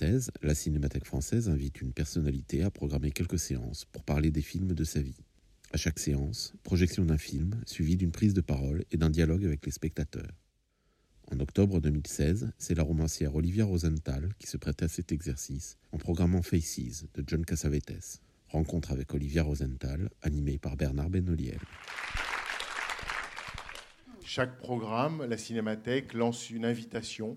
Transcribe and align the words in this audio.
2016, 0.00 0.30
la 0.42 0.54
Cinémathèque 0.54 1.06
française 1.06 1.48
invite 1.48 1.80
une 1.80 1.92
personnalité 1.92 2.62
à 2.62 2.70
programmer 2.70 3.10
quelques 3.10 3.38
séances 3.38 3.84
pour 3.84 4.04
parler 4.04 4.30
des 4.30 4.42
films 4.42 4.72
de 4.72 4.84
sa 4.84 5.00
vie. 5.00 5.18
À 5.72 5.76
chaque 5.76 5.98
séance, 5.98 6.54
projection 6.62 7.04
d'un 7.04 7.18
film 7.18 7.60
suivie 7.66 7.96
d'une 7.96 8.12
prise 8.12 8.32
de 8.32 8.40
parole 8.40 8.84
et 8.92 8.96
d'un 8.96 9.10
dialogue 9.10 9.44
avec 9.44 9.66
les 9.66 9.72
spectateurs. 9.72 10.30
En 11.32 11.40
octobre 11.40 11.80
2016, 11.80 12.52
c'est 12.58 12.76
la 12.76 12.84
romancière 12.84 13.34
Olivia 13.34 13.64
Rosenthal 13.64 14.32
qui 14.38 14.46
se 14.46 14.56
prête 14.56 14.82
à 14.82 14.88
cet 14.88 15.10
exercice 15.10 15.78
en 15.90 15.98
programmant 15.98 16.42
Faces 16.42 17.06
de 17.14 17.24
John 17.26 17.44
Cassavetes. 17.44 18.20
Rencontre 18.48 18.92
avec 18.92 19.12
Olivia 19.14 19.42
Rosenthal, 19.42 20.10
animée 20.22 20.58
par 20.58 20.76
Bernard 20.76 21.10
Benoliel. 21.10 21.58
Chaque 24.24 24.58
programme, 24.58 25.24
la 25.24 25.36
Cinémathèque 25.36 26.14
lance 26.14 26.50
une 26.50 26.64
invitation 26.64 27.36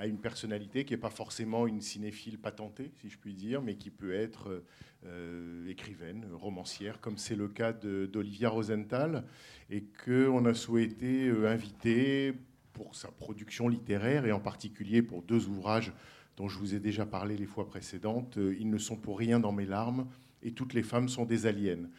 à 0.00 0.06
une 0.06 0.16
personnalité 0.16 0.86
qui 0.86 0.94
n'est 0.94 1.00
pas 1.00 1.10
forcément 1.10 1.66
une 1.66 1.82
cinéphile 1.82 2.38
patentée, 2.38 2.90
si 3.02 3.10
je 3.10 3.18
puis 3.18 3.34
dire, 3.34 3.60
mais 3.60 3.74
qui 3.74 3.90
peut 3.90 4.14
être 4.14 4.62
euh, 5.04 5.68
écrivaine, 5.68 6.24
romancière, 6.32 7.02
comme 7.02 7.18
c'est 7.18 7.36
le 7.36 7.48
cas 7.48 7.74
d'Olivia 7.74 8.48
Rosenthal, 8.48 9.24
et 9.68 9.84
qu'on 10.06 10.46
a 10.46 10.54
souhaité 10.54 11.28
euh, 11.28 11.50
inviter 11.50 12.32
pour 12.72 12.94
sa 12.94 13.08
production 13.08 13.68
littéraire, 13.68 14.24
et 14.24 14.32
en 14.32 14.40
particulier 14.40 15.02
pour 15.02 15.20
deux 15.20 15.48
ouvrages 15.48 15.92
dont 16.38 16.48
je 16.48 16.58
vous 16.58 16.74
ai 16.74 16.80
déjà 16.80 17.04
parlé 17.04 17.36
les 17.36 17.44
fois 17.44 17.68
précédentes, 17.68 18.38
euh, 18.38 18.56
Ils 18.58 18.70
ne 18.70 18.78
sont 18.78 18.96
pour 18.96 19.18
rien 19.18 19.38
dans 19.38 19.52
mes 19.52 19.66
larmes, 19.66 20.06
et 20.42 20.52
Toutes 20.52 20.72
les 20.72 20.82
femmes 20.82 21.10
sont 21.10 21.26
des 21.26 21.44
aliens. 21.44 21.90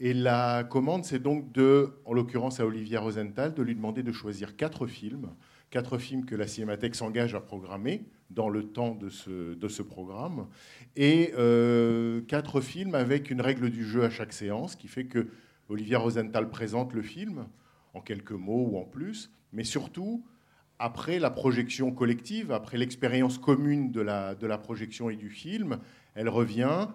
Et 0.00 0.12
la 0.12 0.64
commande, 0.64 1.04
c'est 1.04 1.22
donc 1.22 1.56
en 2.04 2.12
l'occurrence 2.14 2.58
à 2.58 2.66
Olivia 2.66 3.00
Rosenthal, 3.00 3.54
de 3.54 3.62
lui 3.62 3.76
demander 3.76 4.02
de 4.02 4.10
choisir 4.10 4.56
quatre 4.56 4.88
films, 4.88 5.30
quatre 5.74 5.98
films 5.98 6.24
que 6.24 6.36
la 6.36 6.46
Cinémathèque 6.46 6.94
s'engage 6.94 7.34
à 7.34 7.40
programmer 7.40 8.04
dans 8.30 8.48
le 8.48 8.62
temps 8.62 8.94
de 8.94 9.08
ce, 9.08 9.54
de 9.54 9.66
ce 9.66 9.82
programme, 9.82 10.46
et 10.94 11.32
euh, 11.36 12.20
quatre 12.28 12.60
films 12.60 12.94
avec 12.94 13.28
une 13.28 13.40
règle 13.40 13.70
du 13.70 13.84
jeu 13.84 14.04
à 14.04 14.10
chaque 14.10 14.32
séance, 14.32 14.76
qui 14.76 14.86
fait 14.86 15.06
que 15.06 15.26
Olivia 15.68 15.98
Rosenthal 15.98 16.48
présente 16.48 16.92
le 16.92 17.02
film 17.02 17.48
en 17.92 18.00
quelques 18.00 18.30
mots 18.30 18.68
ou 18.70 18.78
en 18.78 18.84
plus, 18.84 19.32
mais 19.52 19.64
surtout 19.64 20.24
après 20.78 21.18
la 21.18 21.30
projection 21.30 21.90
collective, 21.90 22.52
après 22.52 22.78
l'expérience 22.78 23.38
commune 23.38 23.90
de 23.90 24.00
la, 24.00 24.58
projection 24.58 25.10
et 25.10 25.16
du 25.16 25.28
film, 25.28 25.80
elle 26.14 26.28
revient 26.28 26.86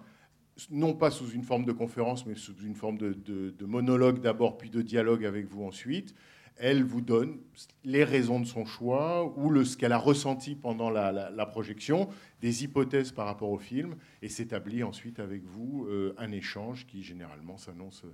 non 0.70 0.94
pas 0.94 1.10
sous 1.10 1.28
une 1.32 1.42
forme 1.42 1.66
de 1.66 1.72
conférence, 1.72 2.24
mais 2.24 2.34
sous 2.34 2.56
une 2.64 2.74
forme 2.74 2.96
de 2.96 3.66
monologue 3.66 4.22
d'abord, 4.22 4.56
puis 4.56 4.70
de 4.70 4.80
dialogue 4.80 5.26
avec 5.26 5.48
vous 5.48 5.64
ensuite. 5.64 6.14
Elle 6.62 6.84
vous 6.84 7.00
donne 7.00 7.38
les 7.84 8.04
raisons 8.04 8.38
de 8.38 8.44
son 8.44 8.66
choix 8.66 9.32
ou 9.38 9.48
le, 9.48 9.64
ce 9.64 9.78
qu'elle 9.78 9.92
a 9.92 9.98
ressenti 9.98 10.54
pendant 10.54 10.90
la, 10.90 11.10
la- 11.10 11.46
projection, 11.46 12.10
des 12.42 12.64
hypothèses 12.64 13.12
par 13.12 13.24
rapport 13.24 13.50
au 13.50 13.58
film, 13.58 13.96
et 14.20 14.28
s'établit 14.28 14.82
ensuite 14.82 15.20
avec 15.20 15.42
vous 15.42 15.86
euh, 15.88 16.14
un 16.18 16.32
échange 16.32 16.86
qui 16.86 17.02
généralement 17.02 17.56
s'annonce, 17.56 18.04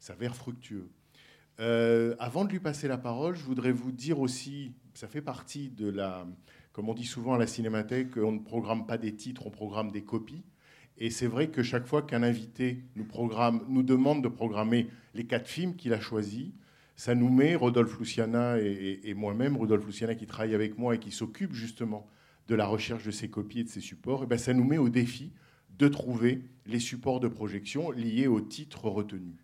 s'avère 0.00 0.34
fructueux. 0.34 0.90
Euh, 1.60 2.16
avant 2.18 2.44
de 2.44 2.50
lui 2.50 2.58
passer 2.58 2.88
la 2.88 2.98
parole, 2.98 3.36
je 3.36 3.44
voudrais 3.44 3.72
vous 3.72 3.92
dire 3.92 4.18
aussi, 4.18 4.72
ça 4.94 5.06
fait 5.06 5.22
partie 5.22 5.70
de 5.70 5.88
la, 5.88 6.26
comme 6.72 6.88
on 6.88 6.94
dit 6.94 7.04
souvent 7.06 7.34
à 7.34 7.38
la 7.38 7.46
cinémathèque, 7.46 8.16
on 8.16 8.32
ne 8.32 8.40
programme 8.40 8.86
pas 8.86 8.98
des 8.98 9.14
titres, 9.14 9.46
on 9.46 9.50
programme 9.50 9.92
des 9.92 10.02
copies. 10.02 10.42
Et 10.98 11.10
c'est 11.10 11.26
vrai 11.28 11.48
que 11.48 11.62
chaque 11.62 11.86
fois 11.86 12.02
qu'un 12.02 12.22
invité 12.22 12.82
nous, 12.96 13.04
programme, 13.04 13.64
nous 13.68 13.82
demande 13.82 14.22
de 14.22 14.28
programmer 14.28 14.88
les 15.14 15.24
quatre 15.26 15.48
films 15.48 15.76
qu'il 15.76 15.92
a 15.92 16.00
choisis, 16.00 16.50
ça 16.96 17.14
nous 17.14 17.30
met, 17.30 17.54
Rodolphe 17.54 17.98
Luciana 17.98 18.58
et, 18.58 19.14
moi-même, 19.14 19.56
Rodolphe 19.56 19.86
Luciana 19.86 20.14
qui 20.14 20.26
travaille 20.26 20.54
avec 20.54 20.78
moi 20.78 20.94
et 20.94 20.98
qui 20.98 21.10
s'occupe 21.10 21.52
justement 21.52 22.06
de 22.48 22.54
la 22.54 22.66
recherche 22.66 23.04
de 23.04 23.10
ces 23.10 23.28
copies 23.28 23.60
et 23.60 23.64
de 23.64 23.68
ces 23.68 23.80
supports, 23.80 24.24
et 24.24 24.26
ben 24.26 24.38
ça 24.38 24.52
nous 24.52 24.64
met 24.64 24.78
au 24.78 24.88
défi 24.88 25.32
de 25.78 25.88
trouver 25.88 26.42
les 26.66 26.80
supports 26.80 27.20
de 27.20 27.28
projection 27.28 27.90
liés 27.90 28.26
aux 28.26 28.40
titres 28.40 28.88
retenus. 28.88 29.36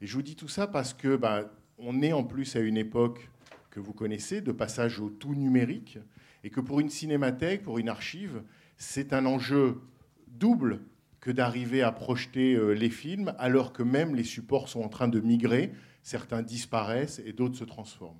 Et 0.00 0.06
je 0.06 0.14
vous 0.14 0.22
dis 0.22 0.36
tout 0.36 0.48
ça 0.48 0.66
parce 0.66 0.92
que 0.92 1.16
ben, 1.16 1.48
on 1.78 2.02
est 2.02 2.12
en 2.12 2.24
plus 2.24 2.56
à 2.56 2.60
une 2.60 2.76
époque 2.76 3.30
que 3.70 3.80
vous 3.80 3.92
connaissez, 3.92 4.40
de 4.40 4.52
passage 4.52 5.00
au 5.00 5.10
tout 5.10 5.34
numérique, 5.34 5.98
et 6.44 6.50
que 6.50 6.60
pour 6.60 6.80
une 6.80 6.90
cinémathèque, 6.90 7.62
pour 7.62 7.78
une 7.78 7.88
archive, 7.88 8.42
c'est 8.76 9.12
un 9.12 9.26
enjeu 9.26 9.80
double 10.26 10.80
que 11.20 11.30
d'arriver 11.30 11.82
à 11.82 11.92
projeter 11.92 12.54
euh, 12.54 12.72
les 12.72 12.88
films 12.88 13.34
alors 13.38 13.72
que 13.72 13.82
même 13.82 14.14
les 14.14 14.24
supports 14.24 14.68
sont 14.68 14.80
en 14.80 14.88
train 14.88 15.08
de 15.08 15.20
migrer, 15.20 15.72
certains 16.02 16.42
disparaissent 16.42 17.20
et 17.24 17.32
d'autres 17.32 17.56
se 17.56 17.64
transforment. 17.64 18.18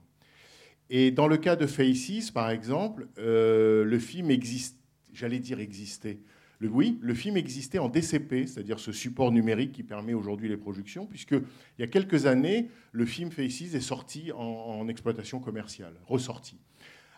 Et 0.89 1.11
dans 1.11 1.29
le 1.29 1.37
cas 1.37 1.57
de 1.57 1.67
Faces, 1.67 2.31
par 2.31 2.51
exemple, 2.51 3.07
euh, 3.19 3.85
le 3.85 3.99
film 3.99 4.31
existe, 4.31 4.77
j'allais 5.13 5.39
dire 5.39 5.61
existait. 5.61 6.19
Oui, 6.63 6.99
le 7.01 7.15
film 7.15 7.37
existait 7.37 7.79
en 7.79 7.89
DCP, 7.89 8.47
c'est-à-dire 8.47 8.79
ce 8.79 8.93
support 8.93 9.33
numérique 9.33 9.73
qui 9.73 9.83
permet 9.83 10.13
aujourd'hui 10.13 10.49
les 10.49 10.59
projections, 10.59 11.07
puisque 11.07 11.33
il 11.33 11.81
y 11.81 11.83
a 11.83 11.87
quelques 11.87 12.27
années, 12.27 12.69
le 12.93 13.07
film 13.07 13.31
Faces 13.31 13.75
est 13.75 13.81
sorti 13.81 14.31
en 14.33 14.87
exploitation 14.89 15.41
commerciale, 15.41 15.95
ressorti. 16.07 16.59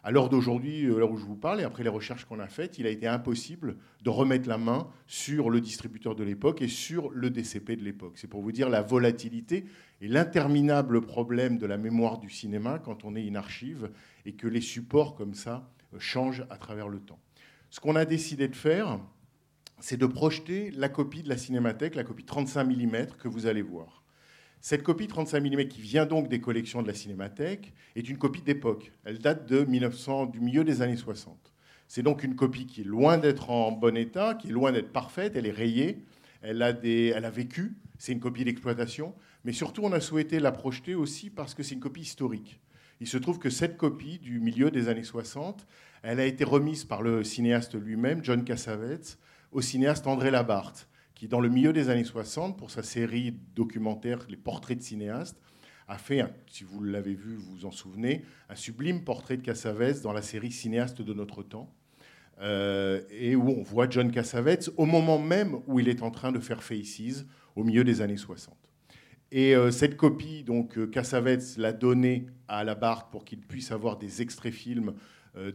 À 0.05 0.11
l'heure 0.11 0.29
d'aujourd'hui, 0.29 0.85
à 0.87 0.89
l'heure 0.89 1.13
où 1.13 1.17
je 1.17 1.25
vous 1.25 1.37
parle, 1.37 1.61
et 1.61 1.65
après 1.65 1.85
les 1.85 1.89
recherches 1.89 2.25
qu'on 2.25 2.41
a 2.41 2.49
faites, 2.49 2.77
il 2.79 2.87
a 2.87 2.91
été 2.91 3.07
impossible 3.07 3.77
de 4.03 4.11
remettre 4.11 4.49
la 4.49 4.59
main 4.59 4.89
sur 5.07 5.49
le 5.49 5.61
distributeur 5.61 6.17
de 6.17 6.25
l'époque 6.25 6.61
et 6.61 6.67
sur 6.67 7.11
le 7.11 7.31
DCP 7.31 7.77
de 7.77 7.85
l'époque. 7.85 8.15
C'est 8.17 8.27
pour 8.27 8.43
vous 8.43 8.51
dire 8.51 8.69
la 8.69 8.83
volatilité 8.83 9.65
et 10.01 10.09
l'interminable 10.09 11.03
problème 11.03 11.57
de 11.57 11.67
la 11.67 11.79
mémoire 11.79 12.19
du 12.19 12.31
cinéma 12.31 12.81
quand 12.81 13.05
on 13.05 13.15
est 13.15 13.25
une 13.25 13.37
archive 13.37 13.91
et 14.27 14.33
que 14.33 14.49
les 14.49 14.61
supports 14.61 15.15
comme 15.15 15.35
ça 15.35 15.71
euh, 15.95 16.01
changent 16.01 16.45
à 16.51 16.57
travers 16.57 16.89
le 16.89 16.99
temps. 16.99 17.21
Ce 17.71 17.79
qu'on 17.79 17.95
a 17.95 18.05
décidé 18.05 18.49
de 18.49 18.57
faire, 18.57 18.99
c'est 19.79 19.97
de 19.97 20.07
projeter 20.07 20.73
la 20.73 20.89
copie 20.89 21.23
de 21.23 21.29
la 21.29 21.37
cinémathèque, 21.37 21.95
la 21.95 22.05
copie 22.05 22.25
35 22.25 22.65
mm 22.65 23.07
que 23.21 23.29
vous 23.29 23.47
allez 23.47 23.63
voir. 23.63 24.02
Cette 24.65 24.85
copie 24.85 25.09
35 25.09 25.41
mm 25.41 25.67
qui 25.67 25.81
vient 25.81 26.07
donc 26.07 26.29
des 26.29 26.41
collections 26.41 26.83
de 26.83 26.87
la 26.87 26.95
Cinémathèque 26.95 27.73
est 27.97 28.09
une 28.09 28.17
copie 28.17 28.43
d'époque. 28.43 28.93
Elle 29.05 29.19
date 29.19 29.49
de 29.49 29.65
1900, 29.65 30.27
du 30.27 30.39
milieu 30.39 30.63
des 30.63 30.83
années 30.83 30.97
60. 30.97 31.53
C'est 31.89 32.05
donc 32.05 32.23
une 32.23 32.37
copie 32.37 32.67
qui 32.67 32.83
est 32.83 32.85
loin 32.85 33.19
d'être 33.19 33.51
en 33.51 33.73
bon 33.73 33.97
état, 33.97 34.37
qui 34.37 34.51
est 34.51 34.53
loin 34.53 34.71
d'être 34.71 34.93
parfaite, 34.93 35.33
elle 35.35 35.47
est 35.47 35.51
rayée, 35.51 36.05
elle 36.43 36.63
a, 36.63 36.71
elle 36.71 37.25
a 37.25 37.31
vécu, 37.31 37.77
c'est 37.99 38.13
une 38.13 38.21
copie 38.21 38.45
d'exploitation, 38.45 39.17
mais 39.43 39.53
surtout 39.53 39.83
on 39.83 39.91
a 39.91 39.99
souhaité 39.99 40.39
la 40.39 40.53
projeter 40.53 40.95
aussi 40.95 41.29
parce 41.29 41.55
que 41.55 41.65
c'est 41.65 41.75
une 41.75 41.81
copie 41.81 42.03
historique. 42.03 42.61
Il 43.01 43.09
se 43.09 43.19
trouve 43.19 43.41
que 43.41 43.51
cette 43.51 43.77
copie 43.77 44.21
du 44.21 44.39
milieu 44.39 44.71
des 44.71 44.87
années 44.89 45.03
60, 45.03 45.67
elle 46.05 46.21
a 46.21 46.25
été 46.25 46.45
remise 46.45 46.85
par 46.85 47.03
le 47.03 47.25
cinéaste 47.25 47.75
lui-même, 47.75 48.23
John 48.23 48.45
Cassavetes, 48.45 49.19
au 49.51 49.61
cinéaste 49.61 50.07
André 50.07 50.31
Labarthe 50.31 50.87
qui, 51.23 51.29
dans 51.29 51.39
le 51.39 51.49
milieu 51.49 51.73
des 51.73 51.89
années 51.89 52.03
60, 52.03 52.59
pour 52.59 52.73
sa 52.73 52.83
série 52.83 53.33
documentaire 53.55 54.27
Les 54.29 54.37
portraits 54.37 54.77
de 54.77 54.83
cinéastes, 54.83 55.41
a 55.87 55.97
fait, 55.97 56.25
si 56.49 56.65
vous 56.65 56.83
l'avez 56.83 57.15
vu, 57.15 57.37
vous 57.37 57.59
vous 57.59 57.65
en 57.65 57.71
souvenez, 57.71 58.25
un 58.49 58.57
sublime 58.57 59.05
portrait 59.05 59.37
de 59.37 59.43
Cassavetes 59.43 60.03
dans 60.03 60.13
la 60.13 60.21
série 60.21 60.51
Cinéaste 60.51 61.01
de 61.01 61.15
notre 61.15 61.45
temps, 61.45 61.73
euh, 62.41 63.03
et 63.09 63.37
où 63.37 63.51
on 63.51 63.63
voit 63.63 63.89
John 63.89 64.11
Cassavetes 64.11 64.73
au 64.77 64.85
moment 64.85 65.21
même 65.21 65.61
où 65.69 65.79
il 65.79 65.89
est 65.89 66.03
en 66.03 66.11
train 66.11 66.33
de 66.33 66.41
faire 66.41 66.61
Faces, 66.61 67.25
au 67.55 67.63
milieu 67.63 67.85
des 67.85 68.01
années 68.01 68.17
60. 68.17 68.57
Et 69.31 69.55
euh, 69.55 69.71
cette 69.71 69.97
copie, 69.97 70.43
donc 70.43 70.77
euh, 70.77 70.89
Cassavetes 70.89 71.57
l'a 71.57 71.73
donnée 71.73 72.27
à 72.49 72.65
la 72.65 72.75
Barthes 72.75 73.13
pour 73.13 73.25
qu'il 73.25 73.43
puisse 73.43 73.71
avoir 73.71 73.97
des 73.97 74.23
extraits 74.23 74.53
films 74.53 74.95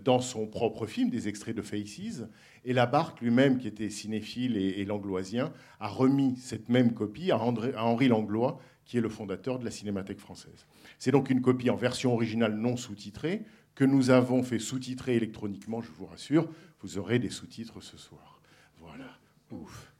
dans 0.04 0.20
son 0.20 0.48
propre 0.48 0.88
film, 0.88 1.10
des 1.10 1.28
extraits 1.28 1.56
de 1.56 1.62
Faces. 1.62 2.24
Et 2.66 2.74
Labarthe 2.74 3.22
lui-même, 3.22 3.60
qui 3.60 3.68
était 3.68 3.90
cinéphile 3.90 4.58
et, 4.58 4.82
et 4.82 4.86
langloisien, 4.86 5.54
a 5.80 5.88
remis 5.88 6.36
cette 6.38 6.70
même 6.70 6.94
copie 6.94 7.32
à, 7.32 7.38
André- 7.38 7.74
à 7.76 7.86
Henri 7.86 8.08
Langlois, 8.08 8.60
qui 8.86 8.98
est 8.98 9.02
le 9.02 9.10
fondateur 9.10 9.60
de 9.60 9.66
la 9.66 9.72
Cinémathèque 9.72 10.20
française. 10.20 10.66
C'est 10.98 11.12
donc 11.12 11.30
une 11.30 11.42
copie 11.42 11.70
en 11.70 11.76
version 11.76 12.14
originale 12.14 12.56
non 12.56 12.76
sous-titrée 12.76 13.44
que 13.76 13.86
nous 13.86 14.10
avons 14.10 14.42
fait 14.42 14.60
sous-titrer 14.60 15.16
électroniquement, 15.16 15.82
je 15.82 15.92
vous 15.92 16.08
rassure. 16.08 16.50
Vous 16.82 16.98
aurez 16.98 17.20
des 17.20 17.30
sous-titres 17.30 17.82
ce 17.82 17.98
soir. 17.98 18.42
Voilà. 18.80 19.20
Ouf. 19.52 19.94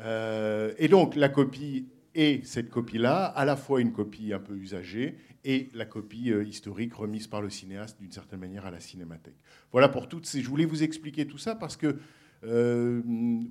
Euh, 0.00 0.74
et 0.78 0.88
donc 0.88 1.14
la 1.14 1.28
copie 1.28 1.86
et 2.14 2.40
cette 2.44 2.70
copie-là, 2.70 3.26
à 3.26 3.44
la 3.44 3.56
fois 3.56 3.80
une 3.80 3.92
copie 3.92 4.32
un 4.32 4.38
peu 4.38 4.54
usagée 4.54 5.16
et 5.44 5.70
la 5.74 5.84
copie 5.84 6.32
euh, 6.32 6.44
historique 6.44 6.94
remise 6.94 7.26
par 7.26 7.40
le 7.40 7.50
cinéaste 7.50 8.00
d'une 8.00 8.10
certaine 8.10 8.40
manière 8.40 8.66
à 8.66 8.70
la 8.70 8.80
cinémathèque. 8.80 9.36
Voilà 9.72 9.88
pour 9.88 10.08
toutes 10.08 10.26
ces. 10.26 10.42
Je 10.42 10.48
voulais 10.48 10.64
vous 10.64 10.82
expliquer 10.82 11.26
tout 11.26 11.38
ça 11.38 11.54
parce 11.54 11.76
que 11.76 11.98
euh, 12.42 13.02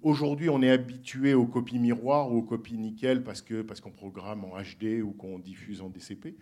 aujourd'hui, 0.02 0.50
on 0.50 0.62
est 0.62 0.70
habitué 0.70 1.34
aux 1.34 1.46
copies 1.46 1.80
miroirs 1.80 2.32
ou 2.32 2.38
aux 2.38 2.44
copies 2.44 2.78
nickel 2.78 3.24
parce 3.24 3.42
que 3.42 3.62
parce 3.62 3.80
qu'on 3.82 3.92
programme 3.92 4.44
en 4.46 4.60
HD 4.60 5.02
ou 5.02 5.12
qu'on 5.12 5.40
diffuse 5.40 5.82
en 5.82 5.90
DCP. 5.90 6.36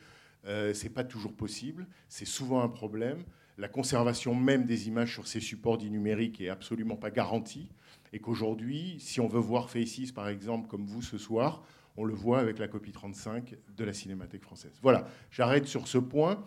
Euh, 0.45 0.73
c'est 0.73 0.89
pas 0.89 1.03
toujours 1.03 1.33
possible. 1.33 1.87
C'est 2.07 2.25
souvent 2.25 2.61
un 2.61 2.69
problème. 2.69 3.23
La 3.57 3.67
conservation 3.67 4.35
même 4.35 4.65
des 4.65 4.87
images 4.87 5.13
sur 5.13 5.27
ces 5.27 5.39
supports 5.39 5.77
dits 5.77 5.89
numériques 5.89 6.41
est 6.41 6.49
absolument 6.49 6.95
pas 6.95 7.11
garantie. 7.11 7.69
Et 8.13 8.19
qu'aujourd'hui, 8.19 8.97
si 8.99 9.19
on 9.19 9.27
veut 9.27 9.39
voir 9.39 9.69
Faces, 9.69 10.11
par 10.13 10.29
exemple, 10.29 10.67
comme 10.67 10.85
vous 10.85 11.01
ce 11.01 11.17
soir, 11.17 11.63
on 11.97 12.05
le 12.05 12.13
voit 12.13 12.39
avec 12.39 12.59
la 12.59 12.67
copie 12.67 12.91
35 12.91 13.55
de 13.75 13.83
la 13.83 13.93
Cinémathèque 13.93 14.43
française. 14.43 14.79
Voilà, 14.81 15.07
j'arrête 15.31 15.65
sur 15.65 15.87
ce 15.87 15.97
point. 15.97 16.43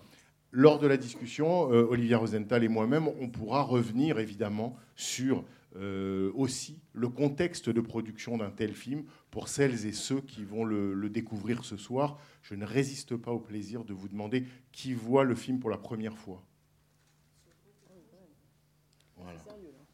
Lors 0.52 0.78
de 0.78 0.86
la 0.86 0.96
discussion, 0.96 1.72
euh, 1.72 1.86
Olivier 1.90 2.16
Rosenthal 2.16 2.64
et 2.64 2.68
moi-même, 2.68 3.08
on 3.20 3.28
pourra 3.28 3.62
revenir 3.62 4.18
évidemment 4.18 4.76
sur 4.96 5.44
euh, 5.76 6.32
aussi 6.34 6.80
le 6.92 7.08
contexte 7.08 7.70
de 7.70 7.80
production 7.80 8.36
d'un 8.36 8.50
tel 8.50 8.74
film 8.74 9.04
pour 9.30 9.46
celles 9.46 9.86
et 9.86 9.92
ceux 9.92 10.20
qui 10.20 10.42
vont 10.42 10.64
le, 10.64 11.08
découvrir 11.08 11.64
ce 11.64 11.76
soir. 11.76 12.18
Je 12.42 12.56
ne 12.56 12.64
résiste 12.64 13.16
pas 13.16 13.30
au 13.30 13.38
plaisir 13.38 13.84
de 13.84 13.92
vous 13.92 14.08
demander 14.08 14.44
qui 14.72 14.92
voit 14.92 15.22
le 15.22 15.36
film 15.36 15.60
pour 15.60 15.70
la 15.70 15.78
première 15.78 16.18
fois. 16.18 16.44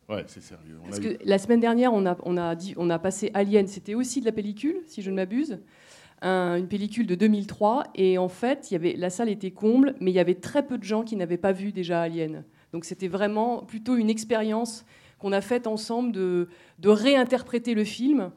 Ouais, 0.09 0.25
c'est 0.27 0.43
sérieux. 0.43 0.79
On 0.83 0.87
Parce 0.87 1.01
que 1.01 1.15
eu... 1.15 1.19
la 1.25 1.39
semaine 1.39 1.61
dernière, 1.61 1.93
on 1.93 2.07
a, 2.07 2.17
on 2.25 2.37
a, 2.37 2.55
dit, 2.55 2.75
on 2.77 2.91
a 2.91 2.99
passé 2.99 3.31
Alien, 3.35 3.67
c'était 3.67 3.95
aussi 3.95 4.21
de 4.21 4.27
la 4.27 4.33
pellicule, 4.33 4.77
si 4.87 5.03
je 5.03 5.11
ne 5.11 5.17
m'abuse. 5.17 5.59
Un, 6.23 6.57
une 6.57 6.69
pellicule 6.69 7.07
de 7.07 7.15
2003. 7.15 7.85
Et 7.95 8.17
en 8.19 8.29
fait, 8.29 8.71
il 8.71 8.75
y 8.75 8.77
avait, 8.77 8.95
la 8.95 9.11
salle 9.11 9.29
était 9.29 9.51
comble, 9.51 9.95
mais 10.01 10.11
il 10.11 10.15
y 10.15 10.21
avait 10.21 10.37
très 10.37 10.65
peu 10.65 10.79
de 10.79 10.85
gens 10.85 11.03
qui 11.03 11.17
n'avaient 11.17 11.37
pas 11.37 11.53
vu 11.53 11.73
déjà 11.73 12.03
Alien. 12.03 12.45
Donc 12.73 12.85
c'était 12.85 13.09
vraiment 13.09 13.65
plutôt 13.65 13.97
une 13.97 14.11
expérience 14.11 14.85
qu'on 15.19 15.33
a 15.33 15.41
faite 15.41 15.67
ensemble 15.67 16.13
de, 16.13 16.49
de, 16.79 16.89
réinterpréter 16.89 17.75
le 17.75 17.85
film. 17.85 18.31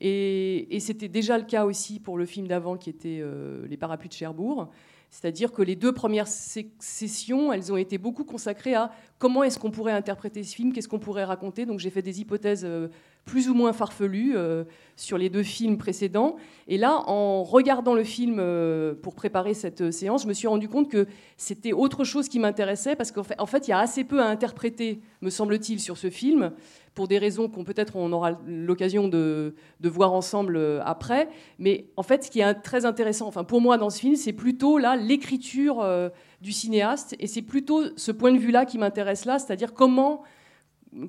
Et, 0.00 0.74
et 0.74 0.80
c'était 0.80 1.08
déjà 1.08 1.38
le 1.38 1.44
cas 1.44 1.64
aussi 1.64 1.98
pour 1.98 2.18
le 2.18 2.26
film 2.26 2.46
d'avant 2.46 2.76
qui 2.76 2.90
était 2.90 3.20
euh, 3.20 3.66
Les 3.68 3.76
Parapluies 3.76 4.10
de 4.10 4.14
Cherbourg. 4.14 4.70
C'est-à-dire 5.10 5.52
que 5.52 5.62
les 5.62 5.76
deux 5.76 5.92
premières 5.92 6.28
sessions, 6.28 7.52
elles 7.52 7.72
ont 7.72 7.76
été 7.76 7.98
beaucoup 7.98 8.24
consacrées 8.24 8.74
à 8.74 8.90
comment 9.18 9.42
est-ce 9.42 9.58
qu'on 9.58 9.70
pourrait 9.70 9.92
interpréter 9.92 10.42
ce 10.42 10.54
film, 10.54 10.72
qu'est-ce 10.72 10.88
qu'on 10.88 10.98
pourrait 10.98 11.24
raconter. 11.24 11.66
Donc 11.66 11.78
j'ai 11.78 11.90
fait 11.90 12.02
des 12.02 12.20
hypothèses 12.20 12.64
euh, 12.64 12.88
plus 13.26 13.50
ou 13.50 13.54
moins 13.54 13.74
farfelues 13.74 14.32
euh, 14.36 14.64
sur 14.94 15.18
les 15.18 15.28
deux 15.28 15.42
films 15.42 15.76
précédents. 15.76 16.36
Et 16.68 16.78
là, 16.78 17.02
en 17.06 17.42
regardant 17.42 17.94
le 17.94 18.04
film 18.04 18.36
euh, 18.38 18.94
pour 18.94 19.14
préparer 19.14 19.52
cette 19.52 19.90
séance, 19.90 20.22
je 20.22 20.28
me 20.28 20.32
suis 20.32 20.48
rendu 20.48 20.68
compte 20.68 20.88
que 20.88 21.06
c'était 21.36 21.72
autre 21.72 22.04
chose 22.04 22.28
qui 22.28 22.38
m'intéressait 22.38 22.96
parce 22.96 23.12
qu'en 23.12 23.24
fait, 23.24 23.38
en 23.38 23.46
fait, 23.46 23.66
il 23.66 23.72
y 23.72 23.74
a 23.74 23.80
assez 23.80 24.04
peu 24.04 24.22
à 24.22 24.26
interpréter, 24.26 25.00
me 25.20 25.28
semble-t-il, 25.28 25.80
sur 25.80 25.98
ce 25.98 26.08
film 26.08 26.52
pour 26.94 27.08
des 27.08 27.18
raisons 27.18 27.48
qu'on 27.48 27.62
peut-être 27.62 27.96
on 27.96 28.10
aura 28.10 28.40
l'occasion 28.46 29.06
de, 29.06 29.54
de, 29.80 29.88
voir 29.88 30.14
ensemble 30.14 30.58
après. 30.82 31.28
Mais 31.58 31.88
en 31.96 32.02
fait, 32.02 32.24
ce 32.24 32.30
qui 32.30 32.40
est 32.40 32.54
très 32.54 32.86
intéressant, 32.86 33.26
enfin 33.26 33.44
pour 33.44 33.60
moi 33.60 33.76
dans 33.76 33.90
ce 33.90 34.00
film, 34.00 34.16
c'est 34.16 34.32
plutôt 34.32 34.78
là 34.78 34.96
l'écriture 34.96 35.82
euh, 35.82 36.08
du 36.40 36.52
cinéaste, 36.52 37.14
et 37.18 37.26
c'est 37.26 37.42
plutôt 37.42 37.82
ce 37.96 38.12
point 38.12 38.32
de 38.32 38.38
vue-là 38.38 38.64
qui 38.64 38.78
m'intéresse 38.78 39.26
là, 39.26 39.38
c'est-à-dire 39.38 39.74
comment 39.74 40.22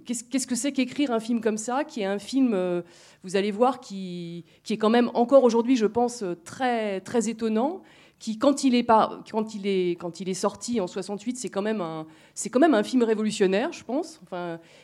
Qu'est-ce 0.06 0.48
que 0.48 0.56
c'est 0.56 0.72
qu'écrire 0.72 1.12
un 1.12 1.20
film 1.20 1.40
comme 1.40 1.58
ça, 1.58 1.84
qui 1.84 2.02
est 2.02 2.06
un 2.06 2.20
film, 2.20 2.54
euh, 2.54 2.82
vous 3.24 3.36
allez 3.36 3.52
voir, 3.52 3.80
qui, 3.80 4.44
est 4.70 4.78
quand 4.78 4.90
même 4.90 5.10
encore 5.14 5.44
aujourd'hui, 5.44 5.76
je 5.76 5.86
pense, 5.86 6.24
très, 6.44 7.00
très 7.02 7.30
étonnant, 7.30 7.82
qui, 8.20 8.40
quand 8.40 8.64
il 8.64 8.76
est, 8.76 10.34
sorti 10.34 10.82
en 10.82 10.88
68, 10.88 11.38
c'est 11.38 11.50
quand, 11.50 11.62
même 11.62 11.82
un, 11.82 12.08
c'est 12.34 12.50
quand 12.50 12.60
même 12.60 12.74
un 12.74 12.84
film 12.84 13.04
révolutionnaire, 13.04 13.72
je 13.72 13.84
pense. 13.84 14.20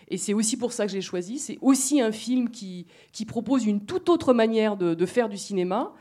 Et 0.08 0.18
c'est 0.18 0.34
aussi 0.34 0.58
pour 0.58 0.72
ça 0.72 0.86
que 0.86 0.92
j'ai 0.92 1.02
choisi. 1.02 1.40
C'est 1.40 1.58
aussi 1.62 2.00
un 2.00 2.12
film 2.12 2.50
qui, 2.50 2.86
propose 3.28 3.66
une 3.66 3.86
toute 3.86 4.10
autre 4.10 4.34
manière 4.34 4.78
de, 4.78 5.06
faire 5.06 5.30
du 5.30 5.38
cinéma 5.38 5.94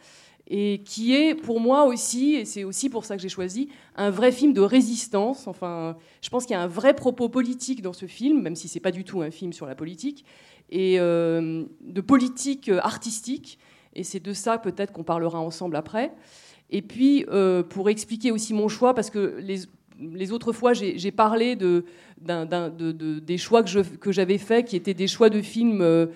et 0.55 0.83
qui 0.85 1.15
est 1.15 1.35
pour 1.35 1.61
moi 1.61 1.87
aussi, 1.87 2.35
et 2.35 2.45
c'est 2.45 2.63
aussi 2.63 2.91
pour 2.91 3.07
ça 3.07 3.17
que 3.17 3.23
j'ai 3.23 3.31
choisi, 3.31 3.71
un 3.97 4.11
vrai 4.11 4.31
film 4.31 4.53
de 4.53 4.61
résistance. 4.61 5.47
Enfin, 5.47 5.97
je 6.21 6.29
pense 6.29 6.45
qu'il 6.45 6.53
y 6.53 6.59
a 6.59 6.61
un 6.61 6.67
vrai 6.67 6.93
propos 6.93 7.31
politique 7.31 7.81
dans 7.81 7.95
ce 7.95 8.05
film, 8.05 8.43
même 8.43 8.55
si 8.55 8.69
c'est 8.69 8.79
pas 8.79 8.91
du 8.91 9.03
tout 9.03 9.23
un 9.23 9.31
film 9.31 9.55
sur 9.55 9.65
la 9.65 9.75
politique, 9.75 10.27
et 10.69 11.01
euh, 11.01 11.65
de 11.81 12.01
politique 12.03 12.69
artistique. 12.69 13.59
Et 13.95 14.05
c'est 14.05 14.21
de 14.21 14.35
ça 14.35 14.59
peut-être 14.59 14.93
qu'on 14.93 15.05
parlera 15.05 15.41
ensemble 15.41 15.75
après. 15.75 16.13
Et 16.69 16.83
puis, 16.83 17.25
euh, 17.31 17.63
pour 17.63 17.89
expliquer 17.89 18.31
aussi 18.31 18.53
mon 18.53 18.69
choix, 18.69 18.93
parce 18.93 19.09
que 19.09 19.39
les, 19.41 20.33
autres 20.33 20.53
fois, 20.53 20.75
j'ai 20.75 21.13
parlé 21.13 21.57
des 21.57 23.39
choix 23.39 23.63
que 23.63 24.13
j'avais 24.13 24.39
faits, 24.39 24.67
qui 24.67 24.77
étaient 24.77 24.93
des 24.93 25.09
choix 25.09 25.31
de 25.31 25.41
films 25.41 25.81
euh, 25.81 26.09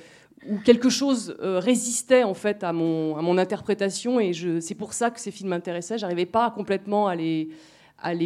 où 0.48 0.58
quelque 0.58 0.88
chose 0.88 1.36
euh, 1.40 1.58
résistait 1.58 2.22
en 2.22 2.34
fait 2.34 2.64
à 2.64 2.72
mon, 2.72 3.38
interprétation, 3.38 4.20
et 4.20 4.32
c'est 4.60 4.74
pour 4.74 4.92
ça 4.92 5.10
que 5.10 5.20
ces 5.20 5.30
films 5.30 5.50
m'intéressaient. 5.50 5.98
J'arrivais 5.98 6.26
pas 6.26 6.50
complètement 6.50 7.08
à 7.08 7.14
les, 7.14 7.48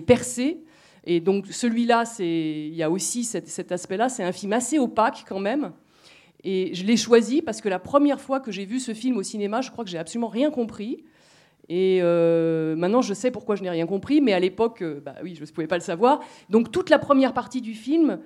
percer. 0.07 0.63
Et 1.05 1.21
donc 1.21 1.47
celui-là, 1.47 2.05
il 2.19 2.75
y 2.75 2.83
a 2.83 2.91
aussi 2.91 3.25
cet, 3.25 3.49
cet 3.49 3.73
aspect-là. 3.73 4.09
C'est 4.09 4.25
un 4.25 4.33
film 4.33 4.53
assez 4.53 4.79
opaque 4.79 5.25
quand 5.27 5.41
même. 5.41 5.73
Et 6.45 6.75
je 6.75 6.85
l'ai 6.85 6.97
choisi 6.97 7.43
parce 7.43 7.61
que 7.61 7.69
la 7.69 7.79
première 7.79 8.21
fois 8.21 8.41
que 8.41 8.51
j'ai 8.51 8.65
vu 8.65 8.81
ce 8.81 8.95
film 8.95 9.17
au 9.17 9.23
cinéma, 9.23 9.61
je 9.61 9.71
crois 9.71 9.85
que 9.85 9.91
j'ai 9.91 9.99
absolument 9.99 10.29
rien 10.29 10.51
compris. 10.51 11.05
Et 11.69 12.01
euh, 12.03 12.75
maintenant, 12.75 13.01
je 13.01 13.15
sais 13.15 13.31
pourquoi 13.31 13.55
je 13.55 13.63
n'ai 13.63 13.71
rien 13.71 13.87
compris, 13.87 14.21
mais 14.21 14.33
à 14.33 14.41
l'époque, 14.41 14.83
euh, 14.83 15.01
bah 15.01 15.15
oui, 15.23 15.37
je 15.37 15.43
ne 15.43 15.47
pouvais 15.47 15.69
pas 15.69 15.77
le 15.77 15.83
savoir. 15.83 16.21
Donc 16.49 16.73
toute 16.73 16.91
la 16.91 16.99
première 16.99 17.33
partie 17.33 17.61
du 17.61 17.75
film, 17.75 18.19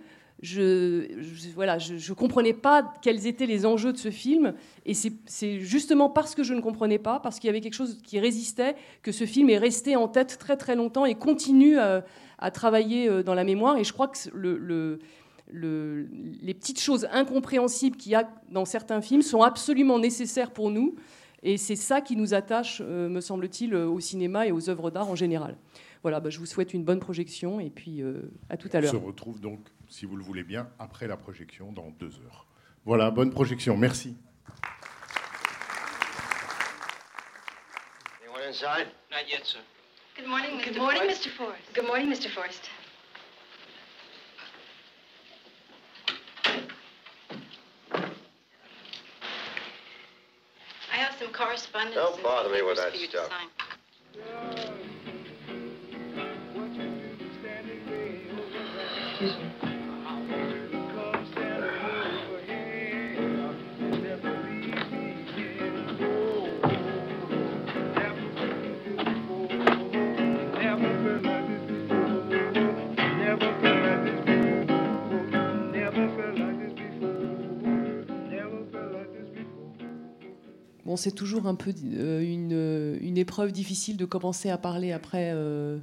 je, 0.44 1.06
je 1.18 1.48
voilà, 1.54 1.78
je, 1.78 1.96
je, 1.96 2.12
comprenais 2.12 2.52
pas 2.52 2.92
quels 3.02 3.26
étaient 3.26 3.46
les 3.46 3.64
enjeux 3.64 3.92
de 3.92 3.98
ce 3.98 4.10
film, 4.10 4.54
et 4.84 4.92
c'est 4.94 5.60
justement 5.60 6.10
parce 6.10 6.34
que 6.34 6.42
je 6.42 6.54
ne 6.54 6.60
comprenais 6.60 6.98
pas, 6.98 7.18
parce 7.18 7.38
qu'il 7.38 7.48
y 7.48 7.50
avait 7.50 7.60
quelque 7.60 7.74
chose 7.74 8.00
qui 8.04 8.20
résistait, 8.20 8.76
que 9.02 9.10
ce 9.10 9.24
film 9.24 9.48
est 9.50 9.58
resté 9.58 9.96
en 9.96 10.06
tête 10.06 10.36
très 10.38 10.56
très 10.56 10.76
longtemps 10.76 11.06
et 11.06 11.14
continue 11.14 11.78
à, 11.78 12.04
à 12.38 12.50
travailler 12.50 13.08
euh, 13.08 13.22
dans 13.22 13.34
la 13.34 13.44
mémoire. 13.44 13.78
Et 13.78 13.84
je 13.84 13.92
crois 13.92 14.08
que 14.08 14.18
le, 14.32 14.58
le 14.58 14.98
le, 15.52 16.08
les 16.40 16.54
petites 16.54 16.80
choses 16.80 17.06
incompréhensibles 17.12 17.98
qu'il 17.98 18.12
y 18.12 18.14
a 18.14 18.28
dans 18.50 18.64
certains 18.64 19.02
films 19.02 19.20
sont 19.20 19.42
absolument 19.42 19.98
nécessaires 19.98 20.50
pour 20.50 20.70
nous. 20.70 20.96
Et 21.42 21.58
c'est 21.58 21.76
ça 21.76 22.00
qui 22.00 22.16
nous 22.16 22.32
attache, 22.32 22.80
euh, 22.82 23.10
me 23.10 23.20
semble-t-il, 23.20 23.74
au 23.74 24.00
cinéma 24.00 24.46
et 24.46 24.52
aux 24.52 24.70
œuvres 24.70 24.90
d'art 24.90 25.10
en 25.10 25.14
général. 25.14 25.58
Voilà, 26.02 26.20
bah, 26.20 26.30
je 26.30 26.38
vous 26.38 26.46
souhaite 26.46 26.74
une 26.74 26.84
bonne 26.84 27.00
projection 27.00 27.60
et 27.60 27.70
puis 27.70 28.02
euh, 28.02 28.30
à 28.50 28.56
tout 28.56 28.68
à 28.72 28.80
l'heure. 28.80 28.94
On 28.94 29.00
se 29.00 29.04
retrouve 29.06 29.40
donc, 29.40 29.60
si 29.94 30.06
vous 30.06 30.16
le 30.16 30.24
voulez 30.24 30.42
bien, 30.42 30.68
après 30.80 31.06
la 31.06 31.16
projection, 31.16 31.70
dans 31.70 31.90
deux 31.90 32.18
heures. 32.24 32.46
Voilà, 32.84 33.12
bonne 33.12 33.30
projection. 33.30 33.76
Merci. 33.76 34.16
Anyone 38.20 38.42
inside? 38.48 38.88
Not 39.12 39.28
yet, 39.30 39.44
sir. 39.44 39.60
Good 40.16 40.26
morning, 40.26 40.58
Mr. 40.58 40.64
Good 40.64 40.78
morning, 40.78 41.00
Forrest. 41.02 41.28
Mr. 41.28 41.30
Forrest. 41.30 41.74
Good 41.74 41.86
morning, 41.86 42.10
Mr. 42.10 42.28
Forrest. 42.28 42.70
I 50.92 50.96
have 50.96 51.14
some 51.20 51.32
correspondence. 51.32 51.94
Don't 51.94 52.20
bother 52.20 52.50
me 52.50 52.62
with 52.62 52.78
that 52.78 52.96
stuff. 52.96 53.30
C'est 80.96 81.12
toujours 81.12 81.46
un 81.46 81.54
peu 81.54 81.72
euh, 81.94 82.22
une, 82.22 82.98
une, 83.00 83.18
épreuve 83.18 83.52
difficile 83.52 83.96
de 83.96 84.04
commencer 84.04 84.50
à 84.50 84.58
parler 84.58 84.92
après, 84.92 85.30
euh, 85.34 85.78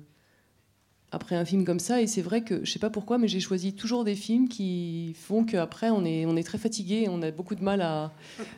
après 1.12 1.36
un 1.36 1.46
film 1.46 1.65
comme 1.65 1.80
ça. 1.80 2.01
Et 2.01 2.08
c'est 2.08 2.22
vrai 2.22 2.41
que, 2.44 2.63
je 2.65 2.72
sais 2.72 2.80
pas 2.80 2.89
pourquoi, 2.89 3.18
mais 3.18 3.27
j'ai 3.27 3.39
choisi 3.39 3.74
toujours 3.74 4.03
des 4.03 4.15
films 4.15 4.48
qui 4.48 5.15
font 5.20 5.44
qu'après, 5.44 5.89
on 5.89 6.06
est, 6.06 6.25
on 6.25 6.36
est 6.36 6.44
très 6.44 6.58
fatigué, 6.58 7.08
on 7.10 7.22
a 7.22 7.32
beaucoup 7.32 7.56
de 7.56 7.63
mal 7.63 7.82
à, 7.82 8.12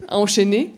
enchaîner. 0.10 0.74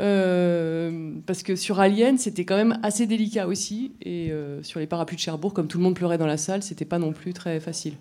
Euh, 0.00 1.12
parce 1.26 1.42
que 1.42 1.56
sur 1.56 1.80
Alien, 1.80 2.18
c'était 2.18 2.44
quand 2.44 2.56
même 2.56 2.78
assez 2.82 3.06
délicat 3.06 3.46
aussi. 3.46 3.92
Et 4.02 4.30
euh, 4.30 4.62
sur 4.62 4.80
les 4.80 4.86
parapluies 4.86 5.16
de 5.16 5.22
Cherbourg, 5.22 5.54
comme 5.54 5.68
tout 5.68 5.78
le 5.78 5.84
monde 5.84 5.94
pleurait 5.94 6.18
dans 6.18 6.26
la 6.26 6.36
salle, 6.36 6.62
c'était 6.62 6.84
pas 6.84 6.98
non 6.98 7.12
plus 7.12 7.32
très 7.32 7.60
facile. 7.60 7.94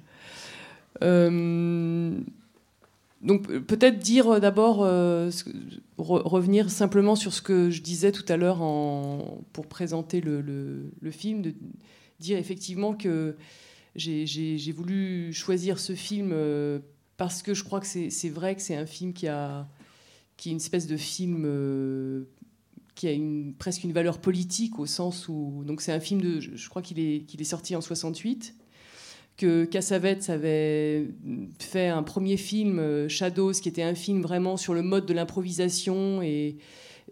Euh, 1.03 2.17
donc 3.25 3.49
euh, 3.49 3.59
peut-être 3.59 3.99
dire 3.99 4.35
euh, 4.35 4.39
d'abord, 4.39 4.83
euh, 4.83 5.29
revenir 5.97 6.69
simplement 6.69 7.15
sur 7.15 7.33
ce 7.33 7.41
que 7.41 7.69
je 7.69 7.81
disais 7.81 8.11
tout 8.11 8.25
à 8.29 8.37
l'heure 8.37 8.59
pour 9.53 9.67
présenter 9.67 10.21
le, 10.21 10.91
film, 11.11 11.41
de 11.41 11.53
dire 12.19 12.37
effectivement 12.37 12.93
que 12.93 13.35
j'ai- 13.95 14.71
voulu 14.71 15.33
choisir 15.33 15.79
ce 15.79 15.93
film 15.93 16.33
parce 17.17 17.41
que 17.41 17.53
je 17.53 17.63
crois 17.63 17.79
que 17.79 17.87
c'est 17.87 18.29
vrai 18.29 18.55
que 18.55 18.61
c'est 18.61 18.75
un 18.75 18.85
film 18.85 19.13
qui 19.13 19.27
a 19.27 19.67
qui 20.37 20.51
une 20.51 20.57
espèce 20.57 20.85
de 20.85 20.97
film 20.97 22.25
qui 22.93 23.07
a 23.07 23.11
une, 23.13 23.53
presque 23.53 23.85
une 23.85 23.93
valeur 23.93 24.19
politique 24.19 24.79
au 24.79 24.85
sens 24.85 25.29
où 25.29 25.63
donc 25.65 25.79
c'est 25.81 25.93
un 25.93 26.01
film 26.01 26.21
de 26.21 26.41
je, 26.41 26.55
je 26.55 26.69
crois 26.69 26.81
qu'il 26.81 26.99
est 26.99 27.21
qu'il 27.21 27.39
est 27.39 27.45
sorti 27.45 27.73
en 27.75 27.81
68 27.81 28.53
que 29.37 29.65
Cassavetes 29.65 30.29
avait 30.29 31.07
fait 31.59 31.87
un 31.87 32.03
premier 32.03 32.37
film, 32.37 32.79
euh, 32.79 33.09
Shadows, 33.09 33.51
qui 33.51 33.67
était 33.69 33.83
un 33.83 33.95
film 33.95 34.21
vraiment 34.21 34.55
sur 34.57 34.73
le 34.73 34.81
mode 34.81 35.05
de 35.05 35.13
l'improvisation 35.13 36.21
et 36.21 36.57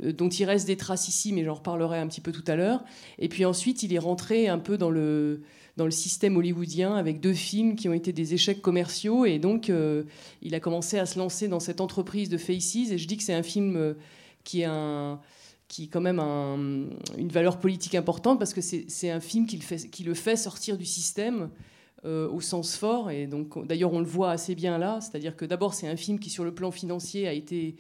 euh, 0.04 0.14
dont 0.14 0.30
il 0.30 0.46
reste 0.46 0.66
des 0.66 0.78
traces 0.78 1.08
ici, 1.10 1.34
mais 1.34 1.44
j'en 1.44 1.56
reparlerai 1.56 2.00
un 2.00 2.08
petit 2.08 2.22
peu 2.22 2.32
tout 2.32 2.44
à 2.48 2.56
l'heure. 2.56 2.84
Et 3.20 3.28
puis 3.28 3.44
ensuite, 3.46 3.84
il 3.84 3.94
est 3.94 4.00
rentré 4.00 4.48
un 4.48 4.58
peu 4.58 4.78
dans 4.78 4.90
le, 4.90 5.42
dans 5.76 5.86
le 5.86 5.92
système 5.92 6.38
hollywoodien 6.38 6.96
avec 6.96 7.20
deux 7.20 7.34
films 7.34 7.76
qui 7.76 7.90
ont 7.90 7.94
été 7.94 8.14
des 8.14 8.34
échecs 8.34 8.62
commerciaux. 8.62 9.26
Et 9.26 9.38
donc, 9.38 9.70
euh, 9.70 10.04
il 10.42 10.56
a 10.56 10.62
commencé 10.62 10.98
à 10.98 11.06
se 11.06 11.20
lancer 11.20 11.50
dans 11.50 11.60
cette 11.60 11.82
entreprise 11.82 12.30
de 12.30 12.38
Faces. 12.38 12.76
Et 12.92 12.98
je 12.98 13.06
dis 13.08 13.18
que 13.18 13.24
c'est 13.24 13.34
un 13.34 13.44
film 13.44 13.96
qui 14.46 14.64
un 14.64 15.20
qui 15.68 15.84
a 15.86 15.88
quand 15.92 16.02
même 16.02 16.20
un- 16.20 16.88
une 17.18 17.30
valeur 17.30 17.60
politique 17.60 17.96
importante 17.96 18.38
parce 18.38 18.54
que 18.54 18.62
c'est 18.62 18.86
c'est 18.90 19.10
un 19.10 19.20
film 19.22 19.46
qui 19.48 19.58
le, 19.58 19.64
fait, 19.64 19.90
qui 19.90 20.04
le 20.04 20.14
fait 20.14 20.36
sortir 20.36 20.78
du 20.78 20.86
système 20.86 21.50
euh, 22.06 22.30
au 22.30 22.42
sens 22.42 22.76
fort. 22.76 23.12
Et 23.12 23.28
donc, 23.28 23.66
d'ailleurs, 23.66 23.94
on 23.94 24.00
le 24.00 24.06
voit 24.06 24.32
assez 24.32 24.56
bien 24.56 24.78
là. 24.78 25.00
C'est-à-dire 25.02 25.36
que 25.38 25.46
d'abord, 25.46 25.74
c'est 25.74 25.88
un 25.88 25.96
film 25.96 26.20
qui, 26.20 26.30
sur 26.30 26.44
le 26.44 26.54
plan 26.54 26.70
financier, 26.72 27.28
a 27.28 27.34
été 27.34 27.76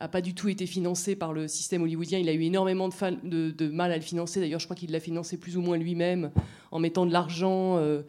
a 0.00 0.08
pas 0.08 0.20
du 0.20 0.32
tout 0.34 0.48
été 0.48 0.66
financé 0.66 1.16
par 1.16 1.32
le 1.32 1.48
système 1.48 1.82
hollywoodien. 1.82 2.18
Il 2.18 2.28
a 2.28 2.32
eu 2.32 2.42
énormément 2.42 2.88
de, 2.88 3.68
mal 3.68 3.92
à 3.92 3.96
le 3.96 4.02
financer. 4.02 4.40
D'ailleurs, 4.40 4.60
je 4.60 4.66
crois 4.66 4.76
qu'il 4.76 4.92
l'a 4.92 5.00
financé 5.00 5.36
plus 5.36 5.56
ou 5.56 5.60
moins 5.60 5.76
lui-même 5.76 6.30
en 6.70 6.78
mettant 6.78 7.04
de 7.04 7.12
l'argent 7.12 7.76
euh, 7.78 8.02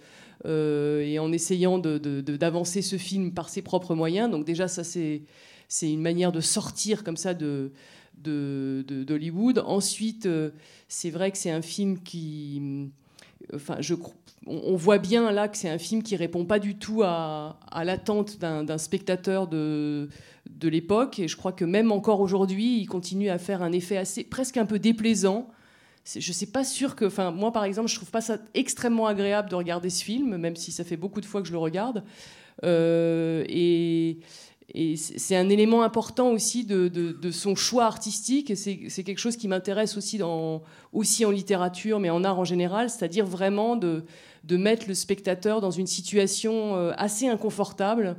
euh, 0.46 1.02
et 1.02 1.18
en 1.18 1.32
essayant 1.32 1.80
d'avancer 1.80 2.82
ce 2.82 2.98
film 2.98 3.34
par 3.34 3.50
ses 3.50 3.62
propres 3.62 3.96
moyens. 3.96 4.30
Donc 4.30 4.46
déjà, 4.46 4.68
ça, 4.68 4.84
c'est 4.84 5.24
une 5.82 6.02
manière 6.02 6.32
de 6.32 6.42
sortir 6.42 7.04
comme 7.04 7.18
ça 7.18 7.34
de 7.34 7.72
d'Hollywood. 8.22 9.64
Ensuite, 9.66 10.28
c'est 10.88 11.10
vrai 11.10 11.32
que 11.32 11.38
c'est 11.38 11.52
un 11.52 11.62
film 11.62 12.00
qui 12.04 12.92
on, 14.46 14.76
voit 14.76 14.98
bien 14.98 15.32
là 15.32 15.48
que 15.48 15.58
c'est 15.58 15.70
un 15.70 15.78
film 15.78 16.04
qui 16.04 16.16
répond 16.16 16.46
pas 16.46 16.60
du 16.60 16.76
tout 16.76 17.04
à, 17.04 17.58
l'attente 17.84 18.38
d'un 18.40 18.78
spectateur 18.78 19.48
de, 19.48 20.10
l'époque. 20.64 21.20
Et 21.20 21.28
je 21.28 21.38
crois 21.38 21.52
que 21.52 21.66
même 21.66 21.92
encore 21.92 22.22
aujourd'hui, 22.22 22.80
il 22.80 22.86
continue 22.88 23.30
à 23.30 23.38
faire 23.38 23.62
un 23.62 23.72
effet 23.72 23.98
assez, 23.98 24.24
presque 24.24 24.58
un 24.58 24.66
peu 24.66 24.80
déplaisant. 24.80 25.50
Je 26.06 26.28
ne 26.28 26.34
suis 26.34 26.46
pas 26.46 26.64
sûre 26.64 26.96
que, 26.96 27.06
enfin, 27.06 27.32
moi 27.32 27.52
par 27.52 27.64
exemple, 27.64 27.90
je 27.90 27.96
trouve 27.96 28.10
pas 28.10 28.22
ça 28.22 28.38
extrêmement 28.54 29.08
agréable 29.08 29.50
de 29.50 29.56
regarder 29.56 29.90
ce 29.90 30.04
film, 30.04 30.38
même 30.38 30.56
si 30.56 30.72
ça 30.72 30.84
fait 30.84 30.98
beaucoup 30.98 31.22
de 31.22 31.26
fois 31.26 31.42
que 31.42 31.48
je 31.48 31.54
le 31.54 31.60
regarde. 31.60 32.04
Euh, 32.64 33.44
et 33.48 34.20
et 34.74 34.98
c'est 34.98 35.36
un 35.36 35.50
élément 35.50 35.84
important 35.84 36.32
aussi 36.32 36.64
de, 36.66 37.32
son 37.32 37.56
choix 37.56 37.86
artistique. 37.86 38.54
C'est 38.56 39.04
quelque 39.04 39.20
chose 39.20 39.38
qui 39.38 39.48
m'intéresse 39.48 39.98
aussi, 39.98 40.22
en 40.22 40.62
littérature, 41.32 42.00
mais 42.00 42.10
en 42.10 42.24
art 42.24 42.40
en 42.40 42.46
général, 42.46 42.90
c'est-à-dire 42.90 43.26
vraiment 43.26 43.76
de, 43.76 44.04
mettre 44.50 44.88
le 44.88 44.94
spectateur 44.94 45.62
dans 45.62 45.72
une 45.72 45.88
situation 45.88 46.76
euh, 46.76 46.92
assez 46.98 47.28
inconfortable, 47.28 48.18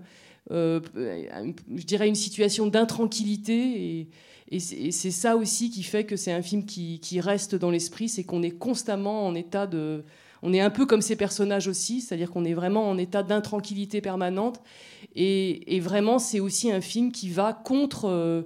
euh, 0.50 0.80
je 0.94 1.84
dirais 1.84 2.08
une 2.08 2.14
situation 2.14 2.66
d'intranquillité. 2.66 4.08
Et, 4.52 4.58
c'est 4.58 5.12
ça 5.12 5.36
aussi 5.36 5.70
qui 5.70 5.84
fait 5.84 6.04
que 6.04 6.16
c'est 6.16 6.32
un 6.32 6.42
film 6.42 6.64
qui 6.64 7.20
reste 7.20 7.54
dans 7.54 7.70
l'esprit, 7.70 8.08
c'est 8.08 8.24
qu'on 8.24 8.42
est 8.42 8.50
constamment 8.50 9.26
en 9.26 9.34
état 9.36 9.68
de... 9.68 10.02
On 10.42 10.52
est 10.52 10.60
un 10.60 10.70
peu 10.70 10.86
comme 10.86 11.02
ces 11.02 11.16
personnages 11.16 11.68
aussi, 11.68 12.00
c'est-à-dire 12.00 12.30
qu'on 12.30 12.44
est 12.44 12.54
vraiment 12.54 12.88
en 12.88 12.98
état 12.98 13.22
d'intranquillité 13.22 14.00
permanente. 14.00 14.60
Et, 15.14 15.80
vraiment, 15.80 16.18
c'est 16.18 16.40
aussi 16.40 16.70
un 16.70 16.80
film 16.80 17.12
qui 17.12 17.28
va 17.30 17.52
contre, 17.52 18.06
euh, 18.06 18.42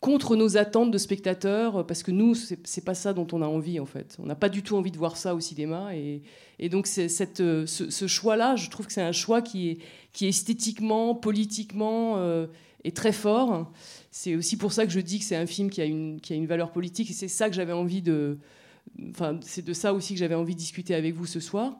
contre 0.00 0.36
nos 0.36 0.56
attentes 0.56 0.90
de 0.90 0.98
spectateurs, 0.98 1.86
parce 1.86 2.02
que 2.02 2.10
nous, 2.10 2.34
c'est 2.34 2.84
pas 2.84 2.94
ça 2.94 3.12
dont 3.12 3.26
on 3.32 3.42
a 3.42 3.46
envie, 3.46 3.78
en 3.78 3.86
fait. 3.86 4.16
On 4.18 4.26
n'a 4.26 4.34
pas 4.34 4.48
du 4.48 4.62
tout 4.62 4.76
envie 4.76 4.90
de 4.90 4.98
voir 4.98 5.16
ça 5.16 5.34
au 5.34 5.40
cinéma. 5.40 5.90
Et, 5.94 6.68
donc, 6.68 6.86
cette, 6.86 7.40
euh, 7.40 7.66
ce, 7.66 7.90
ce 7.90 8.06
choix-là, 8.06 8.56
je 8.56 8.70
trouve 8.70 8.86
que 8.86 8.92
c'est 8.92 9.02
un 9.02 9.12
choix 9.12 9.42
qui 9.42 9.70
est, 9.70 9.78
qui 10.12 10.26
est 10.26 10.30
esthétiquement, 10.30 11.14
politiquement, 11.14 12.14
euh, 12.16 12.46
est 12.84 12.96
très 12.96 13.12
fort. 13.12 13.70
C'est 14.10 14.36
aussi 14.36 14.56
pour 14.56 14.72
ça 14.72 14.86
que 14.86 14.92
je 14.92 15.00
dis 15.00 15.18
que 15.18 15.24
c'est 15.24 15.36
un 15.36 15.46
film 15.46 15.70
qui 15.70 15.80
a 15.80 15.84
une, 15.84 16.20
qui 16.20 16.32
a 16.32 16.36
une 16.36 16.46
valeur 16.46 16.70
politique, 16.70 17.10
et 17.10 17.14
c'est 17.14 17.28
ça 17.28 17.48
que 17.48 17.54
j'avais 17.54 17.72
envie 17.72 18.02
de... 18.02 18.38
Enfin, 19.10 19.38
c'est 19.42 19.64
de 19.64 19.72
ça 19.72 19.92
aussi 19.94 20.14
que 20.14 20.20
j'avais 20.20 20.34
envie 20.34 20.54
de 20.54 20.58
discuter 20.60 20.94
avec 20.94 21.14
vous 21.14 21.26
ce 21.26 21.40
soir. 21.40 21.76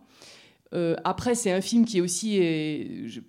Euh, 0.72 0.96
après, 1.04 1.34
c'est 1.34 1.52
un 1.52 1.60
film 1.60 1.84
qui 1.84 1.98
est 1.98 2.00
aussi, 2.00 2.40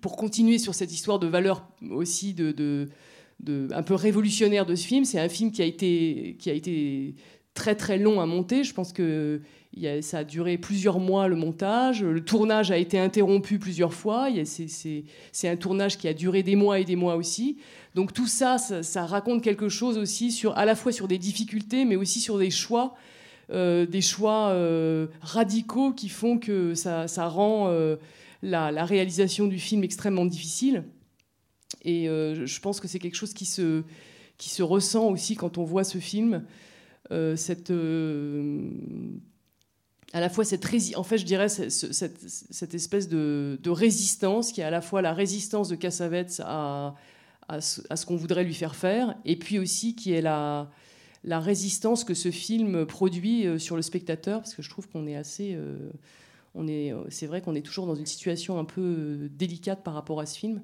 pour 0.00 0.16
continuer 0.16 0.58
sur 0.58 0.74
cette 0.74 0.92
histoire 0.92 1.18
de 1.18 1.26
valeur 1.26 1.68
aussi 1.90 2.34
de, 2.34 2.50
de- 2.52 2.88
un 3.72 3.82
peu 3.82 3.94
révolutionnaire 3.94 4.66
de 4.66 4.74
ce 4.74 4.86
film, 4.86 5.04
c'est 5.04 5.20
un 5.20 5.28
film 5.28 5.52
qui 5.52 5.62
a 5.62 5.66
été, 5.66 6.36
qui 6.38 6.50
a 6.50 6.54
été 6.54 7.14
très 7.54 7.74
très 7.74 7.98
long 7.98 8.20
à 8.20 8.26
monter. 8.26 8.64
Je 8.64 8.74
pense 8.74 8.92
que 8.92 9.40
ça 10.00 10.18
a 10.18 10.24
duré 10.24 10.56
plusieurs 10.58 10.98
mois 10.98 11.28
le 11.28 11.36
montage. 11.36 12.02
Le 12.02 12.24
tournage 12.24 12.70
a 12.70 12.78
été 12.78 12.98
interrompu 12.98 13.58
plusieurs 13.58 13.92
fois. 13.94 14.28
C'est- 14.44 15.48
un 15.48 15.56
tournage 15.56 15.98
qui 15.98 16.08
a 16.08 16.14
duré 16.14 16.42
des 16.42 16.56
mois 16.56 16.80
et 16.80 16.84
des 16.84 16.96
mois 16.96 17.14
aussi. 17.16 17.58
Donc 17.94 18.12
tout 18.12 18.26
ça, 18.26 18.58
ça, 18.58 18.82
ça 18.82 19.06
raconte 19.06 19.42
quelque 19.42 19.68
chose 19.68 19.98
aussi 19.98 20.32
sur, 20.32 20.56
à 20.56 20.64
la 20.64 20.74
fois 20.74 20.92
sur 20.92 21.06
des 21.06 21.18
difficultés, 21.18 21.84
mais 21.84 21.96
aussi 21.96 22.20
sur 22.20 22.38
des 22.38 22.50
choix 22.50 22.94
des 23.86 24.00
choix 24.00 24.48
euh, 24.48 25.06
radicaux 25.20 25.92
qui 25.92 26.08
font 26.08 26.38
que 26.38 26.74
ça, 26.74 27.06
ça 27.08 27.28
rend 27.28 27.68
euh, 27.68 27.96
la, 28.42 28.70
réalisation 28.84 29.46
du 29.46 29.58
film 29.58 29.84
extrêmement 29.84 30.26
difficile. 30.26 30.84
Et 31.82 32.08
euh, 32.08 32.46
je 32.46 32.60
pense 32.60 32.80
que 32.80 32.88
c'est 32.88 32.98
quelque 32.98 33.16
chose 33.16 33.34
qui 33.34 33.44
se, 33.44 33.82
qui 34.38 34.48
se 34.50 34.62
ressent 34.62 35.08
aussi 35.08 35.36
quand 35.36 35.58
on 35.58 35.64
voit 35.64 35.84
ce 35.84 35.98
film. 35.98 36.44
Euh, 37.12 37.36
cette, 37.36 37.70
euh, 37.70 38.68
à 40.12 40.20
la 40.20 40.28
fois 40.28 40.44
cette 40.44 40.66
en 40.96 41.02
fait 41.04 41.18
je 41.18 41.24
dirais 41.24 41.48
ce- 41.48 41.68
ce- 41.68 41.92
cette, 41.92 42.18
cette 42.20 42.74
espèce 42.74 43.08
de, 43.08 43.60
de 43.62 43.70
résistance 43.70 44.50
qui 44.50 44.60
est 44.60 44.64
à 44.64 44.70
la 44.70 44.80
fois 44.80 45.02
la 45.02 45.12
résistance 45.12 45.68
de 45.68 45.76
Cassavetes 45.76 46.40
à, 46.44 46.94
à 47.48 47.60
ce, 47.60 47.80
ce 47.94 48.06
qu'on 48.06 48.16
voudrait 48.16 48.42
lui 48.44 48.54
faire 48.54 48.74
faire 48.74 49.14
et 49.24 49.36
puis 49.36 49.58
aussi 49.60 49.94
qui 49.94 50.12
est 50.12 50.20
la, 50.20 50.68
la 51.26 51.40
résistance 51.40 52.04
que 52.04 52.14
ce 52.14 52.30
film 52.30 52.86
produit 52.86 53.46
euh, 53.46 53.58
sur 53.58 53.76
le 53.76 53.82
spectateur, 53.82 54.40
parce 54.40 54.54
que 54.54 54.62
je 54.62 54.70
trouve 54.70 54.88
qu'on 54.88 55.06
est 55.06 55.16
assez. 55.16 55.54
euh, 55.54 55.90
on 56.54 56.68
est, 56.68 56.92
euh, 56.92 57.02
c'est 57.10 57.26
vrai 57.26 57.42
qu'on 57.42 57.54
est 57.54 57.66
toujours 57.66 57.86
dans 57.86 57.96
une 57.96 58.06
situation 58.06 58.58
un 58.58 58.64
peu 58.64 59.28
délicate 59.32 59.82
par 59.82 59.92
rapport 59.92 60.20
à 60.20 60.26
ce 60.26 60.38
film. 60.38 60.62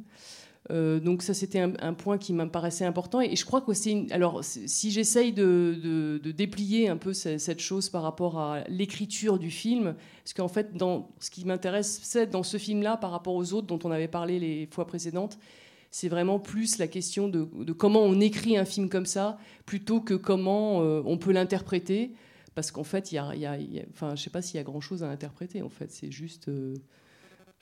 Donc 0.71 1.23
ça, 1.23 1.35
c'était 1.35 1.59
un, 1.59 1.93
point 1.93 2.17
qui 2.17 2.33
me 2.33 2.49
paraissait 2.49 2.87
important. 2.87 3.21
Et, 3.21 3.37
je 3.37 3.45
crois 3.45 3.61
que 3.61 3.75
c'est 3.75 4.07
alors 4.11 4.43
si 4.43 4.91
j'essaye 4.91 5.33
de, 5.33 6.19
déplier 6.25 6.89
un 6.89 6.97
peu 6.97 7.13
ce- 7.13 7.37
cette 7.37 7.61
chose 7.61 7.91
par 7.91 8.03
rapport 8.03 8.39
à 8.39 8.63
l'écriture 8.69 9.39
du 9.39 9.51
film, 9.51 9.97
parce 10.23 10.33
qu'en 10.33 10.49
fait, 10.49 10.75
dans 10.75 11.11
ce 11.19 11.31
qui 11.31 11.45
m'intéresse, 11.45 12.01
c'est 12.05 12.31
dans 12.31 12.45
ce 12.45 12.57
film-là 12.57 12.97
par 12.97 13.11
rapport 13.11 13.35
aux 13.35 13.53
autres 13.53 13.67
dont 13.67 13.81
on 13.85 13.91
avait 13.91 14.09
parlé 14.09 14.39
les 14.39 14.67
fois 14.71 14.87
précédentes, 14.87 15.37
c'est 15.93 16.09
vraiment 16.09 16.41
plus 16.41 16.79
la 16.79 16.89
question 16.89 17.29
de, 17.29 17.45
comment 17.73 18.01
on 18.01 18.19
écrit 18.19 18.57
un 18.57 18.65
film 18.65 18.89
comme 18.89 19.05
ça, 19.05 19.39
plutôt 19.67 20.01
que 20.01 20.15
comment 20.15 20.83
euh, 20.83 21.03
on 21.05 21.19
peut 21.19 21.33
l'interpréter. 21.33 22.15
Parce 22.55 22.71
qu'en 22.71 22.83
fait, 22.83 23.13
il 23.13 23.17
y 23.17 23.19
a, 23.19 23.59
enfin, 23.91 24.15
je 24.15 24.23
sais 24.23 24.31
pas 24.31 24.41
s'il 24.41 24.57
y 24.57 24.61
a 24.61 24.63
grand-chose 24.63 25.05
à 25.05 25.11
interpréter. 25.11 25.61
En 25.61 25.69
fait, 25.69 25.91
c'est 25.91 26.11
juste, 26.11 26.49
euh, 26.49 26.75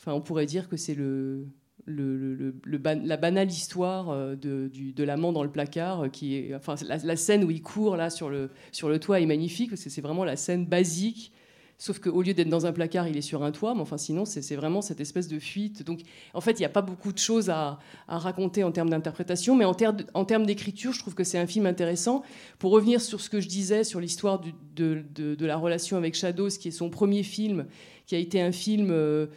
on 0.06 0.20
pourrait 0.20 0.46
dire 0.46 0.68
que 0.68 0.76
c'est 0.76 0.94
le, 0.94 1.48
la 1.86 3.16
banale 3.16 3.48
histoire 3.48 4.10
euh, 4.10 4.36
de, 4.36 4.70
de 4.72 5.04
l'amant 5.04 5.32
dans 5.32 5.42
le 5.42 5.50
placard, 5.50 6.08
qui 6.12 6.54
enfin, 6.54 6.76
la, 6.86 6.98
la 6.98 7.16
scène 7.16 7.42
où 7.42 7.50
il 7.50 7.62
court 7.62 7.96
là 7.96 8.10
sur 8.10 8.30
le 8.30 8.50
sur 8.70 8.88
le 8.88 9.00
toit 9.00 9.20
est 9.20 9.26
magnifique 9.26 9.70
parce 9.70 9.82
que 9.82 9.90
c'est 9.90 10.02
vraiment 10.02 10.24
la 10.24 10.36
scène 10.36 10.66
basique. 10.66 11.32
Sauf 11.80 11.98
qu'au 11.98 12.20
lieu 12.20 12.34
d'être 12.34 12.50
dans 12.50 12.66
un 12.66 12.72
placard, 12.72 13.08
il 13.08 13.16
est 13.16 13.22
sur 13.22 13.42
un 13.42 13.52
toit. 13.52 13.74
Mais 13.74 13.84
sinon, 13.96 14.26
c'est 14.26 14.54
vraiment 14.54 14.82
cette 14.82 15.00
espèce 15.00 15.28
de 15.28 15.38
fuite. 15.38 15.82
Donc, 15.82 16.00
en 16.34 16.42
fait, 16.42 16.52
il 16.52 16.58
n'y 16.58 16.66
a 16.66 16.68
pas 16.70 16.82
beaucoup 16.82 17.10
de 17.10 17.16
choses 17.18 17.48
à, 17.48 17.78
raconter 18.06 18.62
en 18.64 18.70
termes 18.70 18.90
d'interprétation, 18.90 19.56
mais 19.56 19.64
en, 19.64 19.72
ter- 19.72 19.94
en 20.12 20.26
termes 20.26 20.44
d'écriture, 20.44 20.92
je 20.92 20.98
trouve 20.98 21.14
que 21.14 21.24
c'est 21.24 21.38
un 21.38 21.46
film 21.46 21.64
intéressant. 21.64 22.22
Pour 22.58 22.72
revenir 22.72 23.00
sur 23.00 23.22
ce 23.22 23.30
que 23.30 23.40
je 23.40 23.48
disais 23.48 23.82
sur 23.82 23.98
l'histoire 23.98 24.42
de, 24.76 25.36
la 25.40 25.56
relation 25.56 25.96
avec 25.96 26.14
Shadows, 26.14 26.48
qui 26.50 26.68
est 26.68 26.70
son 26.70 26.90
premier 26.90 27.22
film, 27.22 27.64
qui 28.06 28.14
a 28.14 28.18
été 28.18 28.42
un 28.42 28.52
film 28.52 28.90
euh, 28.90 29.28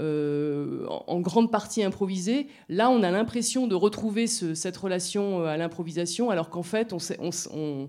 euh, 0.00 0.84
en, 0.88 1.20
grande 1.20 1.52
partie 1.52 1.84
improvisé, 1.84 2.48
là, 2.68 2.90
on 2.90 3.04
a 3.04 3.12
l'impression 3.12 3.68
de 3.68 3.76
retrouver 3.76 4.26
ce- 4.26 4.54
cette 4.54 4.76
relation 4.76 5.42
euh, 5.42 5.44
à 5.44 5.56
l'improvisation, 5.56 6.30
alors 6.30 6.50
qu'en 6.50 6.64
fait, 6.64 6.92
on, 6.92 6.98
sait- 6.98 7.18
on- 7.20 7.88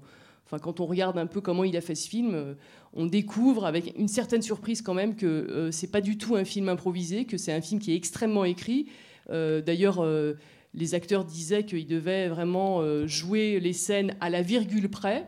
quand 0.59 0.79
on 0.79 0.85
regarde 0.85 1.17
un 1.17 1.25
peu 1.25 1.41
comment 1.41 1.63
il 1.63 1.75
a 1.77 1.81
fait 1.81 1.95
ce 1.95 2.07
film, 2.07 2.33
euh, 2.33 2.53
on 2.93 3.05
découvre 3.05 3.65
avec 3.65 3.93
une 3.97 4.07
certaine 4.07 4.41
surprise 4.41 4.81
quand 4.81 4.93
même 4.93 5.15
que 5.15 5.25
euh, 5.25 5.71
c'est 5.71 5.87
pas 5.87 6.01
du 6.01 6.17
tout 6.17 6.35
un 6.35 6.45
film 6.45 6.69
improvisé, 6.69 7.25
que 7.25 7.37
c'est 7.37 7.53
un 7.53 7.61
film 7.61 7.79
qui 7.79 7.91
est 7.91 7.95
extrêmement 7.95 8.45
écrit. 8.45 8.87
Euh, 9.29 9.61
D'ailleurs, 9.61 10.05
les 10.73 10.95
acteurs 10.95 11.23
disaient 11.25 11.65
qu'ils 11.65 11.87
devaient 11.87 12.27
vraiment 12.27 12.81
jouer 13.07 13.59
les 13.59 13.73
scènes 13.73 14.15
à 14.19 14.29
la 14.29 14.41
virgule 14.41 14.89
près. 14.89 15.27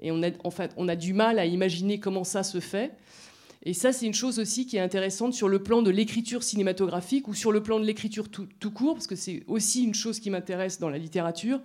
Et 0.00 0.10
on 0.10 0.22
a, 0.22 0.30
en 0.44 0.50
fait, 0.50 0.72
on 0.76 0.88
a 0.88 0.96
du 0.96 1.12
mal 1.12 1.38
à 1.38 1.46
imaginer 1.46 2.00
comment 2.00 2.24
ça 2.24 2.42
se 2.42 2.60
fait. 2.60 2.92
Et 3.64 3.74
ça, 3.74 3.92
c'est 3.92 4.06
une 4.06 4.14
chose 4.14 4.38
aussi 4.38 4.66
qui 4.66 4.76
est 4.76 4.80
intéressante 4.80 5.34
sur 5.34 5.48
le 5.48 5.62
plan 5.62 5.82
de 5.82 5.90
l'écriture 5.90 6.42
cinématographique 6.42 7.28
ou 7.28 7.34
sur 7.34 7.52
le 7.52 7.62
plan 7.62 7.80
de 7.80 7.84
l'écriture 7.84 8.28
tout 8.28 8.70
court, 8.70 8.94
parce 8.94 9.06
que 9.06 9.16
c'est 9.16 9.42
aussi 9.46 9.84
une 9.84 9.94
chose 9.94 10.20
qui 10.20 10.30
m'intéresse 10.30 10.78
dans 10.78 10.88
la 10.88 10.98
littérature. 10.98 11.60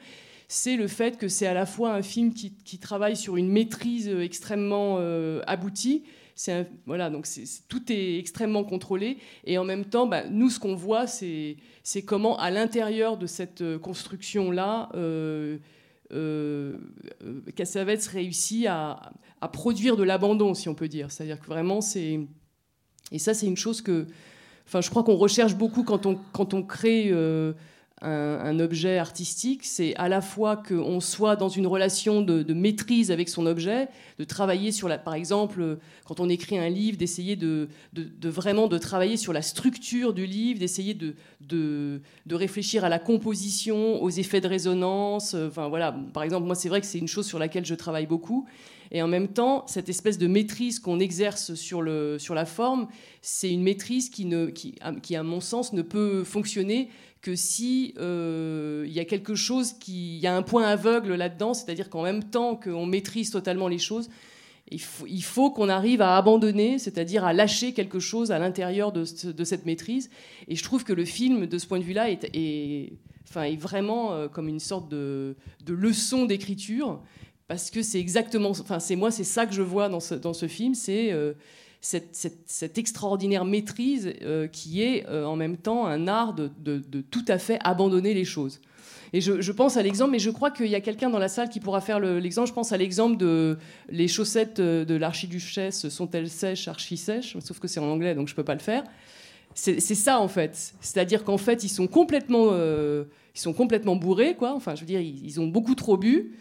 C'est 0.48 0.76
le 0.76 0.88
fait 0.88 1.18
que 1.18 1.28
c'est 1.28 1.48
à 1.48 1.54
la 1.54 1.66
fois 1.66 1.94
un 1.94 2.02
film 2.02 2.34
qui, 2.34 2.80
travaille 2.80 3.16
sur 3.16 3.38
une 3.38 3.50
maîtrise 3.50 4.08
extrêmement 4.10 4.98
euh, 5.00 5.42
aboutie. 5.48 6.04
Voilà, 6.86 7.10
donc 7.10 7.28
tout 7.70 7.92
est 7.92 8.18
extrêmement 8.18 8.64
contrôlé. 8.64 9.18
Et 9.46 9.58
en 9.58 9.64
même 9.64 9.86
temps, 9.86 10.08
bah, 10.08 10.24
nous, 10.30 10.50
ce 10.50 10.60
qu'on 10.60 10.76
voit, 10.76 11.08
c'est 11.08 11.58
comment, 12.06 12.38
à 12.38 12.52
l'intérieur 12.52 13.18
de 13.18 13.28
cette 13.28 13.62
euh, 13.62 13.80
construction-là, 13.80 14.90
euh, 14.96 15.58
euh, 16.14 16.78
euh, 17.24 17.42
Cassavetes 17.56 18.06
réussit 18.08 18.68
à, 18.68 19.14
produire 19.52 19.98
de 19.98 20.04
l'abandon, 20.04 20.54
si 20.54 20.70
on 20.70 20.76
peut 20.76 20.88
dire. 20.88 21.12
C'est-à-dire 21.12 21.40
que 21.40 21.48
vraiment, 21.48 21.82
c'est. 21.82 22.20
Et 23.12 23.20
ça, 23.20 23.34
c'est 23.34 23.48
une 23.48 23.58
chose 23.58 23.82
que. 23.82 24.08
Enfin, 24.66 24.80
je 24.82 24.90
crois 24.90 25.04
qu'on 25.04 25.16
recherche 25.16 25.56
beaucoup 25.56 25.84
quand 25.84 26.06
on, 26.06 26.18
quand 26.32 26.54
on 26.54 26.64
crée 26.64 27.10
euh, 27.12 27.54
un, 28.04 28.60
objet 28.60 28.98
artistique. 28.98 29.62
C'est 29.64 29.96
à 29.96 30.10
la 30.10 30.22
fois 30.22 30.58
qu'on 30.58 31.00
soit 31.00 31.36
dans 31.36 31.50
une 31.50 31.68
relation 31.68 32.22
de, 32.22 32.54
maîtrise 32.54 33.12
avec 33.12 33.30
son 33.30 33.46
objet, 33.46 33.88
de 34.20 34.24
travailler 34.24 34.72
sur 34.72 34.88
la. 34.88 34.98
Par 34.98 35.14
exemple, 35.14 35.78
quand 36.06 36.20
on 36.20 36.30
écrit 36.30 36.58
un 36.58 36.70
livre, 36.70 36.98
d'essayer 36.98 37.36
de, 37.36 37.70
de, 37.94 38.30
vraiment 38.30 38.68
de 38.68 38.78
travailler 38.78 39.18
sur 39.18 39.34
la 39.34 39.42
structure 39.42 40.14
du 40.14 40.26
livre, 40.26 40.60
d'essayer 40.60 40.94
de, 40.94 41.16
de, 41.42 42.02
réfléchir 42.32 42.84
à 42.84 42.90
la 42.90 43.00
composition, 43.00 44.02
aux 44.02 44.10
effets 44.10 44.42
de 44.42 44.48
résonance. 44.48 45.34
euh, 45.34 45.48
Enfin 45.48 45.68
voilà, 45.68 45.96
par 46.14 46.24
exemple, 46.24 46.46
moi 46.46 46.56
c'est 46.56 46.70
vrai 46.70 46.82
que 46.82 46.88
c'est 46.88 47.00
une 47.00 47.08
chose 47.08 47.26
sur 47.26 47.40
laquelle 47.40 47.66
je 47.66 47.76
travaille 47.76 48.08
beaucoup. 48.08 48.48
Et 48.92 49.02
en 49.02 49.08
même 49.08 49.28
temps, 49.28 49.66
cette 49.66 49.90
espèce 49.90 50.20
de 50.20 50.28
maîtrise 50.28 50.80
qu'on 50.80 51.00
exerce 51.00 51.56
sur, 51.56 51.82
le, 51.82 52.20
sur 52.20 52.36
la 52.36 52.46
forme, 52.46 52.88
c'est 53.22 53.52
une 53.52 53.64
maîtrise 53.64 54.10
qui, 54.10 54.26
ne, 54.26 54.48
qui, 54.48 54.76
qui, 55.02 55.16
à 55.16 55.24
mon 55.24 55.42
sens, 55.42 55.74
ne 55.74 55.82
peut 55.82 56.24
fonctionner 56.24 56.90
que 57.24 57.36
si 57.36 57.96
euh, 58.00 58.84
il 58.86 58.92
y 58.92 59.00
a 59.00 59.06
quelque 59.06 59.34
chose 59.34 59.74
qui, 59.74 60.18
il 60.18 60.22
y 60.22 60.28
a 60.28 60.36
un 60.36 60.44
point 60.44 60.66
aveugle 60.66 61.16
là-dedans, 61.16 61.54
c'est-à-dire 61.54 61.90
qu'en 61.90 62.04
même 62.04 62.26
temps 62.26 62.56
qu'on 62.58 62.86
maîtrise 62.86 63.32
totalement 63.32 63.70
les 63.70 63.80
choses, 63.80 64.10
il 64.72 65.24
faut, 65.24 65.52
qu'on 65.52 65.70
arrive 65.70 66.02
à 66.02 66.18
abandonner, 66.18 66.80
c'est-à-dire 66.80 67.24
à 67.26 67.34
lâcher 67.34 67.74
quelque 67.74 68.00
chose 68.00 68.32
à 68.32 68.40
l'intérieur 68.40 68.92
de, 68.92 69.06
ce- 69.06 69.28
de 69.28 69.44
cette 69.44 69.66
maîtrise. 69.66 70.10
Et 70.48 70.56
je 70.56 70.64
trouve 70.64 70.84
que 70.84 70.94
le 70.94 71.06
film, 71.06 71.48
de 71.48 71.58
ce 71.58 71.68
point 71.68 71.80
de 71.80 71.84
vue-là, 71.84 72.10
est, 72.10 72.94
vraiment 73.58 74.14
euh, 74.14 74.28
comme 74.28 74.48
une 74.48 74.60
sorte 74.60 74.90
de, 74.90 75.36
leçon 75.68 76.26
d'écriture, 76.26 77.02
parce 77.48 77.72
que 77.72 77.82
c'est 77.82 78.00
exactement, 78.00 78.50
enfin, 78.50 78.80
c'est 78.80 78.96
moi, 78.96 79.12
c'est 79.12 79.24
ça 79.24 79.46
que 79.46 79.54
je 79.54 79.62
vois 79.62 79.90
dans 79.90 80.00
ce, 80.00 80.16
dans 80.16 80.34
ce 80.34 80.48
film, 80.48 80.76
c'est 80.76 81.12
euh, 81.12 81.34
cette, 81.84 82.78
extraordinaire 82.78 83.44
maîtrise 83.44 84.14
euh, 84.22 84.48
qui 84.48 84.82
est 84.82 85.06
euh, 85.10 85.26
en 85.26 85.36
même 85.36 85.58
temps 85.58 85.86
un 85.86 86.08
art 86.08 86.34
de, 86.34 87.02
tout 87.12 87.26
à 87.28 87.38
fait 87.38 87.60
abandonner 87.62 88.14
les 88.14 88.24
choses. 88.24 88.62
Et 89.12 89.22
je, 89.22 89.52
pense 89.52 89.78
à 89.78 89.84
l'exemple, 89.84 90.12
mais 90.12 90.20
je 90.20 90.32
crois 90.32 90.50
qu'il 90.50 90.68
y 90.68 90.76
a 90.76 90.82
quelqu'un 90.82 91.10
dans 91.10 91.20
la 91.20 91.28
salle 91.28 91.50
qui 91.50 91.60
pourra 91.60 91.82
faire 91.82 92.00
le- 92.00 92.18
l'exemple. 92.18 92.48
je 92.48 92.54
pense 92.54 92.72
à 92.72 92.78
l'exemple 92.78 93.18
de 93.18 93.60
les 93.90 94.08
chaussettes 94.08 94.60
euh, 94.60 94.86
de 94.86 94.96
l'archiduchesse 94.96 95.90
sont-elles 95.90 96.30
sèches, 96.30 96.68
archi 96.68 96.98
sèches, 96.98 97.38
sauf 97.40 97.60
que 97.60 97.68
c'est 97.68 97.80
en 97.80 97.92
anglais, 97.92 98.16
donc 98.16 98.28
je 98.28 98.34
peux 98.34 98.46
pas 98.46 98.56
le 98.56 98.62
faire. 98.62 98.84
C'est 99.54 99.80
ça 99.80 100.20
en 100.20 100.28
fait, 100.28 100.74
c'est-à-dire 100.82 101.24
qu'en 101.24 101.38
fait 101.38 101.64
ils 101.64 101.70
sont 101.70 101.86
complètement, 101.86 102.54
ils 102.56 103.40
sont 103.40 103.54
complètement 103.54 103.96
bourrés, 103.96 104.34
quoi. 104.34 104.56
Enfin, 104.56 104.74
je 104.74 104.80
veux 104.80 104.88
dire, 104.88 105.00
ils 105.00 105.40
ont 105.40 105.46
beaucoup 105.46 105.76
trop 105.76 105.96
bu. 105.96 106.32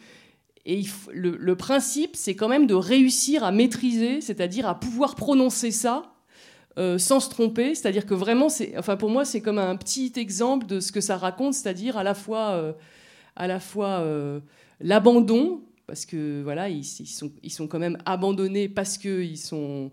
Et 0.64 0.85
le, 1.12 1.54
principe, 1.57 2.14
c'est 2.14 2.37
quand 2.37 2.49
même 2.49 2.66
de 2.66 2.75
réussir 2.75 3.42
à 3.42 3.50
maîtriser, 3.50 4.21
c'est-à-dire 4.21 4.69
à 4.69 4.78
pouvoir 4.78 5.16
prononcer 5.16 5.73
ça 5.73 6.14
euh, 6.78 6.99
sans 6.99 7.18
se 7.18 7.29
tromper. 7.31 7.75
C'est-à-dire 7.75 8.07
que 8.07 8.14
vraiment, 8.14 8.48
enfin 8.79 8.96
pour 8.96 9.11
moi, 9.11 9.25
c'est 9.25 9.40
comme 9.40 9.59
un 9.59 9.75
petit 9.77 10.12
exemple 10.16 10.66
de 10.66 10.79
ce 10.79 10.92
que 10.92 11.01
ça 11.01 11.16
raconte, 11.16 11.55
c'est-à-dire 11.55 11.96
à 11.96 12.05
la 12.05 12.14
fois, 12.14 12.51
euh, 12.51 12.72
euh, 13.40 14.40
l'abandon, 14.81 15.62
parce 15.88 16.07
que 16.07 16.42
voilà, 16.42 16.68
ils, 16.68 16.87
ils 17.01 17.07
sont, 17.07 17.33
ils 17.42 17.51
sont 17.53 17.66
quand 17.66 17.81
même 17.81 17.98
abandonnés 18.07 18.68
parce 18.68 18.98
que 18.98 19.22
ils 19.22 19.38
sont, 19.38 19.90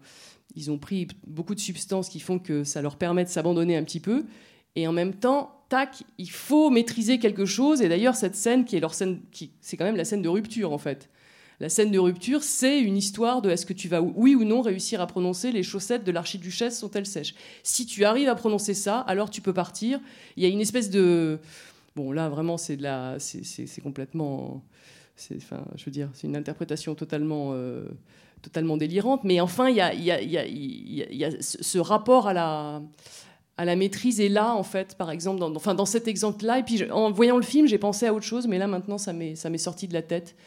ils 0.55 0.69
ont 0.69 0.77
pris 0.77 1.08
beaucoup 1.25 1.55
de 1.55 1.60
substances 1.60 2.10
qui 2.10 2.19
font 2.19 2.38
que 2.38 2.63
ça 2.63 2.84
leur 2.84 2.95
permet 2.95 3.23
de 3.23 3.29
s'abandonner 3.29 3.75
un 3.75 3.84
petit 3.84 3.99
peu. 3.99 4.25
Et 4.75 4.88
en 4.88 4.91
même 4.91 5.15
temps, 5.15 5.59
tac, 5.69 6.03
il 6.17 6.29
faut 6.29 6.69
maîtriser 6.69 7.19
quelque 7.19 7.45
chose. 7.45 7.82
Et 7.82 7.89
d'ailleurs, 7.89 8.15
cette 8.15 8.36
scène 8.36 8.65
qui 8.65 8.75
est 8.75 8.79
leur 8.79 8.93
scène, 8.93 9.21
qui, 9.32 9.51
c'est 9.62 9.77
quand 9.77 9.86
même 9.86 9.95
la 9.95 10.05
scène 10.05 10.21
de 10.21 10.29
rupture 10.29 10.73
en 10.73 10.77
fait. 10.77 11.10
La 11.62 11.67
scène 11.69 11.91
de 11.91 11.99
rupture, 11.99 12.41
c'est 12.41 12.79
une 12.79 12.95
histoire 12.95 13.41
de 13.41 13.49
est-ce 13.49 13.65
que 13.65 13.73
tu 13.73 13.89
vas, 13.89 14.01
oui 14.01 14.34
ou 14.34 14.45
non, 14.45 14.62
réussir 14.62 15.01
à 15.01 15.08
prononcer 15.08 15.51
les 15.51 15.62
chaussettes 15.62 16.05
de 16.05 16.12
l'archiduchesse 16.12 16.79
sont-elles 16.79 17.05
sèches 17.05 17.36
Si 17.63 17.86
tu 17.86 18.05
arrives 18.05 18.29
à 18.29 18.36
prononcer 18.36 18.73
ça, 18.73 18.99
alors 19.01 19.29
tu 19.29 19.41
peux 19.41 19.51
partir. 19.53 19.99
Il 20.38 20.43
y 20.43 20.45
a 20.45 20.49
une 20.49 20.62
espèce 20.62 20.89
de. 20.89 21.38
Bon, 21.97 22.13
là, 22.13 22.29
vraiment, 22.29 22.55
c'est 22.58 22.77
de 22.77 22.84
la. 22.84 23.15
C'est, 23.19 23.43
c'est- 23.43 23.82
complètement. 23.82 24.63
C'est, 25.17 25.36
enfin, 25.36 25.65
je 25.75 25.84
veux 25.84 25.91
dire, 25.91 26.10
c'est 26.13 26.27
une 26.27 26.38
interprétation 26.38 26.95
totalement. 26.95 27.49
euh, 27.53 27.84
totalement 28.41 28.77
délirante, 28.77 29.25
mais 29.25 29.41
enfin, 29.41 29.67
il 29.67 29.75
y 29.75 29.82
a, 29.82 29.93
y 29.93 30.12
a- 30.12 30.21
y 30.21 30.38
a- 30.38 30.47
y 30.47 31.25
a- 31.25 31.41
ce 31.41 31.77
rapport 31.77 32.25
à 32.29 32.32
la, 32.34 32.82
à 33.60 33.65
la 33.65 33.76
maîtrise 33.76 34.22
est 34.22 34.30
là, 34.30 34.56
en 34.56 34.63
fait, 34.63 34.95
par 34.95 35.12
exemple, 35.12 35.41
dans, 35.41 35.54
enfin, 35.54 35.76
dans 35.76 35.86
cet 35.86 36.08
exemple-là. 36.08 36.60
Et 36.60 36.63
puis, 36.63 36.89
en 36.89 37.12
voyant 37.12 37.36
le 37.36 37.43
film, 37.43 37.67
j'ai 37.67 37.78
pensé 37.78 38.06
à 38.06 38.13
autre 38.13 38.24
chose, 38.24 38.48
mais 38.48 38.58
là, 38.58 38.67
maintenant, 38.67 38.98
ça 38.98 39.12
m'est, 39.12 39.36
sorti 39.58 39.86
de 39.89 39.93
la 39.93 40.02
tête, 40.02 40.38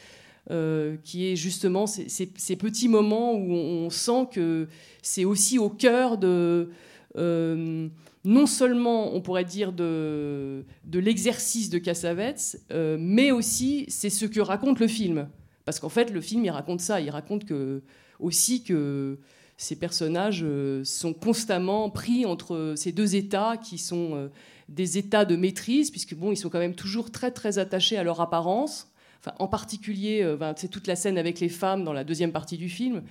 euh, 0.51 0.97
qui 1.05 1.27
est 1.27 1.37
justement 1.37 1.87
ces, 1.87 2.57
petits 2.57 2.89
moments 2.89 3.35
où 3.35 3.53
on, 3.53 3.85
on 3.85 3.91
sent 3.91 4.29
que 4.33 4.67
c'est 5.03 5.27
aussi 5.27 5.59
au 5.59 5.69
cœur 5.69 6.17
de... 6.17 6.71
euh, 7.19 7.87
non 8.25 8.47
seulement, 8.47 9.15
on 9.15 9.21
pourrait 9.21 9.45
dire, 9.45 9.75
de, 9.75 10.65
de 10.87 10.99
l'exercice 10.99 11.69
de 11.69 11.77
Cassavetes, 11.77 12.63
euh, 12.73 12.97
mais 12.99 13.31
aussi, 13.31 13.85
c'est 13.89 14.09
ce 14.09 14.25
que 14.25 14.41
raconte 14.41 14.81
le 14.81 14.87
film. 14.87 15.29
Parce 15.67 15.81
qu'en 15.81 15.91
fait, 15.91 16.11
le 16.11 16.23
film, 16.23 16.47
il 16.47 16.51
raconte 16.51 16.81
ça. 16.81 16.99
Il 16.99 17.11
raconte 17.11 17.45
que, 17.45 17.83
aussi 18.21 18.63
que 18.63 19.19
ces 19.63 19.77
personnages 19.77 20.43
euh, 20.43 20.83
sont 20.85 21.13
constamment 21.13 21.89
pris 21.89 22.27
entre 22.27 22.75
ces 22.77 22.91
deux 22.91 23.15
états 23.15 23.57
qui 23.57 23.79
sont 23.79 24.11
euh, 24.15 24.29
des 24.69 24.99
états 24.99 25.25
de 25.25 25.37
maîtrise, 25.37 25.93
puisque 25.93 26.15
bon, 26.15 26.33
ils 26.33 26.37
sont 26.37 26.49
quand 26.49 26.59
même 26.59 26.75
toujours 26.75 27.13
très 27.13 27.31
très 27.31 27.59
attachés 27.59 27.97
à 27.97 28.03
leur 28.03 28.21
apparence. 28.21 28.89
Enfin, 29.21 29.37
en 29.39 29.47
particulier, 29.47 30.21
euh, 30.23 30.37
ben, 30.37 30.53
c'est 30.57 30.67
toute 30.67 30.89
la 30.89 30.97
scène 30.97 31.17
avec 31.17 31.39
les 31.39 31.49
femmes 31.49 31.85
dans 31.85 31.93
la 31.93 32.03
deuxième 32.03 32.33
partie 32.33 32.59
du 32.59 32.69
film, 32.69 33.03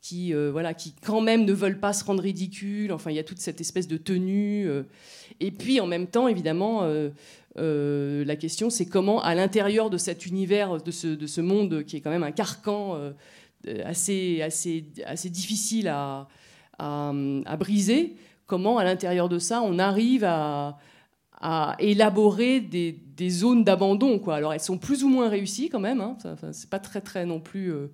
qui 0.00 0.32
voilà, 0.32 0.72
qui 0.72 0.94
quand 1.04 1.20
même 1.20 1.44
ne 1.44 1.52
veulent 1.52 1.80
pas 1.80 1.92
se 1.92 2.04
rendre 2.04 2.22
ridicules. 2.22 2.92
Enfin, 2.92 3.10
il 3.10 3.16
y 3.16 3.18
a 3.18 3.24
toute 3.24 3.40
cette 3.40 3.60
espèce 3.60 3.88
de 3.88 3.96
tenue. 3.96 4.68
et 5.40 5.50
puis 5.50 5.80
en 5.80 5.88
même 5.88 6.06
temps, 6.06 6.28
évidemment. 6.28 6.86
la 7.56 8.36
question, 8.36 8.70
c'est 8.70 8.86
comment, 8.86 9.20
à 9.20 9.34
l'intérieur 9.34 9.90
de 9.90 9.98
cet 9.98 10.24
univers, 10.26 10.80
de 10.80 10.92
ce, 10.92 11.08
de 11.08 11.26
ce 11.26 11.40
monde 11.40 11.82
qui 11.82 11.96
est 11.96 12.00
quand 12.00 12.10
même 12.10 12.22
un 12.22 12.30
carcan 12.30 12.96
assez, 13.84 14.42
assez, 14.42 14.84
assez 15.04 15.30
difficile 15.30 15.88
à, 15.88 16.28
à, 16.78 17.56
briser, 17.58 18.16
comment, 18.46 18.78
à 18.78 18.84
l'intérieur 18.84 19.28
de 19.28 19.38
ça, 19.38 19.62
on 19.62 19.78
arrive 19.78 20.24
à, 20.24 20.78
à 21.40 21.76
élaborer 21.78 22.60
des, 22.60 22.92
des 22.92 23.30
zones 23.30 23.64
d'abandon. 23.64 24.22
Alors, 24.28 24.52
elles 24.52 24.60
sont 24.60 24.78
plus 24.78 25.04
ou 25.04 25.08
moins 25.08 25.28
réussies 25.28 25.68
quand 25.68 25.80
même. 25.80 26.00
Hein. 26.00 26.16
C'est 26.52 26.70
pas 26.70 26.78
très, 26.78 27.00
très 27.00 27.26
non 27.26 27.40
plus. 27.40 27.72
euh, 27.72 27.88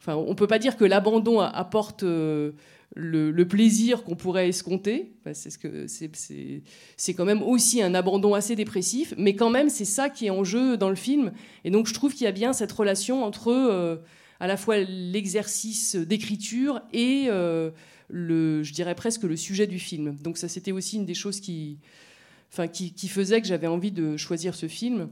Enfin, 0.00 0.14
on 0.14 0.34
peut 0.34 0.46
pas 0.46 0.58
dire 0.58 0.76
que 0.76 0.84
l'abandon 0.84 1.40
apporte 1.40 2.02
euh, 2.02 2.52
le, 2.94 3.32
plaisir 3.44 4.04
qu'on 4.04 4.14
pourrait 4.14 4.48
escompter. 4.48 5.16
C'est 5.32 5.50
ce 5.50 5.58
que 5.58 5.86
c'est 5.88 7.14
quand 7.14 7.24
même 7.24 7.42
aussi 7.42 7.82
un 7.82 7.94
abandon 7.94 8.34
assez 8.34 8.54
dépressif, 8.54 9.14
mais 9.16 9.34
quand 9.34 9.50
même 9.50 9.68
c'est 9.68 9.84
ça 9.84 10.08
qui 10.08 10.26
est 10.26 10.30
en 10.30 10.44
jeu 10.44 10.76
dans 10.76 10.90
le 10.90 10.96
film. 10.96 11.32
Et 11.64 11.70
donc 11.70 11.86
je 11.86 11.94
trouve 11.94 12.12
qu'il 12.12 12.24
y 12.24 12.28
a 12.28 12.32
bien 12.32 12.52
cette 12.52 12.70
relation 12.72 13.24
entre 13.24 13.50
euh, 13.50 13.96
à 14.40 14.46
la 14.46 14.56
fois 14.56 14.78
l'exercice 14.78 15.96
d'écriture 15.96 16.80
et 16.92 17.26
euh, 17.28 17.70
le, 18.08 18.62
je 18.62 18.72
dirais 18.72 18.94
presque 18.94 19.22
le 19.22 19.36
sujet 19.36 19.66
du 19.66 19.78
film. 19.78 20.16
Donc 20.22 20.38
ça 20.38 20.48
c'était 20.48 20.72
aussi 20.72 20.96
une 20.96 21.06
des 21.06 21.14
choses 21.14 21.40
qui, 21.40 21.78
enfin 22.52 22.68
qui, 22.68 22.92
qui 22.92 23.08
faisait 23.08 23.40
que 23.40 23.46
j'avais 23.46 23.66
envie 23.66 23.92
de 23.92 24.16
choisir 24.16 24.54
ce 24.54 24.68
film. 24.68 25.08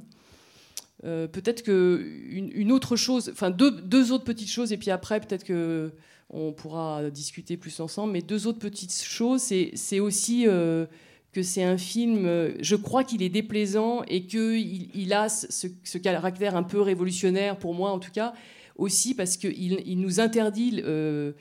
Euh, 1.05 1.27
peut-être 1.27 1.63
que 1.63 2.07
une, 2.29 2.73
autre 2.73 2.97
chose, 2.97 3.31
enfin 3.33 3.51
deux, 3.51 3.71
deux 3.71 4.13
autres 4.13 4.25
petites 4.25 4.51
choses, 4.51 4.73
et 4.73 4.77
puis 4.77 4.91
après 4.91 5.21
peut-être 5.21 5.45
que 5.45 5.93
on 6.31 6.53
pourra 6.53 7.11
discuter 7.11 7.57
plus 7.57 7.79
ensemble. 7.81 8.13
Mais 8.13 8.23
deux 8.23 8.47
autres 8.47 8.59
petites 8.59 8.95
choses, 8.95 9.43
c'est, 9.43 10.01
aussi 10.01 10.49
euh, 10.49 10.87
que 11.33 11.43
c'est 11.43 11.63
un 11.63 11.77
film. 11.77 12.27
je 12.61 12.77
crois 12.77 13.05
qu'il 13.05 13.23
est 13.23 13.29
déplaisant 13.29 14.03
et 14.09 14.27
que 14.27 14.57
il, 14.57 14.91
il 14.95 15.13
a 15.13 15.29
ce, 15.29 15.69
ce 15.83 15.99
caractère 15.99 16.57
un 16.57 16.63
peu 16.63 16.81
révolutionnaire 16.81 17.59
pour 17.59 17.75
moi 17.75 17.91
en 17.91 17.99
tout 17.99 18.11
cas 18.11 18.35
aussi 18.77 19.15
parce 19.15 19.37
qu'il 19.37 19.81
il 19.87 20.01
nous 20.01 20.21
interdit. 20.21 20.83
euh, 20.85 21.33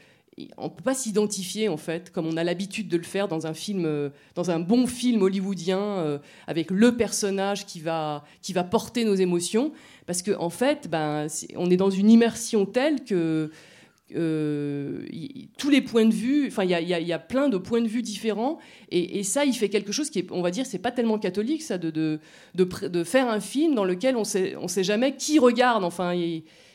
on 0.57 0.63
ne 0.63 0.69
peut 0.69 0.83
pas 0.83 0.95
s'identifier 0.95 1.69
en 1.69 1.77
fait 1.77 2.11
comme 2.11 2.25
on 2.25 2.37
a 2.37 2.43
l'habitude 2.43 2.87
de 2.87 2.97
le 2.97 3.03
faire 3.03 3.27
dans 3.27 3.45
un 3.45 3.53
film, 3.53 3.85
euh, 3.85 4.09
dans 4.35 4.51
un 4.51 4.59
bon 4.59 4.87
film 4.87 5.21
hollywoodien 5.21 5.79
euh, 5.79 6.17
avec 6.47 6.71
le 6.71 6.95
personnage 6.95 7.65
qui 7.65 7.79
va, 7.79 8.23
qui 8.41 8.53
va 8.53 8.63
porter 8.63 9.05
nos 9.05 9.15
émotions, 9.15 9.71
parce 10.05 10.23
qu'en 10.23 10.41
en 10.41 10.49
fait, 10.49 10.89
ben, 10.89 11.27
on 11.55 11.69
est 11.69 11.77
dans 11.77 11.89
une 11.89 12.09
immersion 12.09 12.65
telle 12.65 13.03
que 13.03 13.51
tous 14.09 15.69
les 15.71 15.81
points 15.81 16.05
de 16.05 16.13
vue, 16.13 16.47
enfin, 16.47 16.63
il 16.63 16.69
y, 16.69 17.03
y, 17.03 17.13
a 17.13 17.19
plein 17.19 17.49
de 17.49 17.57
points 17.57 17.81
de 17.81 17.87
vue 17.87 18.03
différents, 18.03 18.59
et, 18.91 19.23
ça, 19.23 19.43
il 19.43 19.53
fait 19.53 19.69
quelque 19.69 19.91
chose 19.91 20.11
qui 20.11 20.19
est, 20.19 20.31
on 20.31 20.43
va 20.43 20.51
dire, 20.51 20.67
c'est 20.67 20.77
pas 20.77 20.91
tellement 20.91 21.17
catholique, 21.17 21.63
ça, 21.63 21.79
de, 21.79 21.89
de, 21.89 22.19
de, 22.53 23.03
faire 23.03 23.27
un 23.27 23.39
film 23.39 23.73
dans 23.73 23.85
lequel 23.85 24.15
on 24.15 24.23
sait, 24.23 24.55
on 24.55 24.67
sait 24.67 24.83
jamais 24.83 25.15
qui 25.15 25.39
regarde, 25.39 25.83
enfin. 25.83 26.13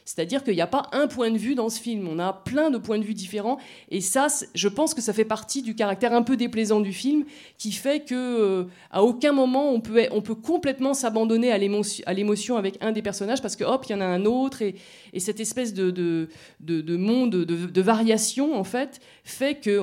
C'est-à-dire 0.09 0.42
qu'il 0.42 0.55
n'y 0.55 0.62
a 0.62 0.66
pas 0.66 0.88
un 0.92 1.07
point 1.07 1.31
de 1.31 1.37
vue 1.37 1.55
dans 1.55 1.68
ce 1.68 1.79
film, 1.79 2.09
on 2.09 2.18
a 2.18 2.33
plein 2.33 2.71
de 2.71 2.79
points 2.79 2.97
de 2.97 3.05
vue 3.05 3.12
différents. 3.12 3.59
Et 3.90 4.01
ça, 4.01 4.29
je 4.55 4.68
pense 4.68 4.94
que 4.94 5.03
ça 5.03 5.12
fait 5.12 5.27
partie 5.27 5.61
du 5.61 5.75
caractère 5.75 6.14
un 6.14 6.23
peu 6.23 6.38
déplaisant 6.38 6.81
du 6.81 6.94
film, 6.94 7.27
qui 7.59 7.73
fait 7.73 8.07
que 8.07 8.14
euh, 8.14 8.64
à 8.90 9.03
aucun 9.03 9.33
moment 9.33 9.71
on 9.71 9.83
peut, 9.83 10.07
on 10.11 10.23
peut 10.23 10.35
complètement 10.35 10.94
s'abandonner 10.94 11.53
à 11.53 11.59
l'émotion 11.59 12.57
avec 12.57 12.79
un 12.81 12.92
des 12.92 13.03
personnages, 13.03 13.42
parce 13.42 13.55
que 13.55 13.64
hop, 13.64 13.85
il 13.87 13.92
y 13.92 13.94
en 13.97 14.01
a 14.01 14.07
un 14.07 14.25
autre, 14.25 14.62
et, 14.62 14.77
cette 15.18 15.40
espèce 15.40 15.75
de, 15.75 15.90
de, 15.90 16.29
de, 16.61 16.97
monde, 16.97 17.44
de, 17.44 17.83
variation, 17.83 18.59
en 18.59 18.64
fait, 18.64 19.01
fait 19.25 19.57
que 19.57 19.79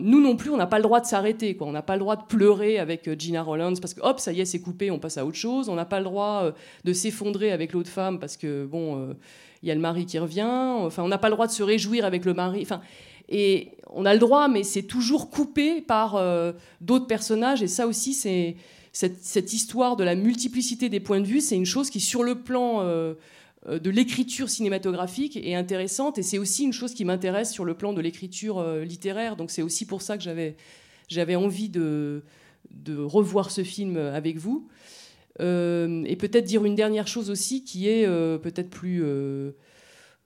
nous 0.00 0.20
non 0.20 0.34
plus, 0.34 0.50
on 0.50 0.56
n'a 0.56 0.66
pas 0.66 0.78
le 0.78 0.82
droit 0.82 1.00
de 1.00 1.06
s'arrêter. 1.06 1.56
On 1.60 1.70
n'a 1.70 1.82
pas 1.82 1.94
le 1.94 2.00
droit 2.00 2.16
de 2.16 2.24
pleurer 2.24 2.80
avec 2.80 3.06
euh, 3.06 3.14
Gina 3.16 3.42
Rollins, 3.44 3.74
parce 3.80 3.94
que 3.94 4.00
hop, 4.00 4.18
ça 4.18 4.32
y 4.32 4.40
est, 4.40 4.44
c'est 4.44 4.60
coupé, 4.60 4.90
on 4.90 4.98
passe 4.98 5.18
à 5.18 5.24
autre 5.24 5.36
chose. 5.36 5.68
On 5.68 5.76
n'a 5.76 5.84
pas 5.84 5.98
le 6.00 6.06
droit 6.06 6.42
euh, 6.46 6.52
de 6.82 6.92
s'effondrer 6.92 7.52
avec 7.52 7.72
l'autre 7.74 7.90
femme, 7.90 8.18
parce 8.18 8.36
que, 8.36 8.64
bon 8.64 9.14
il 9.62 9.68
y 9.68 9.72
a 9.72 9.74
le 9.74 9.80
mari 9.80 10.06
qui 10.06 10.18
revient. 10.18 10.42
Enfin, 10.42 11.02
on 11.02 11.08
n'a 11.08 11.18
pas 11.18 11.28
le 11.28 11.34
droit 11.34 11.46
de 11.46 11.52
se 11.52 11.62
réjouir 11.62 12.04
avec 12.04 12.24
le 12.24 12.34
mari. 12.34 12.60
Enfin, 12.62 12.80
et 13.28 13.72
on 13.90 14.04
a 14.04 14.12
le 14.12 14.18
droit, 14.18 14.48
mais 14.48 14.62
c'est 14.64 14.82
toujours 14.82 15.30
coupé 15.30 15.80
par 15.80 16.16
euh, 16.16 16.52
d'autres 16.80 17.06
personnages. 17.06 17.62
Et 17.62 17.68
ça 17.68 17.86
aussi, 17.86 18.14
c'est 18.14 18.56
cette, 18.92 19.52
histoire 19.52 19.96
de 19.96 20.04
la 20.04 20.14
multiplicité 20.14 20.88
des 20.88 21.00
points 21.00 21.20
de 21.20 21.26
vue, 21.26 21.40
c'est 21.40 21.56
une 21.56 21.66
chose 21.66 21.90
qui, 21.90 22.00
sur 22.00 22.24
le 22.24 22.42
plan 22.42 22.80
euh, 22.82 23.14
euh, 23.68 23.78
de 23.78 23.90
l'écriture 23.90 24.50
cinématographique, 24.50 25.36
est 25.36 25.54
intéressante. 25.54 26.18
Et 26.18 26.22
c'est 26.22 26.38
aussi 26.38 26.64
une 26.64 26.72
chose 26.72 26.92
qui 26.92 27.04
m'intéresse 27.04 27.52
sur 27.52 27.64
le 27.64 27.74
plan 27.74 27.92
de 27.92 28.00
l'écriture 28.00 28.62
littéraire. 28.82 29.36
Donc 29.36 29.50
c'est 29.50 29.62
aussi 29.62 29.86
pour 29.86 30.02
ça 30.02 30.18
que 30.18 30.24
j'avais 31.08 31.36
envie 31.36 31.68
de 31.68 32.22
revoir 32.88 33.50
ce 33.50 33.62
film 33.62 33.96
avec 33.96 34.38
vous. 34.38 34.68
Euh, 35.42 36.04
et 36.06 36.16
peut-être 36.16 36.44
dire 36.44 36.64
une 36.64 36.74
dernière 36.74 37.08
chose 37.08 37.30
aussi 37.30 37.64
qui 37.64 37.88
est 37.88 38.06
euh, 38.06 38.38
peut-être 38.38 38.70
plus. 38.70 39.02
Euh, 39.02 39.52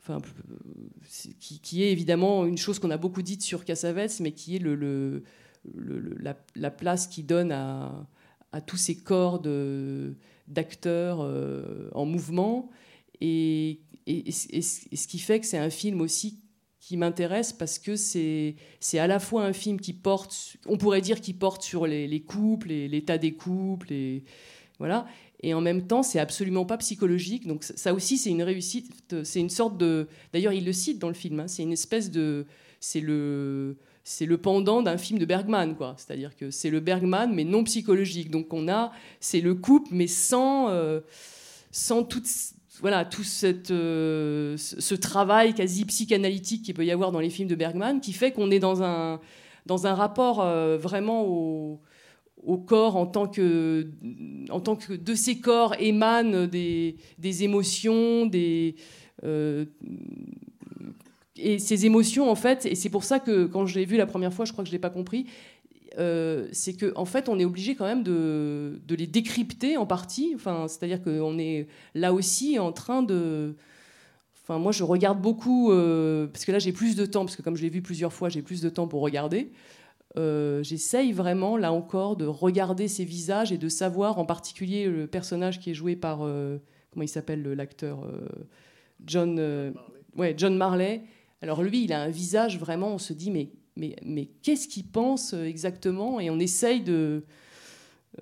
enfin, 0.01 0.21
qui, 1.41 1.83
est 1.83 1.91
évidemment 1.91 2.45
une 2.45 2.59
chose 2.59 2.79
qu'on 2.79 2.91
a 2.91 2.99
beaucoup 2.99 3.23
dite 3.23 3.43
sur 3.43 3.65
Cassavetes, 3.65 4.21
mais 4.21 4.33
qui 4.33 4.57
est 4.57 4.63
la, 6.55 6.71
place 6.71 7.07
qu'il 7.07 7.27
donne 7.27 7.51
à, 7.51 8.07
tous 8.67 8.77
ces 8.77 8.97
corps 8.97 9.43
d'acteurs 10.49 11.21
en 11.95 12.05
mouvement. 12.05 12.71
Et, 13.21 13.81
ce 14.07 15.07
qui 15.09 15.19
fait 15.19 15.41
que 15.41 15.47
c'est 15.47 15.59
un 15.59 15.71
film 15.71 16.01
aussi 16.01 16.41
qui 16.79 16.97
m'intéresse 16.97 17.53
parce 17.53 17.81
que 17.81 17.97
c'est 17.97 18.55
à 18.95 19.07
la 19.09 19.19
fois 19.19 19.45
un 19.45 19.53
film 19.53 19.81
qui 19.81 19.93
porte, 19.93 20.57
on 20.67 20.77
pourrait 20.77 21.01
dire 21.01 21.21
qu'il 21.21 21.37
porte 21.37 21.63
sur 21.63 21.87
les, 21.87 22.07
les 22.07 22.21
couples, 22.21 22.69
l'état 22.69 23.19
des 23.19 23.33
couples, 23.33 23.93
voilà. 24.79 25.07
Et 25.41 25.55
en 25.55 25.61
même 25.61 25.87
temps, 25.87 26.03
c'est 26.03 26.19
absolument 26.19 26.65
pas 26.65 26.79
psychologique. 26.79 27.47
Donc 27.47 27.65
ça 27.65 27.95
aussi, 27.95 28.19
c'est 28.19 28.31
une 28.31 28.43
réussite. 28.43 29.23
C'est 29.25 29.41
une 29.41 29.51
sorte 29.51 29.77
de. 29.77 30.09
D'ailleurs, 30.33 30.53
il 30.53 30.65
le 30.65 30.73
cite 30.73 30.99
dans 30.99 31.09
le 31.09 31.15
film. 31.15 31.41
Hein. 31.41 31.49
c'est 31.49 31.63
une 31.63 31.73
espèce 31.73 32.11
de. 32.11 32.47
C'est 32.81 33.01
le. 33.01 33.77
C'est 34.09 34.27
le 34.27 34.39
pendant 34.39 34.83
d'un 34.83 34.99
film 34.99 35.19
de 35.19 35.25
Bergman, 35.25 35.75
quoi. 35.75 35.95
C'est-à-dire 35.99 36.37
que 36.37 36.53
c'est 36.53 36.71
le 36.71 36.79
Bergman, 36.79 37.35
mais 37.35 37.43
non 37.43 37.65
psychologique. 37.65 38.31
Donc 38.31 38.53
on 38.53 38.69
a, 38.69 38.93
c'est 39.19 39.41
le 39.41 39.57
couple, 39.57 39.89
mais 39.91 40.07
sans, 40.07 40.69
euh, 40.69 41.01
sans 41.73 42.05
toute, 42.05 42.29
voilà, 42.79 43.05
tout 43.05 43.25
cette, 43.25 43.73
euh, 43.73 44.57
ce 44.57 44.95
travail 44.95 45.55
quasi 45.55 45.85
psychanalytique 45.87 46.63
qu'il 46.65 46.75
peut 46.75 46.85
y 46.85 46.93
avoir 46.93 47.11
dans 47.11 47.19
les 47.19 47.31
films 47.31 47.49
de 47.49 47.57
Bergman, 47.57 48.01
qui 48.01 48.13
fait 48.13 48.31
qu'on 48.31 48.53
est 48.53 48.61
dans 48.61 48.81
un, 48.85 49.21
dans 49.67 49.89
un 49.89 49.95
rapport 49.95 50.41
euh, 50.41 50.79
vraiment 50.79 51.25
au, 51.25 51.81
au 52.47 52.57
corps 52.57 52.97
en 52.97 53.07
tant 53.07 53.27
que, 53.27 53.91
en 54.51 54.61
tant 54.61 54.77
que 54.77 54.95
de 54.95 55.15
ces 55.15 55.41
corps 55.41 55.75
émanent 55.79 56.47
des, 56.47 56.97
émotions, 57.43 58.25
des, 58.27 58.77
euh, 59.25 59.67
et 61.37 61.59
ces 61.59 61.85
émotions 61.85 62.31
en 62.31 62.37
fait, 62.37 62.65
et 62.65 62.77
c'est 62.77 62.89
pour 62.89 63.05
ça 63.05 63.19
que 63.19 63.47
quand 63.47 63.67
je 63.67 63.79
l'ai 63.79 63.85
vu 63.85 63.97
la 63.97 64.07
première 64.07 64.33
fois, 64.33 64.45
je 64.45 64.53
crois 64.53 64.63
que 64.63 64.69
je 64.69 64.73
l'ai 64.73 64.81
pas 64.81 64.91
compris, 64.91 65.27
euh, 65.99 66.47
c'est 66.53 66.75
qu'en 66.75 67.03
en 67.03 67.05
fait 67.05 67.29
on 67.29 67.39
est 67.39 67.45
obligé 67.45 67.75
quand 67.75 67.87
même 67.87 68.05
de, 68.05 68.81
de 68.87 68.95
les 68.95 69.09
décrypter 69.09 69.77
en 69.77 69.87
partie, 69.87 70.33
enfin, 70.37 70.67
c'est-à-dire 70.69 71.03
qu'on 71.03 71.39
est 71.39 71.67
là 71.95 72.15
aussi 72.15 72.59
en 72.59 72.73
train 72.73 73.03
de... 73.03 73.57
Enfin, 74.49 74.61
moi, 74.61 74.71
je 74.71 74.85
regarde 74.85 75.21
beaucoup, 75.21 75.73
euh, 75.73 76.29
parce 76.29 76.45
que 76.45 76.53
là, 76.53 76.61
j'ai 76.61 76.71
plus 76.71 76.95
de 76.95 77.05
temps, 77.05 77.25
parce 77.25 77.35
que 77.35 77.43
comme 77.43 77.57
je 77.57 77.63
l'ai 77.63 77.69
vu 77.69 77.83
plusieurs 77.83 78.13
fois, 78.13 78.29
j'ai 78.29 78.43
plus 78.43 78.61
de 78.61 78.69
temps 78.69 78.87
pour 78.87 79.01
regarder. 79.01 79.51
Euh, 80.19 80.63
j'essaye 80.63 81.13
vraiment, 81.13 81.57
là 81.57 81.73
encore, 81.73 82.17
de 82.17 82.27
regarder 82.27 82.89
ces 82.89 83.05
visages 83.05 83.53
et 83.53 83.59
de 83.59 83.69
savoir, 83.69 84.19
en 84.19 84.25
particulier 84.25 84.87
le 84.87 85.07
personnage 85.07 85.61
qui 85.61 85.71
est 85.71 85.75
joué 85.75 85.95
par, 85.95 86.21
euh, 86.23 86.59
comment 86.91 87.03
il 87.03 87.09
s'appelle 87.09 87.43
l'acteur 87.43 88.05
euh, 88.05 88.27
John, 89.05 89.39
ouais, 90.17 90.35
John 90.37 90.57
Marley. 90.57 91.03
Alors 91.43 91.63
lui, 91.63 91.85
il 91.85 91.93
a 91.93 92.01
un 92.01 92.09
visage 92.09 92.59
vraiment, 92.59 92.95
on 92.95 92.99
se 92.99 93.13
dit, 93.13 93.31
mais, 93.31 93.51
mais, 93.77 93.95
mais 94.03 94.31
qu'est-ce 94.43 94.69
qu'il 94.69 94.87
pense 94.87 95.35
exactement? 95.35 96.19
Et 96.19 96.31
on 96.31 96.39
essaye 96.39 96.81
de, 96.81 97.25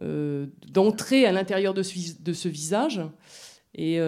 d'entrer 0.01 1.27
à 1.27 1.33
l'intérieur 1.33 1.75
de 1.75 1.85
ce, 1.85 2.21
de 2.21 2.33
ce 2.33 2.49
visage. 2.49 3.01
Et 3.77 4.01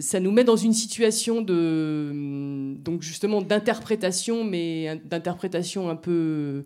ça 0.00 0.20
nous 0.20 0.30
met 0.30 0.44
dans 0.44 0.56
une 0.56 0.72
situation 0.72 1.42
de, 1.42 2.74
donc 2.78 3.02
justement 3.02 3.42
d'interprétation, 3.42 4.42
mais 4.44 5.02
d'interprétation 5.04 5.90
un 5.90 5.96
peu 5.96 6.10
euh, 6.10 6.62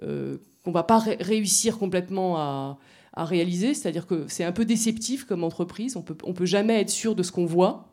qu'on 0.00 0.72
va 0.72 0.82
pas 0.82 0.98
réussir 0.98 1.78
complètement 1.78 2.36
à, 2.38 2.78
réaliser. 3.16 3.72
C'est-à-dire 3.72 4.06
que 4.06 4.26
c'est 4.28 4.44
un 4.44 4.52
peu 4.52 4.66
déceptif 4.66 5.24
comme 5.24 5.42
entreprise. 5.42 5.96
On 5.96 6.02
peut, 6.02 6.16
on 6.24 6.34
peut 6.34 6.44
jamais 6.44 6.80
être 6.80 6.90
sûr 6.90 7.14
de 7.14 7.22
ce 7.22 7.32
qu'on 7.32 7.46
voit. 7.46 7.88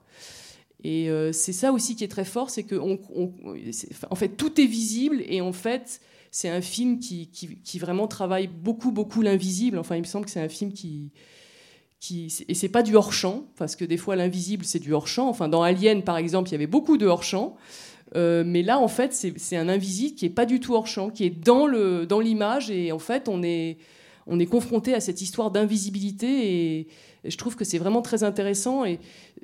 Et 0.83 1.09
euh, 1.09 1.31
c'est 1.31 1.53
ça 1.53 1.71
aussi 1.71 1.95
qui 1.95 2.03
est 2.03 2.09
très 2.09 2.25
fort, 2.25 2.49
c'est 2.49 2.63
que 2.63 2.75
en 2.75 4.15
fait 4.15 4.29
tout 4.29 4.59
est 4.59 4.65
visible 4.65 5.23
et 5.27 5.39
en 5.39 5.53
fait 5.53 6.01
c'est 6.29 6.49
un 6.49 6.61
film 6.61 6.99
qui, 6.99 7.29
qui, 7.29 7.79
vraiment 7.79 8.07
travaille 8.07 8.47
beaucoup 8.47 8.91
beaucoup 8.91 9.21
l'invisible. 9.21 9.77
Enfin, 9.77 9.95
il 9.95 10.01
me 10.01 10.07
semble 10.07 10.25
que 10.25 10.31
c'est 10.31 10.41
un 10.41 10.49
film 10.49 10.73
qui 10.73 11.11
qui 11.99 12.35
et 12.49 12.53
c'est 12.53 12.69
pas 12.69 12.83
du 12.83 12.95
hors 12.95 13.13
champ 13.13 13.45
parce 13.55 13.77
que 13.77 13.85
des 13.85 13.97
fois 13.97 14.17
l'invisible 14.17 14.65
c'est 14.65 14.79
du 14.79 14.93
hors 14.93 15.07
champ. 15.07 15.29
Enfin, 15.29 15.47
dans 15.47 15.61
Alien 15.61 16.03
par 16.03 16.17
exemple, 16.17 16.49
il 16.49 16.53
y 16.53 16.55
avait 16.55 16.67
beaucoup 16.67 16.97
de 16.97 17.05
hors 17.05 17.23
champ. 17.23 17.55
Euh, 18.15 18.43
mais 18.45 18.61
là, 18.61 18.79
en 18.79 18.87
fait, 18.87 19.13
c'est 19.13 19.57
un 19.57 19.69
invisible 19.69 20.15
qui 20.15 20.25
est 20.25 20.29
pas 20.29 20.45
du 20.45 20.59
tout 20.59 20.73
hors 20.75 20.87
champ, 20.87 21.09
qui 21.09 21.25
est 21.25 21.29
dans 21.29 21.65
le 21.65 22.05
dans 22.05 22.19
l'image 22.19 22.69
et 22.69 22.91
en 22.91 22.99
fait, 22.99 23.27
on 23.27 23.41
est 23.43 23.77
on 24.27 24.39
est 24.39 24.45
confronté 24.45 24.93
à 24.93 24.99
cette 24.99 25.21
histoire 25.21 25.51
d'invisibilité 25.51 26.77
et, 26.79 26.87
je 27.25 27.37
trouve 27.37 27.55
que 27.55 27.63
c'est 27.63 27.77
vraiment 27.77 28.01
très 28.01 28.23
intéressant. 28.23 28.83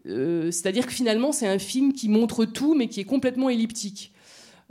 Euh, 0.05 0.51
c'est-à-dire 0.51 0.85
que 0.85 0.91
finalement, 0.91 1.31
c'est 1.31 1.47
un 1.47 1.59
film 1.59 1.93
qui 1.93 2.09
montre 2.09 2.43
tout, 2.43 2.75
mais 2.75 2.89
qui 2.89 2.99
est 2.99 3.05
complètement 3.05 3.49
elliptique. 3.49 4.11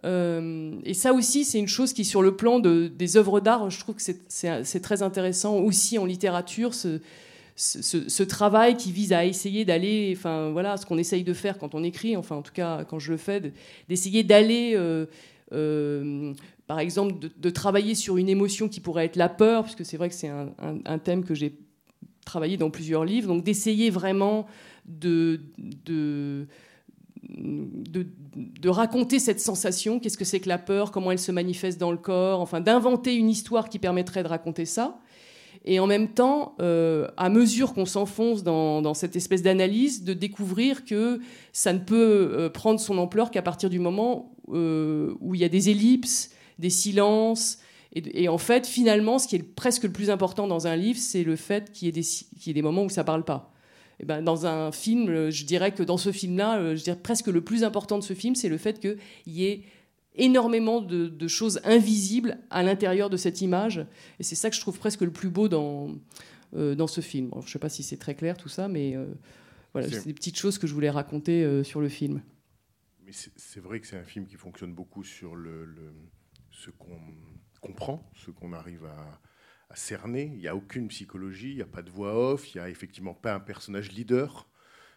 Euh, 0.05 0.73
et 0.85 0.93
ça 0.93 1.15
aussi, 1.15 1.45
c'est 1.45 1.59
une 1.59 1.69
chose 1.69 1.95
qui, 1.95 2.05
sur 2.05 2.21
le 2.21 2.37
plan 2.37 2.61
de, 2.61 2.87
des 2.87 3.17
œuvres 3.17 3.41
d'art, 3.41 3.71
je 3.71 3.81
trouve 3.81 3.95
que 3.95 4.03
c'est 4.29 4.81
très 4.81 5.03
intéressant 5.03 5.57
aussi 5.57 5.97
en 5.97 6.05
littérature. 6.05 6.73
Ce, 7.59 8.23
travail 8.23 8.77
qui 8.77 8.93
vise 8.93 9.13
à 9.13 9.25
essayer 9.25 9.65
d'aller, 9.65 10.15
enfin 10.17 10.51
voilà, 10.51 10.77
ce 10.77 10.87
qu'on 10.87 10.99
essaye 10.99 11.25
de 11.25 11.35
faire 11.35 11.59
quand 11.59 11.75
on 11.75 11.83
écrit, 11.83 12.17
enfin 12.17 12.37
en 12.37 12.43
tout 12.43 12.53
cas 12.53 12.85
quand 12.85 12.99
je 12.99 13.11
le 13.11 13.19
fais, 13.19 13.53
d'essayer 13.89 14.23
d'aller, 14.23 14.73
euh, 14.77 15.07
euh, 15.53 16.33
par 16.69 16.79
exemple, 16.79 17.15
de, 17.37 17.51
travailler 17.51 17.97
sur 17.97 18.17
une 18.17 18.29
émotion 18.29 18.69
qui 18.69 18.81
pourrait 18.81 19.07
être 19.07 19.17
la 19.17 19.29
peur, 19.29 19.65
puisque 19.65 19.85
c'est 19.85 19.97
vrai 19.97 20.09
que 20.09 20.15
c'est 20.15 20.29
un, 20.29 20.99
thème 20.99 21.25
que 21.25 21.35
j'ai 21.35 21.59
travaillé 22.25 22.57
dans 22.57 22.71
plusieurs 22.71 23.05
livres, 23.05 23.27
donc 23.27 23.43
d'essayer 23.43 23.91
vraiment 23.91 24.47
de, 24.87 25.41
de 25.57 26.47
de, 27.29 28.69
raconter 28.69 29.19
cette 29.19 29.41
sensation, 29.41 29.99
qu'est-ce 29.99 30.17
que 30.17 30.25
c'est 30.25 30.39
que 30.41 30.49
la 30.49 30.59
peur, 30.59 30.93
comment 30.93 31.11
elle 31.11 31.19
se 31.19 31.33
manifeste 31.33 31.79
dans 31.79 31.91
le 31.91 31.99
corps, 31.99 32.41
enfin 32.41 32.61
d'inventer 32.61 33.17
une 33.17 33.29
histoire 33.29 33.69
qui 33.69 33.79
permettrait 33.79 34.23
de 34.23 34.29
raconter 34.29 34.65
ça. 34.65 35.01
Et 35.65 35.81
en 35.81 35.87
même 35.87 36.09
temps, 36.09 36.55
euh, 36.61 37.09
à 37.17 37.29
mesure 37.29 37.75
qu'on 37.75 37.85
s'enfonce 37.85 38.43
dans, 38.43 38.95
cette 38.95 39.17
espèce 39.17 39.43
d'analyse, 39.43 40.05
de 40.05 40.15
découvrir 40.15 40.85
que 40.85 41.21
ça 41.53 41.73
ne 41.73 41.79
peut 41.79 42.31
euh, 42.33 42.49
prendre 42.49 42.81
son 42.81 42.99
ampleur 42.99 43.31
qu'à 43.31 43.43
partir 43.43 43.69
du 43.69 43.79
moment 43.79 44.33
euh, 44.53 45.15
où 45.21 45.35
il 45.35 45.41
y 45.41 45.45
a 45.45 45.49
des 45.49 45.71
ellipses, 45.71 46.31
des 46.59 46.71
silences. 46.71 47.59
Et, 47.95 48.29
en 48.29 48.39
fait, 48.39 48.67
finalement, 48.67 49.19
ce 49.19 49.27
qui 49.27 49.37
est 49.37 49.43
presque 49.43 49.85
le 49.85 49.93
plus 49.93 50.11
important 50.11 50.47
dans 50.47 50.67
un 50.67 50.77
livre, 50.77 50.99
c'est 51.01 51.25
le 51.25 51.37
fait 51.37 51.73
qu'il 51.73 51.89
y, 51.97 52.51
ait 52.51 52.53
des 52.53 52.63
moments 52.63 52.85
où 52.85 52.91
ça 52.91 53.03
ne 53.03 53.07
parle 53.07 53.25
pas. 53.25 53.53
Et 54.01 54.05
ben, 54.05 54.23
dans 54.23 54.47
un 54.47 54.71
film, 54.71 55.31
je 55.31 55.45
dirais 55.45 55.73
que 55.73 55.83
dans 55.83 55.97
ce 55.97 56.13
film-là, 56.13 56.77
je 56.77 56.85
dirais 56.85 56.99
presque 57.03 57.27
le 57.27 57.41
plus 57.41 57.65
important 57.65 57.99
de 57.99 58.05
ce 58.05 58.13
film, 58.13 58.35
c'est 58.35 58.49
le 58.49 58.59
fait 58.59 58.79
qu'il 58.79 58.99
y 59.27 59.47
ait 59.47 59.63
énormément 60.19 60.81
de, 60.81 61.07
de 61.09 61.29
choses 61.29 61.61
invisibles 61.65 62.39
à 62.51 62.63
l'intérieur 62.63 63.09
de 63.11 63.17
cette 63.17 63.41
image. 63.41 63.87
Et 64.19 64.23
c'est 64.23 64.35
ça 64.35 64.51
que 64.51 64.57
je 64.57 64.61
trouve 64.61 64.79
presque 64.79 65.01
le 65.03 65.11
plus 65.11 65.31
beau 65.31 65.49
dans, 65.49 65.95
euh, 66.55 66.75
dans 66.75 66.87
ce 66.87 67.01
film. 67.01 67.31
Je 67.41 67.47
ne 67.47 67.51
sais 67.51 67.59
pas 67.59 67.69
si 67.69 67.83
c'est 67.83 67.97
très 67.97 68.15
clair 68.15 68.37
tout 68.37 68.49
ça, 68.49 68.69
mais 68.69 68.97
euh, 68.97 69.07
voilà, 69.73 69.89
C'est- 69.89 70.07
des 70.07 70.15
petites 70.15 70.37
choses 70.39 70.59
que 70.59 70.67
je 70.67 70.75
voulais 70.75 70.91
raconter 70.91 71.45
euh, 71.45 71.63
sur 71.65 71.81
le 71.81 71.89
film. 71.89 72.23
Mais 73.05 73.13
c'est 73.13 73.31
c'est 73.37 73.61
vrai 73.61 73.81
que 73.81 73.87
c'est 73.87 73.97
un 73.97 74.05
film 74.05 74.27
qui 74.27 74.37
fonctionne 74.37 74.75
beaucoup 74.75 75.03
sur 75.05 75.35
le, 75.35 75.65
le- 75.65 75.95
ce 76.51 76.71
qu'on 76.71 76.99
comprend, 77.61 78.11
ce 78.15 78.31
qu'on 78.31 78.53
arrive 78.53 78.85
à, 78.85 79.21
à 79.71 79.77
cerner. 79.77 80.31
Il 80.35 80.39
n'y 80.41 80.49
a 80.49 80.55
aucune 80.55 80.89
psychologie, 80.89 81.51
il 81.51 81.57
n'y 81.57 81.63
a 81.63 81.67
pas 81.67 81.83
de 81.83 81.91
voix 81.91 82.33
off, 82.33 82.55
il 82.55 82.59
n'y 82.59 82.65
a 82.65 82.69
effectivement 82.69 83.15
pas 83.15 83.35
un 83.35 83.41
personnage 83.41 83.93
leader. 83.93 84.49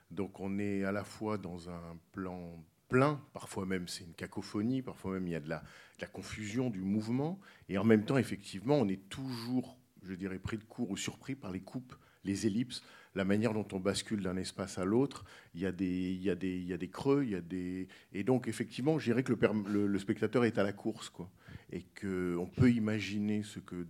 Donc 0.10 0.42
on 0.42 0.60
est 0.60 0.84
à 0.84 0.92
la 0.92 1.06
fois 1.06 1.38
dans 1.38 1.70
un 1.70 1.98
plan 2.12 2.62
plein, 2.92 3.22
parfois 3.34 3.66
même 3.66 3.88
c'est 3.88 4.04
une 4.04 4.14
cacophonie, 4.14 4.82
parfois 4.82 5.14
même 5.14 5.26
il 5.26 5.32
y 5.32 5.36
a 5.36 5.40
de 5.40 5.50
la, 5.50 5.64
confusion, 6.12 6.70
du 6.70 6.82
mouvement, 6.82 7.40
et 7.70 7.78
en 7.78 7.86
même 7.86 8.04
temps 8.04 8.18
effectivement 8.18 8.76
on 8.76 8.88
est 8.88 9.08
toujours, 9.10 9.78
je 10.04 10.14
dirais, 10.14 10.40
pris 10.40 10.58
de 10.58 10.64
court 10.64 10.92
ou 10.92 10.98
surpris 10.98 11.36
par 11.36 11.52
les 11.52 11.62
coupes, 11.62 11.96
les 12.26 12.48
ellipses, 12.48 12.84
la 13.16 13.24
manière 13.24 13.54
dont 13.54 13.68
on 13.72 13.80
bascule 13.80 14.22
d'un 14.22 14.36
espace 14.36 14.78
à 14.78 14.86
l'autre. 14.86 15.26
Il 15.56 15.62
y 15.62 15.66
a 15.66 15.72
des, 15.72 16.90
creux, 16.92 17.24
il 17.24 17.32
y 17.32 17.36
a 17.36 17.42
des, 17.42 17.88
et 18.14 18.24
donc 18.24 18.48
effectivement, 18.48 19.00
je 19.00 19.06
dirais 19.06 19.24
que 19.24 19.34
le, 19.34 20.00
spectateur 20.00 20.44
est 20.44 20.58
à 20.58 20.64
la 20.64 20.74
course, 20.74 21.10
quoi, 21.10 21.32
et 21.72 21.84
que 21.96 22.36
on 22.38 22.48
peut 22.48 22.72
imaginer 22.72 23.44
ce 23.44 23.60
que 23.60 23.86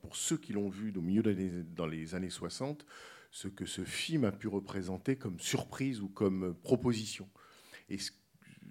pour 0.00 0.14
ceux 0.14 0.36
qui 0.36 0.52
l'ont 0.52 0.68
vu 0.68 0.92
au 0.96 1.00
milieu 1.00 1.22
des 1.22 1.50
dans 1.74 1.86
les 1.86 2.14
années 2.14 2.30
60, 2.30 2.86
ce 3.32 3.48
que 3.48 3.66
ce 3.66 3.84
film 3.84 4.24
a 4.24 4.32
pu 4.32 4.46
représenter 4.46 5.16
comme 5.16 5.40
surprise 5.40 6.00
ou 6.00 6.08
comme 6.08 6.54
proposition. 6.62 7.28
Et 7.88 7.98
ce, 7.98 8.12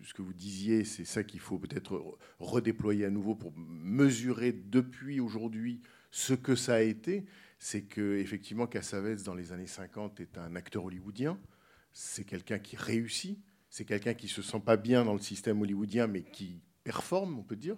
ce 0.04 0.14
que 0.14 0.22
vous 0.22 0.34
disiez, 0.34 0.84
c'est 0.84 1.06
ça 1.06 1.24
qu'il 1.24 1.40
faut 1.40 1.58
peut-être 1.58 1.96
re- 1.98 2.16
redéployer 2.40 3.06
à 3.06 3.10
nouveau 3.10 3.36
pour 3.36 3.54
mesurer 3.58 4.52
depuis 4.52 5.20
aujourd'hui 5.20 5.82
ce 6.12 6.34
que 6.34 6.56
ça 6.56 6.76
a 6.76 6.82
été. 6.82 7.26
C'est 7.60 7.84
que 7.84 8.18
effectivement, 8.18 8.68
Cassavetes 8.68 9.24
dans 9.24 9.36
les 9.36 9.52
années 9.52 9.68
50 9.68 10.20
est 10.20 10.38
un 10.38 10.56
acteur 10.56 10.86
hollywoodien. 10.86 11.40
C'est 11.94 12.26
quelqu'un 12.26 12.60
qui 12.60 12.76
réussit. 12.76 13.40
C'est 13.70 13.86
quelqu'un 13.86 14.14
qui 14.14 14.28
se 14.28 14.42
sent 14.42 14.60
pas 14.60 14.78
bien 14.78 15.06
dans 15.06 15.14
le 15.14 15.20
système 15.20 15.62
hollywoodien, 15.62 16.08
mais 16.08 16.22
qui 16.24 16.62
performe, 16.84 17.40
on 17.40 17.44
peut 17.44 17.56
dire. 17.56 17.78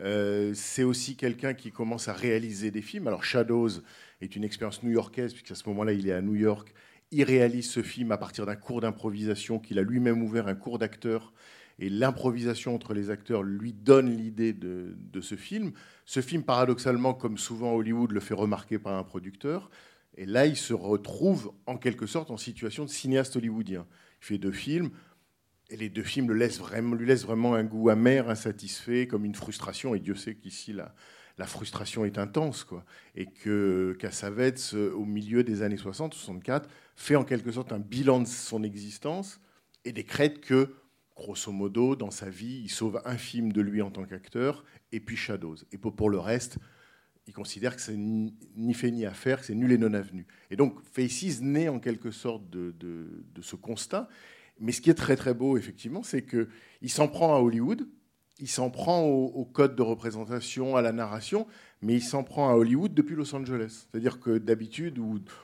Euh, 0.00 0.54
c'est 0.54 0.84
aussi 0.84 1.16
quelqu'un 1.16 1.54
qui 1.54 1.72
commence 1.72 2.06
à 2.08 2.12
réaliser 2.12 2.70
des 2.70 2.82
films. 2.82 3.08
Alors 3.08 3.24
Shadows 3.24 3.82
est 4.20 4.36
une 4.36 4.44
expérience 4.44 4.82
new-yorkaise, 4.82 5.32
puisqu'à 5.32 5.56
ce 5.56 5.68
moment-là, 5.68 5.92
il 5.92 6.08
est 6.08 6.12
à 6.12 6.22
New 6.22 6.36
York. 6.36 6.72
Il 7.10 7.24
réalise 7.24 7.70
ce 7.70 7.82
film 7.82 8.12
à 8.12 8.18
partir 8.18 8.44
d'un 8.44 8.56
cours 8.56 8.80
d'improvisation 8.80 9.58
qu'il 9.58 9.78
a 9.78 9.82
lui-même 9.82 10.22
ouvert, 10.22 10.46
un 10.46 10.54
cours 10.54 10.78
d'acteur. 10.78 11.32
Et 11.78 11.88
l'improvisation 11.88 12.74
entre 12.74 12.92
les 12.92 13.08
acteurs 13.08 13.42
lui 13.42 13.72
donne 13.72 14.14
l'idée 14.14 14.52
de, 14.52 15.20
ce 15.20 15.36
film. 15.36 15.72
Ce 16.04 16.20
film, 16.20 16.42
paradoxalement, 16.42 17.14
comme 17.14 17.38
souvent 17.38 17.72
Hollywood, 17.74 18.12
le 18.12 18.20
fait 18.20 18.34
remarquer 18.34 18.78
par 18.78 18.94
un 18.94 19.04
producteur. 19.04 19.70
Et 20.16 20.26
là, 20.26 20.46
il 20.46 20.56
se 20.56 20.74
retrouve 20.74 21.52
en 21.66 21.76
quelque 21.76 22.06
sorte 22.06 22.30
en 22.30 22.36
situation 22.36 22.84
de 22.84 22.90
cinéaste 22.90 23.36
hollywoodien. 23.36 23.86
Il 24.20 24.26
fait 24.26 24.38
deux 24.38 24.52
films. 24.52 24.90
Et 25.70 25.76
les 25.76 25.88
deux 25.88 26.02
films 26.02 26.28
le 26.28 26.34
laissent 26.34 26.58
vraiment, 26.58 26.94
lui 26.94 27.06
laissent 27.06 27.24
vraiment 27.24 27.54
un 27.54 27.62
goût 27.62 27.90
amer, 27.90 28.28
insatisfait, 28.28 29.06
comme 29.06 29.24
une 29.24 29.34
frustration. 29.34 29.94
Et 29.94 30.00
Dieu 30.00 30.14
sait 30.14 30.34
qu'ici, 30.34 30.72
la, 30.72 30.94
la 31.38 31.46
frustration 31.46 32.04
est 32.04 32.18
intense. 32.18 32.64
Quoi. 32.64 32.84
Et 33.14 33.26
que 33.26 33.96
Cassavetes, 33.98 34.72
euh, 34.74 34.92
au 34.92 35.04
milieu 35.04 35.44
des 35.44 35.62
années 35.62 35.76
60, 35.76 36.14
64, 36.14 36.68
fait 36.96 37.16
en 37.16 37.24
quelque 37.24 37.52
sorte 37.52 37.72
un 37.72 37.78
bilan 37.78 38.20
de 38.20 38.26
son 38.26 38.62
existence 38.62 39.40
et 39.84 39.92
décrète 39.92 40.40
que, 40.40 40.74
grosso 41.16 41.52
modo, 41.52 41.96
dans 41.96 42.10
sa 42.10 42.28
vie, 42.28 42.60
il 42.64 42.68
sauve 42.68 43.00
un 43.04 43.16
film 43.16 43.52
de 43.52 43.60
lui 43.60 43.80
en 43.82 43.90
tant 43.90 44.04
qu'acteur, 44.04 44.64
et 44.92 45.00
puis 45.00 45.16
Shadows. 45.16 45.56
Et 45.72 45.78
pour, 45.78 46.10
le 46.10 46.18
reste, 46.18 46.58
il 47.26 47.32
considère 47.32 47.76
que 47.76 47.82
c'est 47.82 47.96
ni 47.96 48.74
fait 48.74 48.90
ni 48.90 49.06
à 49.06 49.12
faire, 49.12 49.40
que 49.40 49.46
c'est 49.46 49.54
nul 49.54 49.70
et 49.72 49.78
non 49.78 49.94
avenu. 49.94 50.26
Et 50.50 50.56
donc, 50.56 50.80
Faces 50.92 51.40
naît 51.40 51.68
en 51.68 51.78
quelque 51.78 52.10
sorte 52.10 52.48
de, 52.50 52.72
de- 52.78 53.24
de 53.34 53.42
ce 53.42 53.54
constat. 53.56 54.08
Mais 54.60 54.72
ce 54.72 54.80
qui 54.80 54.90
est 54.90 54.94
très 54.94 55.14
très 55.14 55.34
beau, 55.34 55.56
effectivement, 55.56 56.02
c'est 56.02 56.24
qu'il 56.26 56.90
s'en 56.90 57.06
prend 57.06 57.36
à 57.36 57.38
Hollywood, 57.38 57.88
il 58.38 58.48
s'en 58.48 58.70
prend 58.70 59.02
au, 59.02 59.44
code 59.44 59.74
de 59.74 59.82
représentation, 59.82 60.76
à 60.76 60.82
la 60.82 60.92
narration, 60.92 61.46
mais 61.82 61.94
il 61.94 62.02
s'en 62.02 62.22
prend 62.22 62.50
à 62.50 62.54
Hollywood 62.54 62.94
depuis 62.94 63.16
Los 63.16 63.34
Angeles. 63.34 63.86
C'est-à-dire 63.90 64.20
que 64.20 64.38
d'habitude, 64.38 65.00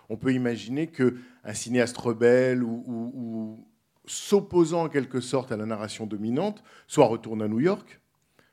on 0.08 0.16
peut 0.16 0.32
imaginer 0.32 0.86
qu'un 0.86 1.54
cinéaste 1.54 1.96
rebelle 1.96 2.62
ou 2.62 3.66
s'opposant 4.06 4.84
en 4.84 4.88
quelque 4.88 5.20
sorte 5.20 5.52
à 5.52 5.56
la 5.56 5.66
narration 5.66 6.06
dominante, 6.06 6.62
soit 6.86 7.06
retourne 7.06 7.42
à 7.42 7.48
New 7.48 7.60
York, 7.60 8.00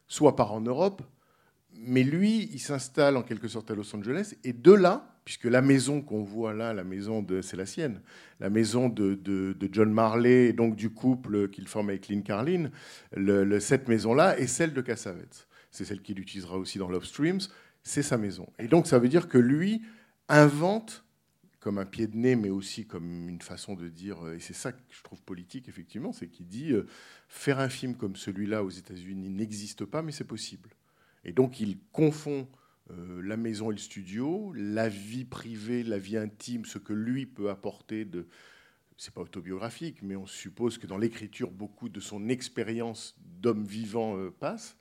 soit 0.08 0.36
part 0.36 0.54
en 0.54 0.62
Europe, 0.62 1.02
mais 1.74 2.04
lui, 2.04 2.50
il 2.54 2.60
s'installe 2.60 3.18
en 3.18 3.24
quelque 3.24 3.48
sorte 3.48 3.72
à 3.72 3.76
Los 3.76 3.96
Angeles, 3.96 4.36
et 4.44 4.54
de 4.54 4.72
là, 4.72 5.11
puisque 5.26 5.46
la 5.46 5.62
maison 5.62 6.02
qu'on 6.02 6.24
voit 6.24 6.54
là, 6.54 6.74
la 6.74 6.84
maison 6.84 7.22
de, 7.22 7.42
c'est 7.42 7.58
la 7.58 7.66
sienne, 7.66 8.02
la 8.40 8.50
maison 8.50 8.90
de, 8.90 9.20
John 9.72 9.92
Marley, 9.92 10.54
donc 10.54 10.76
du 10.76 10.90
couple 10.90 11.50
qu'il 11.50 11.68
forme 11.68 11.90
avec 11.90 12.08
Lynn 12.08 12.24
Carlin, 12.24 12.72
cette 13.60 13.88
maison-là 13.88 14.38
est 14.40 14.48
celle 14.48 14.74
de 14.74 14.82
Cassavetes. 14.82 15.48
C'est 15.70 15.86
celle 15.86 16.02
qu'il 16.02 16.20
utilisera 16.20 16.58
aussi 16.58 16.80
dans 16.80 16.90
Love 16.90 17.06
Streams, 17.06 17.40
c'est 17.84 18.04
sa 18.04 18.18
maison. 18.18 18.48
Et 18.60 18.68
donc 18.68 18.88
ça 18.88 19.00
veut 19.00 19.10
dire 19.10 19.28
que 19.28 19.38
lui 19.38 19.82
invente 20.28 21.06
comme 21.62 21.78
un 21.78 21.86
pied 21.86 22.08
de 22.08 22.18
nez, 22.18 22.36
mais 22.36 22.50
aussi 22.50 22.86
comme 22.86 23.30
une 23.30 23.42
façon 23.42 23.76
de 23.76 23.88
dire, 23.88 24.26
euh, 24.26 24.36
et 24.36 24.40
c'est 24.40 24.54
ça 24.56 24.72
que 24.72 24.82
je 24.90 25.04
trouve 25.04 25.22
politique, 25.22 25.70
effectivement, 25.70 26.12
c'est 26.12 26.28
qu'il 26.28 26.48
dit, 26.48 26.72
euh, 26.72 26.88
faire 27.28 27.60
un 27.60 27.70
film 27.70 27.96
comme 27.96 28.16
celui-là 28.16 28.64
aux 28.64 28.72
États-Unis 28.72 29.30
n'existe 29.30 29.86
pas, 29.86 30.02
mais 30.02 30.12
c'est 30.12 30.26
possible. 30.26 30.72
Et 31.24 31.34
donc 31.34 31.60
il 31.60 31.78
confond 31.92 32.48
la 33.24 33.38
maison 33.38 33.72
et 33.72 33.74
le 33.74 33.80
studio, 33.80 34.54
la 34.56 34.90
vie 34.90 35.26
privée, 35.26 35.84
la 35.84 35.98
vie 35.98 36.18
intime, 36.18 36.66
ce 36.66 36.78
que 36.78 36.94
lui 36.94 37.26
peut 37.26 37.50
apporter 37.50 38.06
de... 38.06 38.28
C'est 38.98 39.14
pas 39.14 39.22
autobiographique, 39.22 40.04
mais 40.04 40.16
on 40.16 40.28
suppose 40.28 40.78
que 40.78 40.86
dans 40.86 40.98
l'écriture, 41.00 41.50
beaucoup 41.50 41.90
de 41.90 42.00
son 42.00 42.30
expérience 42.30 43.16
d'homme 43.18 43.66
vivant 43.66 44.16
euh, 44.16 44.30
passe. 44.30 44.78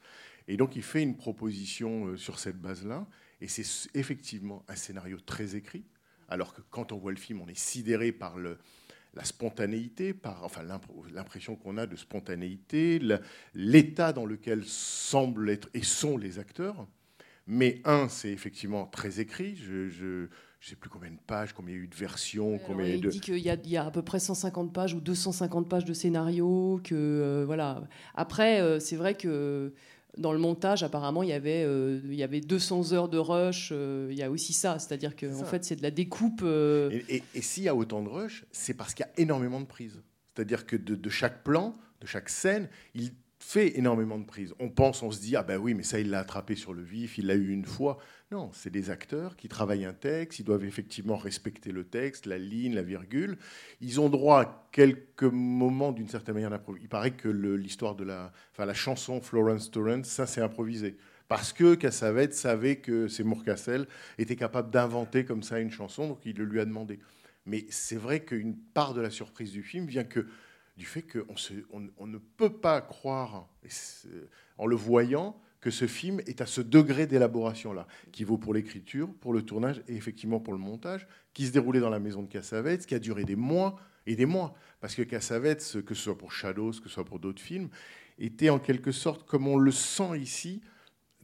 Et 0.46 0.58
donc 0.58 0.76
il 0.76 0.82
fait 0.82 1.02
une 1.02 1.16
proposition 1.16 2.06
euh, 2.06 2.16
sur 2.18 2.38
cette 2.38 2.60
base-là. 2.60 3.06
Et 3.40 3.48
c'est 3.48 3.88
effectivement 3.94 4.62
un 4.68 4.76
scénario 4.76 5.18
très 5.18 5.56
écrit, 5.56 5.84
alors 6.28 6.52
que 6.52 6.60
quand 6.70 6.92
on 6.92 6.98
voit 6.98 7.12
le 7.12 7.18
film, 7.18 7.40
on 7.40 7.48
est 7.48 7.58
sidéré 7.58 8.12
par 8.12 8.36
le, 8.36 8.58
la 9.14 9.24
spontanéité, 9.24 10.12
par 10.12 10.44
enfin 10.44 10.64
l'impr- 10.64 11.10
l'impression 11.14 11.56
qu'on 11.56 11.78
a 11.78 11.86
de 11.86 11.96
spontanéité, 11.96 13.00
l'état 13.54 14.12
dans 14.12 14.26
lequel 14.26 14.66
semblent 14.66 15.48
être 15.48 15.70
et 15.72 15.82
sont 15.82 16.18
les 16.18 16.38
acteurs. 16.38 16.86
Mais 17.52 17.82
un, 17.84 18.08
c'est 18.08 18.30
effectivement 18.30 18.86
très 18.86 19.18
écrit. 19.20 19.56
Je 19.56 19.72
ne 20.22 20.26
sais 20.60 20.76
plus 20.76 20.88
combien 20.88 21.10
de 21.10 21.18
pages, 21.26 21.52
combien 21.52 21.74
il 21.74 21.78
y 21.78 21.80
a 21.80 21.84
eu 21.84 21.88
de 21.88 21.94
versions, 21.96 22.54
Alors, 22.54 22.66
combien 22.66 22.86
il 22.86 23.00
de... 23.00 23.08
dit 23.10 23.20
qu'il 23.20 23.38
y, 23.38 23.50
a- 23.50 23.54
il 23.62 23.70
y 23.70 23.76
a 23.76 23.84
à 23.84 23.90
peu 23.90 24.02
près 24.02 24.20
150 24.20 24.72
pages 24.72 24.94
ou 24.94 25.00
250 25.00 25.68
pages 25.68 25.84
de 25.84 25.92
scénario. 25.92 26.80
Que, 26.84 26.94
euh, 26.94 27.42
voilà. 27.44 27.82
Après, 28.14 28.60
euh, 28.60 28.78
c'est 28.78 28.94
vrai 28.96 29.14
que 29.16 29.72
dans 30.16 30.32
le 30.32 30.38
montage, 30.38 30.82
apparemment, 30.84 31.22
il 31.24 31.30
y 31.30 31.32
avait, 31.32 31.64
euh, 31.64 32.00
il 32.04 32.14
y 32.14 32.22
avait 32.22 32.40
200 32.40 32.92
heures 32.92 33.08
de 33.08 33.18
rush. 33.18 33.70
euh, 33.72 34.08
il 34.12 34.16
y 34.16 34.22
a 34.22 34.30
aussi 34.30 34.52
ça. 34.52 34.78
C'est-à-dire 34.78 35.16
que 35.16 35.32
C'est 35.32 35.42
en 35.42 35.44
fait, 35.44 35.64
c'est 35.64 35.76
de 35.76 35.82
la 35.82 35.90
découpe. 35.90 36.42
euh, 36.44 36.90
Et, 37.08 37.16
et- 37.16 37.22
et 37.34 37.42
s'il 37.42 37.64
y 37.64 37.68
a 37.68 37.74
autant 37.74 38.02
de 38.02 38.08
rush, 38.08 38.44
c'est 38.52 38.74
parce 38.74 38.94
qu'il 38.94 39.04
y 39.06 39.08
a 39.08 39.12
énormément 39.22 39.60
de 39.60 39.66
prises. 39.66 40.00
C'est-à-dire 40.34 40.66
que 40.66 40.76
de, 40.76 40.94
de 40.94 41.10
chaque 41.10 41.42
plan, 41.42 41.74
de 42.00 42.06
chaque 42.06 42.28
scène, 42.28 42.68
il 42.94 43.10
fait 43.42 43.78
énormément 43.78 44.18
de 44.18 44.24
prises. 44.24 44.54
On 44.60 44.68
pense, 44.68 45.02
on 45.02 45.10
se 45.10 45.18
dit, 45.18 45.34
ah 45.34 45.42
ben 45.42 45.58
oui, 45.58 45.72
mais 45.74 45.82
ça, 45.82 45.98
il 45.98 46.10
l'a 46.10 46.20
attrapé 46.20 46.54
sur 46.54 46.74
le 46.74 46.82
vif, 46.82 47.16
il 47.16 47.26
l'a 47.26 47.34
eu 47.34 47.48
une 47.48 47.64
fois. 47.64 47.98
Non, 48.30 48.50
c'est 48.52 48.70
des 48.70 48.90
acteurs 48.90 49.34
qui 49.34 49.48
travaillent 49.48 49.86
un 49.86 49.94
texte, 49.94 50.38
ils 50.38 50.44
doivent 50.44 50.64
effectivement 50.64 51.16
respecter 51.16 51.72
le 51.72 51.84
texte, 51.84 52.26
la 52.26 52.38
ligne, 52.38 52.74
la 52.74 52.82
virgule. 52.82 53.38
Ils 53.80 53.98
ont 53.98 54.10
droit 54.10 54.40
à 54.42 54.68
quelques 54.72 55.24
moments 55.24 55.90
d'une 55.90 56.06
certaine 56.06 56.34
manière 56.34 56.50
d'improviser. 56.50 56.84
Il 56.84 56.88
paraît 56.88 57.12
que 57.12 57.28
l'histoire 57.28 57.96
de 57.96 58.04
la, 58.04 58.30
enfin, 58.52 58.66
la 58.66 58.74
chanson 58.74 59.20
Florence 59.22 59.70
Torrance, 59.70 60.06
ça 60.06 60.26
c'est 60.26 60.42
improvisé. 60.42 60.96
Parce 61.26 61.52
que 61.52 61.74
Cassavetes 61.76 62.34
savait 62.34 62.76
que 62.76 63.08
Seymour 63.08 63.42
Cassel 63.42 63.86
était 64.18 64.36
capable 64.36 64.70
d'inventer 64.70 65.24
comme 65.24 65.42
ça 65.42 65.60
une 65.60 65.70
chanson, 65.70 66.08
donc 66.08 66.20
il 66.26 66.36
le 66.36 66.44
lui 66.44 66.60
a 66.60 66.64
demandé. 66.66 66.98
Mais 67.46 67.66
c'est 67.70 67.96
vrai 67.96 68.20
qu'une 68.20 68.54
part 68.56 68.94
de 68.94 69.00
la 69.00 69.10
surprise 69.10 69.50
du 69.50 69.62
film 69.62 69.86
vient 69.86 70.04
que 70.04 70.26
du 70.80 70.86
fait 70.86 71.02
qu'on 71.02 71.34
on, 71.74 71.86
on 71.98 72.06
ne 72.06 72.16
peut 72.16 72.54
pas 72.54 72.80
croire, 72.80 73.46
en 74.56 74.66
le 74.66 74.76
voyant, 74.76 75.38
que 75.60 75.70
ce 75.70 75.86
film 75.86 76.20
est 76.20 76.40
à 76.40 76.46
ce 76.46 76.62
degré 76.62 77.06
d'élaboration-là, 77.06 77.86
qui 78.12 78.24
vaut 78.24 78.38
pour 78.38 78.54
l'écriture, 78.54 79.12
pour 79.20 79.34
le 79.34 79.42
tournage 79.42 79.82
et 79.88 79.94
effectivement 79.94 80.40
pour 80.40 80.54
le 80.54 80.58
montage, 80.58 81.06
qui 81.34 81.46
se 81.46 81.52
déroulait 81.52 81.80
dans 81.80 81.90
la 81.90 82.00
maison 82.00 82.22
de 82.22 82.28
Cassavetes, 82.28 82.86
qui 82.86 82.94
a 82.94 82.98
duré 82.98 83.24
des 83.24 83.36
mois 83.36 83.78
et 84.06 84.16
des 84.16 84.24
mois. 84.24 84.54
Parce 84.80 84.94
que 84.94 85.02
Cassavetes, 85.02 85.82
que 85.84 85.94
ce 85.94 86.04
soit 86.04 86.16
pour 86.16 86.32
Shadows, 86.32 86.70
que 86.70 86.88
ce 86.88 86.94
soit 86.94 87.04
pour 87.04 87.18
d'autres 87.18 87.42
films, 87.42 87.68
était 88.18 88.48
en 88.48 88.58
quelque 88.58 88.90
sorte, 88.90 89.26
comme 89.26 89.46
on 89.48 89.58
le 89.58 89.72
sent 89.72 90.18
ici, 90.18 90.62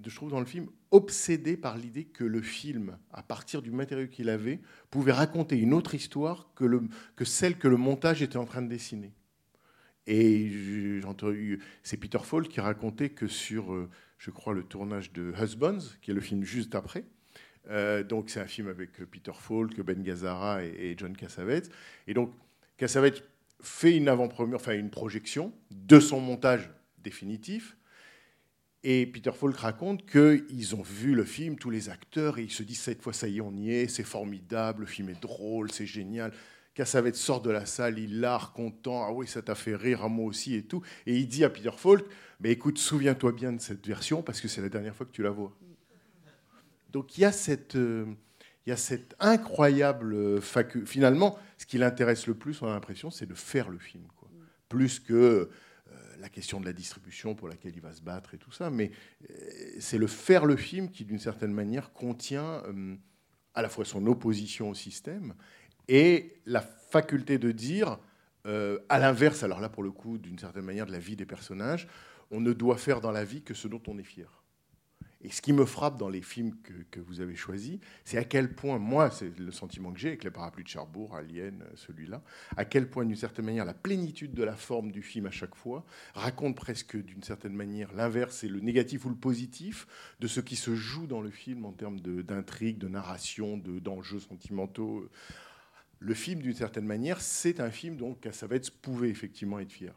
je 0.05 0.15
trouve 0.15 0.31
dans 0.31 0.41
le 0.41 0.45
film, 0.45 0.69
obsédé 0.91 1.57
par 1.57 1.79
l'idée 1.79 2.05
que 2.05 2.25
le 2.25 2.43
film, 2.43 2.99
à 3.11 3.23
partir 3.23 3.63
du 3.63 3.71
matériau 3.71 4.07
qu'il 4.07 4.29
avait, 4.29 4.61
pouvait 4.91 5.13
raconter 5.13 5.57
une 5.57 5.73
autre 5.73 5.95
histoire 5.95 6.51
que 6.55 7.25
celle 7.25 7.57
que 7.57 7.69
le 7.69 7.79
montage 7.79 8.21
était 8.21 8.37
en 8.37 8.45
train 8.45 8.61
de 8.61 8.69
dessiner. 8.69 9.15
Et 10.07 11.01
c'est 11.83 11.97
Peter 11.97 12.19
Falk 12.23 12.49
qui 12.49 12.61
racontait 12.61 13.11
que 13.11 13.27
sur, 13.27 13.73
euh, 13.73 13.91
je 14.19 14.31
crois, 14.31 14.55
le 14.55 14.63
tournage 14.63 15.13
de 15.13 15.33
Husbands, 15.41 15.79
qui 16.01 16.13
est 16.13 16.15
le 16.15 16.21
film 16.21 16.45
juste 16.45 16.75
après, 16.75 17.05
euh, 17.69 18.05
donc 18.05 18.31
c'est 18.31 18.41
un 18.41 18.47
film 18.47 18.69
avec 18.69 18.93
Peter 19.11 19.33
Falk, 19.35 19.81
Ben 19.81 20.03
Gazzara 20.03 20.65
et, 20.65 20.69
et 20.69 20.95
John 20.97 21.17
Cassavetes. 21.17 21.71
Et 22.07 22.15
donc 22.15 22.33
Cassavetes 22.77 23.25
fait 23.61 23.97
une 23.97 24.09
avant-première, 24.09 24.57
enfin 24.57 24.75
une 24.75 24.91
projection 24.91 25.53
de 25.71 25.99
son 25.99 26.21
montage 26.21 26.71
définitif. 26.99 27.77
Et 28.85 29.05
Peter 29.07 29.33
Falk 29.33 29.57
raconte 29.57 30.07
qu'ils 30.09 30.77
ont 30.77 30.83
vu 30.83 31.17
le 31.17 31.25
film, 31.25 31.57
tous 31.57 31.71
les 31.71 31.89
acteurs, 31.89 32.39
et 32.39 32.45
ils 32.45 32.53
se 32.53 32.63
disent 32.63 32.79
cette 32.79 33.03
fois, 33.03 33.13
ça 33.13 33.27
y 33.27 33.39
est, 33.39 33.41
on 33.41 33.53
y 33.57 33.73
est, 33.73 33.89
c'est 33.89 34.05
formidable, 34.05 34.83
le 34.83 34.87
film 34.87 35.09
est 35.09 35.21
drôle, 35.21 35.73
c'est 35.73 35.87
génial. 35.87 36.33
Cassavetes 36.77 37.17
sort 37.17 37.41
de 37.41 37.51
la 37.51 37.65
salle, 37.65 37.99
il 37.99 38.21
l'a 38.21 38.39
content, 38.55 39.03
ah 39.03 39.11
oui, 39.11 39.27
ça 39.27 39.41
t'a 39.41 39.55
fait 39.55 39.75
rire, 39.75 40.05
à 40.05 40.09
moi 40.09 40.27
aussi 40.27 40.55
et 40.55 40.63
tout. 40.63 40.83
Et 41.07 41.17
il 41.17 41.27
dit 41.27 41.43
à 41.43 41.49
Peter 41.49 41.71
Falk, 41.75 42.05
mais 42.39 42.53
écoute, 42.53 42.77
souviens-toi 42.77 43.33
bien 43.33 43.53
de 43.53 43.61
cette 43.61 43.85
version 43.87 44.23
parce 44.23 44.43
que 44.43 44.47
c'est 44.47 44.61
la 44.61 44.69
dernière 44.69 44.95
fois 44.95 45.07
que 45.07 45.11
tu 45.13 45.23
la 45.23 45.31
vois. 45.31 45.57
Donc 46.93 47.17
il 47.17 47.23
y 47.23 47.25
a 47.25 47.33
cette, 47.33 47.77
euh, 47.77 48.05
il 48.67 48.71
y 48.71 48.73
a 48.73 48.77
cette 48.77 49.17
incroyable 49.21 50.41
faculté. 50.43 50.87
Finalement, 50.87 51.39
ce 51.57 51.65
qui 51.65 51.79
l'intéresse 51.79 52.27
le 52.27 52.35
plus, 52.35 52.61
on 52.61 52.67
a 52.67 52.75
l'impression, 52.75 53.11
c'est 53.11 53.27
de 53.27 53.35
faire 53.35 53.71
le 53.71 53.79
film, 53.79 54.05
plus 54.69 55.01
que 55.01 55.15
euh, 55.15 55.49
la 56.19 56.29
question 56.29 56.61
de 56.61 56.67
la 56.67 56.75
distribution 56.75 57.35
pour 57.35 57.49
laquelle 57.49 57.73
il 57.75 57.81
va 57.81 57.95
se 57.95 58.03
battre 58.03 58.35
et 58.35 58.39
tout 58.39 58.53
ça. 58.53 58.69
Mais 58.69 58.91
euh, 59.31 59.35
c'est 59.79 59.99
le 59.99 60.07
faire 60.07 60.45
le 60.45 60.57
film 60.57 60.91
qui, 60.91 61.07
d'une 61.07 61.19
certaine 61.19 61.53
manière, 61.53 61.93
contient 61.93 62.63
euh, 62.67 62.97
à 63.55 63.63
la 63.63 63.69
fois 63.69 63.85
son 63.85 64.07
opposition 64.07 64.69
au 64.69 64.75
système 64.75 65.35
et 65.89 66.41
la 66.47 66.61
faculté 66.61 67.39
de 67.39 67.53
dire, 67.53 67.99
euh, 68.47 68.79
à 68.89 68.99
l'inverse, 68.99 69.43
alors 69.43 69.61
là 69.61 69.69
pour 69.69 69.83
le 69.83 69.91
coup, 69.91 70.19
d'une 70.19 70.39
certaine 70.39 70.65
manière, 70.65 70.87
de 70.87 70.93
la 70.93 70.99
vie 70.99 71.17
des 71.17 71.27
personnages, 71.27 71.89
on 72.31 72.41
ne 72.41 72.53
doit 72.53 72.77
faire 72.77 73.01
dans 73.01 73.13
la 73.13 73.25
vie 73.25 73.43
que 73.43 73.55
ce 73.55 73.69
dont 73.69 73.83
on 73.87 73.99
est 73.99 74.05
fier. 74.05 74.43
Et 75.23 75.31
ce 75.31 75.43
qui 75.43 75.53
me 75.53 75.65
frappe 75.65 75.99
dans 75.99 76.09
les 76.09 76.23
films 76.23 76.55
que, 76.91 77.01
vous 77.01 77.21
avez 77.21 77.35
choisis, 77.35 77.79
c'est 78.05 78.19
à 78.19 78.25
quel 78.25 78.55
point, 78.55 78.79
moi, 78.79 79.11
c'est 79.11 79.37
le 79.39 79.51
sentiment 79.51 79.93
que 79.93 79.99
j'ai 79.99 80.09
avec 80.09 80.23
les 80.23 80.31
parapluies 80.31 80.63
de 80.63 80.69
Cherbourg, 80.69 81.17
Alien, 81.17 81.63
euh, 81.63 81.73
celui-là, 81.75 82.23
à 82.57 82.65
quel 82.65 82.89
point, 82.89 83.05
d'une 83.05 83.17
certaine 83.17 83.47
manière, 83.47 83.65
la 83.65 83.75
plénitude 83.75 84.35
de 84.35 84.45
la 84.45 84.55
forme 84.55 84.93
du 84.93 85.03
film 85.03 85.27
à 85.27 85.31
chaque 85.31 85.55
fois 85.57 85.85
raconte 86.15 86.55
presque, 86.55 86.97
d'une 86.97 87.23
certaine 87.23 87.55
manière, 87.55 87.93
l'inverse 87.95 88.45
et 88.45 88.49
le 88.49 88.61
négatif 88.61 89.05
ou 89.05 89.09
le 89.09 89.17
positif 89.17 89.89
de 90.21 90.29
ce 90.29 90.41
qui 90.41 90.55
se 90.55 90.77
joue 90.77 91.07
dans 91.07 91.23
le 91.23 91.31
film 91.31 91.65
en 91.65 91.73
termes 91.73 91.99
d'intrigue, 91.99 92.79
de, 92.79 92.89
narration, 92.89 93.57
de- 93.57 93.79
d'enjeux 93.81 94.21
sentimentaux. 94.21 95.09
Le 95.99 96.15
film, 96.15 96.41
d'une 96.43 96.55
certaine 96.55 96.85
manière, 96.85 97.21
c'est 97.21 97.61
un 97.61 97.71
film 97.71 97.97
dont 97.97 98.15
Cassavetes 98.15 98.71
pouvait 98.71 99.09
effectivement 99.09 99.59
être 99.59 99.73
fier. 99.73 99.95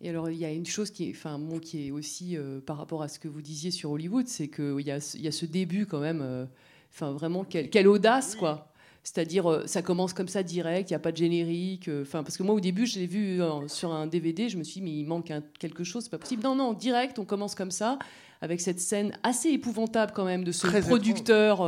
Et 0.00 0.08
alors, 0.08 0.30
il 0.30 0.36
y 0.36 0.44
a 0.44 0.50
une 0.50 0.66
chose 0.66 0.90
qui 0.90 1.08
est, 1.08 1.12
enfin, 1.14 1.38
bon, 1.38 1.58
qui 1.60 1.86
est 1.86 1.90
aussi 1.92 2.36
euh, 2.36 2.60
par 2.60 2.76
rapport 2.78 3.02
à 3.02 3.08
ce 3.08 3.18
que 3.20 3.28
vous 3.28 3.42
disiez 3.42 3.70
sur 3.70 3.90
Hollywood, 3.92 4.26
c'est 4.26 4.48
qu'il 4.48 4.80
y 4.80 4.90
a, 4.90 5.00
ce- 5.00 5.16
il 5.16 5.22
y 5.22 5.28
a 5.28 5.32
ce 5.32 5.46
début 5.46 5.86
quand 5.86 6.00
même, 6.00 6.20
euh, 6.22 6.44
enfin, 6.90 7.12
vraiment, 7.12 7.44
quelle, 7.44 7.70
quelle 7.70 7.86
audace, 7.86 8.34
quoi. 8.34 8.72
C'est-à-dire, 9.04 9.46
euh, 9.50 9.66
ça 9.66 9.82
commence 9.82 10.12
comme 10.12 10.26
ça 10.28 10.42
direct, 10.42 10.90
il 10.90 10.92
n'y 10.92 10.96
a 10.96 11.00
pas 11.00 11.12
de 11.12 11.16
générique. 11.18 11.88
Enfin, 12.00 12.22
parce 12.24 12.36
que 12.36 12.42
moi, 12.42 12.54
au 12.54 12.60
début, 12.60 12.86
je 12.86 12.98
l'ai 12.98 13.06
vu 13.06 13.40
sur 13.68 13.92
un 13.92 14.06
DVD, 14.08 14.48
je 14.48 14.56
me 14.58 14.64
suis 14.64 14.80
dit, 14.80 14.82
mais 14.82 14.92
il 14.96 15.04
manque 15.06 15.30
un- 15.30 15.42
quelque 15.60 15.84
chose, 15.84 16.04
c'est 16.04 16.10
pas 16.10 16.18
possible. 16.18 16.42
Non, 16.42 16.56
non, 16.56 16.72
direct, 16.72 17.18
on 17.20 17.24
commence 17.24 17.54
comme 17.54 17.70
ça, 17.70 17.98
avec 18.40 18.60
cette 18.60 18.80
scène 18.80 19.12
assez 19.22 19.50
épouvantable 19.50 20.12
quand 20.12 20.24
même 20.24 20.42
de 20.42 20.50
ce 20.50 20.66
Très 20.66 20.80
producteur 20.80 21.60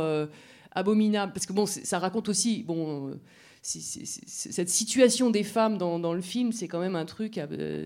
abominable. 0.75 1.33
Parce 1.33 1.45
que 1.45 1.53
bon, 1.53 1.65
ça 1.65 1.99
raconte 1.99 2.29
aussi, 2.29 2.63
bon. 2.63 3.09
euh, 3.09 3.15
cette 3.67 4.69
situation 4.69 5.31
des 5.31 5.43
femmes 5.43 5.79
dans, 5.79 5.97
dans 5.97 6.13
le 6.13 6.21
film, 6.21 6.51
c'est 6.51 6.67
quand 6.67 6.79
même 6.79 6.95
un 6.95 7.05
truc. 7.05 7.39
euh, 7.39 7.83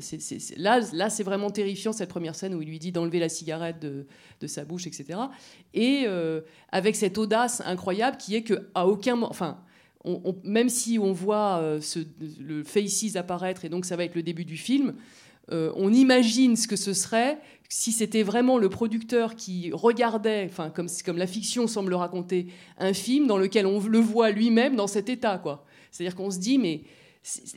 là, 0.58 0.82
là 0.91 1.10
c'est 1.10 1.23
vraiment 1.23 1.49
terrifiant 1.52 1.93
cette 1.93 2.10
première 2.10 2.36
scène 2.36 2.54
où 2.54 2.62
il 2.62 2.67
lui 2.67 2.80
dit 2.80 2.91
d'enlever 2.91 3.19
la 3.19 3.30
cigarette 3.30 3.80
de, 3.80 4.06
de 4.41 4.47
sa 4.47 4.65
bouche, 4.65 4.88
etc. 4.88 5.17
Et 5.73 6.04
euh, 6.06 6.41
avec 6.73 6.97
cette 6.97 7.17
audace 7.17 7.62
incroyable 7.65 8.17
qui 8.17 8.36
est 8.36 8.43
que 8.43 8.67
à 8.75 8.88
aucun 8.88 9.15
moment, 9.15 9.30
enfin, 9.30 9.62
même 10.43 10.67
si 10.67 10.99
on 10.99 11.13
voit 11.13 11.62
le 12.39 12.63
Faces 12.65 13.15
apparaître 13.15 13.63
et 13.63 13.69
donc 13.69 13.86
ça 13.86 13.95
va 13.95 14.04
être 14.04 14.15
le 14.15 14.23
début 14.23 14.45
du 14.45 14.58
film, 14.58 14.95
euh, 15.51 15.71
on 15.75 15.93
imagine 15.93 16.55
ce 16.55 16.67
que 16.67 16.75
ce 16.75 16.93
serait 16.93 17.39
si 17.71 17.91
c'était 17.91 18.23
vraiment 18.23 18.57
le 18.57 18.67
producteur 18.67 19.35
qui 19.35 19.69
regardait, 19.71 20.47
enfin 20.49 20.71
comme, 20.71 21.17
la 21.17 21.27
fiction 21.27 21.67
semble 21.67 21.91
le 21.91 21.95
raconter, 21.95 22.47
un 22.79 22.93
film 22.93 23.27
dans 23.27 23.38
lequel 23.38 23.67
on 23.67 23.79
le 23.79 23.99
voit 23.99 24.31
lui-même 24.31 24.75
dans 24.75 24.88
cet 24.88 25.07
état, 25.07 25.38
quoi. 25.38 25.65
C'est-à-dire 25.91 26.15
qu'on 26.15 26.31
se 26.31 26.39
dit, 26.39 26.57
mais 26.57 26.81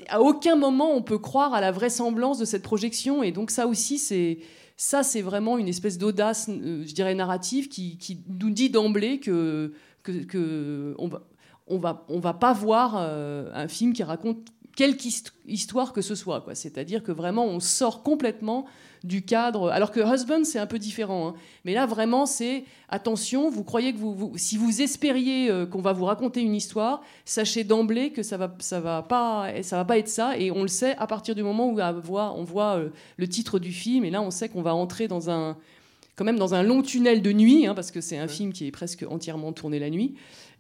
à 0.09 0.21
aucun 0.21 0.55
moment 0.55 0.95
on 0.95 1.03
peut 1.03 1.19
croire 1.19 1.55
à 1.55 1.63
la 1.63 1.73
vraisemblance 1.73 2.39
de 2.39 2.45
cette 2.45 2.63
projection, 2.63 3.23
et 3.23 3.33
donc 3.33 3.51
ça 3.51 3.67
aussi, 3.67 3.99
c'est 3.99 4.39
ça, 4.77 5.03
c'est 5.03 5.23
vraiment 5.23 5.59
une 5.59 5.69
espèce 5.69 5.97
d'audace, 5.97 6.49
euh, 6.51 6.85
je 6.87 6.93
dirais 6.93 7.15
narrative, 7.15 7.69
qui, 7.69 7.97
qui 7.97 8.21
nous 8.29 8.51
dit 8.51 8.69
d'emblée 8.69 9.19
que, 9.19 9.73
que, 10.03 10.13
que 10.25 10.95
on 10.99 11.09
va 11.09 11.23
on 11.69 11.79
va 11.79 12.05
on 12.09 12.19
va 12.19 12.35
pas 12.35 12.53
voir 12.53 12.97
euh, 12.99 13.51
un 13.55 13.69
film 13.69 13.93
qui 13.93 14.03
raconte 14.03 14.49
quelque 14.77 15.05
hist- 15.05 15.33
histoire 15.47 15.93
que 15.93 16.01
ce 16.03 16.15
soit, 16.15 16.41
quoi. 16.41 16.55
C'est-à-dire 16.55 17.03
que 17.03 17.13
vraiment 17.13 17.45
on 17.47 17.61
sort 17.61 18.03
complètement 18.03 18.67
du 19.05 19.23
cadre. 19.23 19.69
Alors 19.71 19.91
que 19.91 19.99
Husband, 20.01 20.45
c'est 20.45 20.61
un 20.61 20.67
peu 20.67 20.79
différent. 20.79 21.29
hein. 21.29 21.35
Mais 21.65 21.75
là, 21.75 21.87
vraiment, 21.87 22.25
c'est 22.25 22.63
attention, 22.89 23.51
vous 23.51 23.65
croyez 23.65 23.93
que 23.93 23.99
vous, 23.99 24.15
vous- 24.15 24.33
si 24.37 24.57
vous 24.57 24.81
espériez 24.81 25.51
euh, 25.51 25.67
qu'on 25.67 25.81
va 25.83 25.93
vous 25.93 26.05
raconter 26.05 26.41
une 26.41 26.55
histoire, 26.55 27.03
sachez 27.25 27.65
d'emblée 27.65 28.11
que 28.11 28.23
ça 28.23 28.37
va, 28.37 28.55
ça 28.61 28.79
va 28.81 29.03
pas, 29.03 29.49
ça 29.63 29.77
va 29.77 29.85
pas 29.85 29.99
être 29.99 30.09
ça. 30.09 30.39
Et 30.39 30.53
on 30.53 30.63
le 30.63 30.69
sait 30.69 30.95
à 30.99 31.07
partir 31.09 31.35
du 31.35 31.43
moment 31.43 31.69
où 31.69 31.81
on 31.81 31.93
voit, 32.01 32.33
on 32.37 32.45
voit 32.45 32.77
euh, 32.79 32.91
le 33.17 33.29
titre 33.29 33.59
du 33.59 33.73
film. 33.73 34.05
Et 34.05 34.11
là, 34.11 34.23
on 34.23 34.31
sait 34.31 34.49
qu'on 34.49 34.63
va 34.63 34.73
entrer 34.75 35.09
dans 35.09 35.29
un, 35.31 35.57
quand 36.15 36.25
même 36.25 36.39
dans 36.39 36.55
un 36.55 36.63
long 36.63 36.83
tunnel 36.83 37.23
de 37.23 37.33
nuit, 37.33 37.67
hein, 37.67 37.75
parce 37.75 37.91
que 37.91 38.01
c'est 38.01 38.19
un 38.19 38.29
film 38.29 38.53
qui 38.53 38.69
est 38.69 38.71
presque 38.71 39.05
entièrement 39.11 39.53
tourné 39.53 39.81
la 39.81 39.91
nuit. 39.91 40.15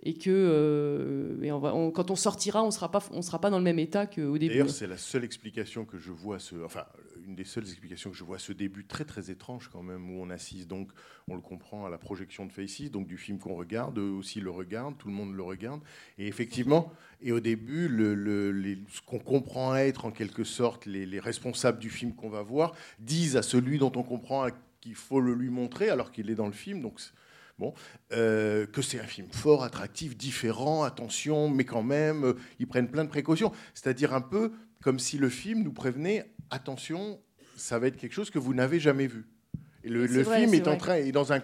Et 0.05 0.15
que 0.15 0.31
euh, 0.31 1.91
quand 1.93 2.11
on 2.11 2.17
sortira, 2.17 2.65
on 2.65 2.73
sera 2.73 2.91
pas, 2.91 3.03
on 3.12 3.23
sera 3.23 3.41
pas 3.41 3.51
dans 3.51 3.59
le 3.59 3.65
même 3.65 3.79
état 3.79 4.07
qu'au 4.07 4.37
début. 4.37 4.49
D'ailleurs, 4.55 4.71
c'est 4.71 4.88
la 4.88 4.97
seule 4.97 5.23
explication 5.23 5.85
que 5.85 5.97
je 5.97 6.11
vois, 6.11 6.38
enfin, 6.65 6.85
une 7.25 7.37
des 7.37 7.45
seules 7.45 7.62
explications 7.62 8.11
que 8.11 8.17
je 8.17 8.25
vois 8.25 8.37
à 8.37 8.41
ce 8.41 8.53
début 8.53 8.85
très 8.85 9.05
très 9.05 9.31
étrange 9.31 9.71
quand 9.73 9.85
même, 9.85 10.11
où 10.11 10.21
on 10.21 10.29
assiste 10.31 10.67
donc, 10.67 10.91
on 11.29 11.37
le 11.37 11.41
comprend, 11.41 11.87
à 11.87 11.91
la 11.91 11.99
projection 11.99 12.47
de 12.47 12.53
Faces, 12.53 12.91
donc 12.91 13.07
du 13.07 13.17
film 13.17 13.38
qu'on 13.38 13.55
regarde, 13.55 13.97
eux 13.99 14.11
aussi 14.11 14.41
le 14.41 14.51
regardent, 14.51 14.99
tout 14.99 15.07
le 15.07 15.15
monde 15.15 15.37
le 15.37 15.43
regarde, 15.45 15.81
et 16.19 16.27
effectivement, 16.27 16.93
et 17.21 17.31
au 17.31 17.38
début, 17.38 17.87
le, 17.87 18.17
le- 18.17 18.79
ce 18.91 19.01
qu'on 19.03 19.21
comprend 19.21 19.77
être 19.77 20.05
en 20.05 20.11
quelque 20.11 20.43
sorte 20.43 20.85
les, 20.85 21.07
les 21.07 21.21
responsables 21.21 21.79
du 21.79 21.91
film 21.91 22.12
qu'on 22.12 22.29
va 22.29 22.43
voir 22.43 22.75
disent 22.99 23.37
à 23.37 23.43
celui 23.43 23.79
dont 23.79 23.93
on 23.95 24.03
comprend 24.03 24.49
qu'il 24.81 24.97
faut 24.97 25.21
le 25.21 25.35
lui 25.35 25.49
montrer 25.49 25.91
alors 25.91 26.11
qu'il 26.11 26.29
est 26.29 26.35
dans 26.35 26.47
le 26.47 26.53
film, 26.53 26.81
donc. 26.83 27.01
Bon, 27.62 27.75
euh, 28.12 28.66
que 28.66 28.83
c'est 28.83 28.98
un 28.98 29.07
film 29.07 29.29
fort, 29.31 29.62
attractif, 29.62 30.16
différent, 30.16 30.83
attention, 30.83 31.48
mais 31.48 31.64
quand 31.64 31.85
même, 31.85 32.25
euh, 32.25 32.33
ils 32.59 32.66
prennent 32.66 32.88
plein 32.90 33.05
de 33.05 33.09
précautions. 33.09 33.53
C'est-à-dire 33.72 34.14
un 34.14 34.20
peu 34.20 34.51
comme 34.83 34.98
si 34.98 35.16
le 35.16 35.29
film 35.29 35.62
nous 35.62 35.72
prévenait 35.72 36.29
attention, 36.51 37.20
ça 37.55 37.79
va 37.79 37.87
être 37.87 37.96
quelque 37.96 38.14
chose 38.14 38.31
que 38.31 38.40
vous 38.40 38.53
n'avez 38.53 38.81
jamais 38.81 39.07
vu. 39.07 39.27
Et 39.85 39.90
le, 39.90 40.09
C'est 40.09 40.14
le 40.14 40.22
vrai, 40.22 40.38
film 40.40 40.51
c'est 40.51 40.57
est, 40.57 40.66
en 40.66 40.77
train, 40.77 40.96
est 40.96 41.12
dans 41.12 41.33
un 41.33 41.40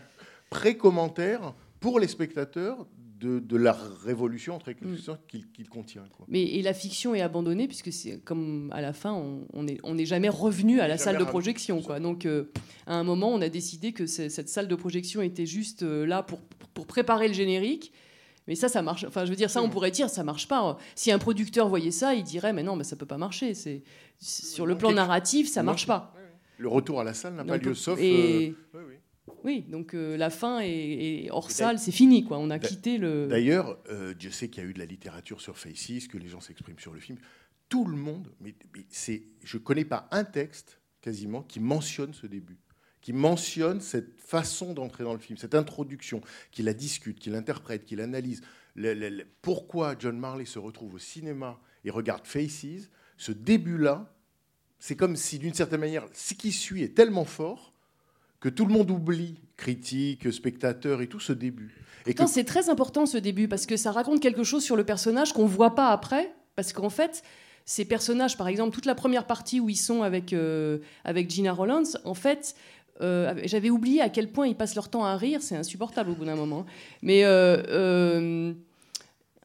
pré-commentaire 0.50 1.54
pour 1.78 2.00
les 2.00 2.08
spectateurs 2.08 2.88
de, 3.18 3.38
de 3.40 3.56
la 3.56 3.72
révolution, 4.04 4.54
en 4.56 4.58
quelque 4.58 4.84
Mm. 4.84 4.96
sorte, 4.98 5.20
qu'il 5.26 5.68
contient. 5.68 6.04
Quoi. 6.16 6.24
Mais 6.28 6.42
et 6.42 6.62
la 6.62 6.72
fiction 6.74 7.14
est 7.14 7.20
abandonnée 7.20 7.66
puisque 7.66 7.92
c'est 7.92 8.18
comme 8.20 8.70
à 8.72 8.80
la 8.80 8.92
fin 8.92 9.12
on 9.12 9.46
on 9.52 9.66
est 9.66 9.78
on 9.82 9.94
n'est 9.96 10.06
jamais 10.06 10.28
revenu 10.28 10.80
à 10.80 10.86
la 10.88 10.98
salle 10.98 11.18
de 11.18 11.24
projection 11.24 11.82
quoi. 11.82 11.98
Donc 12.00 12.26
euh, 12.26 12.44
à 12.86 12.94
un 12.94 13.02
moment 13.04 13.28
on 13.32 13.40
a 13.40 13.48
décidé 13.48 13.92
que 13.92 14.06
cette 14.06 14.48
salle 14.48 14.68
de 14.68 14.74
projection 14.76 15.20
était 15.22 15.46
juste 15.46 15.82
euh, 15.82 16.06
là 16.06 16.22
pour 16.22 16.38
pour 16.74 16.86
préparer 16.86 17.26
le 17.28 17.34
générique. 17.34 17.92
Mais 18.46 18.54
ça, 18.54 18.70
ça 18.70 18.80
marche. 18.80 19.04
Enfin, 19.06 19.26
je 19.26 19.30
veux 19.30 19.36
dire, 19.36 19.50
ça, 19.50 19.60
on 19.60 19.68
pourrait 19.68 19.90
dire, 19.90 20.08
ça 20.08 20.24
marche 20.24 20.48
pas. 20.48 20.78
Si 20.94 21.12
un 21.12 21.18
producteur 21.18 21.68
voyait 21.68 21.90
ça, 21.90 22.14
il 22.14 22.22
dirait, 22.24 22.54
mais 22.54 22.62
non, 22.62 22.76
mais 22.76 22.84
ça 22.84 22.96
peut 22.96 23.04
pas 23.04 23.18
marcher. 23.18 23.52
C'est 23.52 23.82
sur 24.18 24.64
le 24.64 24.78
plan 24.78 24.90
narratif, 24.90 25.50
ça 25.50 25.62
marche 25.62 25.86
pas. 25.86 26.14
Le 26.56 26.66
retour 26.68 26.98
à 26.98 27.04
la 27.04 27.12
salle 27.12 27.34
n'a 27.34 27.44
pas 27.44 27.58
lieu, 27.58 27.74
sauf. 27.74 28.00
et- 28.00 28.48
euh, 28.48 28.78
oui, 28.78 28.80
oui. 28.88 28.94
Oui, 29.44 29.62
donc 29.62 29.94
euh, 29.94 30.16
la 30.16 30.30
fin 30.30 30.60
est, 30.60 30.68
est 31.26 31.30
hors 31.30 31.50
salle, 31.50 31.78
c'est 31.78 31.92
fini, 31.92 32.24
quoi. 32.24 32.38
On 32.38 32.50
a 32.50 32.58
quitté 32.58 32.98
le. 32.98 33.26
D'ailleurs, 33.28 33.78
euh, 33.90 34.14
Dieu 34.14 34.30
sait 34.30 34.48
qu'il 34.48 34.62
y 34.62 34.66
a 34.66 34.68
eu 34.68 34.72
de 34.74 34.78
la 34.78 34.84
littérature 34.86 35.40
sur 35.40 35.56
Faces, 35.58 36.08
que 36.08 36.18
les 36.18 36.28
gens 36.28 36.40
s'expriment 36.40 36.78
sur 36.78 36.92
le 36.92 37.00
film. 37.00 37.18
Tout 37.68 37.84
le 37.84 37.96
monde, 37.96 38.32
mais, 38.40 38.54
mais 38.74 38.84
c'est, 38.88 39.22
je 39.44 39.58
ne 39.58 39.62
connais 39.62 39.84
pas 39.84 40.08
un 40.10 40.24
texte 40.24 40.80
quasiment 41.00 41.42
qui 41.42 41.60
mentionne 41.60 42.14
ce 42.14 42.26
début, 42.26 42.58
qui 43.00 43.12
mentionne 43.12 43.80
cette 43.80 44.20
façon 44.20 44.74
d'entrer 44.74 45.04
dans 45.04 45.12
le 45.12 45.18
film, 45.20 45.38
cette 45.38 45.54
introduction, 45.54 46.20
qui 46.50 46.62
la 46.62 46.74
discute, 46.74 47.18
qui 47.18 47.30
l'interprète, 47.30 47.84
qui 47.84 47.94
l'analyse. 47.96 48.40
Le- 48.74 48.94
le- 48.94 49.08
le- 49.10 49.26
pourquoi 49.42 49.94
John 49.98 50.18
Marley 50.18 50.44
se 50.46 50.58
retrouve 50.58 50.94
au 50.94 50.98
cinéma 50.98 51.60
et 51.84 51.90
regarde 51.90 52.26
Faces, 52.26 52.90
ce 53.16 53.32
début-là, 53.32 54.14
c'est 54.78 54.96
comme 54.96 55.16
si 55.16 55.38
d'une 55.38 55.54
certaine 55.54 55.80
manière, 55.80 56.06
ce 56.12 56.34
qui 56.34 56.52
suit 56.52 56.82
est 56.82 56.94
tellement 56.96 57.24
fort 57.24 57.72
que 58.40 58.48
tout 58.48 58.66
le 58.66 58.72
monde 58.72 58.90
oublie, 58.90 59.36
critique, 59.56 60.32
spectateur 60.32 61.02
et 61.02 61.06
tout 61.08 61.20
ce 61.20 61.32
début. 61.32 61.74
Et 62.06 62.14
que 62.14 62.26
c'est 62.26 62.44
très 62.44 62.68
important 62.70 63.04
ce 63.06 63.18
début 63.18 63.48
parce 63.48 63.66
que 63.66 63.76
ça 63.76 63.90
raconte 63.92 64.20
quelque 64.20 64.44
chose 64.44 64.62
sur 64.62 64.76
le 64.76 64.84
personnage 64.84 65.32
qu'on 65.32 65.46
voit 65.46 65.74
pas 65.74 65.90
après. 65.90 66.32
Parce 66.56 66.72
qu'en 66.72 66.90
fait, 66.90 67.22
ces 67.64 67.84
personnages, 67.84 68.36
par 68.36 68.48
exemple, 68.48 68.74
toute 68.74 68.86
la 68.86 68.94
première 68.94 69.26
partie 69.26 69.60
où 69.60 69.68
ils 69.68 69.76
sont 69.76 70.02
avec, 70.02 70.32
euh, 70.32 70.78
avec 71.04 71.28
Gina 71.30 71.52
Rollins, 71.52 71.82
en 72.04 72.14
fait, 72.14 72.54
euh, 73.00 73.34
j'avais 73.44 73.70
oublié 73.70 74.00
à 74.00 74.08
quel 74.08 74.30
point 74.32 74.46
ils 74.46 74.56
passent 74.56 74.74
leur 74.74 74.88
temps 74.88 75.04
à 75.04 75.16
rire, 75.16 75.42
c'est 75.42 75.56
insupportable 75.56 76.10
au 76.10 76.14
bout 76.14 76.24
d'un 76.24 76.34
moment. 76.36 76.64
Mais 77.02 77.24
euh, 77.24 77.62
euh, 77.68 78.52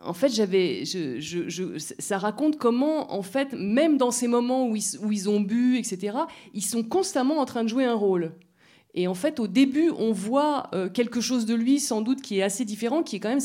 en 0.02 0.14
fait, 0.14 0.30
j'avais, 0.30 0.86
je, 0.86 1.20
je- 1.20 1.50
je- 1.50 1.78
ça 1.78 2.18
raconte 2.18 2.58
comment, 2.58 3.14
en 3.14 3.22
fait, 3.24 3.54
même 3.54 3.98
dans 3.98 4.12
ces 4.12 4.28
moments 4.28 4.68
où 4.68 4.76
ils, 4.76 4.98
où 5.02 5.12
ils 5.12 5.30
ont 5.30 5.40
bu, 5.42 5.78
etc., 5.78 6.18
ils 6.54 6.64
sont 6.64 6.84
constamment 6.84 7.40
en 7.40 7.46
train 7.46 7.64
de 7.64 7.70
jouer 7.70 7.86
un 7.86 7.94
rôle. 7.94 8.32
Et 8.96 9.08
en 9.08 9.14
fait, 9.14 9.40
au 9.40 9.48
début, 9.48 9.90
on 9.98 10.12
voit 10.12 10.70
euh, 10.74 10.90
quelque 10.90 11.22
chose 11.22 11.46
de 11.46 11.56
lui, 11.56 11.80
sans 11.80 12.02
doute, 12.02 12.22
qui 12.22 12.40
est 12.40 12.44
assez 12.44 12.66
différent, 12.66 13.02
qui 13.04 13.16
est 13.16 13.20
quand 13.20 13.30
même 13.30 13.40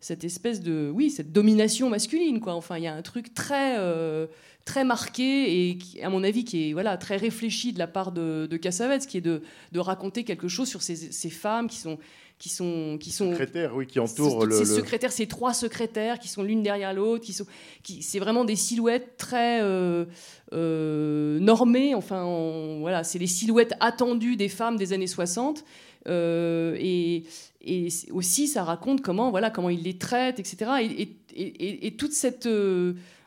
cette 0.00 0.24
espèce 0.24 0.60
de, 0.60 0.90
oui, 0.94 1.10
cette 1.10 1.32
domination 1.32 1.88
masculine, 1.88 2.40
quoi. 2.40 2.54
Enfin, 2.54 2.76
il 2.76 2.84
y 2.84 2.86
a 2.86 2.94
un 2.94 3.02
truc 3.02 3.32
très, 3.32 3.78
euh, 3.78 4.26
très 4.64 4.84
marqué 4.84 5.68
et, 5.70 5.76
qui, 5.78 6.00
à 6.02 6.08
mon 6.08 6.24
avis, 6.24 6.44
qui 6.44 6.70
est 6.70 6.72
voilà 6.72 6.96
très 6.96 7.16
réfléchi 7.16 7.72
de 7.72 7.78
la 7.78 7.86
part 7.86 8.12
de, 8.12 8.46
de 8.50 8.56
Cassavetes, 8.56 9.06
qui 9.06 9.18
est 9.18 9.20
de, 9.20 9.42
de 9.72 9.78
raconter 9.80 10.24
quelque 10.24 10.48
chose 10.48 10.68
sur 10.68 10.82
ces, 10.82 10.96
ces 10.96 11.30
femmes 11.30 11.68
qui 11.68 11.76
sont, 11.78 11.98
qui 12.38 12.48
sont, 12.48 12.96
qui 12.98 13.10
sont 13.10 13.30
Secrétaire, 13.30 13.74
oui, 13.76 13.86
qui 13.86 14.00
entoure 14.00 14.40
toutes 14.40 14.50
le. 14.50 14.56
ces 14.64 14.70
le- 14.70 14.76
secrétaires, 14.76 15.12
ces 15.12 15.26
trois 15.26 15.52
secrétaires 15.54 16.18
qui 16.18 16.28
sont 16.28 16.42
l'une 16.42 16.62
derrière 16.62 16.94
l'autre, 16.94 17.24
qui 17.24 17.32
sont, 17.34 17.46
qui, 17.82 18.02
c'est 18.02 18.18
vraiment 18.18 18.44
des 18.44 18.56
silhouettes 18.56 19.16
très 19.18 19.60
euh, 19.62 20.04
euh, 20.52 21.38
normées. 21.40 21.94
Enfin, 21.94 22.24
on- 22.24 22.80
voilà, 22.80 23.04
c'est 23.04 23.18
les 23.18 23.26
silhouettes 23.26 23.74
attendues 23.80 24.36
des 24.36 24.48
femmes 24.48 24.76
des 24.76 24.92
années 24.92 25.06
60. 25.06 25.64
Euh, 26.06 26.76
et, 26.78 27.24
et 27.66 27.88
aussi, 28.12 28.46
ça 28.46 28.62
raconte 28.64 29.00
comment, 29.00 29.30
voilà, 29.30 29.50
comment 29.50 29.70
il 29.70 29.82
les 29.82 29.96
traite, 29.96 30.38
etc. 30.38 30.70
Et, 30.82 31.02
et- 31.02 31.16
et- 31.36 31.86
et 31.86 31.96
toute 31.96 32.12
cette, 32.12 32.46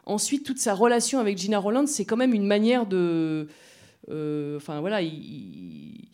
ensuite, 0.08 0.45
toute 0.45 0.60
sa 0.60 0.74
relation 0.74 1.20
avec 1.20 1.38
Gina 1.38 1.60
Roland, 1.60 1.86
c'est 1.88 2.05
quand 2.05 2.18
même 2.18 2.34
une 2.34 2.45
manière 2.47 2.86
de, 2.86 3.47
euh, 4.10 4.58
enfin 4.58 4.80
voilà, 4.80 5.01
il- 5.01 6.10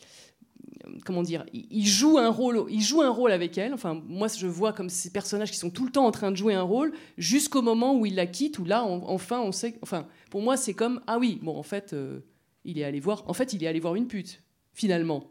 comment 1.05 1.23
dire, 1.23 1.45
il 1.53 1.85
joue 1.85 2.17
un 2.17 2.29
rôle, 2.29 2.65
il 2.69 2.81
joue 2.81 3.01
un 3.01 3.09
rôle 3.09 3.31
avec 3.31 3.57
elle. 3.57 3.73
Enfin, 3.73 4.01
moi, 4.07 4.27
je 4.27 4.47
vois 4.47 4.73
comme 4.73 4.89
ces 4.89 5.11
personnages 5.11 5.51
qui 5.51 5.57
sont 5.57 5.69
tout 5.69 5.85
le 5.85 5.91
temps 5.91 6.05
en 6.05 6.11
train 6.11 6.31
de 6.31 6.35
jouer 6.37 6.53
un 6.53 6.61
rôle 6.63 6.93
jusqu'au 7.17 7.61
moment 7.61 7.95
où 7.97 8.05
il 8.05 8.15
la 8.15 8.25
quitte, 8.27 8.59
où 8.59 8.65
là, 8.65 8.83
enfin, 8.83 9.39
on 9.41 9.51
sait. 9.51 9.77
Enfin, 9.81 10.07
pour 10.29 10.41
moi, 10.41 10.57
c'est 10.57 10.73
comme 10.73 11.01
ah 11.07 11.17
oui, 11.19 11.39
bon, 11.41 11.57
en 11.57 11.63
fait, 11.63 11.93
euh, 11.93 12.19
il 12.65 12.79
est 12.79 12.83
allé 12.83 12.99
voir. 12.99 13.23
En 13.27 13.33
fait, 13.33 13.53
il 13.53 13.63
est 13.63 13.67
allé 13.67 13.79
voir 13.79 13.95
une 13.95 14.07
pute, 14.07 14.43
finalement. 14.73 15.23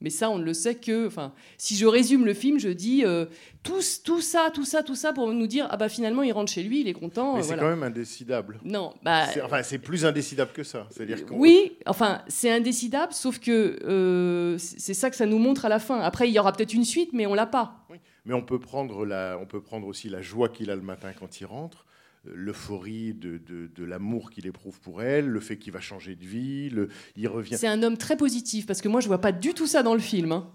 Mais 0.00 0.10
ça, 0.10 0.28
on 0.28 0.38
ne 0.38 0.44
le 0.44 0.52
sait 0.52 0.74
que. 0.74 1.06
Enfin, 1.06 1.32
si 1.56 1.74
je 1.76 1.86
résume 1.86 2.26
le 2.26 2.34
film, 2.34 2.58
je 2.58 2.68
dis 2.68 3.02
euh, 3.04 3.24
tout, 3.62 3.80
tout 4.04 4.20
ça, 4.20 4.50
tout 4.52 4.64
ça, 4.66 4.82
tout 4.82 4.94
ça 4.94 5.14
pour 5.14 5.32
nous 5.32 5.46
dire 5.46 5.66
ah 5.70 5.76
bah 5.78 5.88
finalement, 5.88 6.22
il 6.22 6.32
rentre 6.32 6.52
chez 6.52 6.62
lui, 6.62 6.82
il 6.82 6.88
est 6.88 6.92
content. 6.92 7.32
Mais 7.34 7.38
euh, 7.38 7.42
c'est 7.42 7.46
voilà. 7.48 7.62
quand 7.62 7.68
même 7.70 7.82
indécidable. 7.82 8.60
Non, 8.62 8.92
bah. 9.02 9.26
C'est- 9.32 9.40
Enfin, 9.40 9.62
c'est 9.62 9.78
plus 9.78 10.04
indécidable 10.04 10.52
que 10.52 10.64
ça. 10.64 10.86
C'est-à-dire 10.90 11.24
qu'on- 11.24 11.38
Oui, 11.38 11.72
enfin, 11.86 12.20
c'est 12.28 12.50
indécidable, 12.50 13.14
sauf 13.14 13.38
que 13.38 13.78
euh, 13.84 14.58
c'est 14.58 14.92
ça 14.94 15.08
que 15.08 15.16
ça 15.16 15.24
nous 15.24 15.38
montre 15.38 15.64
à 15.64 15.68
la 15.70 15.78
fin. 15.78 15.98
Après, 16.00 16.28
il 16.28 16.32
y 16.34 16.38
aura 16.38 16.52
peut-être 16.52 16.74
une 16.74 16.84
suite, 16.84 17.10
mais 17.14 17.24
on 17.26 17.32
l'a 17.34 17.46
pas. 17.46 17.86
Mais 18.26 18.34
on 18.34 18.42
peut 18.42 18.58
prendre 18.58 19.06
la, 19.06 19.38
on 19.40 19.46
peut 19.46 19.62
prendre 19.62 19.86
aussi 19.86 20.08
la 20.10 20.20
joie 20.20 20.48
qu'il 20.50 20.70
a 20.70 20.74
le 20.76 20.82
matin 20.82 21.12
quand 21.18 21.40
il 21.40 21.46
rentre, 21.46 21.85
l'euphorie 22.34 23.14
de, 23.14 23.38
de, 23.38 23.68
de 23.74 23.84
l'amour 23.84 24.30
qu'il 24.30 24.46
éprouve 24.46 24.80
pour 24.80 25.02
elle, 25.02 25.26
le 25.26 25.40
fait 25.40 25.56
qu'il 25.56 25.72
va 25.72 25.80
changer 25.80 26.14
de 26.16 26.24
vie, 26.24 26.70
le, 26.70 26.88
il 27.16 27.28
revient. 27.28 27.56
C'est 27.56 27.66
un 27.68 27.82
homme 27.82 27.96
très 27.96 28.16
positif, 28.16 28.66
parce 28.66 28.80
que 28.80 28.88
moi, 28.88 29.00
je 29.00 29.06
vois 29.08 29.20
pas 29.20 29.32
du 29.32 29.54
tout 29.54 29.66
ça 29.66 29.82
dans 29.82 29.94
le 29.94 30.00
film. 30.00 30.32
hein. 30.32 30.50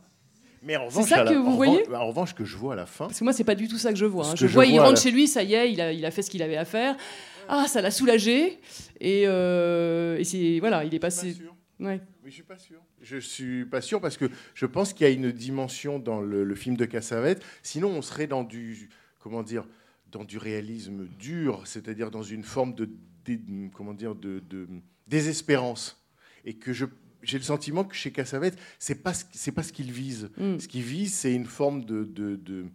Mais 0.64 0.76
en 0.76 0.86
revanche, 0.86 1.10
ça 1.10 1.22
à 1.22 1.24
la- 1.24 1.32
que 1.32 1.38
vous 1.38 1.48
en 1.52 1.56
voyez 1.56 1.84
En 1.96 2.08
revanche, 2.08 2.36
que 2.36 2.46
je 2.46 2.56
vois 2.56 2.74
à 2.74 2.76
la 2.76 2.86
fin, 2.86 3.06
Parce 3.08 3.18
que 3.20 3.24
moi, 3.24 3.34
c'est 3.34 3.44
pas 3.44 3.56
du 3.56 3.68
tout 3.68 3.78
ça 3.80 3.92
que 3.92 3.98
je 3.98 4.06
vois. 4.06 4.28
hein. 4.28 4.32
Ce 4.32 4.36
Je 4.36 4.42
que 4.42 4.48
je 4.48 4.54
vois, 4.54 4.66
il 4.66 4.74
vois, 4.76 4.84
rentre 4.84 4.96
là- 4.98 5.02
chez 5.02 5.12
lui, 5.12 5.28
ça 5.28 5.42
y 5.44 5.54
est, 5.56 5.72
il 5.72 5.82
a, 5.82 5.92
il 5.92 6.06
a 6.06 6.12
fait 6.12 6.22
ce 6.22 6.30
qu'il 6.30 6.44
avait 6.44 6.58
à 6.58 6.66
faire. 6.66 6.96
Ah, 7.50 7.66
ça 7.68 7.82
l'a 7.82 7.90
soulagé. 7.92 8.60
Et, 9.00 9.24
euh, 9.26 10.18
et 10.18 10.24
c'est 10.24 10.60
voilà, 10.60 10.84
il 10.84 10.94
est 10.94 10.98
je 10.98 11.02
passé. 11.02 11.32
suis 11.34 11.40
pas 11.40 11.44
sûr. 11.46 11.56
Ouais. 11.80 12.00
Mais 12.24 12.30
je 12.30 12.36
suis 12.36 12.44
pas 12.44 12.58
sûr. 12.60 12.80
Je 13.02 13.18
suis 13.18 13.66
pas 13.66 13.82
sûr 13.82 14.00
parce 14.00 14.18
que 14.18 14.30
je 14.54 14.68
pense 14.68 14.94
qu'il 14.94 15.08
y 15.08 15.10
a 15.10 15.14
une 15.14 15.32
dimension 15.32 15.98
dans 15.98 16.22
le, 16.22 16.44
le 16.44 16.56
film 16.56 16.78
de 16.78 16.86
Cassavetes. 16.86 17.42
Sinon, 17.64 17.88
on 17.90 18.04
serait 18.04 18.28
dans 18.28 18.44
du, 18.44 18.90
comment 19.20 19.42
dire, 19.42 19.66
dans 20.12 20.24
du 20.24 20.38
réalisme 20.38 21.08
dur, 21.20 21.62
c'est-à-dire 21.66 22.12
dans 22.12 22.24
une 22.24 22.44
forme 22.44 22.76
de, 22.76 22.90
comment 23.74 23.94
dire, 23.94 24.16
de, 24.16 24.42
de 24.50 24.68
désespérance. 25.08 25.98
Et 26.46 26.56
que 26.56 26.74
je, 26.74 26.86
j'ai 27.24 27.38
le 27.38 27.44
sentiment 27.44 27.84
que 27.84 27.96
chez 27.96 28.12
Cassavetes, 28.12 28.58
c'est 28.80 29.04
pas, 29.04 29.14
ce- 29.14 29.26
c'est 29.32 29.52
pas 29.52 29.64
ce 29.64 29.72
qu'il 29.74 29.92
vise. 29.92 30.30
Mm. 30.38 30.60
Ce 30.60 30.68
qu'il 30.68 30.82
vise, 30.84 31.14
c'est 31.14 31.34
une 31.34 31.46
forme 31.46 31.86
de, 31.86 32.04
de- 32.04 32.36
de- 32.36 32.66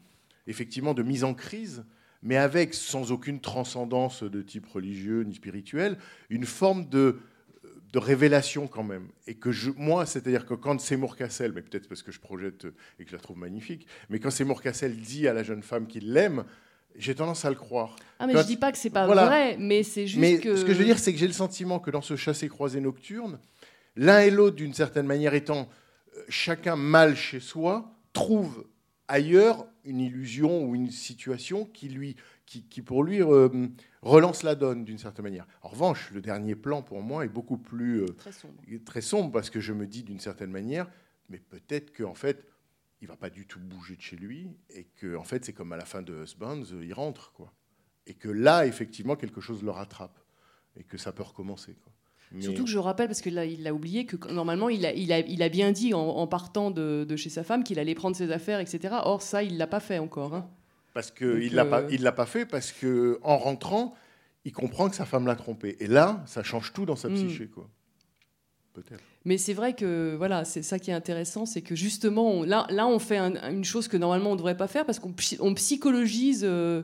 effectivement, 0.47 0.95
de 0.95 1.03
mise 1.03 1.25
en 1.25 1.35
crise, 1.35 1.85
mais 2.23 2.37
avec, 2.37 2.75
sans 2.75 3.13
aucune 3.13 3.41
transcendance 3.41 4.23
de 4.23 4.43
type 4.43 4.67
religieux 4.67 5.23
ni 5.25 5.35
spirituel, 5.35 5.99
une 6.31 6.47
forme 6.47 6.89
de, 6.89 7.19
de 7.93 7.99
révélation 7.99 8.67
quand 8.69 8.85
même. 8.85 9.09
Et 9.27 9.35
que 9.35 9.51
je, 9.53 9.71
moi, 9.77 10.07
c'est-à-dire 10.07 10.47
que 10.47 10.55
quand 10.55 10.81
Seymour 10.81 11.17
Cassel, 11.17 11.53
mais 11.53 11.63
peut-être 11.63 11.89
parce 11.89 12.03
que 12.03 12.13
je 12.13 12.21
projette 12.21 12.67
et 12.99 13.05
que 13.05 13.11
je 13.11 13.17
la 13.17 13.23
trouve 13.23 13.39
magnifique, 13.39 13.87
mais 14.09 14.21
quand 14.21 14.31
Seymour 14.31 14.63
Cassel 14.63 14.97
dit 14.97 15.27
à 15.29 15.33
la 15.35 15.43
jeune 15.43 15.63
femme 15.63 15.87
qu'il 15.87 16.13
l'aime, 16.13 16.45
j'ai 16.99 17.15
tendance 17.15 17.45
à 17.45 17.51
le 17.51 17.57
croire. 17.57 17.97
Ah, 18.19 18.27
mais 18.27 18.33
Quand- 18.35 18.43
je 18.43 18.47
dis 18.47 18.57
pas 18.57 18.73
que 18.73 18.79
c'est 18.79 18.91
pas 18.91 19.07
Voilà. 19.07 19.27
vrai, 19.27 19.57
mais 19.59 19.83
c'est 19.83 20.07
juste 20.07 20.21
Mais 20.21 20.39
que. 20.39 20.57
ce 20.57 20.65
que 20.65 20.73
je 20.73 20.79
veux 20.79 20.85
dire, 20.85 20.99
c'est 20.99 21.13
que 21.13 21.19
j'ai 21.19 21.27
le 21.27 21.33
sentiment 21.33 21.79
que 21.79 21.91
dans 21.91 22.01
ce 22.03 22.17
chassé-croisé 22.17 22.81
nocturne, 22.81 23.39
l'un 23.97 24.21
et 24.21 24.31
l'autre, 24.31 24.57
d'une 24.57 24.75
certaine 24.75 25.07
manière, 25.07 25.35
étant 25.35 25.69
euh, 26.17 26.23
chacun 26.29 26.77
mal 26.77 27.17
chez 27.17 27.41
soi, 27.41 27.93
trouve 28.13 28.67
ailleurs 29.09 29.67
une 29.85 30.01
illusion 30.01 30.65
ou 30.65 30.75
une 30.75 30.91
situation 30.91 31.65
qui, 31.67 31.89
lui, 31.89 32.17
qui, 32.47 32.63
qui 32.65 32.83
pour 32.83 33.05
lui, 33.05 33.23
euh, 33.23 33.49
relance 34.03 34.43
la 34.43 34.55
donne 34.55 34.85
d'une 34.85 34.99
certaine 34.99 35.25
manière. 35.25 35.47
En 35.63 35.69
revanche, 35.69 36.11
le 36.13 36.21
dernier 36.21 36.55
plan, 36.57 36.83
pour 36.83 37.03
moi, 37.03 37.25
est 37.25 37.29
beaucoup 37.29 37.59
plus 37.59 38.03
euh, 38.03 38.07
Très 38.19 38.33
sombre. 38.33 38.55
très 38.85 39.01
sombre 39.01 39.31
parce 39.33 39.51
que 39.51 39.61
je 39.61 39.73
me 39.73 39.87
dis 39.87 40.03
d'une 40.03 40.21
certaine 40.21 40.51
manière, 40.51 40.89
mais 41.29 41.39
peut-être 41.39 41.97
qu'en 41.97 42.15
fait, 42.15 42.45
il 43.03 43.09
va 43.09 43.17
pas 43.17 43.31
du 43.31 43.47
tout 43.47 43.61
bouger 43.61 43.97
de 43.97 44.01
chez 44.03 44.17
lui 44.17 44.49
et 44.71 44.85
que 44.85 45.17
en 45.17 45.25
fait, 45.25 45.45
c'est 45.45 45.53
comme 45.53 45.73
à 45.73 45.77
la 45.77 45.85
fin 45.85 46.03
de 46.03 46.23
Husbands, 46.23 46.63
euh, 46.73 46.85
il 46.85 46.93
rentre 46.95 47.33
quoi. 47.33 47.53
Et 48.07 48.15
que 48.15 48.29
là, 48.29 48.67
effectivement, 48.67 49.17
quelque 49.17 49.41
chose 49.41 49.63
le 49.63 49.71
rattrape 49.71 50.19
et 50.77 50.85
que 50.85 50.97
ça 50.97 51.13
peut 51.13 51.23
recommencer. 51.25 51.75
Quoi. 51.75 51.93
Mais- 52.33 52.43
Surtout 52.43 52.65
que 52.65 52.71
je 52.71 52.79
rappelle, 52.79 53.07
parce 53.09 53.21
que 53.21 53.31
là, 53.31 53.45
il 53.45 53.63
l'a 53.63 53.73
oublié, 53.75 54.07
que 54.07 54.17
normalement, 54.33 54.69
il 54.69 54.85
a, 54.87 54.93
il 54.93 55.13
a, 55.13 55.21
il 55.21 55.43
a 55.43 55.49
bien 55.49 55.73
dit 55.73 55.93
en, 55.95 56.01
en 56.01 56.27
partant 56.27 56.71
de, 56.71 57.05
de 57.09 57.17
chez 57.17 57.31
sa 57.31 57.45
femme 57.45 57.65
qu'il 57.65 57.79
allait 57.79 57.95
prendre 57.95 58.17
ses 58.17 58.31
affaires, 58.33 58.61
etc. 58.61 58.95
Or, 59.05 59.23
ça, 59.23 59.43
il 59.43 59.57
l'a 59.59 59.67
pas 59.67 59.81
fait 59.81 59.99
encore. 59.99 60.35
hein. 60.35 60.49
Parce 60.95 61.11
qu'il 61.11 61.55
pas, 61.55 61.83
euh, 61.83 61.89
il 61.91 62.03
l'a 62.03 62.13
pas 62.13 62.27
fait 62.27 62.47
parce 62.47 62.73
que 62.73 63.19
en 63.23 63.37
rentrant, 63.39 63.95
il 64.45 64.53
comprend 64.53 64.89
que 64.89 64.97
sa 64.97 65.05
femme 65.05 65.27
l'a 65.27 65.37
trompé. 65.37 65.77
Et 65.81 65.87
là, 65.89 66.23
ça 66.27 66.43
change 66.43 66.73
tout 66.73 66.87
dans 66.87 66.97
sa 66.97 67.09
Mm. 67.09 67.15
psyché, 67.15 67.49
quoi. 67.49 67.69
Peut-être. 68.73 69.03
Mais 69.27 69.39
c'est 69.39 69.53
vrai 69.55 69.75
que 69.75 70.15
voilà, 70.17 70.45
c'est 70.45 70.63
ça 70.63 70.79
qui 70.79 70.91
est 70.91 70.95
intéressant, 70.95 71.45
c'est 71.47 71.61
que 71.61 71.75
justement, 71.75 72.31
on- 72.31 72.43
là, 72.45 72.67
là, 72.71 72.87
on 72.87 72.99
fait 73.01 73.17
un- 73.19 73.51
une 73.51 73.65
chose 73.65 73.89
que 73.89 73.97
normalement 73.97 74.31
on 74.31 74.33
ne 74.35 74.39
devrait 74.39 74.57
pas 74.57 74.69
faire 74.69 74.87
parce 74.87 75.01
qu'on 75.01 75.13
psy- 75.13 75.37
on 75.41 75.53
psychologise 75.55 76.43
euh, 76.45 76.83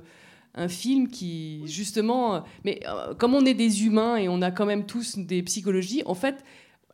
un 0.56 0.68
film 0.68 1.08
qui, 1.08 1.62
justement, 1.66 2.34
euh, 2.34 2.40
mais 2.64 2.80
euh, 2.88 3.14
comme 3.14 3.34
on 3.34 3.46
est 3.46 3.54
des 3.54 3.86
humains 3.86 4.16
et 4.16 4.28
on 4.28 4.42
a 4.42 4.50
quand 4.50 4.66
même 4.66 4.84
tous 4.86 5.16
des 5.18 5.42
psychologies, 5.44 6.02
en 6.04 6.14
fait. 6.14 6.44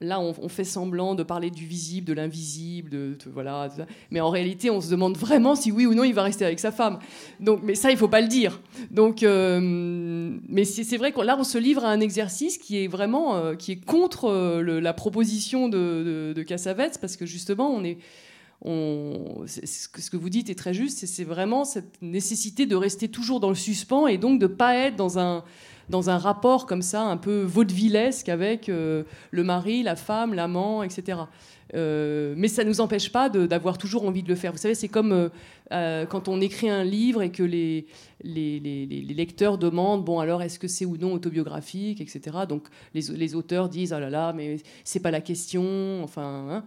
Là, 0.01 0.21
on, 0.21 0.49
fait 0.49 0.63
semblant 0.63 1.17
de 1.17 1.25
parler 1.25 1.51
du 1.51 1.67
visible, 1.67 2.07
de 2.07 2.13
l'invisible, 2.13 2.89
de, 2.89 3.19
voilà. 3.33 3.69
Mais 4.13 4.21
en 4.21 4.31
réalité, 4.31 4.71
on 4.71 4.81
se 4.81 4.89
demande 4.89 5.17
vraiment 5.17 5.57
si 5.57 5.73
oui 5.73 5.87
ou 5.87 5.95
non 5.95 6.05
il 6.05 6.15
va 6.15 6.23
rester 6.23 6.45
avec 6.45 6.61
sa 6.61 6.71
femme. 6.71 7.01
Donc, 7.41 7.63
mais 7.65 7.75
ça, 7.75 7.91
il 7.91 7.97
faut 7.97 8.07
pas 8.07 8.21
le 8.21 8.29
dire. 8.29 8.61
Donc, 8.93 9.25
euh, 9.25 9.59
mais 10.49 10.65
c'est 10.65 10.97
vrai 10.97 11.11
que 11.11 11.21
là, 11.21 11.37
on 11.37 11.43
se 11.43 11.59
livre 11.59 11.85
à 11.85 11.91
un 11.91 11.99
exercice 11.99 12.59
qui 12.59 12.85
est 12.85 12.87
vraiment 12.87 13.35
euh, 13.37 13.57
qui 13.57 13.73
est 13.73 13.85
contre 13.85 14.27
euh, 14.27 14.81
la 14.81 14.93
proposition 14.93 15.69
de, 15.69 16.33
de, 16.33 16.43
Cassavetes, 16.45 16.99
parce 17.01 17.17
que 17.17 17.27
justement, 17.27 17.69
on 17.69 17.83
est, 17.83 17.99
on, 18.63 19.45
ce, 19.47 19.89
que, 19.89 20.17
vous 20.17 20.31
dites 20.31 20.49
est 20.49 20.55
très 20.55 20.75
juste. 20.75 21.05
c'est- 21.07 21.25
vraiment 21.25 21.65
cette 21.65 22.01
nécessité 22.03 22.67
de 22.67 22.77
rester 22.77 23.09
toujours 23.09 23.41
dans 23.41 23.49
le 23.49 23.57
suspens 23.57 24.07
et 24.07 24.17
donc 24.17 24.39
de 24.39 24.47
pas 24.47 24.77
être 24.77 24.95
dans 24.95 25.19
un 25.19 25.43
dans 25.91 26.11
un 26.11 26.18
rapport 26.18 26.66
comme 26.66 26.82
ça, 26.82 27.03
un 27.03 27.16
peu 27.16 27.43
vaudevillesque 27.43 28.28
avec 28.28 28.68
euh, 28.68 29.05
le 29.30 29.45
mari, 29.45 29.82
la 29.82 29.97
femme, 29.97 30.34
l'amant, 30.34 30.82
etc. 30.82 31.18
Euh, 31.74 32.34
mais 32.36 32.49
ça 32.49 32.64
ne 32.64 32.68
nous 32.68 32.80
empêche 32.80 33.12
pas 33.12 33.28
d'avoir 33.28 33.76
toujours 33.78 34.07
envie 34.07 34.22
de 34.22 34.28
le 34.28 34.34
faire. 34.34 34.53
Vous 34.53 34.59
savez, 34.59 34.74
c'est 34.74 34.89
comme 34.89 35.30
euh, 35.72 36.07
quand 36.07 36.28
on 36.28 36.41
écrit 36.41 36.70
un 36.70 36.84
livre 36.84 37.22
et 37.22 37.30
que 37.30 37.43
les, 37.43 37.86
lecteurs 38.24 39.59
demandent 39.59 40.05
bon 40.05 40.18
alors 40.20 40.43
est-ce 40.43 40.59
que 40.59 40.68
c'est 40.68 40.86
ou 40.86 40.97
non 40.97 41.12
autobiographique, 41.12 42.01
etc. 42.01 42.39
Donc 42.49 42.68
les, 42.95 43.03
les 43.03 43.34
auteurs 43.34 43.68
disent 43.68 43.93
ah 43.93 44.01
là 44.01 44.11
là 44.11 44.32
mais 44.32 44.57
c'est 44.84 45.01
pas 45.01 45.11
la 45.11 45.20
question, 45.20 46.03
enfin. 46.03 46.47
hein. 46.51 46.64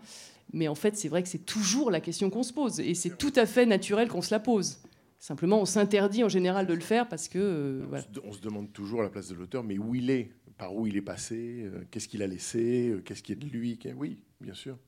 Mais 0.54 0.68
en 0.68 0.76
fait, 0.76 0.98
c'est 0.98 1.08
vrai 1.08 1.24
que 1.24 1.30
c'est 1.30 1.46
toujours 1.46 1.92
la 1.92 2.02
question 2.02 2.30
qu'on 2.30 2.44
se 2.44 2.52
pose 2.52 2.80
et 2.80 2.94
c'est 2.94 3.18
tout 3.18 3.32
à 3.36 3.46
fait 3.46 3.66
naturel 3.66 4.08
qu'on 4.10 4.22
se 4.22 4.34
la 4.34 4.40
pose. 4.40 4.80
Simplement, 5.22 5.62
on 5.62 5.66
s'interdit 5.66 6.24
en 6.24 6.30
général 6.30 6.66
de 6.66 6.74
le 6.74 6.80
faire 6.80 7.08
parce 7.08 7.28
que 7.28 7.38
euh, 7.38 7.86
voilà. 7.88 8.04
On 8.24 8.32
se- 8.32 8.42
demande 8.42 8.74
toujours 8.74 9.02
à 9.02 9.04
la 9.04 9.10
place 9.12 9.28
de 9.30 9.36
l'auteur, 9.36 9.64
mais 9.64 9.78
où 9.78 9.94
il 9.94 10.10
est, 10.10 10.32
par 10.58 10.74
où 10.76 10.88
il 10.88 10.98
est 10.98 11.02
passé, 11.04 11.62
euh, 11.64 11.84
qu'est-ce 11.92 12.08
qu'il 12.08 12.24
a 12.24 12.28
laissé, 12.28 12.90
euh, 12.90 13.02
qu'est-ce 13.02 13.22
qui 13.22 13.32
est 13.32 13.36
de 13.36 13.46
lui. 13.46 13.78
Oui, 13.96 14.18
bien 14.42 14.56
sûr. 14.56 14.80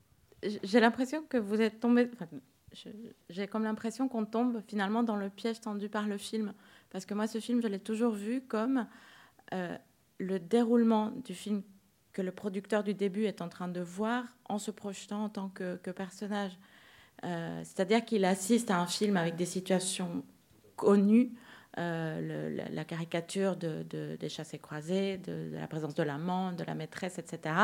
J'ai 0.64 0.80
l'impression 0.80 1.22
que 1.22 1.36
vous 1.36 1.60
êtes 1.60 1.78
tombé. 1.78 2.10
enfin, 2.12 2.26
J'ai 3.30 3.46
comme 3.46 3.62
l'impression 3.62 4.08
qu'on 4.08 4.24
tombe 4.24 4.60
finalement 4.66 5.04
dans 5.04 5.14
le 5.14 5.30
piège 5.30 5.60
tendu 5.60 5.88
par 5.88 6.08
le 6.08 6.18
film. 6.18 6.52
Parce 6.90 7.06
que 7.06 7.14
moi, 7.14 7.28
ce 7.28 7.38
film, 7.38 7.62
je 7.62 7.68
l'ai 7.68 7.78
toujours 7.78 8.12
vu 8.12 8.40
comme 8.40 8.88
euh, 9.52 9.78
le 10.18 10.40
déroulement 10.40 11.12
du 11.24 11.34
film 11.34 11.62
que 12.12 12.22
le 12.22 12.32
producteur 12.32 12.82
du 12.82 12.92
début 12.94 13.24
est 13.26 13.40
en 13.40 13.48
train 13.48 13.68
de 13.68 13.80
voir 13.80 14.24
en 14.48 14.58
se 14.58 14.72
projetant 14.72 15.22
en 15.22 15.28
tant 15.28 15.48
que, 15.48 15.76
que 15.76 15.92
personnage. 15.92 16.58
Euh, 17.24 17.60
C'est-à-dire 17.64 18.04
qu'il 18.04 18.24
assiste 18.24 18.70
à 18.70 18.78
un 18.78 18.86
film 18.86 19.16
avec 19.16 19.36
des 19.36 19.46
situations 19.46 20.24
connues, 20.76 21.32
euh, 21.78 22.68
la, 22.70 22.84
caricature 22.84 23.56
de, 23.56 23.84
de- 23.88 24.16
des 24.16 24.28
chassés 24.28 24.58
croisés, 24.58 25.18
de, 25.18 25.50
de 25.50 25.56
la 25.56 25.66
présence 25.66 25.94
de 25.94 26.02
l'amant, 26.02 26.52
de 26.52 26.62
la 26.64 26.74
maîtresse, 26.74 27.18
etc. 27.18 27.54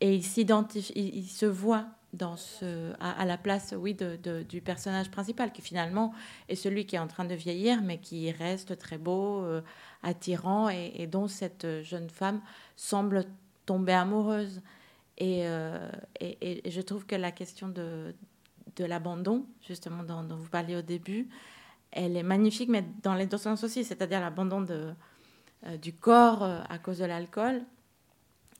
Et 0.00 0.14
il 0.14 0.22
s'identifie, 0.22 0.92
il, 0.96 1.26
se 1.26 1.46
voit 1.46 1.86
dans 2.12 2.36
ce, 2.36 2.92
à, 3.00 3.24
la 3.24 3.36
place, 3.36 3.74
oui, 3.76 3.96
du 4.48 4.60
personnage 4.60 5.10
principal, 5.10 5.52
qui 5.52 5.62
finalement 5.62 6.12
est 6.48 6.54
celui 6.54 6.86
qui 6.86 6.96
est 6.96 7.00
en 7.00 7.06
train 7.06 7.24
de 7.24 7.34
vieillir, 7.34 7.82
mais 7.82 7.98
qui 7.98 8.30
reste 8.30 8.78
très 8.78 8.98
beau, 8.98 9.44
euh, 9.44 9.60
attirant, 10.02 10.68
et, 10.68 11.06
dont 11.06 11.28
cette 11.28 11.82
jeune 11.82 12.10
femme 12.10 12.40
semble 12.76 13.24
tomber 13.66 13.92
amoureuse. 13.92 14.62
Et 15.18 15.42
je 15.42 16.80
trouve 16.80 17.06
que 17.06 17.14
la 17.16 17.30
question 17.30 17.68
de, 17.68 18.14
de 18.80 18.86
l'abandon, 18.86 19.46
justement, 19.68 20.02
dont, 20.02 20.26
vous 20.36 20.48
parliez 20.48 20.76
au 20.76 20.82
début, 20.82 21.28
elle 21.90 22.16
est 22.16 22.22
magnifique, 22.22 22.68
mais 22.70 22.84
dans 23.02 23.14
les 23.14 23.26
deux 23.26 23.36
sens 23.36 23.62
aussi, 23.62 23.84
c'est-à-dire 23.84 24.20
l'abandon 24.20 24.64
euh, 24.70 25.76
du 25.76 25.92
corps 25.92 26.42
euh, 26.42 26.60
à 26.68 26.78
cause 26.78 26.98
de 26.98 27.04
l'alcool 27.04 27.62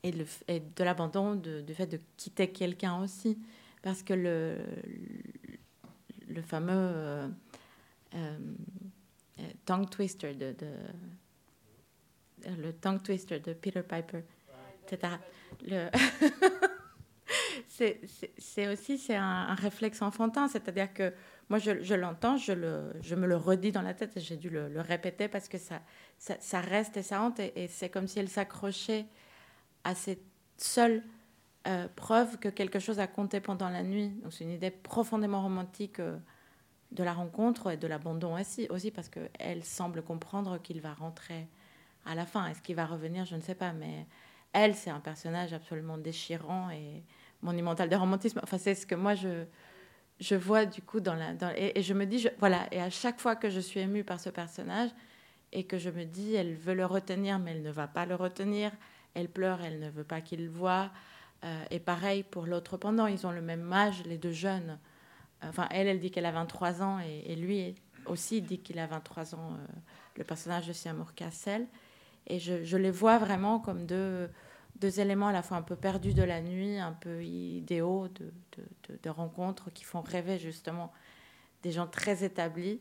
et, 0.03 0.13
et 0.49 0.61
de 0.61 0.85
l'abandon 0.85 1.37
du 1.37 1.75
fait 1.75 1.87
de 1.87 1.99
quitter 2.17 2.51
quelqu'un 2.51 3.01
aussi. 3.03 3.39
Parce 3.83 4.03
que 4.03 4.13
le, 4.13 4.59
le 6.29 6.43
fameux 6.43 6.73
euh, 6.75 7.29
euh, 8.15 8.39
tongue 9.65 9.89
twister 9.89 10.35
de, 10.35 10.53
de- 10.53 12.51
le 12.63 12.73
tongue 12.73 13.03
twister 13.03 13.39
de 13.41 13.53
Peter 13.55 13.83
Piper, 13.83 14.23
etc. 14.87 15.15
Le 15.67 15.89
c'est- 18.39 18.69
aussi 18.69 18.99
c'est 18.99 19.17
un, 19.17 19.55
réflexe 19.55 20.03
enfantin, 20.03 20.49
c'est-à-dire 20.49 20.93
que 20.93 21.13
moi 21.49 21.59
je, 21.59 21.95
l'entends, 21.95 22.37
je, 22.37 22.53
me 22.53 23.27
le 23.27 23.37
redis 23.37 23.73
dans 23.73 23.83
la 23.83 23.95
tête, 23.95 24.13
j'ai 24.17 24.37
dû 24.37 24.51
le, 24.51 24.81
répéter 24.81 25.29
parce 25.29 25.49
que 25.49 25.59
ça, 25.59 26.61
reste 26.61 26.97
et 26.97 27.03
ça 27.03 27.23
hante, 27.23 27.41
et, 27.41 27.53
et 27.57 27.69
c'est 27.69 27.89
comme 27.89 28.07
si 28.07 28.19
elle 28.19 28.29
s'accrochait 28.29 29.07
à 29.85 29.95
cette 29.95 30.23
seule 30.57 31.03
euh, 31.67 31.89
preuve 31.95 32.39
que 32.39 32.49
quelque 32.49 32.79
chose 32.79 33.01
a 33.01 33.07
compté 33.07 33.41
pendant 33.41 33.69
la 33.69 33.83
nuit. 33.83 34.09
Donc 34.23 34.33
c'est 34.33 34.45
une 34.45 34.51
idée 34.51 34.71
profondément 34.71 35.43
romantique 35.43 36.01
euh, 36.01 36.17
de 36.93 37.05
la 37.05 37.13
rencontre 37.13 37.71
et 37.71 37.77
de 37.77 37.87
l'abandon 37.87 38.39
aussi, 38.39 38.67
aussi 38.71 38.91
parce 38.91 39.09
qu'elle 39.09 39.65
semble 39.65 40.03
comprendre 40.03 40.59
qu'il 40.59 40.81
va 40.81 40.95
rentrer 40.95 41.49
à 42.07 42.15
la 42.15 42.27
fin. 42.27 42.47
Est-ce 42.47 42.63
qu'il 42.63 42.77
va 42.77 42.87
revenir? 42.87 43.25
Je 43.27 43.37
ne 43.37 43.41
sais 43.41 43.55
pas, 43.55 43.73
mais 43.73 44.07
elle, 44.53 44.75
c'est 44.75 44.91
un 44.91 45.01
personnage 45.01 45.53
absolument 45.53 45.99
déchirant 45.99 46.71
et 46.71 47.05
monumental 47.43 47.89
de 47.89 47.97
romantisme. 47.97 48.41
Enfin, 48.43 48.59
c'est 48.59 48.75
ce 48.75 48.87
que 48.87 48.95
moi, 48.95 49.15
je, 49.15 49.45
je 50.21 50.35
vois 50.35 50.67
du 50.67 50.83
coup 50.83 51.01
dans 51.01 51.15
la... 51.15 51.35
Et, 51.57 51.83
je 51.83 51.95
me 51.95 52.05
dis, 52.07 52.27
voilà, 52.39 52.67
et 52.71 52.81
à 52.81 52.91
chaque 52.91 53.21
fois 53.21 53.37
que 53.37 53.51
je 53.51 53.61
suis 53.61 53.81
émue 53.81 54.05
par 54.05 54.21
ce 54.21 54.31
personnage 54.31 54.91
et 55.53 55.65
que 55.65 55.79
je 55.79 55.91
me 55.91 56.05
dis, 56.05 56.35
elle 56.35 56.55
veut 56.55 56.75
le 56.75 56.87
retenir, 56.87 57.39
mais 57.39 57.53
elle 57.53 57.63
ne 57.63 57.71
va 57.71 57.89
pas 57.89 58.07
le 58.07 58.15
retenir, 58.15 58.71
elle 59.15 59.29
pleure, 59.29 59.61
elle 59.63 59.81
ne 59.81 59.91
veut 59.91 60.05
pas 60.05 60.21
qu'il 60.21 60.45
le 60.45 60.51
voie. 60.51 60.91
Euh, 61.45 61.65
et 61.71 61.81
pareil 61.81 62.23
pour 62.23 62.47
l'autre 62.47 62.77
pendant, 62.77 63.07
ils 63.07 63.27
ont 63.27 63.33
le 63.33 63.41
même 63.41 63.73
âge, 63.73 64.03
les 64.05 64.19
deux 64.19 64.33
jeunes. 64.33 64.79
Enfin, 65.43 65.67
elle, 65.71 65.89
elle 65.89 65.99
dit 65.99 66.11
qu'elle 66.11 66.27
a 66.27 66.33
23 66.33 66.83
ans 66.83 67.01
et, 67.01 67.33
et 67.33 67.37
lui 67.37 67.75
aussi 68.07 68.43
dit 68.43 68.59
qu'il 68.59 68.79
a 68.79 68.87
23 68.87 69.35
ans, 69.35 69.53
euh, 69.53 69.67
le 70.17 70.25
personnage 70.25 70.67
de 70.67 70.73
Siamour 70.73 71.15
Cassel. 71.15 71.67
Et 72.27 72.39
je, 72.39 72.63
je 72.63 72.77
les 72.77 72.91
vois 72.91 73.19
vraiment 73.19 73.59
comme 73.59 73.87
deux, 73.87 74.29
deux 74.77 75.01
éléments 75.01 75.29
à 75.29 75.33
la 75.33 75.43
fois 75.43 75.57
un 75.59 75.63
peu 75.63 75.77
perdus 75.77 76.15
de 76.15 76.23
la 76.23 76.41
nuit, 76.41 76.79
un 76.79 76.93
peu 76.93 77.23
idéaux 77.25 78.09
de, 78.09 78.33
de, 78.57 78.65
de- 78.89 78.99
de 79.03 79.11
rencontres 79.11 79.71
qui 79.73 79.85
font 79.85 80.01
rêver 80.01 80.39
justement 80.39 80.93
des 81.63 81.73
gens 81.73 81.87
très 81.87 82.25
établis 82.25 82.81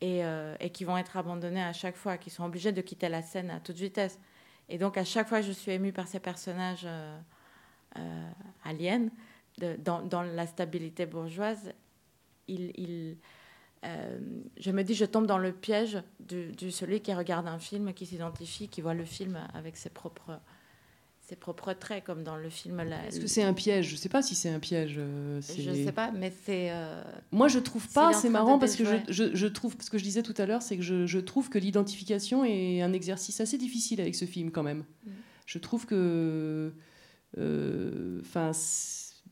et, 0.00 0.24
euh, 0.24 0.54
et 0.60 0.70
qui 0.70 0.84
vont 0.84 0.96
être 0.98 1.16
abandonnés 1.16 1.62
à 1.62 1.72
chaque 1.72 1.96
fois, 1.96 2.18
qui 2.18 2.30
sont 2.30 2.44
obligés 2.44 2.72
de 2.72 2.80
quitter 2.82 3.08
la 3.08 3.22
scène 3.22 3.50
à 3.50 3.60
toute 3.60 3.76
vitesse. 3.76 4.18
Et 4.68 4.78
donc 4.78 4.96
à 4.98 5.04
chaque 5.04 5.28
fois, 5.28 5.40
je 5.40 5.52
suis 5.52 5.72
émue 5.72 5.92
par 5.92 6.06
ces 6.08 6.20
personnages 6.20 6.84
euh, 6.84 7.18
euh, 7.96 8.30
aliens, 8.64 9.08
de- 9.58 9.76
dans, 9.76 10.22
la 10.22 10.46
stabilité 10.46 11.06
bourgeoise. 11.06 11.72
Je 12.48 13.14
me 13.82 14.82
dis, 14.82 14.94
je 14.94 15.04
tombe 15.04 15.26
dans 15.26 15.38
le 15.38 15.52
piège 15.52 16.02
du 16.20 16.70
celui 16.70 17.00
qui 17.00 17.12
regarde 17.14 17.46
un 17.46 17.58
film, 17.58 17.92
qui 17.94 18.06
s'identifie, 18.06 18.68
qui 18.68 18.80
voit 18.82 18.94
le 18.94 19.04
film 19.04 19.38
avec 19.54 19.76
ses 19.76 19.90
propres, 19.90 20.38
ses 21.28 21.36
propres 21.36 21.74
traits, 21.74 22.04
comme 22.04 22.24
dans 22.24 22.36
le 22.36 22.48
film. 22.48 22.78
La- 22.82 23.06
Est-ce 23.06 23.20
que 23.20 23.26
c'est 23.26 23.42
un 23.42 23.52
piège? 23.52 23.88
Je 23.90 23.96
sais 23.96 24.08
pas 24.08 24.22
si 24.22 24.34
c'est 24.34 24.48
un 24.48 24.58
piège. 24.60 24.94
euh, 24.96 25.40
Je 25.42 25.72
sais 25.84 25.92
pas, 25.92 26.10
mais 26.10 26.32
c'est. 26.46 26.70
euh, 26.70 27.02
Moi, 27.32 27.48
je 27.48 27.58
trouve 27.58 27.86
pas. 27.88 28.14
C'est 28.14 28.30
marrant 28.30 28.58
parce 28.58 28.76
que 28.76 28.84
je, 28.84 28.90
déjouer. 28.92 29.30
je, 29.32 29.36
je 29.36 29.46
trouve, 29.46 29.76
ce 29.78 29.90
que 29.90 29.98
je 29.98 30.04
disais 30.04 30.22
tout 30.22 30.34
à 30.38 30.46
l'heure, 30.46 30.62
c'est 30.62 30.76
que 30.76 30.82
je, 30.82 31.06
je 31.06 31.18
trouve 31.18 31.50
que 31.50 31.58
l'identification 31.58 32.44
est 32.46 32.80
un 32.80 32.94
exercice 32.94 33.40
assez 33.40 33.58
difficile 33.58 34.00
avec 34.00 34.14
ce 34.14 34.24
film 34.24 34.50
quand 34.50 34.62
même. 34.62 34.84
Mm. 35.04 35.10
Je 35.44 35.58
trouve 35.58 35.84
que, 35.84 36.72
euh, 37.36 38.20
enfin, 38.22 38.52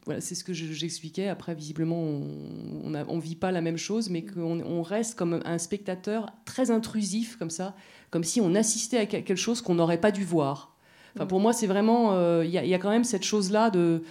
voilà, 0.05 0.21
c'est 0.21 0.35
ce 0.35 0.45
que 0.45 0.53
je- 0.53 0.73
j'expliquais. 0.73 1.29
Après, 1.29 1.55
visiblement, 1.55 2.01
on 2.03 2.95
on 3.09 3.19
vit 3.19 3.37
pas 3.37 3.53
la 3.53 3.61
même 3.61 3.77
chose, 3.79 4.11
mais 4.11 4.25
qu'on 4.25 4.61
on 4.61 4.83
reste 4.83 5.17
comme 5.17 5.41
un 5.45 5.59
spectateur 5.59 6.33
très 6.45 6.71
intrusif 6.71 7.37
comme 7.37 7.51
ça, 7.51 7.75
comme 8.11 8.25
si 8.25 8.41
on 8.41 8.55
assistait 8.55 8.99
à 8.99 9.07
quelque 9.07 9.35
chose 9.35 9.61
qu'on 9.63 9.75
n'aurait 9.75 10.01
pas 10.01 10.11
dû 10.13 10.25
voir. 10.25 10.76
Enfin, 11.17 11.25
Mm. 11.25 11.29
pour 11.29 11.41
moi, 11.41 11.53
c'est 11.53 11.67
vraiment, 11.67 12.13
euh, 12.13 12.45
il 12.45 12.51
y, 12.51 12.59
a- 12.59 12.65
il 12.65 12.71
y 12.71 12.75
a 12.75 12.79
quand 12.79 12.91
même 12.91 13.05
cette 13.05 13.25
chose-là 13.25 13.71
de 13.71 14.03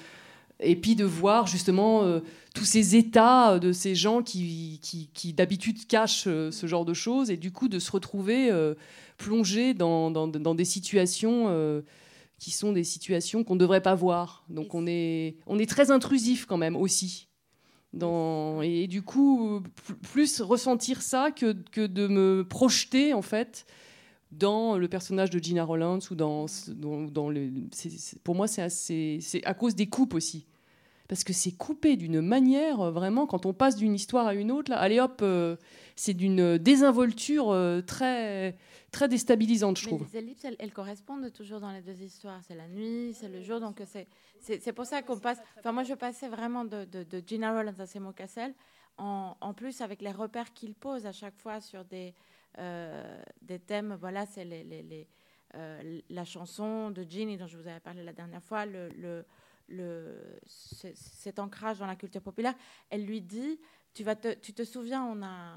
et 0.61 0.77
puis 0.77 0.95
de 0.95 1.03
voir 1.03 1.47
justement 1.47 2.03
euh, 2.03 2.21
tous 2.53 2.63
ces 2.63 2.95
états 2.95 3.59
de 3.59 3.73
ces 3.73 3.93
gens 3.93 4.23
qui, 4.23 4.79
qui, 4.81 5.09
qui 5.13 5.33
d'habitude 5.33 5.85
cachent 5.85 6.27
euh, 6.27 6.49
ce 6.49 6.65
genre 6.65 6.85
de 6.85 6.93
choses 6.93 7.29
et 7.29 7.35
du 7.35 7.51
coup 7.51 7.67
de 7.67 7.77
se 7.77 7.91
retrouver 7.91 8.49
euh, 8.51 8.73
plongé 9.17 9.73
dans, 9.73 10.11
dans, 10.11 10.27
dans 10.29 10.55
des 10.55 10.63
situations 10.63 11.47
euh, 11.49 11.81
qui 12.39 12.51
sont 12.51 12.71
des 12.71 12.85
situations 12.85 13.43
qu'on 13.43 13.55
ne 13.55 13.59
devrait 13.59 13.81
pas 13.81 13.95
voir. 13.95 14.45
Donc 14.49 14.73
on 14.75 14.87
est, 14.87 15.35
on 15.45 15.59
est 15.59 15.69
très 15.69 15.91
intrusif 15.91 16.45
quand 16.45 16.57
même 16.57 16.77
aussi. 16.77 17.27
Dans, 17.91 18.61
et 18.61 18.87
du 18.87 19.01
coup, 19.01 19.61
plus 20.13 20.41
ressentir 20.41 21.01
ça 21.01 21.31
que, 21.31 21.53
que 21.71 21.85
de 21.85 22.07
me 22.07 22.45
projeter 22.47 23.13
en 23.13 23.21
fait 23.21 23.65
dans 24.31 24.77
le 24.77 24.87
personnage 24.87 25.29
de 25.29 25.39
Gina 25.39 25.63
Rollins 25.63 25.99
ou 26.11 26.15
dans, 26.15 26.45
dans, 26.69 27.01
dans 27.03 27.29
le. 27.29 27.49
c'est- 27.71 27.89
c'est- 27.89 28.19
pour 28.21 28.35
moi, 28.35 28.47
c'est 28.47 28.61
assez- 28.61 29.19
c'est 29.21 29.43
à 29.45 29.53
cause 29.53 29.75
des 29.75 29.87
coupes 29.87 30.13
aussi. 30.13 30.45
Parce 31.07 31.23
que 31.23 31.33
c'est 31.33 31.51
coupé 31.51 31.97
d'une 31.97 32.19
manière, 32.19 32.81
euh, 32.81 32.91
vraiment, 32.91 33.27
quand 33.27 33.45
on 33.45 33.53
passe 33.53 33.75
d'une 33.75 33.93
histoire 33.93 34.25
à 34.25 34.33
une 34.33 34.51
autre, 34.51 34.71
là, 34.71 34.79
allez 34.79 34.99
hop, 34.99 35.19
euh, 35.21 35.55
c'est 35.95 36.15
d'une 36.15 36.57
désinvolture 36.57 37.51
euh, 37.51 37.81
très, 37.81 38.57
très 38.91 39.07
déstabilisante, 39.07 39.77
je 39.77 39.85
Mais 39.85 39.95
trouve. 39.97 40.07
les 40.11 40.17
ellipses, 40.17 40.43
elles, 40.45 40.55
elles 40.57 40.73
correspondent 40.73 41.31
toujours 41.31 41.59
dans 41.59 41.69
les 41.71 41.81
deux 41.83 42.01
histoires. 42.01 42.41
C'est 42.47 42.55
la 42.55 42.67
nuit, 42.67 43.13
c'est 43.13 43.29
le 43.29 43.43
jour, 43.43 43.59
donc 43.59 43.79
c'est 44.41 44.71
pour 44.73 44.85
ça 44.87 45.03
qu'on 45.03 45.19
passe. 45.19 45.37
Enfin, 45.59 45.71
moi, 45.71 45.83
je 45.83 45.93
passais 45.93 46.27
vraiment 46.27 46.65
de, 46.65 46.85
de, 46.85 47.03
de 47.03 47.21
Gina 47.25 47.53
Rollins 47.53 47.75
à 47.79 47.85
Seymour 47.85 48.15
Cassel, 48.15 48.55
en, 48.97 49.35
en 49.41 49.53
plus 49.53 49.81
avec 49.81 50.01
les 50.01 50.11
repères 50.11 50.53
qu'il 50.53 50.73
pose 50.73 51.05
à 51.05 51.11
chaque 51.11 51.37
fois 51.37 51.61
sur 51.61 51.85
des 51.85 52.15
des 52.57 53.59
thèmes. 53.59 53.95
Voilà, 53.99 54.25
c'est 54.25 54.45
euh, 55.55 56.01
la 56.09 56.25
chanson 56.25 56.91
de 56.91 57.03
Ginny 57.03 57.37
dont 57.37 57.47
je 57.47 57.57
vous 57.57 57.67
avais 57.67 57.79
parlé 57.79 58.03
la 58.03 58.13
dernière 58.13 58.43
fois, 58.43 58.65
cet 60.45 61.39
ancrage 61.39 61.79
dans 61.79 61.87
la 61.87 61.95
culture 61.95 62.21
populaire. 62.21 62.55
Elle 62.89 63.05
lui 63.05 63.21
dit 63.21 63.59
tu, 63.93 64.03
te, 64.03 64.63
souviens, 64.63 65.05
on 65.05 65.23
a 65.23 65.53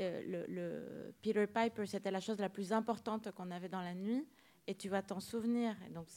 euh, 0.00 0.44
le, 0.48 1.14
Peter 1.22 1.46
Piper, 1.46 1.86
c'était 1.86 2.10
la 2.10 2.18
chose 2.18 2.40
la 2.40 2.48
plus 2.48 2.72
importante 2.72 3.30
qu'on 3.30 3.52
avait 3.52 3.68
dans 3.68 3.82
la 3.82 3.94
nuit, 3.94 4.26
et 4.66 4.74
tu 4.74 4.88
vas 4.88 5.02
t'en 5.02 5.20
souvenir. 5.20 5.76
Donc 5.94 6.08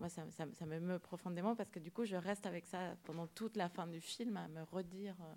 moi 0.00 0.08
ça, 0.08 0.28
ça, 0.32 0.46
ça 0.52 0.66
me 0.66 0.80
meut 0.80 0.98
profondément 0.98 1.54
parce 1.54 1.70
que 1.70 1.78
du 1.78 1.92
coup 1.92 2.04
je 2.04 2.16
reste 2.16 2.46
avec 2.46 2.66
ça 2.66 2.96
pendant 3.04 3.28
toute 3.28 3.56
la 3.56 3.68
fin 3.68 3.86
du 3.86 4.00
film 4.00 4.36
à 4.36 4.48
me 4.48 4.64
redire. 4.64 5.14
euh, 5.20 5.34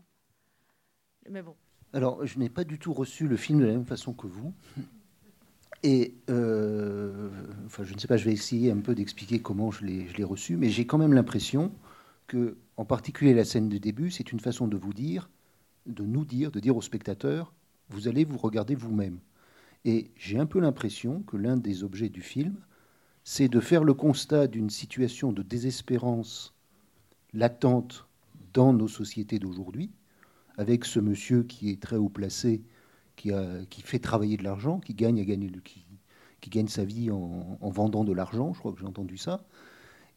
Alors, 1.93 2.25
je 2.25 2.39
n'ai 2.39 2.49
pas 2.49 2.63
du 2.63 2.77
tout 2.77 2.93
reçu 2.93 3.27
le 3.27 3.37
film 3.37 3.59
de 3.59 3.65
la 3.65 3.71
même 3.71 3.85
façon 3.85 4.13
que 4.13 4.27
vous. 4.27 4.53
Et, 5.83 6.15
euh, 6.29 7.29
je 7.81 7.93
ne 7.93 7.99
sais 7.99 8.07
pas, 8.07 8.17
je 8.17 8.25
vais 8.25 8.33
essayer 8.33 8.71
un 8.71 8.79
peu 8.79 8.95
d'expliquer 8.95 9.39
comment 9.39 9.71
je 9.71 9.85
l'ai 9.85 10.07
je 10.07 10.17
l'ai 10.17 10.23
reçu, 10.23 10.57
mais 10.57 10.69
j'ai 10.69 10.87
quand 10.87 10.97
même 10.97 11.13
l'impression 11.13 11.71
que, 12.27 12.57
en 12.77 12.85
particulier 12.85 13.33
la 13.33 13.45
scène 13.45 13.69
de 13.69 13.77
début, 13.77 14.09
c'est 14.09 14.31
une 14.31 14.39
façon 14.39 14.67
de 14.67 14.77
vous 14.77 14.93
dire, 14.93 15.29
de 15.85 16.03
nous 16.03 16.25
dire, 16.25 16.51
de 16.51 16.59
dire 16.59 16.75
aux 16.75 16.81
spectateurs, 16.81 17.53
vous 17.89 18.07
allez 18.07 18.25
vous 18.25 18.37
regarder 18.37 18.75
vous-même. 18.75 19.19
Et 19.83 20.09
j'ai 20.15 20.39
un 20.39 20.47
peu 20.47 20.59
l'impression 20.59 21.21
que 21.21 21.37
l'un 21.37 21.57
des 21.57 21.83
objets 21.83 22.09
du 22.09 22.21
film, 22.21 22.55
c'est 23.23 23.47
de 23.47 23.59
faire 23.59 23.83
le 23.83 23.93
constat 23.93 24.47
d'une 24.47 24.69
situation 24.69 25.31
de 25.31 25.43
désespérance 25.43 26.55
latente 27.33 28.07
dans 28.53 28.73
nos 28.73 28.87
sociétés 28.87 29.37
d'aujourd'hui, 29.37 29.91
avec 30.57 30.85
ce 30.85 30.99
monsieur 30.99 31.43
qui 31.43 31.69
est 31.69 31.81
très 31.81 31.97
haut 31.97 32.09
placé, 32.09 32.63
qui, 33.15 33.31
fait 33.83 33.99
travailler 33.99 34.37
de 34.37 34.43
l'argent, 34.43 34.79
qui 34.79 34.93
gagne 34.93 35.19
à 35.19 35.25
gagner 35.25 35.49
qui, 35.63 36.49
gagne 36.49 36.67
sa 36.67 36.85
vie 36.85 37.09
en, 37.11 37.57
en 37.59 37.69
vendant 37.69 38.03
de 38.03 38.13
l'argent, 38.13 38.53
je 38.53 38.59
crois 38.59 38.71
que 38.71 38.79
j'ai 38.79 38.85
entendu 38.85 39.17
ça, 39.17 39.45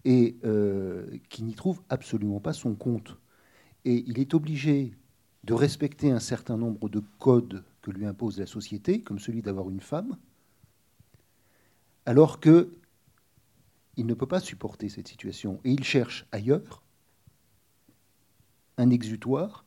et 0.05 0.36
euh, 0.45 1.07
qui 1.28 1.43
n'y 1.43 1.55
trouve 1.55 1.82
absolument 1.89 2.41
pas 2.41 2.53
son 2.53 2.74
compte. 2.74 3.16
Et 3.84 4.05
il 4.07 4.18
est 4.18 4.34
obligé 4.34 4.95
de 5.45 5.55
respecter 5.55 6.11
un 6.11 6.20
certain 6.20 6.57
nombre 6.57 6.89
de 6.89 7.03
codes 7.18 7.64
que 7.82 7.91
lui 7.91 8.07
impose 8.07 8.39
la 8.39 8.47
société, 8.47 9.03
comme 9.03 9.18
celui 9.18 9.43
d'avoir 9.43 9.70
une 9.70 9.80
femme, 9.80 10.16
alors 12.07 12.41
que 12.41 12.74
il 13.97 14.07
ne 14.07 14.14
peut 14.14 14.26
pas 14.26 14.41
supporter 14.41 14.89
cette 14.89 15.09
situation. 15.09 15.61
Et 15.64 15.72
il 15.72 15.82
cherche 15.82 16.26
ailleurs 16.30 16.82
un 18.76 18.91
exutoire, 18.91 19.64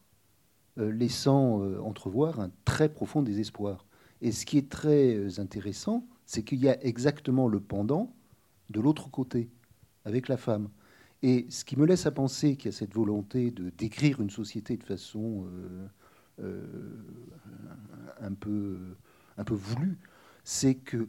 laissant 0.77 1.61
euh, 1.61 1.79
entrevoir 1.81 2.39
un 2.39 2.51
très 2.65 2.89
profond 2.89 3.21
désespoir. 3.21 3.85
Et 4.21 4.31
ce 4.31 4.45
qui 4.45 4.57
est 4.57 4.69
très 4.69 5.15
euh, 5.15 5.29
intéressant, 5.39 6.07
c'est 6.25 6.43
qu'il 6.43 6.59
y 6.59 6.69
a 6.69 6.83
exactement 6.85 7.47
le 7.47 7.59
pendant 7.59 8.13
de 8.71 8.79
l'autre 8.79 9.09
côté, 9.09 9.49
avec 10.05 10.27
la 10.27 10.37
femme. 10.37 10.69
Et 11.23 11.45
ce 11.49 11.63
qui 11.63 11.77
me 11.77 11.85
laisse 11.85 12.05
à 12.05 12.11
penser 12.11 12.55
qu'il 12.55 12.71
y 12.71 12.73
a 12.73 12.77
cette 12.77 12.93
volonté 12.93 13.51
de 13.51 13.69
décrire 13.69 14.21
une 14.21 14.31
société 14.31 14.77
de 14.77 14.83
façon 14.83 15.45
euh, 15.45 15.87
euh, 16.41 17.05
un, 18.19 18.33
peu, 18.33 18.79
un 19.37 19.43
peu 19.43 19.53
voulue, 19.53 19.99
c'est 20.43 20.75
que 20.75 21.07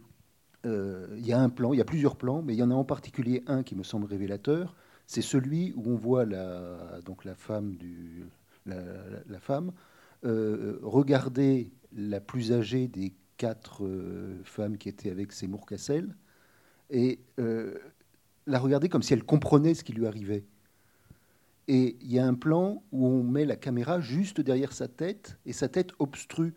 euh, 0.66 1.06
il 1.16 1.26
y 1.26 1.32
a 1.32 1.40
un 1.40 1.48
plan, 1.48 1.72
il 1.72 1.78
y 1.78 1.80
a 1.80 1.86
plusieurs 1.86 2.16
plans, 2.16 2.42
mais 2.42 2.54
il 2.54 2.58
y 2.58 2.62
en 2.62 2.70
a 2.70 2.74
en 2.74 2.84
particulier 2.84 3.42
un 3.46 3.62
qui 3.62 3.74
me 3.74 3.82
semble 3.82 4.06
révélateur. 4.06 4.76
C'est 5.06 5.22
celui 5.22 5.72
où 5.76 5.90
on 5.90 5.96
voit 5.96 6.26
donc 7.04 7.24
la 7.24 7.34
femme, 7.34 7.74
du, 7.76 8.24
la, 8.66 9.40
femme 9.40 9.72
euh, 10.24 10.78
regarder 10.82 11.70
la 11.92 12.20
plus 12.20 12.52
âgée 12.52 12.88
des 12.88 13.12
quatre 13.36 13.84
euh, 13.84 14.40
femmes 14.44 14.78
qui 14.78 14.88
étaient 14.88 15.10
avec 15.10 15.32
Seymour 15.32 15.66
Cassel 15.66 16.14
et 16.90 17.20
euh, 17.38 17.74
la 18.46 18.58
regarder 18.58 18.88
comme 18.88 19.02
si 19.02 19.12
elle 19.12 19.24
comprenait 19.24 19.74
ce 19.74 19.82
qui 19.84 19.92
lui 19.92 20.06
arrivait. 20.06 20.44
Et 21.68 21.96
il 22.00 22.12
y 22.12 22.18
a 22.18 22.26
un 22.26 22.34
plan 22.34 22.82
où 22.92 23.06
on 23.06 23.22
met 23.22 23.44
la 23.44 23.56
caméra 23.56 24.00
juste 24.00 24.40
derrière 24.40 24.72
sa 24.72 24.88
tête 24.88 25.38
et 25.46 25.52
sa 25.52 25.68
tête 25.68 25.90
obstrue 25.98 26.54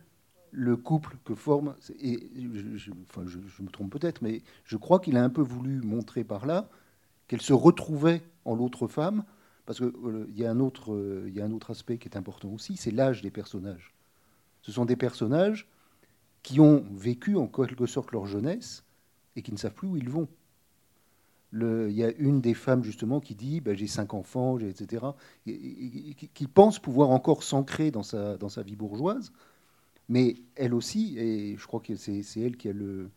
le 0.52 0.78
couple 0.78 1.18
que 1.26 1.36
forme. 1.36 1.76
Et 2.00 2.30
je 2.76 3.62
me 3.62 3.70
trompe 3.70 3.92
peut-être, 3.92 4.22
mais 4.22 4.42
je 4.64 4.78
crois 4.78 5.00
qu'il 5.00 5.18
a 5.18 5.24
un 5.24 5.30
peu 5.30 5.42
voulu 5.42 5.82
montrer 5.82 6.24
par 6.24 6.46
là 6.46 6.70
qu'elle 7.28 7.42
se 7.42 7.54
retrouvait 7.54 8.24
en 8.46 8.56
l'autre 8.56 8.88
femme, 8.88 9.24
parce 9.66 9.80
qu'il 9.80 9.92
y, 10.36 10.46
a 10.46 10.52
un 10.52 10.60
autre, 10.60 10.94
euh, 10.94 11.30
y 11.34 11.42
a 11.42 11.46
un 11.46 11.52
autre 11.52 11.72
aspect 11.72 11.98
qui 11.98 12.08
est 12.08 12.18
important 12.18 12.50
aussi, 12.50 12.78
c'est 12.78 12.92
l'âge 12.92 13.22
des 13.22 13.32
personnages. 13.32 13.94
Ce 14.62 14.72
sont 14.72 14.86
des 14.86 14.96
personnages 14.96 15.68
qui 16.44 16.60
ont 16.60 16.86
vécu 16.94 17.36
en 17.36 17.48
quelque 17.48 17.86
sorte 17.88 18.12
leur 18.12 18.26
jeunesse 18.28 18.84
et 19.36 19.42
qui 19.42 19.52
ne 19.52 19.58
savent 19.58 19.74
plus 19.74 19.88
où 19.88 19.98
ils 19.98 20.10
vont. 20.10 20.28
Il 21.54 21.92
y 21.92 22.04
a 22.04 22.12
une 22.18 22.42
des 22.42 22.54
femmes 22.54 22.84
justement 22.84 23.20
qui 23.22 23.34
dit 23.34 23.62
ben, 23.62 23.78
j'ai 23.78 23.88
cinq 23.88 24.14
enfants, 24.14 24.60
etc., 24.60 25.06
et- 25.48 25.52
et- 25.52 26.10
et- 26.10 26.14
qui, 26.16 26.48
pense 26.48 26.80
pouvoir 26.80 27.12
encore 27.12 27.44
s'ancrer 27.44 27.92
dans 27.92 28.04
sa, 28.04 28.36
dans 28.38 28.50
sa 28.50 28.62
vie 28.62 28.76
bourgeoise, 28.76 29.32
mais 30.10 30.36
elle 30.56 30.74
aussi, 30.74 31.18
et 31.18 31.58
je 31.58 31.68
crois 31.68 31.80
que 31.80 31.96
c'est 31.96 32.24
elle 32.38 32.58
qui 32.58 32.70
a 32.70 32.74
le, 32.74 33.10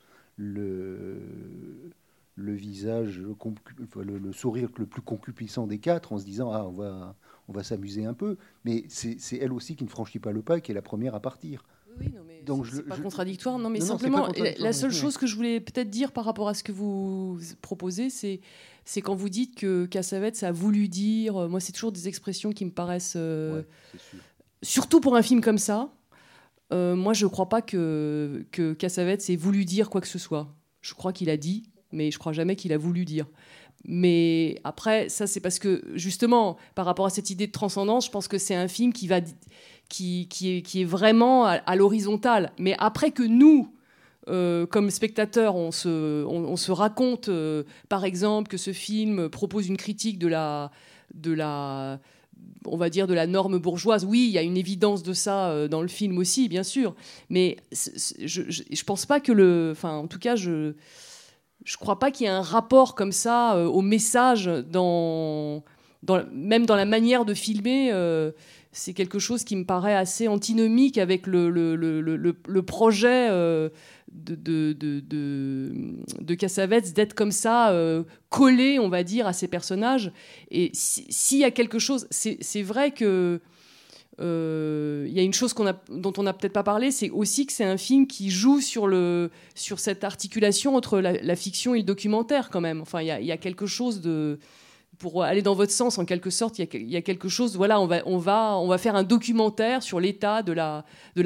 le 2.39 2.55
visage, 2.55 3.19
le, 3.21 4.19
le 4.19 4.33
sourire 4.33 4.69
le 4.79 4.87
plus 4.87 5.03
concupissant 5.03 5.67
des 5.67 5.79
quatre, 5.79 6.13
en 6.13 6.19
se 6.19 6.25
disant 6.25 6.51
ah 6.53 6.65
on 6.67 6.73
va, 6.73 7.17
on 7.49 7.53
va 7.53 7.63
s'amuser 7.63 8.05
un 8.05 8.15
peu, 8.15 8.37
mais 8.65 8.85
c'est 8.89 9.19
elle 9.41 9.53
aussi 9.53 9.75
qui 9.77 9.85
ne 9.85 9.89
franchit 9.89 10.19
pas 10.21 10.33
le 10.33 10.43
pas, 10.43 10.59
et 10.59 10.61
qui 10.61 10.71
est 10.71 10.75
la 10.75 10.83
première 10.83 11.15
à 11.15 11.21
partir. 11.21 11.65
Oui, 12.01 12.07
non, 12.15 12.21
mais 12.27 12.43
Donc 12.45 12.65
je- 12.65 12.81
pas 12.81 12.95
je- 12.97 13.03
contradictoire. 13.03 13.59
Non, 13.59 13.71
mais 13.71 13.81
Non, 13.81 13.87
non, 13.87 13.91
simplement, 13.99 14.29
la, 14.59 14.73
seule 14.73 14.91
oui. 14.93 14.97
chose 14.97 15.17
que 15.19 15.27
je 15.27 15.35
voulais 15.35 15.59
peut-être 15.59 15.91
dire 15.91 16.13
par 16.13 16.25
rapport 16.25 16.49
à 16.49 16.55
ce 16.55 16.63
que 16.63 16.71
vous 16.71 17.41
proposez, 17.61 18.09
c'est 18.09 18.41
c'est 18.85 19.03
quand 19.03 19.17
vous 19.17 19.29
dites 19.29 19.57
que 19.57 19.85
Cassavetes 19.87 20.43
a 20.45 20.53
voulu 20.53 20.89
dire. 20.89 21.37
euh, 21.37 21.49
Moi, 21.49 21.59
c'est 21.61 21.73
toujours 21.73 21.91
des 21.93 22.07
expressions 22.09 22.53
qui 22.53 22.65
me 22.65 22.71
paraissent. 22.71 23.15
euh, 23.17 23.57
Ouais, 23.59 23.67
c'est 23.93 24.01
sûr. 24.01 24.19
surtout 24.63 25.01
pour 25.01 25.17
un 25.17 25.23
film 25.23 25.41
comme 25.41 25.59
ça. 25.59 25.93
euh, 26.73 26.95
moi, 26.95 27.15
je 27.15 27.27
crois 27.27 27.49
pas 27.49 27.63
que, 27.63 28.47
que 28.53 28.75
Cassavetes 28.75 29.29
ait 29.31 29.37
voulu 29.37 29.65
dire 29.65 29.91
quoi 29.91 30.01
que 30.01 30.07
ce 30.07 30.19
soit. 30.19 30.55
Je 30.83 30.95
crois 30.95 31.13
qu'il 31.13 31.31
a 31.31 31.37
dit, 31.37 31.65
mais 31.93 32.11
je 32.11 32.19
crois 32.19 32.33
jamais 32.33 32.57
qu'il 32.57 32.73
a 32.73 32.79
voulu 32.79 33.05
dire. 33.05 33.27
Mais 33.85 34.61
après, 34.65 35.09
ça, 35.09 35.27
c'est 35.27 35.41
parce 35.41 35.59
que, 35.59 35.83
justement, 35.95 36.57
par 36.75 36.85
rapport 36.85 37.07
à 37.07 37.11
cette 37.11 37.31
idée 37.31 37.47
de 37.47 37.53
transcendance, 37.53 38.07
je 38.07 38.11
pense 38.11 38.29
que 38.29 38.39
c'est 38.39 38.55
un 38.55 38.69
film 38.69 38.93
qui, 38.93 39.07
va, 39.07 39.21
qui, 39.89 40.27
qui, 40.29 40.57
est, 40.57 40.63
qui 40.63 40.83
est 40.83 40.85
vraiment 40.85 41.47
à, 41.47 41.77
l'horizontale. 41.77 42.53
Mais 42.59 42.75
après 42.79 43.13
que 43.13 43.23
nous, 43.23 43.73
euh, 44.29 44.67
comme 44.67 44.91
spectateurs, 44.91 45.55
on 45.55 45.71
se, 45.71 46.25
on, 46.25 46.57
se 46.57 46.73
raconte, 46.73 47.29
euh, 47.29 47.63
par 47.89 48.05
exemple, 48.05 48.49
que 48.49 48.57
ce 48.57 48.73
film 48.73 49.29
propose 49.29 49.69
une 49.69 49.77
critique 49.77 50.19
de 50.19 50.29
la, 50.29 50.73
de 51.15 51.33
la, 51.33 52.01
on 52.67 52.77
va 52.77 52.91
dire, 52.91 53.07
de 53.07 53.15
la 53.15 53.29
norme 53.29 53.59
bourgeoise. 53.59 54.05
Oui, 54.05 54.27
il 54.29 54.33
y 54.33 54.39
a 54.39 54.43
une 54.43 54.57
évidence 54.57 55.05
de 55.05 55.13
ça 55.13 55.51
euh, 55.51 55.69
dans 55.69 55.83
le 55.83 55.89
film 55.89 56.19
aussi, 56.19 56.49
bien 56.49 56.65
sûr. 56.65 56.97
Mais 57.31 57.59
je, 57.71 58.43
je 58.49 58.85
pense 58.85 59.07
pas 59.07 59.21
que 59.21 59.33
le, 59.33 59.71
enfin, 59.73 59.93
en 59.93 60.09
tout 60.09 60.19
cas, 60.19 60.35
je, 60.35 60.75
je 61.65 61.77
crois 61.77 61.99
pas 61.99 62.11
qu'il 62.11 62.25
y 62.27 62.29
ait 62.29 62.33
un 62.33 62.41
rapport 62.43 62.95
comme 62.95 63.13
ça 63.13 63.57
euh, 63.57 63.67
au 63.67 63.81
message 63.83 64.47
dans, 64.71 65.63
même 66.33 66.67
dans 66.67 66.77
la 66.77 66.85
manière 66.87 67.25
de 67.25 67.35
filmer. 67.35 67.91
euh, 67.93 68.33
c'est 68.73 68.93
quelque 68.93 69.19
chose 69.19 69.45
qui 69.45 69.57
me 69.57 69.65
paraît 69.65 69.95
assez 69.97 70.29
antinomique 70.29 70.99
avec 70.99 71.27
le, 71.27 71.51
le, 71.51 71.75
le, 71.75 72.01
le, 72.01 72.63
projet 72.63 73.29
euh, 73.31 73.71
de, 74.13 74.35
de, 74.35 74.73
de, 74.73 75.03
de, 76.21 76.35
Cassavetes 76.35 76.93
d'être 76.95 77.15
comme 77.15 77.33
ça, 77.33 77.75
collé, 78.29 78.79
on 78.79 78.89
va 78.89 79.03
dire, 79.03 79.27
à 79.27 79.33
ses 79.33 79.49
personnages. 79.49 80.13
Et 80.51 80.71
si- 80.75 81.07
s'il 81.09 81.39
y 81.39 81.45
a 81.45 81.51
quelque 81.51 81.79
chose, 81.79 82.07
c'est 82.11 82.63
vrai 82.63 82.93
que 82.93 83.41
il 84.21 85.13
y 85.13 85.21
a 85.21 85.23
une 85.23 85.33
chose 85.33 85.55
dont 85.89 86.13
on 86.17 86.23
n'a 86.23 86.33
peut-être 86.33 86.53
pas 86.53 86.63
parlé, 86.63 86.91
c'est 86.91 87.11
aussi 87.11 87.47
que 87.47 87.53
c'est 87.53 87.65
un 87.65 87.77
film 87.77 88.07
qui 88.07 88.31
joue 88.31 88.61
sur, 88.61 88.89
cette 89.55 90.05
articulation 90.05 90.77
entre 90.77 90.99
la, 91.01 91.37
fiction 91.37 91.75
et 91.75 91.79
le 91.79 91.85
documentaire 91.85 92.51
quand 92.51 92.61
même. 92.61 92.81
Enfin, 92.81 93.03
il 93.03 93.07
y 93.07 93.33
a, 93.33 93.37
quelque 93.37 93.67
chose 93.67 94.01
de 94.01 94.39
pour 94.99 95.23
aller 95.23 95.43
dans 95.43 95.55
votre 95.55 95.73
sens, 95.73 95.99
en 95.99 96.05
quelque 96.05 96.31
sorte, 96.31 96.59
il 96.59 96.91
y 96.91 96.97
a, 96.97 97.03
quelque 97.03 97.29
chose. 97.29 97.57
Voilà, 97.57 97.81
on 97.81 97.87
va, 98.19 98.79
faire 98.79 98.97
un 98.97 99.05
documentaire 99.05 99.83
sur 99.83 100.01
l'état 100.01 100.43
de 100.43 100.53
la, 100.53 100.85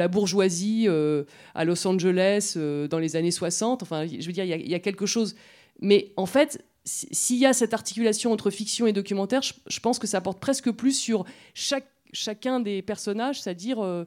bourgeoisie 0.09 0.85
euh, 0.89 1.25
à 1.55 1.65
Los 1.65 1.87
Angeles 1.87 2.55
euh, 2.57 2.87
dans 2.87 2.99
les 2.99 3.17
années 3.17 3.31
60. 3.31 3.83
Enfin, 3.83 4.07
je 4.07 4.27
veux 4.27 4.33
dire, 4.33 4.45
il 4.45 4.69
y 4.69 4.75
a, 4.75 4.79
quelque 4.79 5.07
chose. 5.07 5.35
Mais 5.81 6.13
en 6.17 6.27
fait, 6.27 6.63
si- 6.85 7.09
s'il 7.13 7.39
y 7.39 7.47
a 7.47 7.53
cette 7.53 7.73
articulation 7.73 8.33
entre 8.33 8.51
fiction 8.51 8.87
et 8.87 8.93
documentaire, 8.93 9.41
je 9.43 9.81
pense 9.81 9.99
que 9.99 10.07
ça 10.07 10.21
porte 10.21 10.39
presque 10.39 10.71
plus 10.71 10.93
sur 10.93 11.25
chaque, 11.55 11.87
chacun 12.13 12.61
des 12.61 12.83
personnages, 12.83 13.41
c'est-à-dire 13.41 13.83
euh, 13.83 14.05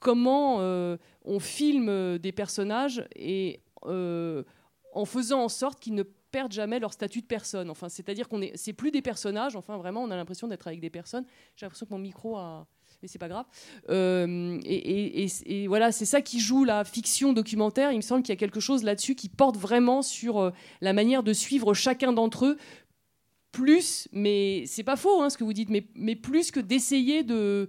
comment 0.00 0.60
euh, 0.60 0.96
on 1.24 1.40
filme 1.40 1.88
euh, 1.88 2.18
des 2.18 2.32
personnages 2.32 3.04
et 3.14 3.60
en 3.84 5.04
faisant 5.04 5.44
en 5.44 5.48
sorte 5.48 5.78
qu'ils 5.78 5.94
ne 5.94 6.02
perdent 6.02 6.52
jamais 6.52 6.80
leur 6.80 6.92
statut 6.92 7.20
de 7.20 7.26
personne. 7.26 7.70
Enfin, 7.70 7.88
c'est-à-dire 7.88 8.28
qu'on 8.28 8.42
est, 8.42 8.52
c'est 8.56 8.72
plus 8.72 8.90
des 8.90 9.02
personnages. 9.02 9.54
Enfin, 9.54 9.76
vraiment, 9.76 10.02
on 10.02 10.10
a 10.10 10.16
l'impression 10.16 10.48
d'être 10.48 10.66
avec 10.66 10.80
des 10.80 10.90
personnes. 10.90 11.24
J'ai 11.54 11.64
l'impression 11.64 11.86
que 11.86 11.92
mon 11.92 11.98
micro 11.98 12.36
a, 12.36 12.66
mais 13.00 13.08
c'est 13.08 13.20
pas 13.20 13.28
grave. 13.28 13.46
Et, 13.88 15.66
voilà, 15.68 15.92
c'est 15.92 16.04
ça 16.04 16.20
qui 16.20 16.40
joue 16.40 16.64
la 16.64 16.84
fiction 16.84 17.32
documentaire. 17.32 17.92
Il 17.92 17.98
me 17.98 18.02
semble 18.02 18.22
qu'il 18.22 18.32
y 18.32 18.36
a 18.36 18.40
quelque 18.40 18.60
chose 18.60 18.82
là-dessus 18.82 19.14
qui 19.14 19.28
porte 19.28 19.56
vraiment 19.56 20.02
sur 20.02 20.52
la 20.80 20.92
manière 20.92 21.22
de 21.22 21.32
suivre 21.32 21.72
chacun 21.72 22.12
d'entre 22.12 22.46
eux. 22.46 22.58
Plus, 23.52 24.08
mais 24.12 24.64
c'est 24.66 24.82
pas 24.82 24.96
faux 24.96 25.22
hein, 25.22 25.30
ce 25.30 25.38
que 25.38 25.44
vous 25.44 25.52
dites, 25.52 25.70
mais, 25.70 26.16
plus 26.16 26.50
que 26.50 26.60
d'essayer 26.60 27.22
de 27.22 27.68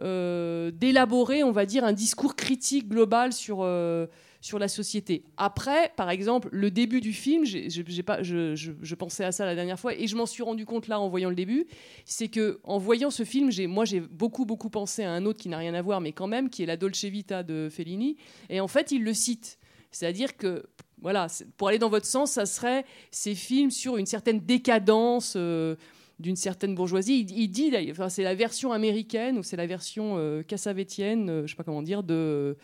euh, 0.00 0.70
d'élaborer, 0.70 1.42
on 1.42 1.50
va 1.50 1.66
dire, 1.66 1.82
un 1.84 1.92
discours 1.92 2.36
critique 2.36 2.88
global 2.88 3.32
sur, 3.32 3.62
euh, 3.62 4.06
sur 4.40 4.58
la 4.60 4.68
société. 4.68 5.24
Après, 5.36 5.92
par 5.96 6.10
exemple, 6.10 6.48
le 6.52 6.70
début 6.70 7.00
du 7.00 7.12
film, 7.12 7.44
j'ai- 7.44 8.02
pas, 8.04 8.22
je, 8.22 8.94
pensais 8.94 9.24
à 9.24 9.32
ça 9.32 9.44
la 9.44 9.54
dernière 9.54 9.78
fois 9.80 9.94
et 9.94 10.06
je 10.06 10.16
m'en 10.16 10.26
suis 10.26 10.42
rendu 10.42 10.64
compte 10.64 10.86
là 10.86 11.00
en 11.00 11.08
voyant 11.08 11.30
le 11.30 11.34
début, 11.34 11.66
c'est 12.04 12.28
que 12.28 12.60
en 12.62 12.78
voyant 12.78 13.10
ce 13.10 13.24
film, 13.24 13.50
moi 13.66 13.84
j'ai 13.84 14.00
beaucoup 14.00 14.44
beaucoup 14.44 14.70
pensé 14.70 15.02
à 15.02 15.10
un 15.10 15.24
autre 15.24 15.40
qui 15.40 15.48
n'a 15.48 15.58
rien 15.58 15.74
à 15.74 15.82
voir, 15.82 16.00
mais 16.00 16.12
quand 16.12 16.28
même, 16.28 16.48
qui 16.50 16.62
est 16.62 16.66
la 16.66 16.76
Dolce 16.76 17.04
Vita 17.04 17.42
de 17.42 17.68
Fellini, 17.70 18.16
et 18.50 18.60
en 18.60 18.68
fait 18.68 18.92
il 18.92 19.02
le 19.02 19.14
cite, 19.14 19.58
c'est-à-dire 19.90 20.36
que 20.36 20.64
voilà, 21.02 21.26
pour 21.56 21.68
aller 21.68 21.78
dans 21.78 21.88
votre 21.90 22.06
sens, 22.06 22.32
ça 22.32 22.46
serait 22.46 22.84
ces 23.10 23.34
films 23.34 23.70
sur 23.70 23.96
une 23.96 24.06
certaine 24.06 24.40
décadence. 24.40 25.34
euh, 25.36 25.76
d'une 26.20 26.34
certaine 26.34 26.74
bourgeoisie. 26.74 27.20
Il, 27.20 27.30
il 27.38 27.46
dit, 27.48 27.70
d'ailleurs, 27.70 27.92
enfin, 27.92 28.08
c'est 28.08 28.24
la 28.24 28.34
version 28.34 28.72
américaine 28.72 29.38
ou 29.38 29.44
c'est 29.44 29.56
la 29.56 29.68
version 29.68 30.16
euh, 30.18 30.42
cassavétienne, 30.42 31.30
euh, 31.30 31.42
je 31.46 31.52
sais 31.52 31.56
pas 31.56 31.62
comment 31.62 31.80
dire, 31.80 32.02
de, 32.02 32.56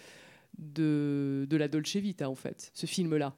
de, 0.59 1.47
de 1.49 1.57
la 1.57 1.68
Dolce 1.68 1.95
Vita, 1.95 2.28
en 2.28 2.35
fait, 2.35 2.72
ce 2.74 2.87
film-là. 2.87 3.37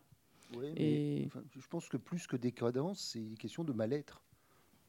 Ouais, 0.57 0.73
mais, 0.75 0.83
Et- 0.83 1.25
enfin, 1.27 1.43
je 1.55 1.67
pense 1.69 1.89
que 1.91 1.99
plus 1.99 2.27
que 2.27 2.37
décadence, 2.37 3.11
c'est 3.13 3.19
une 3.19 3.37
question 3.37 3.63
de 3.63 3.75
mal-être. 3.75 4.23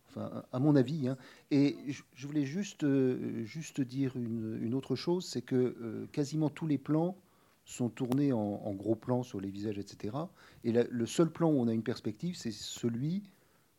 Enfin, 0.09 0.43
à 0.53 0.59
mon 0.59 0.77
avis. 0.77 1.09
hein. 1.09 1.17
Et 1.51 1.75
je, 1.89 2.03
je 2.15 2.25
voulais 2.27 2.45
juste, 2.45 2.85
euh, 2.85 3.43
juste 3.43 3.81
dire 3.81 4.15
une, 4.15 4.57
une 4.61 4.73
autre 4.73 4.95
chose, 4.95 5.25
c'est 5.25 5.41
que 5.41 5.75
euh, 5.81 6.07
quasiment 6.13 6.49
tous 6.49 6.67
les 6.67 6.77
plans 6.77 7.17
sont 7.67 7.89
tournés 7.89 8.31
en, 8.31 8.73
gros 8.73 8.95
plan 8.95 9.23
sur 9.23 9.41
les 9.41 9.49
visages, 9.49 9.77
etc. 9.77 10.15
Et 10.63 10.71
le 10.71 11.05
seul 11.05 11.29
plan 11.29 11.51
où 11.51 11.59
on 11.59 11.67
a 11.67 11.73
une 11.73 11.83
perspective, 11.83 12.37
c'est 12.37 12.53
celui 12.53 13.29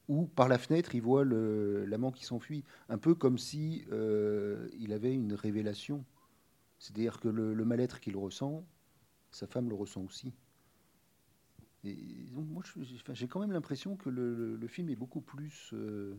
où, 0.08 0.26
par 0.26 0.46
la 0.48 0.58
fenêtre, 0.58 0.94
il 0.94 1.00
voit 1.00 1.24
l'amant 1.24 2.12
qui 2.12 2.26
s'enfuit. 2.26 2.64
Un 2.90 2.98
peu 2.98 3.14
comme 3.14 3.38
si 3.38 3.86
euh, 3.90 4.68
il 4.78 4.92
avait 4.92 5.14
une 5.14 5.32
révélation. 5.32 6.04
C'est-à-dire 6.78 7.18
que 7.18 7.28
le, 7.28 7.64
mal-être 7.64 7.98
qu'il 8.00 8.16
ressent, 8.18 8.62
sa 9.30 9.46
femme 9.46 9.70
le 9.70 9.74
ressent 9.74 10.02
aussi. 10.02 10.34
Et 11.84 11.94
donc, 12.34 12.46
moi, 12.48 12.62
j'ai 13.14 13.26
quand 13.26 13.40
même 13.40 13.52
l'impression 13.52 13.96
que 13.96 14.10
le, 14.10 14.66
film 14.68 14.90
est 14.90 14.96
beaucoup 14.96 15.22
plus. 15.22 15.70
euh, 15.72 16.14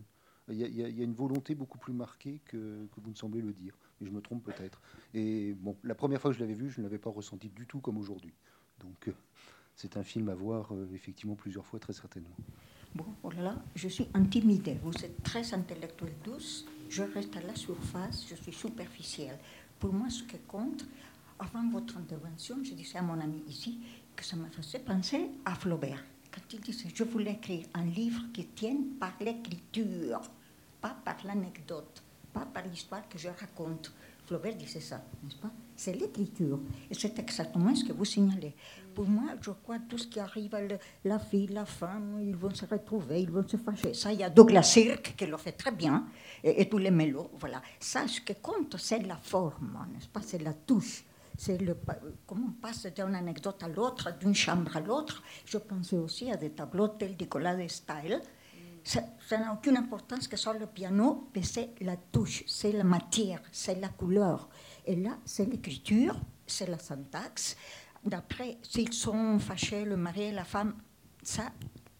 Il 0.48 0.56
y, 0.56 0.80
y 0.80 1.00
a 1.00 1.04
une 1.04 1.14
volonté 1.14 1.54
beaucoup 1.54 1.78
plus 1.78 1.92
marquée 1.92 2.40
que, 2.46 2.86
que 2.86 3.00
vous 3.00 3.10
ne 3.10 3.16
semblez 3.16 3.40
le 3.40 3.52
dire. 3.52 3.78
Je 4.00 4.10
me 4.10 4.20
trompe 4.20 4.44
peut-être. 4.44 4.80
Et 5.14 5.54
bon, 5.54 5.76
la 5.84 5.94
première 5.94 6.20
fois 6.20 6.30
que 6.30 6.36
je 6.36 6.40
l'avais 6.40 6.54
vu, 6.54 6.70
je 6.70 6.80
ne 6.80 6.86
l'avais 6.86 6.98
pas 6.98 7.10
ressenti 7.10 7.48
du 7.48 7.66
tout 7.66 7.80
comme 7.80 7.98
aujourd'hui. 7.98 8.32
Donc, 8.80 9.08
euh, 9.08 9.12
c'est 9.76 9.96
un 9.96 10.02
film 10.02 10.28
à 10.28 10.34
voir 10.34 10.72
euh, 10.72 10.88
effectivement 10.94 11.34
plusieurs 11.34 11.66
fois, 11.66 11.78
très 11.78 11.92
certainement. 11.92 12.36
Bon, 12.94 13.06
oh 13.22 13.30
là 13.30 13.42
là, 13.42 13.56
je 13.74 13.88
suis 13.88 14.08
intimidée. 14.14 14.78
Vous 14.82 14.92
êtes 15.04 15.22
très 15.22 15.54
intellectuelle 15.54 16.14
douce. 16.24 16.66
Je 16.88 17.02
reste 17.02 17.36
à 17.36 17.40
la 17.42 17.54
surface, 17.54 18.26
je 18.28 18.34
suis 18.34 18.52
superficielle. 18.52 19.38
Pour 19.78 19.92
moi, 19.92 20.10
ce 20.10 20.24
qui 20.24 20.38
compte, 20.48 20.86
avant 21.38 21.68
votre 21.70 21.96
intervention, 21.96 22.56
je 22.64 22.74
disais 22.74 22.98
à 22.98 23.02
mon 23.02 23.20
ami 23.20 23.42
ici 23.48 23.78
que 24.16 24.24
ça 24.24 24.36
me 24.36 24.46
faisait 24.48 24.80
penser 24.80 25.30
à 25.44 25.54
Flaubert. 25.54 26.04
Quand 26.32 26.52
il 26.52 26.60
disait 26.60 26.88
Je 26.94 27.04
voulais 27.04 27.32
écrire 27.32 27.66
un 27.74 27.84
livre 27.84 28.22
qui 28.34 28.46
tienne 28.46 28.96
par 28.98 29.12
l'écriture, 29.20 30.20
pas 30.80 30.96
par 31.04 31.16
l'anecdote, 31.24 32.02
pas 32.32 32.46
par 32.46 32.64
l'histoire 32.66 33.08
que 33.08 33.18
je 33.18 33.28
raconte. 33.28 33.92
Flaubert 34.26 34.54
disait 34.54 34.80
ça, 34.80 35.02
n'est-ce 35.24 35.36
pas? 35.36 35.50
C'est 35.74 35.92
l'écriture. 35.92 36.60
Et 36.90 36.94
c'est 36.94 37.18
exactement 37.18 37.74
ce 37.74 37.84
que 37.84 37.92
vous 37.92 38.04
signalez. 38.04 38.54
Pour 38.94 39.06
moi, 39.08 39.30
je 39.40 39.50
crois 39.50 39.78
tout 39.88 39.98
ce 39.98 40.06
qui 40.06 40.20
arrive, 40.20 40.54
le- 40.56 40.78
la 41.04 41.18
fille, 41.18 41.48
la 41.48 41.64
femme, 41.64 42.18
ils 42.22 42.36
vont 42.36 42.54
se 42.54 42.64
retrouver, 42.66 43.22
ils 43.22 43.30
vont 43.30 43.46
se 43.48 43.56
fâcher. 43.56 43.92
Ça, 43.94 44.12
il 44.12 44.20
y 44.20 44.24
a 44.24 44.30
Douglas 44.30 44.62
Sirk 44.62 45.14
qui 45.16 45.26
le 45.26 45.36
fait 45.36 45.52
très 45.52 45.72
bien, 45.72 46.06
et, 46.44 46.68
tous 46.68 46.78
les 46.78 46.90
mélos. 46.90 47.30
Voilà. 47.38 47.60
Ça, 47.80 48.06
ce 48.06 48.20
qui 48.20 48.34
compte, 48.36 48.76
c'est 48.78 49.00
la 49.00 49.16
forme, 49.16 49.86
n'est-ce 49.92 50.08
pas? 50.08 50.20
C'est 50.22 50.42
la 50.42 50.52
touche. 50.52 51.04
C'est 51.36 51.58
comment 52.26 52.48
on 52.48 52.60
passe 52.60 52.86
d'une 52.86 53.14
anecdote 53.14 53.62
à 53.62 53.68
l'autre, 53.68 54.16
d'une 54.18 54.34
chambre 54.34 54.76
à 54.76 54.80
l'autre. 54.80 55.22
Je 55.46 55.56
pensais 55.58 55.96
aussi 55.96 56.30
à 56.30 56.36
des 56.36 56.50
tableaux 56.50 56.88
tels 56.88 57.16
Nicolas 57.18 57.56
de 57.56 57.66
Style. 57.66 58.20
Ça 58.82 59.02
n'a 59.38 59.52
aucune 59.52 59.76
importance 59.76 60.26
que 60.26 60.36
sur 60.36 60.52
le 60.54 60.66
piano, 60.66 61.28
mais 61.34 61.42
c'est 61.42 61.70
la 61.80 61.96
touche, 61.96 62.44
c'est 62.46 62.72
la 62.72 62.84
matière, 62.84 63.40
c'est 63.52 63.80
la 63.80 63.88
couleur. 63.88 64.48
Et 64.86 64.96
là, 64.96 65.18
c'est 65.24 65.44
l'écriture, 65.44 66.18
c'est 66.46 66.68
la 66.68 66.78
syntaxe. 66.78 67.56
D'après, 68.04 68.58
s'ils 68.62 68.92
sont 68.92 69.38
fâchés, 69.38 69.84
le 69.84 69.96
mari 69.96 70.22
et 70.22 70.32
la 70.32 70.44
femme, 70.44 70.74
ça, 71.22 71.52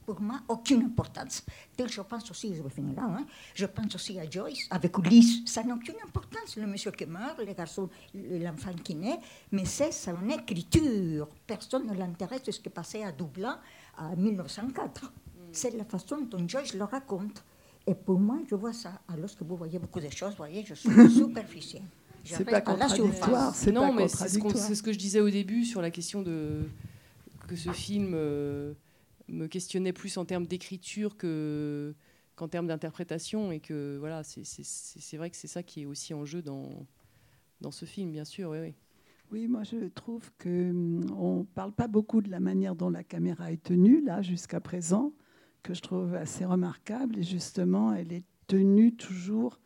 pour 0.07 0.20
moi, 0.20 0.41
aucune 0.49 0.83
importance. 0.83 1.45
Je 1.78 2.01
pense 2.01 2.31
aussi, 2.31 2.55
je 2.55 2.62
vais 2.62 2.70
finir 2.70 2.97
là, 2.97 3.05
hein, 3.05 3.26
je 3.55 3.66
pense 3.66 3.95
aussi 3.95 4.18
à 4.18 4.28
Joyce, 4.28 4.66
avec 4.70 4.97
Ulysse, 4.99 5.43
ça 5.47 5.62
n'a 5.62 5.74
aucune 5.74 6.01
importance, 6.05 6.57
le 6.57 6.66
monsieur 6.66 6.91
qui 6.91 7.07
meurt, 7.07 7.39
les 7.39 7.55
garçons, 7.55 7.89
l'enfant 8.14 8.72
qui 8.83 8.95
naît, 8.97 9.20
mais 9.53 9.64
c'est 9.66 9.93
son 9.93 10.28
écriture. 10.28 11.28
Personne 11.47 11.87
ne 11.87 11.95
l'intéresse 11.95 12.43
de 12.43 12.51
ce 12.51 12.61
qui 12.61 12.70
passait 12.70 13.05
à 13.05 13.12
Dublin 13.12 13.61
en 13.99 14.16
1904. 14.16 15.12
C'est 15.53 15.76
la 15.76 15.84
façon 15.84 16.20
dont 16.22 16.46
Joyce 16.48 16.74
le 16.74 16.84
raconte. 16.84 17.44
Et 17.86 17.94
pour 17.94 18.18
moi, 18.20 18.38
je 18.48 18.55
vois 18.55 18.72
ça. 18.72 19.01
Alors 19.09 19.34
que 19.34 19.42
vous 19.44 19.57
voyez 19.57 19.78
beaucoup 19.78 20.01
de 20.01 20.09
choses, 20.11 20.30
vous 20.30 20.36
voyez, 20.36 20.64
je 20.64 20.74
suis 20.74 20.90
superficielle. 21.11 21.82
C'est 22.24 22.44
pas 22.44 22.61
contradictoire, 22.61 23.55
c'est 23.55 23.72
non, 23.72 23.88
pas 23.88 23.92
mais 23.94 24.09
c'est 24.09 24.28
ce, 24.28 24.38
qu'on- 24.38 24.51
que 24.53 24.92
je 24.92 24.98
disais 24.98 25.20
au 25.20 25.30
début 25.30 25.64
sur 25.64 25.80
la 25.80 25.90
question 25.90 26.22
de 26.22 26.64
que 27.48 27.57
ce 27.57 27.72
film 27.72 28.12
euh, 28.14 28.74
me 29.28 29.46
questionnait 29.46 29.94
plus 29.94 30.16
en 30.18 30.24
termes 30.24 30.46
d'écriture 30.46 31.16
que 31.16 31.94
qu'en 32.36 32.46
termes 32.48 32.66
d'interprétation 32.68 33.51
et 33.53 33.61
que 33.61 33.96
voilà, 33.98 34.22
c'est- 34.22 34.44
c'est 34.44 34.64
c'est- 34.64 35.01
c'est 35.01 35.16
vrai 35.16 35.30
que 35.30 35.36
c'est 35.36 35.48
ça 35.48 35.62
qui 35.62 35.82
est 35.82 35.86
aussi 35.86 36.12
en 36.14 36.24
jeu 36.26 36.42
dans 36.42 36.86
dans 37.62 37.70
ce 37.70 37.86
film, 37.86 38.12
bien 38.12 38.24
sûr. 38.24 38.51
Oui, 38.51 38.59
oui. 38.61 38.74
Oui, 39.32 39.46
moi 39.48 39.62
je 39.64 39.88
trouve 39.88 40.30
que 40.38 40.70
hum, 40.70 41.07
on 41.18 41.44
parle 41.44 41.72
pas 41.72 41.88
beaucoup 41.88 42.20
de 42.20 42.30
la 42.30 42.40
manière 42.40 42.74
dont 42.76 42.90
la 42.90 43.03
caméra 43.05 43.51
est 43.51 43.62
tenue 43.62 44.03
là 44.05 44.20
jusqu'à 44.22 44.61
présent, 44.61 45.12
que 45.62 45.74
je 45.74 45.80
trouve 45.80 46.14
assez 46.14 46.44
remarquable. 46.44 47.18
Et 47.18 47.22
justement, 47.22 47.92
elle 47.92 48.12
est 48.12 48.24
tenue 48.46 48.94
toujours 48.94 49.61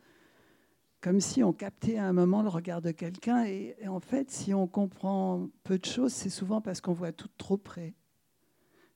comme 1.01 1.19
si 1.19 1.43
on 1.43 1.53
captait 1.53 1.97
à 1.97 2.05
un 2.07 2.13
moment 2.13 2.41
le 2.41 2.49
regard 2.49 2.81
de 2.81 2.89
quelqu'un. 2.89 3.45
Et, 3.45 3.75
en 3.87 3.99
fait, 3.99 4.31
si 4.31 4.55
on 4.55 4.65
comprend 4.65 5.49
peu 5.63 5.77
de 5.77 5.85
choses, 5.85 6.11
c'est 6.11 6.31
souvent 6.31 6.61
parce 6.61 6.81
qu'on 6.81 6.93
voit 6.93 7.11
tout 7.11 7.29
trop 7.37 7.57
près. 7.57 7.93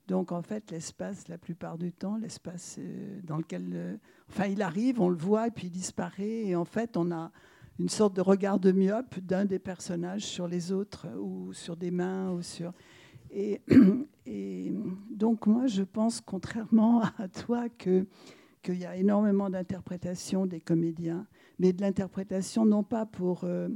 Donc 0.08 0.32
en 0.32 0.42
fait, 0.42 0.72
l'espace, 0.72 1.28
la 1.28 1.38
plupart 1.38 1.78
du 1.78 1.92
temps, 1.92 2.18
l'espace 2.18 2.78
euh, 2.80 3.20
dans 3.24 3.38
lequel, 3.38 3.70
euh, 3.74 3.98
enfin, 4.28 4.48
il 4.48 4.64
arrive, 4.64 5.00
on 5.00 5.10
le 5.10 5.16
voit 5.16 5.46
et 5.46 5.52
puis 5.52 5.68
il 5.68 5.70
disparaît. 5.70 6.48
Et 6.48 6.56
en 6.56 6.66
fait, 6.66 6.98
on 6.98 7.12
a 7.12 7.32
une 7.78 7.90
sorte 7.90 8.16
de 8.16 8.22
regard 8.22 8.60
de 8.60 8.72
myope 8.72 9.20
d'un 9.20 9.46
des 9.46 9.60
personnages 9.60 10.24
sur 10.24 10.48
les 10.48 10.72
autres 10.72 11.06
ou 11.16 11.54
sur 11.54 11.78
des 11.78 11.92
mains 11.92 12.32
ou 12.32 12.42
sur. 12.42 12.74
Et, 14.26 14.74
donc 15.10 15.48
moi, 15.48 15.68
je 15.68 15.84
pense, 15.84 16.22
contrairement 16.22 17.02
à 17.18 17.28
toi, 17.28 17.70
que 17.70 18.06
qu'il 18.62 18.76
y 18.78 18.86
a 18.86 18.98
énormément 18.98 19.50
d'interprétations 19.50 20.46
des 20.46 20.60
comédiens, 20.60 21.26
mais 21.60 21.72
de 21.72 21.82
l'interprétation 21.82 22.66
non 22.66 22.84
pas 22.84 23.06
pour, 23.06 23.46
euh, 23.46 23.70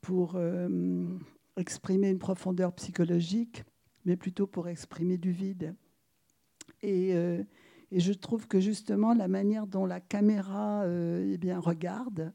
pour 0.00 0.32
euh, 0.36 1.06
exprimer 1.58 2.08
une 2.08 2.18
profondeur 2.18 2.72
psychologique, 2.72 3.64
mais 4.06 4.16
plutôt 4.16 4.46
pour 4.46 4.68
exprimer 4.68 5.18
du 5.18 5.30
vide. 5.30 5.74
Et, 6.82 7.14
euh, 7.14 7.42
et 7.90 8.00
je 8.00 8.14
trouve 8.14 8.48
que 8.48 8.60
justement 8.60 9.12
la 9.12 9.28
manière 9.28 9.66
dont 9.66 9.84
la 9.84 10.00
caméra 10.00 10.84
eh 10.88 11.36
bien, 11.36 11.60
regarde 11.60 12.32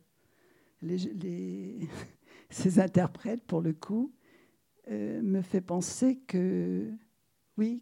les, 0.83 0.97
les- 0.97 1.89
ces 2.51 2.79
interprètes, 2.79 3.43
pour 3.45 3.61
le 3.61 3.73
coup, 3.73 4.13
euh, 4.89 5.21
me 5.21 5.41
fait 5.41 5.61
penser 5.61 6.17
que 6.27 6.91
oui, 7.57 7.81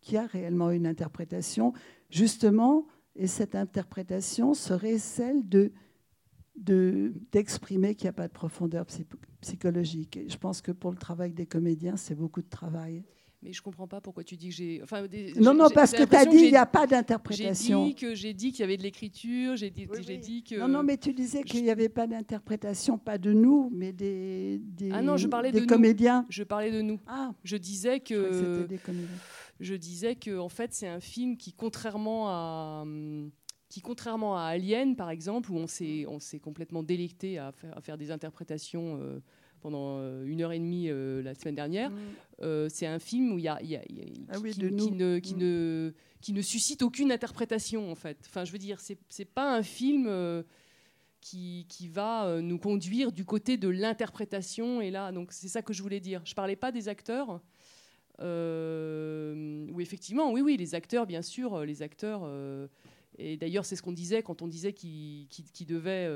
qu'il 0.00 0.14
y 0.14 0.18
a 0.18 0.26
réellement 0.26 0.70
une 0.70 0.86
interprétation, 0.86 1.72
justement, 2.10 2.86
et 3.14 3.26
cette 3.26 3.54
interprétation 3.54 4.54
serait 4.54 4.98
celle 4.98 5.48
de 5.48 5.72
de- 6.56 7.12
d'exprimer 7.32 7.94
qu'il 7.94 8.06
n'y 8.06 8.10
a 8.10 8.14
pas 8.14 8.28
de 8.28 8.32
profondeur 8.32 8.86
psy- 8.86 9.06
psychologique. 9.42 10.16
Et 10.16 10.28
je 10.28 10.38
pense 10.38 10.62
que 10.62 10.72
pour 10.72 10.90
le 10.90 10.96
travail 10.96 11.32
des 11.32 11.46
comédiens, 11.46 11.96
c'est 11.96 12.14
beaucoup 12.14 12.40
de 12.40 12.48
travail. 12.48 13.04
Mais 13.42 13.52
je 13.52 13.60
comprends 13.62 13.86
pas 13.86 14.00
pourquoi 14.00 14.24
tu 14.24 14.36
dis 14.36 14.48
que 14.48 14.54
j'ai. 14.54 14.80
Enfin, 14.82 15.06
des- 15.06 15.32
Non, 15.34 15.52
non, 15.54 15.68
parce 15.72 15.92
que 15.92 16.02
tu 16.04 16.16
as 16.16 16.24
dit 16.24 16.38
qu'il 16.38 16.50
n'y 16.50 16.56
a 16.56 16.66
pas 16.66 16.86
d'interprétation. 16.86 17.84
J'ai 17.84 17.88
dit 17.90 17.94
que 17.94 18.14
j'ai 18.14 18.34
dit 18.34 18.50
qu'il 18.50 18.60
y 18.60 18.64
avait 18.64 18.76
de 18.76 18.82
l'écriture. 18.82 19.56
J'ai 19.56 19.70
dit, 19.70 19.86
que. 20.42 20.56
Non, 20.58 20.68
non, 20.68 20.82
mais 20.82 20.96
tu 20.96 21.12
disais 21.12 21.42
qu'il 21.42 21.62
n'y 21.62 21.70
avait 21.70 21.88
pas 21.90 22.06
d'interprétation, 22.06 22.98
pas 22.98 23.18
de 23.18 23.32
nous, 23.32 23.68
mais 23.72 23.92
des, 23.92 24.58
des, 24.62 24.90
Ah 24.92 25.02
non, 25.02 25.16
je 25.16 25.28
parlais 25.28 25.52
des 25.52 25.60
de 25.60 25.66
comédiens. 25.66 26.22
Nous. 26.22 26.26
Je 26.30 26.42
parlais 26.44 26.72
de 26.72 26.80
nous. 26.80 26.98
Ah. 27.06 27.32
Je 27.44 27.56
disais 27.56 28.00
Je 28.04 28.14
que 28.14 28.32
c'était 28.32 28.68
des 28.68 28.78
comédiens. 28.78 29.08
je 29.60 29.74
disais 29.74 30.16
que 30.16 30.38
en 30.38 30.48
fait 30.48 30.72
c'est 30.72 30.88
un 30.88 31.00
film 31.00 31.36
qui 31.36 31.52
contrairement 31.52 32.28
à 32.28 32.84
qui 33.68 33.80
contrairement 33.80 34.36
à 34.38 34.42
Alien 34.44 34.96
par 34.96 35.10
exemple 35.10 35.50
où 35.50 35.56
on 35.56 35.66
s'est 35.66 36.04
on 36.08 36.20
s'est 36.20 36.38
complètement 36.38 36.82
délecté 36.82 37.38
à 37.38 37.52
faire, 37.52 37.76
à 37.76 37.80
faire 37.80 37.98
des 37.98 38.10
interprétations 38.10 38.98
euh, 39.00 39.20
pendant 39.60 39.98
euh, 39.98 40.24
une 40.26 40.42
heure 40.42 40.52
et 40.52 40.58
demie 40.58 40.88
euh, 40.88 41.22
la 41.22 41.34
semaine 41.34 41.54
dernière 41.54 41.90
euh, 42.42 42.68
c'est 42.68 42.86
un 42.86 42.98
film 42.98 43.32
où 43.32 43.38
il 43.38 43.44
y 43.44 43.48
a, 43.48 43.58
il 43.62 43.68
y 43.70 43.76
a- 43.76 43.82
il 43.88 43.96
y 43.98 44.02
a- 44.02 44.04
Mm. 44.04 44.26
Ah 44.30 44.38
oui, 44.40 44.52
qui, 44.52 44.62
ne 44.64 45.18
qui 45.18 45.34
Mm. 45.34 45.38
ne 45.38 45.92
qui 46.20 46.32
ne 46.32 46.42
suscite 46.42 46.82
aucune 46.82 47.12
interprétation 47.12 47.90
en 47.90 47.94
fait 47.94 48.18
enfin 48.26 48.44
je 48.44 48.52
veux 48.52 48.58
dire 48.58 48.80
c'est 48.80 48.98
c'est 49.08 49.24
pas 49.24 49.56
un 49.56 49.62
film 49.62 50.06
euh, 50.08 50.42
qui, 51.20 51.66
qui 51.68 51.88
va 51.88 52.40
nous 52.40 52.58
conduire 52.58 53.10
du 53.12 53.24
côté 53.24 53.56
de 53.56 53.68
l'interprétation 53.68 54.80
et 54.80 54.90
là 54.90 55.10
donc 55.12 55.32
c'est 55.32 55.48
ça 55.48 55.62
que 55.62 55.72
je 55.72 55.82
voulais 55.82 56.00
dire 56.00 56.22
je 56.24 56.34
parlais 56.34 56.56
pas 56.56 56.72
des 56.72 56.88
acteurs 56.88 57.40
où 58.18 59.80
effectivement, 59.80 60.32
oui, 60.32 60.40
oui, 60.40 60.56
les 60.56 60.74
acteurs, 60.74 61.06
bien 61.06 61.22
sûr, 61.22 61.64
les 61.64 61.82
acteurs. 61.82 62.22
et 63.18 63.36
d'ailleurs, 63.36 63.64
c'est 63.66 63.76
ce 63.76 63.82
qu'on 63.82 63.92
disait 63.92 64.22
quand 64.22 64.42
on 64.42 64.48
disait 64.48 64.72
qu'ils 64.72 65.28
qu'ils 65.28 65.66
devaient, 65.66 66.08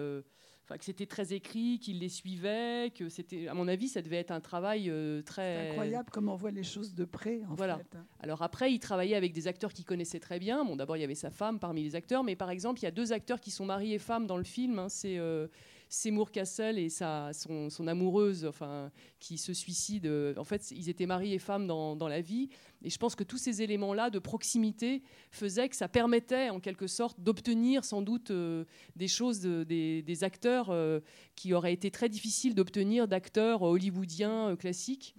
enfin, 0.71 0.79
que 0.79 0.85
c'était 0.85 1.07
très 1.07 1.33
écrit, 1.33 1.81
qu'ils 1.81 1.99
les 1.99 2.09
suivaient, 2.09 2.93
que 2.95 3.09
c'était, 3.09 3.49
à 3.49 3.55
mon 3.55 3.67
avis, 3.67 3.89
ça 3.89 4.03
devait 4.03 4.19
être 4.19 4.31
un 4.31 4.41
travail 4.41 4.89
euh, 4.89 5.21
très 5.23 5.57
C'est 5.65 5.69
incroyable 5.71 6.09
comment 6.13 6.35
on 6.35 6.37
voit 6.37 6.53
les 6.53 6.63
choses 6.63 6.95
de 6.95 7.05
près, 7.05 7.43
en 7.51 7.55
voilà. 7.57 7.79
fait. 7.79 7.97
hein. 7.97 8.07
Alors 8.21 8.43
après, 8.43 8.73
il 8.73 8.79
travaillait 8.79 9.17
avec 9.17 9.33
des 9.33 9.49
acteurs 9.49 9.73
qu'il 9.73 9.85
connaissait 9.85 10.21
très 10.21 10.39
bien. 10.39 10.65
Bon, 10.65 10.77
d'abord, 10.77 10.97
il 10.97 11.01
y 11.01 11.05
avait 11.05 11.17
sa 11.17 11.31
femme 11.31 11.59
parmi 11.59 11.83
les 11.83 11.97
acteurs, 11.97 12.23
mais 12.23 12.37
par 12.37 12.51
exemple, 12.51 12.79
il 12.81 12.85
y 12.85 12.87
a 12.87 12.93
deux 12.93 13.13
acteurs 13.13 13.41
qui 13.41 13.51
sont 13.51 13.67
mari 13.67 13.93
et 13.95 13.99
femme 13.99 14.27
dans 14.29 14.37
le 14.37 14.45
film. 14.45 14.79
hein. 14.79 14.89
C'est 14.89 15.19
euh, 15.19 15.49
Seymour 15.93 16.31
Cassel 16.31 16.79
et 16.79 16.89
sa, 16.89 17.33
son, 17.33 17.69
amoureuse, 17.89 18.47
enfin, 18.47 18.93
qui 19.19 19.37
se 19.37 19.53
suicide. 19.53 20.07
Euh, 20.07 20.33
En 20.37 20.45
fait, 20.45 20.71
ils 20.71 20.89
étaient 20.89 21.05
mari 21.05 21.35
et 21.35 21.39
femme 21.41 21.67
dans, 21.67 21.97
dans 21.97 22.07
la 22.09 22.21
vie. 22.21 22.49
Et 22.83 22.91
je 22.91 22.97
pense 22.97 23.17
que 23.17 23.25
tous 23.25 23.39
ces 23.39 23.61
éléments-là 23.61 24.09
de 24.09 24.21
proximité 24.21 25.03
faisaient 25.33 25.69
que 25.69 25.75
ça 25.75 25.89
permettait, 25.89 26.49
en 26.49 26.61
quelque 26.61 26.87
sorte, 26.87 27.21
d'obtenir 27.21 27.85
sans 27.85 28.03
doute 28.03 28.31
euh, 28.31 28.65
des 28.95 29.09
choses, 29.09 29.41
de- 29.41 29.65
des, 29.65 30.01
des 30.03 30.25
acteurs 30.25 30.71
euh, 30.71 31.01
qui 31.35 31.53
auraient 31.55 31.73
été 31.75 31.91
très 31.91 32.09
difficiles 32.09 32.55
d'obtenir 32.55 33.09
d'acteurs 33.09 33.63
hollywoodiens 33.63 34.57
classiques. 34.57 35.15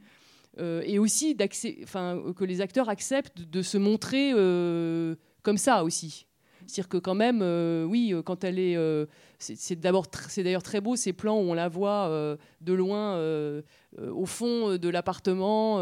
Et 0.59 0.99
aussi 0.99 1.38
que 1.38 2.43
les 2.43 2.59
acteurs 2.59 2.89
acceptent 2.89 3.39
de 3.41 3.61
se 3.61 3.78
montrer 3.78 4.32
comme 5.43 5.57
ça 5.57 5.86
aussi. 5.86 6.26
C'est-à-dire 6.68 6.89
que 6.89 6.97
quand 6.97 7.16
même, 7.16 7.41
euh, 7.41 7.84
oui, 7.84 8.14
quand 8.26 8.43
elle 8.43 8.59
est, 8.59 8.78
c'est 9.39 9.80
d'ailleurs 9.80 10.07
très 10.64 10.82
beau 10.82 10.95
ces 10.95 11.14
plans 11.14 11.38
où 11.38 11.51
on 11.51 11.53
la 11.53 11.68
voit 11.68 12.38
de 12.62 12.74
loin 12.74 13.18
au 13.99 14.26
fond 14.26 14.78
de 14.78 14.89
l'appartement, 14.89 15.80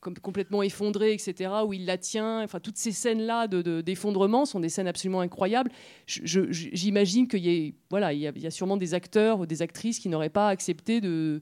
complètement 0.00 0.62
effondrée, 0.62 1.12
etc., 1.12 1.50
où 1.66 1.72
il 1.72 1.86
la 1.86 1.98
tient. 1.98 2.42
Enfin, 2.42 2.60
toutes 2.60 2.78
ces 2.78 2.92
scènes-là 2.92 3.46
d'effondrement 3.46 4.44
sont 4.44 4.60
des 4.60 4.68
scènes 4.68 4.88
absolument 4.88 5.20
incroyables. 5.20 5.70
J'imagine 6.06 7.28
qu'il 7.28 7.46
y, 7.46 7.74
voilà, 7.90 8.12
il 8.12 8.20
y, 8.20 8.46
a 8.46 8.50
sûrement 8.50 8.76
des 8.76 8.94
acteurs 8.94 9.40
ou 9.40 9.46
des 9.46 9.62
actrices 9.62 9.98
qui 9.98 10.08
n'auraient 10.08 10.28
pas 10.30 10.48
accepté 10.48 11.00
de 11.00 11.40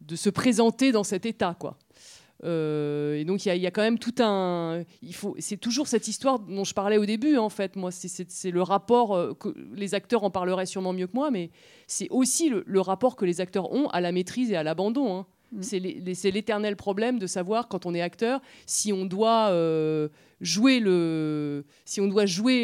de 0.00 0.16
se 0.16 0.30
présenter 0.30 0.92
dans 0.92 1.04
cet 1.04 1.26
état, 1.26 1.56
quoi. 1.58 1.78
Euh, 2.44 3.16
et 3.16 3.24
donc 3.24 3.46
il 3.46 3.56
y, 3.56 3.66
a 3.66 3.70
quand 3.70 3.82
même 3.82 3.98
tout 3.98 4.14
un. 4.20 4.84
Il 5.02 5.14
faut. 5.14 5.34
C'est 5.38 5.56
toujours 5.56 5.88
cette 5.88 6.08
histoire 6.08 6.38
dont 6.38 6.64
je 6.64 6.74
parlais 6.74 6.98
au 6.98 7.06
début 7.06 7.36
en 7.36 7.48
fait. 7.48 7.76
Moi, 7.76 7.90
c'est 7.90 8.50
le 8.50 8.62
rapport 8.62 9.14
euh, 9.14 9.34
que 9.34 9.54
les 9.72 9.94
acteurs 9.94 10.24
en 10.24 10.30
parleraient 10.30 10.66
sûrement 10.66 10.92
mieux 10.92 11.06
que 11.06 11.14
moi, 11.14 11.30
mais 11.30 11.50
c'est 11.86 12.08
aussi 12.10 12.50
le, 12.50 12.80
rapport 12.80 13.16
que 13.16 13.24
les 13.24 13.40
acteurs 13.40 13.72
ont 13.72 13.88
à 13.88 14.00
la 14.00 14.12
maîtrise 14.12 14.50
et 14.50 14.56
à 14.56 14.62
l'abandon. 14.62 15.16
Hein. 15.16 15.26
Mm. 15.52 15.62
C'est 16.14 16.30
l'éternel 16.30 16.76
problème 16.76 17.18
de 17.18 17.26
savoir 17.26 17.68
quand 17.68 17.86
on 17.86 17.94
est 17.94 18.00
acteur 18.00 18.40
si 18.66 18.92
on 18.92 19.04
doit 19.04 19.50
euh, 19.50 20.08
jouer 20.40 20.82
si 21.84 22.00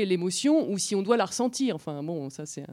l'émotion 0.05 0.71
ou 0.71 0.79
si 0.79 0.95
on 0.95 1.03
doit 1.03 1.17
la 1.17 1.25
ressentir. 1.25 1.77
Enfin 1.77 2.03
bon, 2.03 2.29
ça 2.29 2.45
c'est 2.45 2.65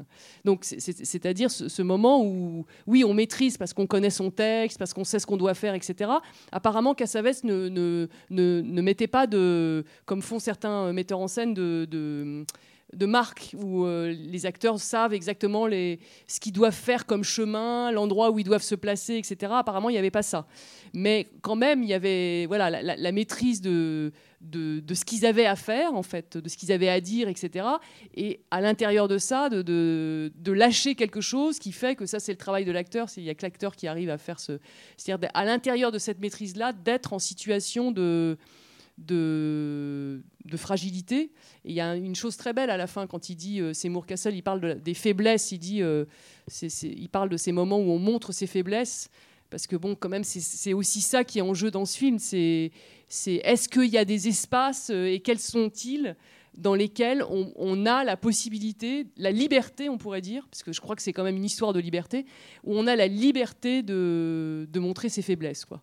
donc 0.46 0.64
c'est-à-dire 0.64 1.52
ce, 1.52 1.82
moment 1.82 2.24
où 2.26 2.66
oui 2.88 3.04
on 3.04 3.14
maîtrise 3.14 3.58
parce 3.58 3.74
qu'on 3.74 3.88
connaît 3.88 4.10
son 4.10 4.32
texte, 4.32 4.80
parce 4.80 4.94
qu'on 4.94 5.04
sait 5.04 5.20
ce 5.20 5.28
qu'on 5.28 5.38
doit 5.38 5.54
faire, 5.54 5.74
etc. 5.76 6.12
Apparemment 6.52 6.96
Cassavetes 6.96 7.44
ne, 7.44 7.70
ne, 7.70 8.08
ne, 8.30 8.62
ne 8.62 8.82
mettait 8.82 9.08
pas 9.08 9.28
de, 9.28 9.86
comme 10.06 10.22
font 10.22 10.40
certains 10.40 10.92
metteurs 10.92 11.20
en 11.20 11.28
scène 11.28 11.54
de 11.54 12.46
marque 13.06 13.56
où 13.58 13.86
euh, 13.86 14.12
les 14.12 14.46
acteurs 14.46 14.80
savent 14.80 15.14
exactement 15.14 15.68
les, 15.68 16.00
ce 16.28 16.40
qu'ils 16.40 16.54
doivent 16.54 16.74
faire 16.74 17.06
comme 17.06 17.24
chemin, 17.24 17.92
l'endroit 17.92 18.32
où 18.32 18.40
ils 18.40 18.44
doivent 18.44 18.64
se 18.64 18.76
placer, 18.76 19.16
etc. 19.16 19.52
Apparemment, 19.56 19.90
il 19.90 19.94
n'y 19.94 20.00
avait 20.00 20.12
pas 20.12 20.24
ça. 20.24 20.48
Mais 20.94 21.28
quand 21.42 21.56
même, 21.56 21.84
il 21.84 21.90
y 21.90 21.94
avait 21.94 22.46
voilà, 22.48 22.82
la, 22.82 23.12
maîtrise 23.12 23.62
de, 23.62 24.12
de, 24.42 24.94
ce 24.94 25.06
qu'ils 25.06 25.26
avaient 25.26 25.46
à 25.46 25.56
faire, 25.56 25.94
en 25.94 26.04
fait, 26.04 26.38
de 26.38 26.50
ce 26.50 26.58
qu'ils 26.58 26.72
avaient 26.72 26.90
à 26.90 27.00
dire, 27.00 27.28
etc. 27.28 27.66
Et 28.16 28.42
à 28.50 28.62
l'intérieur 28.62 29.08
de 29.08 29.18
ça, 29.18 29.50
de, 29.50 29.62
de, 29.62 30.52
lâcher 30.52 30.96
quelque 30.96 31.22
chose 31.22 31.60
qui 31.60 31.72
fait 31.72 31.96
que 31.96 32.06
ça, 32.06 32.20
c'est 32.20 32.32
le 32.32 32.38
travail 32.38 32.66
de 32.66 32.72
l'acteur. 32.72 33.08
Il 33.18 33.24
n'y 33.24 33.30
a 33.30 33.36
que 33.36 33.44
l'acteur 33.44 33.76
qui 33.76 33.88
arrive 33.88 34.10
à 34.10 34.18
faire 34.18 34.40
ce... 34.40 34.60
C'est-à-dire, 34.98 35.30
à 35.34 35.46
l'intérieur 35.46 35.92
de 35.92 36.00
cette 36.00 36.20
maîtrise-là, 36.20 36.74
d'être 36.74 37.14
en 37.14 37.20
situation 37.20 37.92
de 37.92 38.38
de, 39.06 40.22
fragilité. 40.58 41.32
Il 41.66 41.74
y 41.74 41.82
a 41.82 41.96
une 41.96 42.16
chose 42.16 42.38
très 42.38 42.54
belle 42.54 42.70
à 42.70 42.78
la 42.78 42.88
fin 42.88 43.08
quand 43.08 43.30
il 43.30 43.36
dit, 43.36 43.62
euh, 43.62 43.74
Seymour 43.74 44.06
Cassel, 44.06 44.36
il 44.36 44.44
parle 44.44 44.82
des 44.82 44.94
faiblesses, 44.94 45.52
il 45.52 45.60
dit, 45.60 45.82
euh, 45.82 46.06
il 46.62 47.10
parle 47.10 47.30
de 47.30 47.38
ces 47.38 47.52
moments 47.52 47.80
où 47.80 47.92
on 47.92 48.00
montre 48.00 48.32
ses 48.32 48.48
faiblesses, 48.48 49.10
parce 49.50 49.68
que 49.68 49.76
bon, 49.76 49.96
quand 49.96 50.10
même, 50.10 50.24
c'est 50.24 50.74
aussi 50.74 51.02
ça 51.02 51.24
qui 51.24 51.40
est 51.40 51.44
en 51.44 51.54
jeu 51.54 51.72
dans 51.72 51.86
ce 51.86 51.98
film. 51.98 52.20
C'est 52.20 52.72
est-ce 53.26 53.68
qu'il 53.68 53.90
y 53.90 53.98
a 53.98 54.06
des 54.06 54.28
espaces 54.28 54.92
euh, 54.92 55.12
et 55.12 55.20
quels 55.20 55.40
sont-ils 55.40 56.16
dans 56.58 56.76
lesquels 56.76 57.24
on, 57.24 57.86
a 57.86 58.04
la 58.04 58.18
possibilité, 58.18 59.06
la 59.16 59.32
liberté, 59.32 59.88
on 59.88 59.98
pourrait 59.98 60.20
dire, 60.20 60.46
parce 60.52 60.62
que 60.62 60.74
je 60.74 60.82
crois 60.82 60.96
que 60.98 61.02
c'est 61.02 61.14
quand 61.14 61.24
même 61.24 61.38
une 61.38 61.46
histoire 61.46 61.72
de 61.72 61.80
liberté, 61.80 62.26
où 62.66 62.78
on 62.78 62.86
a 62.86 62.98
la 62.98 63.08
liberté 63.08 63.82
de, 63.82 64.68
de 64.70 64.80
montrer 64.80 65.08
ses 65.08 65.22
faiblesses, 65.22 65.64
quoi. 65.64 65.82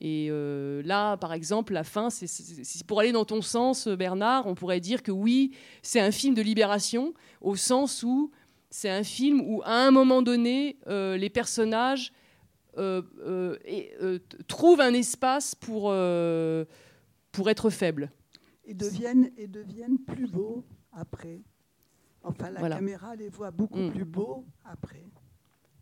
Et 0.00 0.28
euh, 0.30 0.80
là, 0.84 1.16
par 1.16 1.32
exemple, 1.32 1.72
la 1.72 1.82
fin, 1.82 2.08
c'est 2.10 2.86
pour 2.86 3.00
aller 3.00 3.10
dans 3.10 3.24
ton 3.24 3.42
sens, 3.42 3.88
Bernard, 3.88 4.46
on 4.46 4.54
pourrait 4.54 4.80
dire 4.80 5.02
que 5.02 5.10
oui, 5.10 5.52
c'est 5.82 6.00
un 6.00 6.12
film 6.12 6.34
de 6.34 6.42
libération, 6.42 7.14
au 7.40 7.56
sens 7.56 8.04
où 8.04 8.30
c'est 8.70 8.90
un 8.90 9.02
film 9.02 9.40
où, 9.40 9.60
à 9.64 9.86
un 9.86 9.90
moment 9.90 10.22
donné, 10.22 10.76
euh, 10.86 11.16
les 11.16 11.30
personnages 11.30 12.12
euh, 12.76 13.56
trouvent 14.46 14.80
un 14.80 14.94
espace 14.94 15.56
pour, 15.56 15.92
pour 17.32 17.50
être 17.50 17.70
faibles. 17.70 18.12
Et 18.64 18.74
deviennent, 18.74 19.32
et 19.36 19.48
deviennent 19.48 19.98
plus 19.98 20.30
beaux 20.30 20.64
après. 20.92 21.40
Enfin, 22.22 22.50
la 22.50 22.68
caméra 22.68 23.16
les 23.16 23.30
voit 23.30 23.50
beaucoup 23.50 23.80
mm. 23.80 23.90
plus 23.90 24.04
beaux 24.04 24.44
après. 24.64 25.02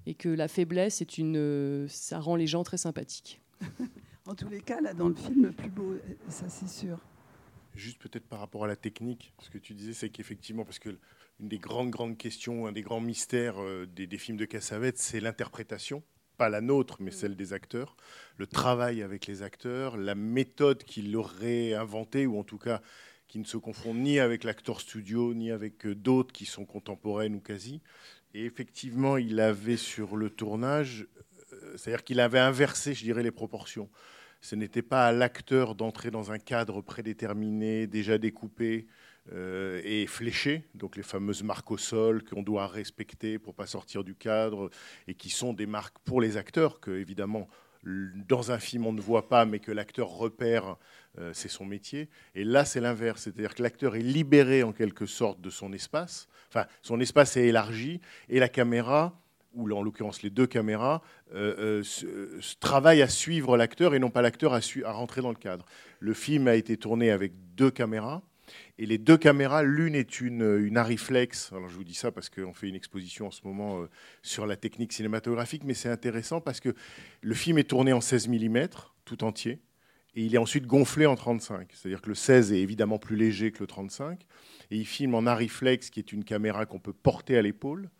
Et 0.06 0.14
que 0.14 0.28
la 0.28 0.48
faiblesse, 0.48 1.02
est 1.02 1.18
une, 1.18 1.86
ça 1.88 2.18
rend 2.18 2.36
les 2.36 2.46
gens 2.46 2.62
très 2.62 2.78
sympathiques. 2.78 3.42
En 4.26 4.34
tous 4.34 4.48
les 4.48 4.60
cas, 4.60 4.80
là, 4.80 4.92
dans 4.92 5.08
le 5.08 5.14
film, 5.14 5.44
le 5.44 5.52
plus 5.52 5.70
beau, 5.70 5.94
ça 6.28 6.48
c'est 6.48 6.68
sûr. 6.68 6.98
Juste 7.74 7.98
peut-être 7.98 8.26
par 8.26 8.40
rapport 8.40 8.64
à 8.64 8.66
la 8.66 8.74
technique, 8.74 9.32
ce 9.38 9.50
que 9.50 9.58
tu 9.58 9.72
disais, 9.74 9.92
c'est 9.92 10.08
qu'effectivement, 10.08 10.64
parce 10.64 10.80
que 10.80 10.98
une 11.38 11.48
des 11.48 11.58
grandes, 11.58 11.90
grandes 11.90 12.16
questions, 12.16 12.66
un 12.66 12.72
des 12.72 12.80
grands 12.80 13.00
mystères 13.00 13.62
euh, 13.62 13.86
des, 13.86 14.18
films 14.18 14.38
de 14.38 14.46
Cassavetes, 14.46 14.98
c'est 14.98 15.20
l'interprétation. 15.20 16.02
Pas 16.38 16.48
la 16.48 16.60
nôtre, 16.60 16.96
mais 17.00 17.10
celle 17.10 17.36
des 17.36 17.52
acteurs. 17.52 17.96
Le 18.36 18.46
travail 18.46 19.02
avec 19.02 19.26
les 19.26 19.42
acteurs, 19.42 19.96
la 19.96 20.14
méthode 20.14 20.82
qu'il 20.84 21.14
aurait 21.16 21.74
inventée, 21.74 22.26
ou 22.26 22.38
en 22.38 22.44
tout 22.44 22.58
cas 22.58 22.80
qui 23.28 23.38
ne 23.38 23.44
se 23.44 23.56
confond 23.56 23.94
ni 23.94 24.18
avec 24.18 24.44
l'acteur 24.44 24.80
studio, 24.80 25.34
ni 25.34 25.50
avec 25.50 25.86
euh, 25.86 25.94
d'autres 25.94 26.32
qui 26.32 26.46
sont 26.46 26.64
contemporaines 26.64 27.36
ou 27.36 27.40
quasi. 27.40 27.80
Et 28.34 28.44
effectivement, 28.44 29.18
il 29.18 29.38
avait 29.40 29.76
sur 29.76 30.16
le 30.16 30.30
tournage, 30.30 31.06
euh, 31.52 31.76
c'est-à-dire 31.76 32.02
qu'il 32.02 32.20
avait 32.20 32.38
inversé, 32.38 32.92
je 32.94 33.04
dirais, 33.04 33.22
les 33.22 33.30
proportions. 33.30 33.88
Ce 34.40 34.54
n'était 34.54 34.82
pas 34.82 35.06
à 35.06 35.12
l'acteur 35.12 35.74
d'entrer 35.74 36.10
dans 36.10 36.32
un 36.32 36.38
cadre 36.38 36.80
prédéterminé, 36.80 37.86
déjà 37.86 38.18
découpé 38.18 38.86
euh, 39.32 39.80
et 39.84 40.06
fléché, 40.06 40.68
donc 40.74 40.96
les 40.96 41.02
fameuses 41.02 41.42
marques 41.42 41.70
au 41.70 41.78
sol 41.78 42.22
qu'on 42.22 42.42
doit 42.42 42.68
respecter 42.68 43.38
pour 43.38 43.54
pas 43.54 43.66
sortir 43.66 44.04
du 44.04 44.14
cadre 44.14 44.70
et 45.08 45.14
qui 45.14 45.30
sont 45.30 45.52
des 45.52 45.66
marques 45.66 45.98
pour 46.04 46.20
les 46.20 46.36
acteurs 46.36 46.78
que 46.78 46.92
évidemment 46.92 47.48
dans 48.28 48.50
un 48.50 48.58
film 48.58 48.86
on 48.86 48.92
ne 48.92 49.00
voit 49.00 49.28
pas, 49.28 49.44
mais 49.44 49.60
que 49.60 49.72
l'acteur 49.72 50.08
repère, 50.08 50.76
euh, 51.18 51.32
c'est 51.32 51.48
son 51.48 51.64
métier. 51.64 52.08
Et 52.34 52.44
là, 52.44 52.64
c'est 52.64 52.80
l'inverse, 52.80 53.22
c'est-à-dire 53.22 53.54
que 53.54 53.62
l'acteur 53.62 53.96
est 53.96 54.00
libéré 54.00 54.62
en 54.62 54.72
quelque 54.72 55.06
sorte 55.06 55.40
de 55.40 55.50
son 55.50 55.72
espace, 55.72 56.28
enfin, 56.48 56.66
son 56.82 57.00
espace 57.00 57.36
est 57.36 57.46
élargi, 57.46 58.00
et 58.28 58.38
la 58.38 58.48
caméra 58.48 59.18
ou 59.56 59.70
en 59.72 59.82
l'occurrence 59.82 60.22
les 60.22 60.30
deux 60.30 60.46
caméras, 60.46 61.02
euh, 61.34 61.82
euh, 62.04 62.40
travaillent 62.60 63.02
à 63.02 63.08
suivre 63.08 63.56
l'acteur 63.56 63.94
et 63.94 63.98
non 63.98 64.10
pas 64.10 64.22
l'acteur 64.22 64.54
à, 64.54 64.60
rentrer 64.92 65.22
dans 65.22 65.30
le 65.30 65.36
cadre. 65.36 65.64
Le 65.98 66.14
film 66.14 66.46
a 66.46 66.54
été 66.54 66.76
tourné 66.76 67.10
avec 67.10 67.32
deux 67.56 67.70
caméras. 67.70 68.22
Et 68.78 68.86
les 68.86 68.98
deux 68.98 69.16
caméras, 69.16 69.64
l'une 69.64 69.96
est 69.96 70.20
une, 70.20 70.58
une 70.60 70.76
Ariflex. 70.76 71.52
Alors 71.52 71.68
je 71.68 71.74
vous 71.74 71.82
dis 71.82 71.94
ça 71.94 72.12
parce 72.12 72.28
qu'on 72.28 72.52
fait 72.52 72.68
une 72.68 72.76
exposition 72.76 73.26
en 73.26 73.30
ce 73.32 73.40
moment 73.44 73.80
euh, 73.80 73.88
sur 74.22 74.46
la 74.46 74.56
technique 74.56 74.92
cinématographique, 74.92 75.64
mais 75.64 75.74
c'est 75.74 75.88
intéressant 75.88 76.40
parce 76.40 76.60
que 76.60 76.74
le 77.22 77.34
film 77.34 77.58
est 77.58 77.64
tourné 77.64 77.92
en 77.92 78.00
16 78.00 78.28
mm 78.28 78.68
tout 79.04 79.24
entier 79.24 79.60
et 80.14 80.22
il 80.22 80.34
est 80.34 80.38
ensuite 80.38 80.66
gonflé 80.66 81.06
en 81.06 81.16
35. 81.16 81.70
C'est-à-dire 81.72 82.00
que 82.00 82.08
le 82.08 82.14
16 82.14 82.52
est 82.52 82.60
évidemment 82.60 82.98
plus 82.98 83.16
léger 83.16 83.50
que 83.50 83.60
le 83.60 83.66
35 83.66 84.20
et 84.70 84.76
il 84.76 84.86
filme 84.86 85.14
en 85.14 85.26
Ariflex 85.26 85.90
qui 85.90 85.98
est 85.98 86.12
une 86.12 86.22
caméra 86.22 86.66
qu'on 86.66 86.78
peut 86.78 86.92
porter 86.92 87.36
à 87.36 87.42
l'épaule 87.42 87.90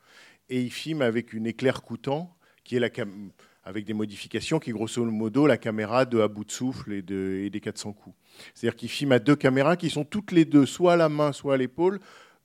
et 0.49 0.61
il 0.61 0.71
filme 0.71 1.03
avec 1.03 1.33
une 1.33 1.47
éclair 1.47 1.83
coûtant, 1.83 2.37
qui 2.65 2.77
est 2.77 2.81
la 2.81 2.91
avec 3.67 3.85
des 3.85 3.95
modifications 3.95 4.61
qui, 4.61 4.71
grosso 4.71 5.05
modo, 5.05 5.45
la 5.49 5.59
caméra 5.59 6.05
de 6.05 6.21
à 6.21 6.29
bout 6.29 6.45
de 6.45 6.53
souffle 6.53 6.93
et, 6.93 7.03
de, 7.03 7.43
et 7.45 7.51
des 7.51 7.61
400 7.61 7.95
coups. 7.95 8.17
C'est-à-dire 8.55 8.77
qu'il 8.77 8.89
filme 8.89 9.11
à 9.11 9.19
deux 9.19 9.35
caméras 9.35 9.77
qui 9.77 9.91
sont 9.91 10.05
toutes 10.05 10.31
les 10.31 10.45
deux, 10.45 10.67
soit 10.67 10.93
à 10.93 10.97
la 10.97 11.09
main, 11.09 11.33
soit 11.33 11.55
à 11.55 11.57
l'épaule, 11.57 11.99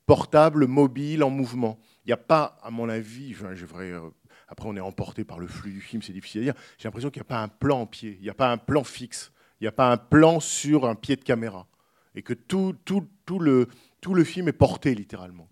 portables, 0.07 0.65
mobiles, 0.65 1.23
en 1.23 1.29
mouvement. 1.29 1.79
Il 2.05 2.09
n'y 2.09 2.13
a 2.13 2.17
pas, 2.17 2.57
à 2.63 2.71
mon 2.71 2.89
avis, 2.89 3.35
euh, 3.43 4.09
après 4.47 4.67
on 4.67 4.75
est 4.75 4.81
emporté 4.81 5.23
par 5.23 5.37
le 5.37 5.45
flux 5.45 5.71
du 5.71 5.79
film, 5.79 6.01
c'est 6.01 6.11
difficile 6.11 6.41
à 6.41 6.43
dire, 6.45 6.53
j'ai 6.79 6.87
l'impression 6.87 7.11
qu'il 7.11 7.19
n'y 7.19 7.27
a 7.27 7.29
pas 7.29 7.43
un 7.43 7.49
plan 7.49 7.81
en 7.81 7.85
pied, 7.85 8.17
il 8.19 8.23
n'y 8.23 8.29
a 8.29 8.33
pas 8.33 8.51
un 8.51 8.57
plan 8.57 8.83
fixe, 8.83 9.31
il 9.59 9.65
n'y 9.65 9.67
a 9.67 9.71
pas 9.71 9.91
un 9.91 9.97
plan 9.97 10.39
sur 10.39 10.87
un 10.87 10.95
pied 10.95 11.15
de 11.17 11.23
caméra. 11.23 11.67
Et 12.15 12.23
que 12.23 12.33
tout, 12.33 12.75
tout, 12.83 13.07
tout, 13.25 13.37
le, 13.37 13.67
tout 14.01 14.15
le 14.15 14.23
film 14.23 14.47
est 14.47 14.53
porté 14.53 14.95
littéralement. 14.95 15.47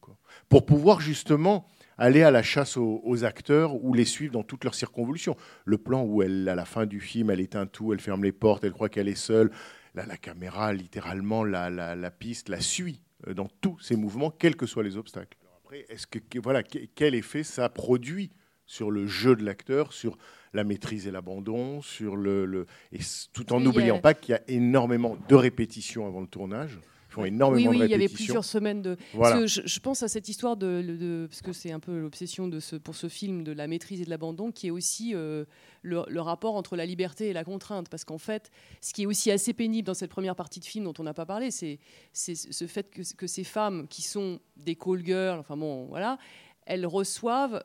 Pour 0.50 0.66
pouvoir 0.66 1.00
justement 1.00 1.68
aller 2.00 2.24
à 2.24 2.32
la 2.32 2.41
chasse 2.41 2.78
aux, 2.78 3.24
acteurs 3.24 3.84
ou 3.84 3.93
les 3.93 4.06
suivre 4.06 4.34
dans 4.34 4.43
toutes 4.43 4.64
leurs 4.64 4.76
circonvolutions. 4.76 5.36
Le 5.66 5.78
plan 5.78 6.04
où 6.04 6.22
elle, 6.22 6.47
à 6.50 6.56
la 6.56 6.66
fin 6.66 6.86
du 6.86 7.00
film, 7.00 7.30
elle 7.30 7.41
éteint 7.41 7.66
tout, 7.66 7.93
elle 7.93 8.00
ferme 8.00 8.24
les 8.24 8.32
portes, 8.32 8.64
elle 8.64 8.72
croit 8.72 8.89
qu'elle 8.89 9.10
est 9.10 9.16
seule. 9.16 9.52
Là, 9.95 10.06
la 10.06 10.18
caméra, 10.18 10.74
littéralement, 10.74 11.43
la, 11.43 11.70
la, 11.70 12.12
piste 12.12 12.50
la 12.50 12.62
suit 12.62 13.02
euh, 13.28 13.34
dans 13.34 13.47
tous 13.62 13.80
ses 13.80 13.95
mouvements, 13.95 14.32
quels 14.32 14.56
que 14.56 14.66
soient 14.66 14.84
les 14.84 14.97
obstacles. 14.97 15.38
après, 15.64 15.86
est-ce 15.89 16.08
que 16.08 16.20
voilà 16.39 16.64
quel 16.64 17.16
effet 17.16 17.43
ça 17.43 17.68
produit 17.70 18.32
sur 18.66 18.91
le 18.91 19.08
jeu 19.08 19.36
de 19.36 19.43
l'acteur, 19.43 19.93
sur 19.93 20.18
la 20.54 20.64
maîtrise 20.64 21.08
et 21.08 21.12
l'abandon, 21.12 21.82
sur 21.82 22.16
le, 22.16 22.68
et 22.91 23.00
tout 23.34 23.52
en 23.52 23.60
n'oubliant 23.60 24.00
pas 24.00 24.14
qu'il 24.14 24.34
y 24.34 24.36
a 24.36 24.41
énormément 24.47 25.18
de 25.28 25.36
répétitions 25.36 26.06
avant 26.06 26.22
le 26.22 26.28
tournage? 26.28 26.80
Font 27.10 27.26
énormément 27.26 27.72
oui, 27.72 27.78
oui, 27.78 27.80
de 27.82 27.86
il 27.86 27.91
y 27.91 27.93
avait 27.93 28.03
répétitions. 28.03 28.26
plusieurs 28.26 28.45
semaines 28.45 28.82
de. 28.82 28.97
Voilà. 29.14 29.36
Parce 29.38 29.41
que 29.41 29.47
je, 29.47 29.68
je 29.68 29.80
pense 29.80 30.03
à 30.03 30.07
cette 30.07 30.30
histoire 30.30 30.55
de, 30.57 31.28
parce 31.30 31.41
que 31.41 31.53
c'est 31.53 31.72
un 31.72 31.80
peu 31.80 31.99
l'obsession 31.99 32.47
de 32.47 32.60
ce 32.60 32.76
pour 32.76 32.95
ce 32.95 33.10
film 33.10 33.43
de 33.43 33.51
la 33.51 33.68
maîtrise 33.68 34.01
et 34.01 34.05
de 34.05 34.10
l'abandon, 34.10 34.51
qui 34.51 34.68
est 34.68 34.72
aussi 34.72 35.16
euh, 35.16 35.45
le, 35.82 36.03
le 36.07 36.22
rapport 36.22 36.55
entre 36.55 36.76
la 36.76 36.86
liberté 36.86 37.30
et 37.30 37.34
la 37.34 37.43
contrainte. 37.43 37.89
Parce 37.89 38.05
qu'en 38.05 38.18
fait, 38.20 38.51
ce 38.82 38.93
qui 38.93 39.03
est 39.03 39.05
aussi 39.07 39.32
assez 39.32 39.53
pénible 39.53 39.86
dans 39.88 39.93
cette 39.93 40.12
première 40.12 40.36
partie 40.36 40.60
de 40.60 40.66
film 40.66 40.86
dont 40.86 40.93
on 40.99 41.03
n'a 41.03 41.14
pas 41.14 41.26
parlé, 41.26 41.51
c'est 41.51 41.80
c'est 42.14 42.36
ce 42.36 42.68
fait 42.68 42.89
que, 42.91 43.01
que 43.16 43.28
ces 43.28 43.43
femmes 43.43 43.88
qui 43.88 44.01
sont 44.01 44.39
des 44.55 44.76
call 44.76 45.03
girls, 45.05 45.39
enfin 45.39 45.57
bon, 45.57 45.86
voilà, 45.88 46.18
elles 46.66 46.86
reçoivent 46.86 47.64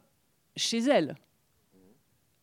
chez 0.57 0.79
elles. 0.79 1.17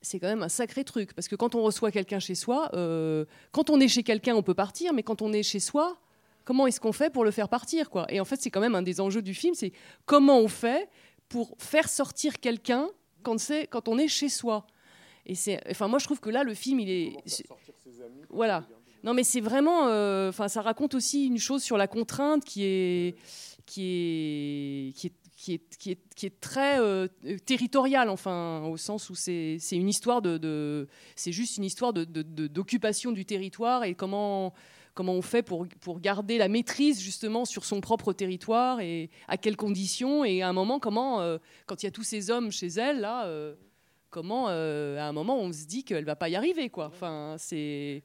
C'est 0.03 0.19
quand 0.19 0.27
même 0.27 0.41
un 0.41 0.49
sacré 0.49 0.83
truc, 0.83 1.13
parce 1.13 1.27
que 1.27 1.35
quand 1.35 1.53
on 1.53 1.61
reçoit 1.61 1.91
quelqu'un 1.91 2.17
chez 2.19 2.33
soi, 2.33 2.69
euh, 2.73 3.25
quand 3.51 3.69
on 3.69 3.79
est 3.79 3.87
chez 3.87 4.01
quelqu'un, 4.01 4.35
on 4.35 4.41
peut 4.41 4.55
partir, 4.55 4.93
mais 4.93 5.03
quand 5.03 5.21
on 5.21 5.31
est 5.31 5.43
chez 5.43 5.59
soi, 5.59 5.99
comment 6.45 6.67
est-ce 6.67 6.79
qu'on 6.79 6.91
fait 6.91 7.09
pour 7.11 7.23
le 7.23 7.31
faire 7.31 7.49
partir 7.49 7.89
quoi 7.89 8.05
Et 8.11 8.19
en 8.19 8.25
fait, 8.25 8.41
c'est 8.41 8.49
quand 8.49 8.61
même 8.61 8.75
un 8.75 8.81
des 8.81 8.99
enjeux 9.01 9.21
du 9.21 9.33
film, 9.33 9.53
c'est 9.55 9.71
comment 10.05 10.39
on 10.39 10.47
fait 10.47 10.89
pour 11.29 11.55
faire 11.59 11.87
sortir 11.89 12.39
quelqu'un 12.39 12.87
quand, 13.23 13.37
quand 13.69 13.87
on 13.87 13.97
est 13.97 14.07
chez 14.07 14.29
soi. 14.29 14.65
Et 15.25 15.35
c'est, 15.35 15.61
enfin, 15.69 15.87
moi, 15.87 15.99
je 15.99 16.05
trouve 16.05 16.19
que 16.19 16.29
là, 16.29 16.43
le 16.43 16.53
film, 16.53 16.79
il 16.79 16.89
est, 16.89 17.13
c'est- 17.25 17.45
voilà. 18.29 18.65
Non, 19.03 19.13
mais 19.13 19.23
c'est 19.23 19.41
vraiment, 19.41 19.87
euh, 19.87 20.29
enfin, 20.29 20.47
ça 20.47 20.61
raconte 20.61 20.93
aussi 20.95 21.25
une 21.27 21.37
chose 21.39 21.63
sur 21.63 21.77
la 21.77 21.87
contrainte 21.87 22.43
qui 22.43 22.63
est, 22.63 23.15
qui 23.65 23.83
est, 23.83 24.93
qui 24.95 25.07
est, 25.07 25.13
qui 25.35 25.53
est, 25.53 25.61
qui 25.77 25.91
est, 25.91 25.99
qui 26.15 26.25
est 26.27 26.39
très 26.39 26.79
euh, 26.79 27.07
territoriale, 27.45 28.09
enfin, 28.09 28.63
au 28.65 28.77
sens 28.77 29.09
où 29.09 29.15
c'est, 29.15 29.57
c'est 29.59 29.75
une 29.75 29.89
histoire 29.89 30.21
de, 30.21 30.37
de- 30.37 30.87
c'est 31.15 31.31
juste 31.31 31.57
une 31.57 31.63
histoire 31.63 31.93
de- 31.93 32.03
d'occupation 32.05 33.11
du 33.11 33.25
territoire 33.25 33.83
et 33.83 33.95
comment, 33.95 34.53
comment 34.93 35.13
on 35.13 35.21
fait 35.21 35.43
pour, 35.43 35.67
pour 35.79 35.99
garder 35.99 36.37
la 36.37 36.47
maîtrise 36.47 36.99
justement 37.01 37.45
sur 37.45 37.63
son 37.65 37.81
propre 37.81 38.13
territoire 38.13 38.79
et 38.81 39.09
à 39.27 39.37
quelles 39.37 39.57
conditions 39.57 40.23
et 40.25 40.41
à 40.41 40.49
un 40.49 40.53
moment 40.53 40.79
comment, 40.79 41.21
euh, 41.21 41.37
quand 41.65 41.81
il 41.83 41.85
y 41.85 41.87
a 41.87 41.91
tous 41.91 42.03
ces 42.03 42.29
hommes 42.29 42.51
chez 42.51 42.67
elle 42.67 42.99
là. 43.01 43.25
euh, 43.25 43.55
Comment, 44.09 44.47
euh, 44.49 44.97
à 44.99 45.05
un 45.05 45.13
moment, 45.13 45.39
on 45.39 45.53
se 45.53 45.63
dit 45.65 45.85
qu'elle 45.85 46.03
va 46.03 46.17
pas 46.17 46.27
y 46.27 46.35
arriver, 46.35 46.69
quoi. 46.69 46.87
Enfin, 46.87 47.37
c'est, 47.39 48.03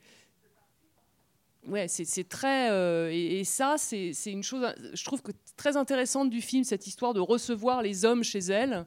ouais, 1.66 1.88
c'est 1.88 2.28
très, 2.28 2.68
et, 3.12 3.40
et 3.40 3.44
ça, 3.44 3.74
c'est 3.76 4.12
c'est 4.12 4.30
une 4.30 4.44
chose, 4.44 4.64
je 4.94 5.04
trouve 5.04 5.20
que 5.20 5.32
très 5.56 5.76
intéressante 5.76 6.30
du 6.30 6.40
film, 6.40 6.62
cette 6.62 6.86
histoire 6.86 7.12
de 7.12 7.18
recevoir 7.18 7.82
les 7.82 8.04
hommes 8.04 8.22
chez 8.22 8.38
elle. 8.38 8.86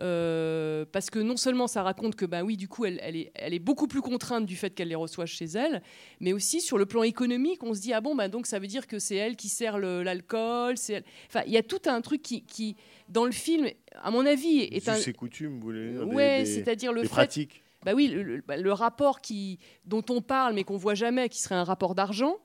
Euh, 0.00 0.84
parce 0.90 1.08
que 1.08 1.20
non 1.20 1.36
seulement 1.36 1.68
ça 1.68 1.84
raconte 1.84 2.16
que 2.16 2.24
bah 2.26 2.42
oui 2.42 2.56
du 2.56 2.66
coup 2.66 2.84
elle, 2.84 2.98
elle 3.00 3.14
est, 3.14 3.30
elle 3.36 3.54
est 3.54 3.60
beaucoup 3.60 3.86
plus 3.86 4.00
contrainte 4.00 4.44
du 4.44 4.56
fait 4.56 4.70
qu'elle 4.74 4.88
les 4.88 4.96
reçoit 4.96 5.24
chez 5.24 5.44
elle 5.44 5.82
mais 6.18 6.32
aussi 6.32 6.60
sur 6.60 6.78
le 6.78 6.84
plan 6.84 7.04
économique 7.04 7.62
on 7.62 7.74
se 7.74 7.80
dit 7.80 7.92
ah 7.92 8.00
bon 8.00 8.16
bah 8.16 8.26
donc 8.28 8.46
ça 8.48 8.58
veut 8.58 8.66
dire 8.66 8.88
que 8.88 8.98
c'est 8.98 9.14
elle 9.14 9.36
qui 9.36 9.48
sert 9.48 9.78
l'alcool 9.78 10.76
c'est 10.78 10.94
elle- 10.94 11.04
enfin 11.28 11.42
il 11.46 11.52
y 11.52 11.56
a 11.56 11.62
tout 11.62 11.78
un 11.86 12.00
truc 12.00 12.22
qui, 12.22 12.42
qui 12.42 12.74
dans 13.08 13.24
le 13.24 13.30
film 13.30 13.68
à 14.02 14.10
mon 14.10 14.26
avis 14.26 14.62
est 14.62 14.88
un 14.88 14.96
Us 14.98 15.06
et 15.06 15.12
coutumes, 15.12 15.60
vous 15.60 15.66
voulez 15.66 15.92
dire, 15.92 16.08
ouais 16.08 16.42
c'est-à-dire 16.44 16.92
le 16.92 17.02
des 17.02 17.06
fait 17.06 17.12
pratiques. 17.14 17.62
bah 17.84 17.92
oui 17.94 18.08
le, 18.08 18.42
bah, 18.44 18.56
le 18.56 18.72
rapport 18.72 19.20
qui 19.20 19.60
dont 19.84 20.02
on 20.10 20.20
parle 20.20 20.54
mais 20.54 20.64
qu'on 20.64 20.76
voit 20.76 20.94
jamais 20.94 21.28
qui 21.28 21.40
serait 21.40 21.54
un 21.54 21.62
rapport 21.64 21.94
d'argent. 21.94 22.36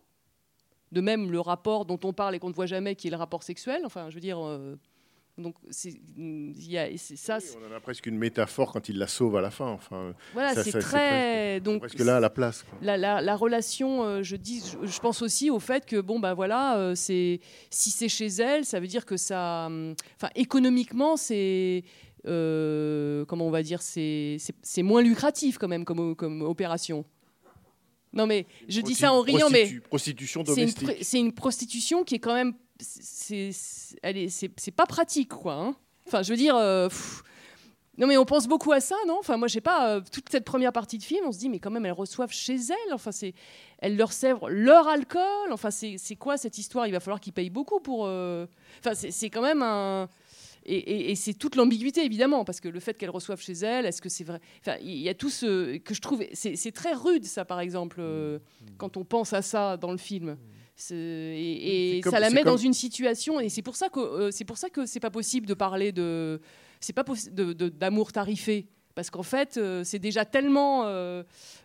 De 0.91 1.02
même 1.02 1.30
le 1.32 1.39
rapport 1.39 1.86
dont 1.86 2.00
on 2.04 2.14
parle 2.14 2.34
et 2.36 2.39
qu'on 2.39 2.50
ne 2.50 2.54
voit 2.54 2.66
jamais 2.66 2.95
qui 2.95 3.08
est 3.08 3.12
le 3.12 3.18
rapport 3.18 3.43
sexuel. 3.43 3.82
Enfin 3.86 4.10
je 4.10 4.16
veux 4.16 4.22
dire 4.22 4.39
euh, 4.43 4.76
donc 5.40 5.56
c'est 5.70 5.92
ça 7.00 7.40
c'est- 7.40 7.56
On 7.58 7.72
en 7.72 7.76
a 7.76 7.80
presque 7.80 8.06
une 8.06 8.18
métaphore 8.18 8.72
quand 8.72 8.90
il 8.90 8.98
la 8.98 9.08
sauve 9.08 9.36
à 9.38 9.42
la 9.42 9.50
fin. 9.52 9.70
Enfin, 9.70 10.14
voilà 10.34 10.54
c'est 10.56 10.72
très 10.72 10.80
presque, 10.82 11.64
donc 11.64 11.80
presque 11.80 12.00
là 12.00 12.18
à 12.18 12.20
la 12.20 12.30
place. 12.30 12.66
la, 12.82 12.98
la- 12.98 13.22
la 13.22 13.36
relation, 13.36 14.04
euh, 14.04 14.24
je 14.24 14.36
dis, 14.36 14.62
je, 14.82 14.88
je 14.88 15.00
pense 15.00 15.22
aussi 15.22 15.50
au 15.50 15.60
fait 15.60 15.86
que 15.86 16.00
bon 16.02 16.20
bah 16.20 16.34
voilà, 16.34 16.78
euh, 16.78 16.96
c'est 16.96 17.40
si 17.70 17.90
c'est 17.92 18.10
chez 18.10 18.28
elle, 18.28 18.66
ça 18.66 18.80
veut 18.80 18.88
dire 18.88 19.06
que 19.06 19.18
ça, 19.18 19.66
hum, 19.68 19.94
enfin 20.16 20.30
économiquement 20.36 21.18
c'est 21.18 21.84
euh, 22.28 23.24
comment 23.26 23.48
on 23.48 23.52
va 23.52 23.64
dire, 23.64 23.82
c'est 23.82 24.38
moins 24.84 25.02
lucratif 25.02 25.58
quand 25.58 25.68
même 25.70 25.86
comme, 25.86 26.16
comme 26.16 26.42
opération. 26.42 27.06
Non 28.12 28.26
mais 28.26 28.48
je 28.68 28.82
dis 28.82 28.96
ça 28.96 29.14
en 29.14 29.22
riant, 29.22 29.50
mais 29.52 29.66
Prostitu- 29.66 29.82
Prostitution 29.82 30.44
c'est 30.46 30.52
une, 30.52 30.56
domestique. 30.72 30.88
pr- 30.90 30.98
c'est 31.04 31.20
une 31.20 31.32
prostitution 31.32 32.04
qui 32.04 32.16
est 32.16 32.20
quand 32.20 32.34
même, 32.34 32.54
c'est 32.80 33.52
c'est- 33.52 34.72
pas 34.72 34.86
pratique 34.86 35.30
quoi. 35.30 35.54
hein. 35.54 35.76
Enfin 36.08 36.22
je 36.24 36.32
veux 36.32 36.38
dire. 36.38 36.56
euh, 36.56 36.88
pff, 36.90 37.24
non 37.98 38.08
mais 38.08 38.16
on 38.18 38.24
pense 38.26 38.48
beaucoup 38.48 38.72
à 38.72 38.80
ça, 38.80 38.96
non? 39.08 39.18
Enfin 39.20 39.36
moi 39.38 39.48
je 39.50 39.54
sais 39.56 39.62
pas, 39.62 39.96
euh, 39.98 40.02
toute 40.12 40.30
cette 40.32 40.46
première 40.46 40.72
partie 40.72 40.98
de 40.98 41.04
film, 41.04 41.26
on 41.28 41.32
se 41.34 41.38
dit 41.40 41.50
mais 41.50 41.60
quand 41.60 41.70
même 41.72 41.86
elles 41.86 41.92
reçoivent 41.92 42.32
chez 42.32 42.56
elles, 42.56 42.94
enfin 42.94 43.12
c'est, 43.12 43.34
elles 43.80 43.98
leur 43.98 44.14
servent 44.14 44.48
leur 44.50 44.88
alcool, 44.88 45.52
enfin 45.52 45.70
c'est 45.72 45.96
c'est 45.98 46.16
quoi 46.16 46.38
cette 46.38 46.58
histoire? 46.58 46.88
Il 46.88 46.92
va 46.92 47.00
falloir 47.02 47.20
qu'ils 47.20 47.34
payent 47.34 47.50
beaucoup 47.50 47.80
pour, 47.82 48.06
euh, 48.06 48.46
enfin 48.80 48.94
c'est 48.96 49.30
quand 49.30 49.42
même 49.42 49.62
un, 49.62 50.08
et, 50.66 50.78
et- 50.78 51.12
et 51.12 51.16
c'est 51.16 51.34
toute 51.34 51.56
l'ambiguïté 51.58 52.06
évidemment 52.06 52.46
parce 52.46 52.62
que 52.62 52.70
le 52.70 52.80
fait 52.80 52.98
qu'elles 52.98 53.10
reçoivent 53.10 53.42
chez 53.42 53.54
elles, 53.54 53.86
est-ce 53.86 54.02
que 54.02 54.10
c'est 54.10 54.24
vrai? 54.24 54.40
Enfin 54.62 54.78
il 54.82 54.98
y 55.00 55.10
a 55.10 55.14
tout 55.14 55.30
ce 55.30 55.76
que 55.78 55.94
je 55.94 56.00
trouve, 56.02 56.24
c'est 56.34 56.56
c'est 56.56 56.72
très 56.72 56.94
rude 56.94 57.26
ça 57.26 57.44
par 57.44 57.60
exemple 57.60 57.98
euh, 58.00 58.40
quand 58.78 58.96
on 58.96 59.04
pense 59.04 59.34
à 59.34 59.42
ça 59.42 59.76
dans 59.76 59.92
le 59.92 59.98
film. 59.98 60.38
Et, 60.92 61.94
et 61.94 61.96
C'est 61.96 62.02
comme- 62.02 62.14
ça 62.14 62.20
la 62.20 62.30
met 62.30 62.44
dans 62.44 62.58
une 62.58 62.74
situation 62.74 63.40
et 63.40 63.50
c'est 63.50 63.62
pour 63.62 63.76
ça 63.76 63.90
que 63.90 64.00
euh, 64.00 64.32
c'est 64.32 64.46
pour 64.46 64.58
ça 64.58 64.70
que 64.70 64.86
c'est 64.86 65.00
pas 65.00 65.10
possible 65.12 65.46
de 65.46 65.54
parler 65.54 65.92
de 65.92 66.40
c'est 66.80 66.94
pas 66.94 67.04
d'amour 67.80 68.12
tarifé. 68.12 68.68
Parce 68.96 69.10
qu'en 69.12 69.24
fait 69.24 69.58
euh, 69.58 69.84
c'est 69.86 70.00
déjà 70.00 70.26
tellement 70.26 70.84
euh, 70.86 71.24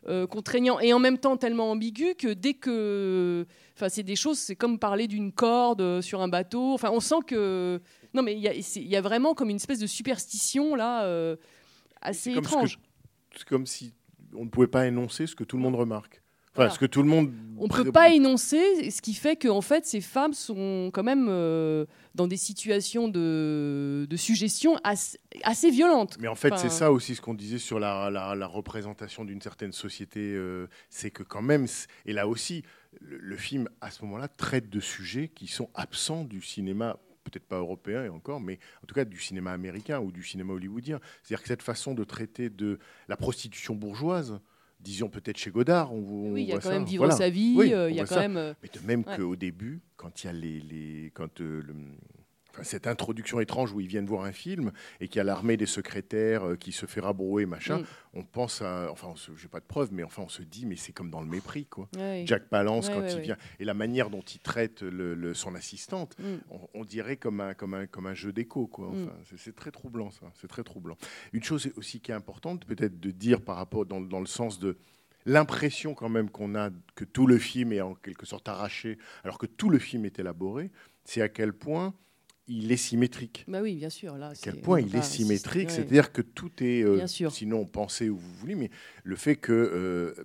euh, 0.09 0.27
contraignant 0.27 0.79
et 0.79 0.93
en 0.93 0.99
même 1.01 1.19
temps 1.19 1.37
tellement 1.37 1.71
ambigu 1.71 2.15
que 2.17 2.33
dès 2.33 2.55
que 2.55 3.45
enfin 3.75 3.89
c'est 3.89 4.03
des 4.05 4.15
choses 4.15 4.39
c'est 4.39 4.55
comme 4.57 4.79
parler 4.79 5.09
d'une 5.09 5.33
corde 5.33 6.01
sur 6.01 6.21
un 6.21 6.29
bateau. 6.29 6.75
Enfin 6.75 6.91
on 6.93 7.01
sent 7.01 7.23
que 7.27 7.81
non 8.13 8.23
mais 8.23 8.35
il 8.35 8.41
y 8.41 8.89
y 8.89 8.97
a 8.97 9.01
vraiment 9.01 9.35
comme 9.35 9.51
une 9.51 9.57
espèce 9.57 9.79
de 9.81 9.87
superstition 9.87 10.75
là 10.77 11.09
assez 12.01 12.33
étrange. 12.33 12.79
C'est 13.37 13.49
comme 13.49 13.67
si 13.67 13.95
on 14.37 14.45
ne 14.45 14.51
pouvait 14.51 14.69
pas 14.69 14.87
énoncer 14.87 15.27
ce 15.27 15.35
que 15.35 15.45
tout 15.45 15.57
le 15.57 15.63
monde 15.63 15.77
remarque. 15.77 16.23
Enfin, 16.57 16.63
Voilà. 16.67 16.71
ce 16.71 16.79
que 16.79 16.87
tout 16.87 17.03
le 17.03 17.09
monde. 17.09 17.33
on 17.59 17.67
peut 17.67 17.91
pas 17.91 18.11
énoncer, 18.11 18.91
ce 18.93 19.03
qui 19.03 19.13
fait 19.15 19.35
que 19.35 19.49
en 19.49 19.61
fait 19.61 19.85
ces 19.87 20.01
femmes 20.01 20.35
sont 20.35 20.91
quand 20.93 21.03
même 21.03 21.27
euh, 21.29 21.85
dans 22.15 22.29
des 22.29 22.37
situations 22.37 23.09
de, 23.09 24.07
de 24.09 24.17
suggestion 24.17 24.77
assez, 24.85 25.19
assez 25.43 25.71
violentes. 25.71 26.17
Mais 26.21 26.29
en 26.29 26.37
fait, 26.37 26.53
Enfin, 26.53 26.63
c'est 26.63 26.69
ça 26.71 26.93
aussi 26.93 27.17
ce 27.17 27.21
qu'on 27.21 27.35
disait 27.35 27.59
sur 27.59 27.81
la, 27.81 28.09
la- 28.09 28.37
la 28.37 28.47
représentation 28.47 29.25
d'une 29.25 29.41
certaine 29.41 29.73
société. 29.73 30.21
euh, 30.35 30.69
c'est 30.91 31.11
que 31.11 31.25
quand 31.25 31.43
même, 31.43 31.67
et 32.07 32.13
là 32.13 32.29
aussi, 32.29 32.63
le, 33.01 33.19
le 33.19 33.37
film, 33.37 33.69
à 33.81 33.91
ce 33.91 34.05
moment-là, 34.05 34.29
traite 34.29 34.71
de 34.71 34.79
sujets 34.79 35.27
qui 35.29 35.49
sont 35.49 35.71
absents 35.75 36.23
du 36.23 36.41
cinéma, 36.41 36.99
peut-être 37.25 37.47
pas 37.49 37.59
européen 37.59 38.05
et 38.05 38.09
encore, 38.11 38.39
mais 38.41 38.61
en 38.83 38.87
tout 38.87 38.95
cas 38.95 39.05
du 39.05 39.19
cinéma 39.19 39.51
américain 39.53 39.99
ou 39.99 40.13
du 40.13 40.23
cinéma 40.23 40.53
hollywoodien. 40.53 41.01
C'est-à-dire 41.25 41.43
que 41.43 41.49
cette 41.49 41.63
façon 41.63 41.95
de 41.95 42.05
traiter 42.05 42.49
de 42.49 42.79
la 43.09 43.17
prostitution 43.17 43.75
bourgeoise, 43.75 44.39
disons 44.85 45.09
peut-être 45.09 45.39
chez 45.39 45.51
Godard, 45.51 45.93
on, 45.93 46.33
Oui, 46.33 46.43
il 46.43 46.49
y 46.49 46.53
a 46.53 46.57
quand 46.57 46.69
ça. 46.69 46.71
même 46.71 46.85
vivre 46.85 47.05
Voilà. 47.05 47.17
sa 47.17 47.31
vie, 47.31 47.55
Oui, 47.57 47.73
euh, 47.73 47.91
il 47.91 47.97
y 47.97 48.01
a 48.01 48.05
quand 48.05 48.15
ça. 48.17 48.21
même, 48.21 48.37
euh, 48.37 48.53
Mais 48.63 48.69
de 48.69 48.87
même 48.87 49.03
ouais. 49.07 49.17
qu'au 49.17 49.35
début, 49.35 49.81
quand 49.97 50.23
il 50.23 50.27
y 50.27 50.31
a 50.31 50.33
les, 50.33 50.61
les- 50.61 51.11
quand 51.15 51.41
euh, 51.41 51.63
le- 51.67 51.75
cette 52.63 52.87
introduction 52.87 53.41
étrange 53.41 53.73
où 53.73 53.81
ils 53.81 53.87
viennent 53.89 54.07
voir 54.07 54.25
un 54.25 54.33
film 54.33 54.73
et 55.01 55.09
qu'il 55.09 55.17
y 55.17 55.21
a 55.21 55.25
l'armée 55.25 55.57
des 55.57 55.67
secrétaires 55.67 56.47
euh, 56.47 56.57
qui 56.57 56.73
se 56.73 56.87
fait 56.87 57.01
rabrouer, 57.01 57.47
machin, 57.47 57.79
Mm. 57.79 57.85
on 58.15 58.23
pense 58.23 58.63
à, 58.63 58.89
enfin, 58.93 59.13
j'ai 59.37 59.49
pas 59.49 59.61
de 59.61 59.65
preuves, 59.65 59.89
mais 59.93 60.03
enfin, 60.05 60.23
on 60.23 60.29
se 60.29 60.43
dit, 60.43 60.67
mais 60.67 60.77
c'est 60.77 60.93
comme 60.93 61.11
dans 61.11 61.21
le 61.21 61.27
mépris, 61.27 61.67
quoi. 61.67 61.89
Jack 62.27 62.49
Palance 62.49 62.89
quand 62.89 63.07
il 63.09 63.21
vient 63.21 63.37
et 63.59 63.65
la 63.65 63.75
manière 63.75 64.11
dont 64.11 64.21
il 64.23 64.39
traite 64.39 64.83
le- 64.83 65.15
le- 65.15 65.35
son 65.35 65.55
assistante, 65.55 66.17
Mm. 66.19 66.25
on, 66.51 66.61
on 66.75 66.85
dirait 66.85 67.17
comme 67.17 67.41
un, 67.41 67.55
comme 67.55 67.75
un, 67.75 67.87
comme 67.87 68.07
un 68.07 68.15
jeu 68.15 68.33
d'écho, 68.33 68.67
quoi. 68.67 68.89
Mm. 68.89 69.03
Enfin, 69.05 69.37
c'est 69.37 69.55
très 69.55 69.71
troublant, 69.71 70.11
ça. 70.11 70.31
C'est 70.41 70.49
très 70.49 70.63
troublant. 70.63 70.97
Une 71.33 71.43
chose 71.43 71.69
aussi 71.77 72.01
qui 72.01 72.11
est 72.11 72.15
importante, 72.15 72.65
peut-être 72.67 73.01
de 73.01 73.11
dire 73.11 73.41
par 73.41 73.57
rapport 73.57 73.85
dans, 73.87 74.01
dans 74.01 74.21
le 74.21 74.27
sens 74.27 74.59
de 74.59 74.77
l'impression 75.27 75.95
quand 75.95 76.09
même 76.09 76.31
qu'on 76.31 76.55
a 76.55 76.71
que 76.95 77.05
tout 77.05 77.27
le 77.27 77.39
film 77.39 77.73
est 77.73 77.81
en 77.81 77.95
quelque 77.95 78.27
sorte 78.27 78.49
arraché, 78.49 78.99
alors 79.25 79.39
que 79.39 79.47
tout 79.47 79.71
le 79.71 79.79
film 79.79 80.05
est 80.05 80.19
élaboré, 80.19 80.71
c'est 81.05 81.23
à 81.23 81.29
quel 81.29 81.53
point 81.53 81.95
il 82.47 82.73
est 82.73 82.77
symétrique. 82.77 83.45
Bah 83.49 83.61
oui, 83.63 83.77
bien 83.77 83.91
sûr. 83.91 84.17
Là, 84.17 84.29
À 84.29 84.35
quel 84.35 84.61
point 84.61 84.81
il 84.81 84.95
est 84.95 85.03
symétrique, 85.03 85.71
c'est-à-dire 85.71 86.13
que 86.13 86.23
tout 86.23 86.51
est, 86.61 86.83
euh, 86.83 86.97
Bien 86.97 87.07
sûr. 87.07 87.33
sinon 87.33 87.65
pensez 87.65 88.09
où 88.11 88.19
vous 88.19 88.35
voulez, 88.35 88.55
mais 88.55 88.71
le 89.03 89.17
fait 89.17 89.37
que 89.37 89.53
euh, 89.53 90.25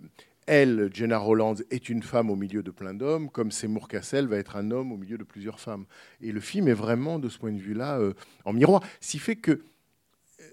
elle, 0.49 0.89
Jenna 0.93 1.19
Rollands, 1.19 1.55
est 1.69 1.89
une 1.89 2.01
femme 2.01 2.31
au 2.31 2.35
milieu 2.35 2.63
de 2.63 2.71
plein 2.71 2.95
d'hommes, 2.95 3.29
comme 3.29 3.51
Seymour 3.51 3.87
Cassel 3.87 4.25
va 4.27 4.37
être 4.37 4.55
un 4.55 4.71
homme 4.71 4.91
au 4.91 4.97
milieu 4.97 5.17
de 5.17 5.23
plusieurs 5.23 5.59
femmes. 5.59 5.85
Et 6.21 6.31
le 6.31 6.39
film 6.39 6.67
est 6.67 6.73
vraiment, 6.73 7.19
de 7.19 7.29
ce 7.29 7.37
point 7.37 7.51
de 7.51 7.59
vue-là, 7.59 7.99
euh, 7.99 8.13
en 8.45 8.53
miroir. 8.53 8.81
Ce 8.99 9.11
qui 9.11 9.19
fait 9.19 9.35
que 9.35 9.51
euh, 9.51 10.43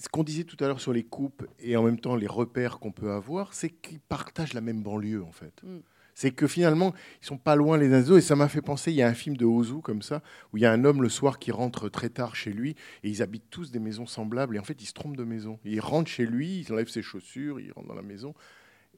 ce 0.00 0.08
qu'on 0.08 0.24
disait 0.24 0.44
tout 0.44 0.56
à 0.64 0.68
l'heure 0.68 0.80
sur 0.80 0.94
les 0.94 1.04
coupes 1.04 1.46
et 1.60 1.76
en 1.76 1.82
même 1.82 2.00
temps 2.00 2.16
les 2.16 2.26
repères 2.26 2.78
qu'on 2.78 2.92
peut 2.92 3.10
avoir, 3.10 3.52
c'est 3.52 3.68
qu'ils 3.68 4.00
partagent 4.00 4.54
la 4.54 4.62
même 4.62 4.82
banlieue, 4.82 5.22
en 5.22 5.32
fait. 5.32 5.62
Mm. 5.62 5.80
C'est 6.18 6.30
que 6.30 6.46
finalement, 6.46 6.94
ils 7.22 7.26
sont 7.26 7.36
pas 7.36 7.56
loin 7.56 7.76
les 7.76 7.92
uns 7.92 8.00
des 8.00 8.10
autres. 8.10 8.20
Et 8.20 8.22
ça 8.22 8.36
m'a 8.36 8.48
fait 8.48 8.62
penser, 8.62 8.90
il 8.90 8.96
y 8.96 9.02
a 9.02 9.06
un 9.06 9.12
film 9.12 9.36
de 9.36 9.44
Ozu 9.44 9.82
comme 9.82 10.00
ça, 10.00 10.22
où 10.50 10.56
il 10.56 10.62
y 10.62 10.66
a 10.66 10.72
un 10.72 10.82
homme 10.86 11.02
le 11.02 11.10
soir 11.10 11.38
qui 11.38 11.52
rentre 11.52 11.90
très 11.90 12.08
tard 12.08 12.34
chez 12.34 12.54
lui, 12.54 12.74
et 13.04 13.10
ils 13.10 13.22
habitent 13.22 13.50
tous 13.50 13.70
des 13.70 13.78
maisons 13.78 14.06
semblables, 14.06 14.56
et 14.56 14.58
en 14.58 14.64
fait, 14.64 14.82
ils 14.82 14.86
se 14.86 14.94
trompent 14.94 15.18
de 15.18 15.24
maison. 15.24 15.60
Il 15.66 15.78
rentre 15.78 16.10
chez 16.10 16.24
lui, 16.24 16.60
il 16.66 16.72
enlève 16.72 16.88
ses 16.88 17.02
chaussures, 17.02 17.60
il 17.60 17.70
rentre 17.70 17.86
dans 17.88 17.94
la 17.94 18.00
maison, 18.00 18.34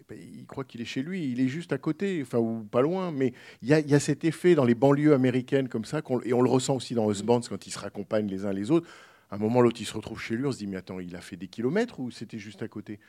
ben, 0.08 0.16
il 0.16 0.46
croit 0.46 0.62
qu'il 0.62 0.80
est 0.80 0.84
chez 0.84 1.02
lui, 1.02 1.32
il 1.32 1.40
est 1.40 1.48
juste 1.48 1.72
à 1.72 1.78
côté, 1.78 2.20
enfin, 2.22 2.38
ou 2.38 2.62
pas 2.62 2.82
loin. 2.82 3.10
Mais 3.10 3.32
il 3.62 3.68
y, 3.68 3.72
y 3.72 3.94
a 3.94 4.00
cet 4.00 4.24
effet 4.24 4.54
dans 4.54 4.64
les 4.64 4.76
banlieues 4.76 5.12
américaines 5.12 5.68
comme 5.68 5.84
ça, 5.84 6.02
et 6.24 6.32
on 6.32 6.40
le 6.40 6.48
ressent 6.48 6.76
aussi 6.76 6.94
dans 6.94 7.10
Husbands 7.10 7.40
quand 7.48 7.66
ils 7.66 7.72
se 7.72 7.80
raccompagnent 7.80 8.28
les 8.28 8.44
uns 8.44 8.52
les 8.52 8.70
autres. 8.70 8.88
À 9.30 9.34
un 9.34 9.38
moment, 9.38 9.60
l'autre, 9.60 9.80
il 9.80 9.86
se 9.86 9.94
retrouve 9.94 10.20
chez 10.20 10.36
lui, 10.36 10.46
on 10.46 10.52
se 10.52 10.58
dit, 10.58 10.68
mais 10.68 10.76
attends, 10.76 11.00
il 11.00 11.16
a 11.16 11.20
fait 11.20 11.36
des 11.36 11.48
kilomètres 11.48 11.98
ou 11.98 12.12
c'était 12.12 12.38
juste 12.38 12.62
à 12.62 12.68
côté? 12.68 13.00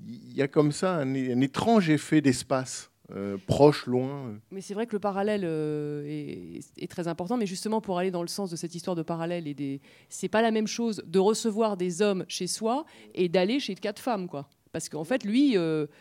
Il 0.00 0.34
y 0.34 0.42
a 0.42 0.48
comme 0.48 0.72
ça 0.72 0.96
un 0.96 1.14
étrange 1.14 1.88
effet 1.88 2.20
d'espace, 2.20 2.90
euh, 3.10 3.36
proche, 3.46 3.86
loin. 3.86 4.28
euh. 4.28 4.34
Mais 4.50 4.60
c'est 4.62 4.72
vrai 4.74 4.86
que 4.86 4.92
le 4.92 4.98
parallèle 4.98 5.42
euh, 5.44 6.04
est, 6.06 6.90
très 6.90 7.06
important, 7.06 7.36
mais 7.36 7.46
justement 7.46 7.80
pour 7.80 7.98
aller 7.98 8.10
dans 8.10 8.22
le 8.22 8.28
sens 8.28 8.50
de 8.50 8.56
cette 8.56 8.74
histoire 8.74 8.96
de 8.96 9.02
parallèle 9.02 9.46
et 9.46 9.54
des, 9.54 9.80
c'est 10.08 10.28
pas 10.28 10.40
la 10.42 10.50
même 10.50 10.66
chose 10.66 11.02
de 11.06 11.18
recevoir 11.18 11.76
des 11.76 12.00
hommes 12.02 12.24
chez 12.28 12.46
soi 12.46 12.84
et 13.14 13.28
d'aller 13.28 13.60
chez 13.60 13.74
quatre 13.74 14.00
femmes, 14.00 14.26
quoi. 14.28 14.48
Parce 14.72 14.88
qu'en 14.88 15.04
fait, 15.04 15.22
lui, 15.24 15.56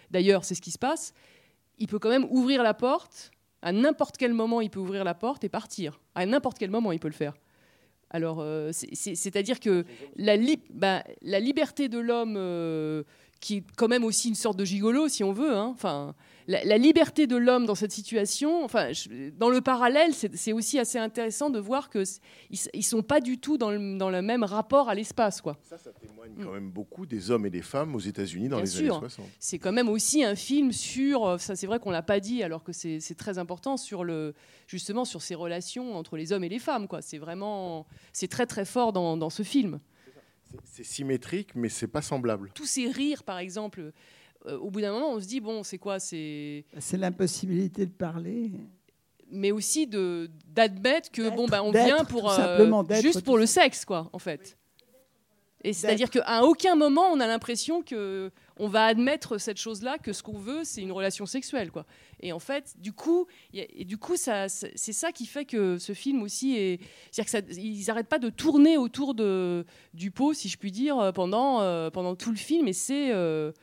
d'ailleurs, 0.09 0.45
c'est 0.45 0.55
ce 0.55 0.61
qui 0.61 0.71
se 0.71 0.79
passe. 0.79 1.13
Il 1.77 1.85
peut 1.87 1.99
quand 1.99 2.09
même 2.09 2.25
ouvrir 2.31 2.63
la 2.63 2.73
porte 2.73 3.29
à 3.61 3.71
n'importe 3.71 4.17
quel 4.17 4.33
moment. 4.33 4.61
Il 4.61 4.71
peut 4.71 4.79
ouvrir 4.79 5.03
la 5.03 5.13
porte 5.13 5.43
et 5.43 5.49
partir. 5.49 5.99
À 6.15 6.25
n'importe 6.25 6.57
quel 6.57 6.71
moment, 6.71 6.91
il 6.91 6.99
peut 6.99 7.07
le 7.07 7.13
faire. 7.13 7.35
Alors, 8.09 8.43
c'est- 8.71 8.95
c'est- 8.95 9.13
c'est-à-dire 9.13 9.59
que 9.59 9.85
bah, 10.71 11.03
la 11.21 11.39
liberté 11.39 11.87
de 11.87 11.99
l'homme, 11.99 13.03
qui 13.39 13.57
est 13.57 13.63
quand 13.75 13.87
même 13.87 14.03
aussi 14.05 14.29
une 14.29 14.35
sorte 14.35 14.57
de 14.57 14.65
gigolo, 14.65 15.07
si 15.07 15.23
on 15.23 15.33
veut, 15.33 15.53
hein, 15.53 15.69
enfin, 15.73 16.15
la, 16.47 16.63
la 16.65 16.77
liberté 16.77 17.27
de 17.27 17.35
l'homme 17.37 17.65
dans 17.65 17.75
cette 17.75 17.91
situation, 17.91 18.63
enfin, 18.65 18.91
je- 18.91 19.29
dans 19.31 19.49
le 19.49 19.61
parallèle, 19.61 20.11
c'est 20.13 20.51
aussi 20.53 20.77
assez 20.79 20.97
intéressant 20.97 21.49
de 21.49 21.59
voir 21.59 21.89
que 21.89 22.03
c- 22.05 22.19
ils, 22.49 22.55
s- 22.55 22.69
ils 22.73 22.83
sont 22.83 23.01
pas 23.01 23.21
du 23.21 23.37
tout 23.37 23.57
dans 23.57 23.71
le, 23.71 23.97
dans 23.97 24.09
le 24.09 24.21
même 24.21 24.43
rapport 24.43 24.89
à 24.89 24.95
l'espace, 24.95 25.41
quoi. 25.41 25.57
Ça, 25.63 25.77
ça 25.77 25.91
témoigne 25.91 26.33
quand 26.43 26.51
même 26.51 26.69
beaucoup 26.69 27.05
des 27.05 27.31
hommes 27.31 27.45
et 27.45 27.49
des 27.49 27.61
femmes 27.61 27.95
aux 27.95 27.99
États-Unis 27.99 28.49
dans 28.49 28.57
Bien 28.57 28.65
les 28.65 28.69
sûr. 28.71 28.95
années 28.97 29.09
60. 29.09 29.25
C'est 29.39 29.59
quand 29.59 29.71
même 29.71 29.89
aussi 29.89 30.23
un 30.23 30.35
film 30.35 30.71
sur, 30.71 31.25
euh, 31.25 31.37
ça 31.37 31.55
c'est 31.55 31.67
vrai 31.67 31.79
qu'on 31.79 31.91
l'a 31.91 32.01
pas 32.03 32.19
dit, 32.19 32.43
alors 32.43 32.63
que 32.63 32.71
c'est 32.73 32.99
c'est 32.99 33.15
très 33.15 33.37
important 33.37 33.77
sur 33.77 34.03
le, 34.03 34.33
justement 34.67 35.05
sur 35.05 35.21
ces 35.21 35.35
relations 35.35 35.95
entre 35.95 36.17
les 36.17 36.31
hommes 36.33 36.43
et 36.43 36.49
les 36.49 36.59
femmes, 36.59 36.87
quoi. 36.87 37.01
C'est 37.01 37.17
vraiment, 37.17 37.85
c'est 38.11 38.27
très 38.27 38.45
très 38.45 38.65
fort 38.65 38.91
dans, 38.93 39.15
dans 39.17 39.29
ce 39.29 39.43
film. 39.43 39.79
C'est 40.65 40.83
symétrique, 40.83 41.55
mais 41.55 41.67
c'est 41.69 41.87
pas 41.87 42.01
semblable. 42.03 42.51
Tous 42.53 42.65
ces 42.67 42.87
rires, 42.87 43.23
par 43.23 43.39
exemple, 43.39 43.91
euh, 44.47 44.57
au 44.57 44.69
bout 44.69 44.81
d'un 44.81 44.91
moment, 44.91 45.11
on 45.11 45.19
se 45.19 45.25
dit 45.27 45.39
bon, 45.39 45.63
c'est 45.63 45.77
quoi, 45.77 45.99
c'est 45.99 46.65
C'est 46.79 46.97
l'impossibilité 46.97 47.85
de 47.85 47.91
parler. 47.91 48.51
mais 49.31 49.51
aussi 49.51 49.87
de 49.87 50.29
d'admettre 50.47 51.09
que 51.11 51.29
bon 51.35 51.47
bah 51.47 51.63
on 51.63 51.71
vient 51.71 52.03
pour 52.05 52.29
euh, 52.31 52.35
simplement, 52.35 52.85
juste 53.01 53.21
pour 53.23 53.37
le 53.37 53.45
sexe 53.47 53.83
quoi 53.85 54.09
en 54.13 54.19
fait. 54.19 54.57
Et 55.65 55.71
c'est-à-dire 55.71 56.09
qu'à 56.09 56.43
aucun 56.43 56.75
moment 56.75 57.07
on 57.13 57.19
a 57.21 57.25
l'impression 57.25 57.81
que 57.81 58.31
on 58.59 58.67
va 58.67 58.83
admettre 58.85 59.37
cette 59.37 59.57
chose-là 59.57 59.97
que 59.97 60.11
ce 60.11 60.21
qu'on 60.21 60.37
veut 60.37 60.65
c'est 60.65 60.81
une 60.81 60.91
relation 60.91 61.25
sexuelle 61.25 61.71
quoi. 61.71 61.85
Et 62.19 62.33
en 62.33 62.39
fait 62.39 62.73
du 62.77 62.91
coup 62.91 63.27
il 63.53 63.59
y 63.59 63.61
a- 63.63 63.67
et 63.73 63.85
du 63.85 63.97
coup 63.97 64.17
ça 64.17 64.49
c'est 64.49 64.73
c'est 64.75 64.91
ça 64.91 65.13
qui 65.13 65.25
fait 65.25 65.45
que 65.45 65.77
ce 65.77 65.93
film 65.93 66.21
aussi 66.21 66.57
est 66.57 66.79
c'est-à-dire 67.11 67.25
que 67.25 67.53
ça, 67.55 67.59
ils 67.61 67.85
n'arrêtent 67.87 68.09
pas 68.09 68.19
de 68.19 68.29
tourner 68.29 68.77
autour 68.77 69.13
de 69.15 69.65
du 69.93 70.11
pot 70.11 70.33
si 70.33 70.49
je 70.49 70.57
puis 70.57 70.71
dire 70.71 71.11
pendant 71.15 71.61
euh, 71.61 71.89
pendant 71.89 72.15
tout 72.15 72.31
le 72.31 72.37
film 72.37 72.67
et 72.67 72.73
c'est 72.73 73.11
euh, 73.13 73.53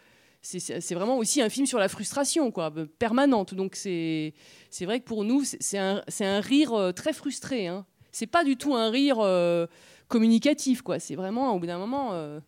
c'est- 0.43 0.95
vraiment 0.95 1.19
aussi 1.19 1.43
un 1.43 1.49
film 1.49 1.67
sur 1.67 1.79
la 1.79 1.89
frustration 1.89 2.51
quoi, 2.51 2.73
euh, 2.77 2.87
permanente. 2.99 3.55
Donc 3.55 3.77
c'est 3.77 4.33
c'est 4.71 4.85
vrai 4.87 5.01
que 5.01 5.05
pour 5.05 5.25
nous, 5.25 5.43
c'est 5.45 5.79
un, 5.79 6.03
c'est 6.09 6.25
un 6.27 6.41
rire 6.41 6.73
euh, 6.73 6.93
très 6.93 7.13
frustré. 7.13 7.67
Hein. 7.67 7.85
C'est 8.13 8.27
pas 8.27 8.45
du 8.45 8.57
tout 8.57 8.75
un 8.75 8.91
rire 8.91 9.19
euh, 9.21 9.67
communicatif, 10.09 10.83
quoi. 10.83 10.99
C'est 10.99 11.15
vraiment, 11.15 11.55
au 11.55 11.61
bout 11.61 11.67
d'un 11.67 11.79
moment, 11.79 12.13
euh, 12.13 12.41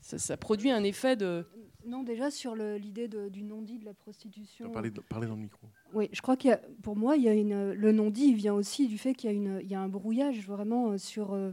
ça, 0.00 0.18
ça 0.18 0.36
produit 0.36 0.70
un 0.70 0.82
effet 0.82 1.14
de. 1.16 1.44
Non, 1.86 2.02
déjà 2.02 2.32
sur 2.32 2.56
l'idée 2.56 3.06
du 3.06 3.44
non-dit 3.44 3.78
de 3.78 3.84
la 3.84 3.94
prostitution. 3.94 4.70
Parlez, 4.72 4.90
dans 4.90 5.36
le 5.36 5.40
micro. 5.42 5.68
Oui, 5.94 6.08
je 6.12 6.20
crois 6.20 6.36
qu'il 6.36 6.50
y 6.50 6.52
a, 6.52 6.60
pour 6.82 6.96
moi, 6.96 7.16
il 7.16 7.22
y 7.22 7.28
a 7.28 7.32
une, 7.32 7.70
le 7.72 7.92
non-dit 7.92 8.34
vient 8.34 8.54
aussi 8.54 8.88
du 8.88 8.98
fait 8.98 9.14
qu'il 9.14 9.30
y 9.30 9.32
a, 9.32 9.36
une, 9.36 9.60
il 9.62 9.70
y 9.70 9.74
a 9.76 9.80
un 9.80 9.88
brouillage 9.88 10.40
vraiment 10.48 10.98
sur, 10.98 11.32
euh, 11.32 11.52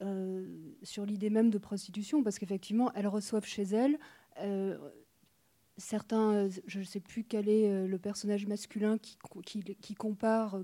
euh, 0.00 0.46
sur 0.82 1.04
l'idée 1.04 1.28
même 1.28 1.50
de 1.50 1.58
prostitution, 1.58 2.22
parce 2.22 2.38
qu'effectivement, 2.38 2.90
elles 2.94 3.08
reçoivent 3.08 3.44
chez 3.44 3.64
elles. 3.64 3.98
Euh, 4.40 4.76
certains, 5.76 6.32
euh, 6.34 6.50
je 6.66 6.80
ne 6.80 6.84
sais 6.84 7.00
plus 7.00 7.24
quel 7.24 7.48
est 7.48 7.70
euh, 7.70 7.86
le 7.86 7.98
personnage 7.98 8.46
masculin 8.46 8.98
qui, 8.98 9.16
co- 9.16 9.40
qui, 9.40 9.62
qui 9.62 9.94
compare, 9.94 10.60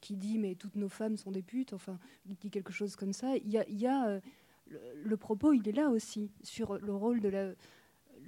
qui 0.00 0.16
dit 0.16 0.38
mais 0.38 0.54
toutes 0.54 0.76
nos 0.76 0.88
femmes 0.88 1.16
sont 1.16 1.30
des 1.30 1.42
putes, 1.42 1.72
enfin, 1.72 1.98
il 2.26 2.36
dit 2.36 2.50
quelque 2.50 2.72
chose 2.72 2.96
comme 2.96 3.12
ça. 3.12 3.36
Il 3.36 3.50
y 3.50 3.86
a, 3.86 4.20
le, 4.66 5.16
propos, 5.16 5.52
il 5.52 5.68
est 5.68 5.72
là 5.72 5.90
aussi, 5.90 6.30
sur 6.42 6.78
le 6.78 6.94
rôle 6.94 7.20
de 7.20 7.56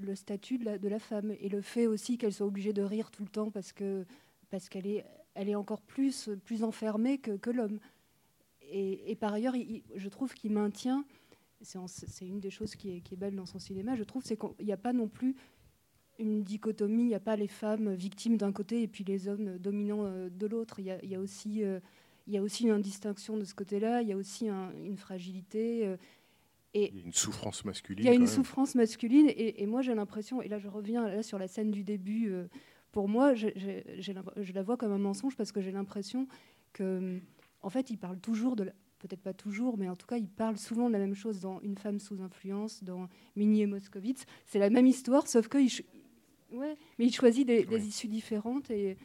le 0.00 0.14
statut 0.14 0.58
de 0.58 0.88
la, 0.88 0.98
femme 0.98 1.32
et 1.38 1.48
le 1.48 1.60
fait 1.60 1.86
aussi 1.86 2.16
qu'elle 2.18 2.32
soit 2.32 2.46
obligée 2.46 2.72
de 2.72 2.82
rire 2.82 3.10
tout 3.10 3.22
le 3.24 3.28
temps 3.28 3.50
parce 3.50 3.72
que 3.72 4.04
parce 4.50 4.68
qu'elle 4.68 4.86
est 4.86 5.54
encore 5.54 5.82
plus 5.82 6.28
enfermée 6.62 7.18
que, 7.18 7.50
l'homme 7.50 7.78
et, 8.62 9.14
par 9.16 9.34
ailleurs 9.34 9.54
il- 9.56 9.70
il- 9.70 9.82
je 9.96 10.08
trouve 10.08 10.32
qu'il 10.34 10.52
maintient 10.52 11.04
c'est 11.62 12.26
une 12.26 12.40
des 12.40 12.50
choses 12.50 12.74
qui 12.76 12.90
est, 12.96 13.00
qui 13.00 13.14
est 13.14 13.16
belle 13.16 13.34
dans 13.36 13.46
son 13.46 13.58
cinéma 13.58 13.94
je 13.96 14.04
trouve 14.04 14.22
c'est 14.24 14.36
qu'il 14.36 14.66
n'y 14.66 14.72
a 14.72 14.76
pas 14.76 14.92
non 14.92 15.08
plus 15.08 15.34
une 16.18 16.42
dichotomie 16.42 17.02
il 17.04 17.08
n'y 17.08 17.14
a 17.14 17.20
pas 17.20 17.36
les 17.36 17.48
femmes 17.48 17.94
victimes 17.94 18.36
d'un 18.36 18.52
côté 18.52 18.82
et 18.82 18.88
puis 18.88 19.04
les 19.04 19.28
hommes 19.28 19.58
dominants 19.58 20.04
euh, 20.04 20.28
de 20.28 20.46
l'autre 20.46 20.78
il 20.78 20.86
y 20.86 20.90
a, 20.90 21.02
il 21.02 21.10
y 21.10 21.14
a 21.14 21.20
aussi 21.20 21.62
euh, 21.64 21.80
il 22.26 22.32
y 22.34 22.36
a 22.38 22.42
aussi 22.42 22.64
une 22.64 22.70
indistinction 22.70 23.36
de 23.36 23.44
ce 23.44 23.54
côté-là 23.54 24.02
il 24.02 24.08
y 24.08 24.12
a 24.12 24.16
aussi 24.16 24.48
un- 24.48 24.72
une 24.84 24.96
fragilité 24.98 25.86
euh, 25.86 25.96
et 26.74 26.88
Il 26.92 26.98
y 27.00 27.02
a 27.02 27.04
une 27.06 27.12
souffrance 27.12 27.64
masculine. 27.64 28.04
il 28.04 28.06
y 28.06 28.10
a 28.10 28.14
une 28.14 28.20
même. 28.20 28.28
souffrance 28.28 28.74
masculine 28.74 29.28
et, 29.28 29.62
et 29.62 29.66
moi 29.66 29.82
j'ai 29.82 29.94
l'impression, 29.94 30.40
et 30.42 30.48
là 30.48 30.58
je 30.58 30.68
reviens 30.68 31.06
là 31.08 31.22
sur 31.22 31.38
la 31.38 31.46
scène 31.48 31.70
du 31.70 31.82
début, 31.84 32.30
euh, 32.32 32.46
pour 32.92 33.08
moi 33.08 33.34
je 33.34 34.52
la 34.52 34.62
vois 34.62 34.76
comme 34.76 34.92
un 34.92 34.98
mensonge 34.98 35.36
parce 35.36 35.52
que 35.52 35.60
j'ai 35.60 35.72
l'impression 35.72 36.26
que 36.72 37.18
en 37.62 37.68
fait 37.70 37.90
il 37.90 37.98
parle 37.98 38.18
toujours 38.20 38.56
de 38.56 38.64
la- 38.64 38.72
peut-être 39.02 39.20
pas 39.22 39.34
toujours, 39.34 39.76
mais 39.76 39.88
en 39.88 39.96
tout 39.96 40.06
cas 40.06 40.16
il 40.16 40.28
parle 40.28 40.56
souvent 40.56 40.88
de 40.88 40.92
la 40.94 40.98
même 40.98 41.14
chose 41.14 41.40
dans 41.40 41.60
Une 41.60 41.76
femme 41.76 41.98
sous 41.98 42.20
influence, 42.22 42.82
dans 42.84 43.08
Minnie 43.36 43.62
et 43.62 43.66
Moscovitz, 43.66 44.24
c'est 44.46 44.58
la 44.58 44.70
même 44.70 44.86
histoire 44.86 45.26
sauf 45.28 45.48
que 45.48 45.58
il, 45.58 45.70
ch- 45.70 45.86
ouais, 46.52 46.76
mais 46.98 47.06
il 47.06 47.12
choisit 47.14 47.46
des, 47.46 47.64
des 47.64 47.86
issues 47.86 48.08
différentes 48.08 48.70
et 48.70 48.96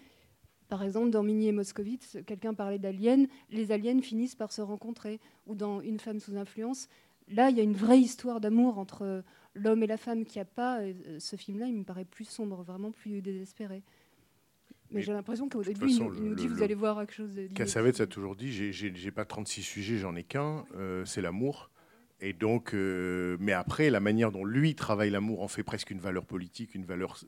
par 0.70 0.84
exemple, 0.84 1.12
dans 1.12 1.24
Minnie 1.24 1.48
et 1.48 1.52
Moscovitz, 1.54 2.18
quelqu'un 2.26 2.54
parlait 2.54 2.78
d'aliens, 2.78 3.26
les 3.50 3.72
aliens 3.72 4.02
finissent 4.02 4.36
par 4.36 4.52
se 4.52 4.62
rencontrer. 4.62 5.22
Ou 5.46 5.56
dans 5.56 5.80
Une 5.80 5.98
femme 5.98 6.20
sous 6.20 6.36
influence, 6.36 6.90
là, 7.30 7.50
il 7.50 7.56
y 7.56 7.62
a 7.62 7.64
une 7.64 7.72
vraie 7.72 8.00
histoire 8.02 8.42
d'amour 8.42 8.78
entre 8.78 9.24
l'homme 9.56 9.82
et 9.84 9.88
la 9.88 9.96
femme 9.96 10.26
qui 10.26 10.40
a 10.42 10.46
pas. 10.46 10.82
euh, 10.82 11.20
Ce 11.20 11.38
film-là, 11.38 11.68
il 11.68 11.74
me 11.76 11.84
paraît 11.86 12.04
plus 12.04 12.26
sombre, 12.26 12.64
vraiment 12.64 12.92
plus 12.92 13.22
désespéré. 13.22 13.82
Mais, 14.92 15.00
Mais 15.00 15.02
j'ai 15.02 15.12
l'impression 15.14 15.50
qu'au 15.50 15.64
début, 15.64 15.86
il 15.88 15.92
façon, 15.92 16.06
nous, 16.10 16.16
il 16.16 16.22
le- 16.24 16.30
nous 16.30 16.36
dit 16.36 16.48
le- 16.48 16.54
vous 16.56 16.64
allez 16.64 16.74
voir 16.76 16.98
quelque 17.00 17.14
chose 17.14 17.34
de. 17.36 17.48
Cassavetes 17.48 18.00
a 18.02 18.08
toujours 18.08 18.36
dit 18.36 18.52
j'ai- 18.72 19.12
pas 19.12 19.26
36 19.26 19.64
sujets, 19.64 19.98
j'en 19.98 20.16
ai 20.16 20.24
qu'un, 20.24 20.66
euh, 20.76 21.04
c'est 21.06 21.22
l'amour. 21.22 21.70
Et 22.20 22.34
donc, 22.34 22.74
euh, 22.74 23.38
mais 23.40 23.52
après, 23.54 23.90
la 23.90 24.00
manière 24.00 24.32
dont 24.32 24.44
lui 24.46 24.74
travaille 24.76 25.10
l'amour 25.12 25.42
en 25.44 25.48
fait 25.48 25.64
presque 25.64 25.92
une 25.92 26.00
valeur 26.00 26.26
politique, 26.26 26.74
une 26.74 26.86
valeur 26.86 27.20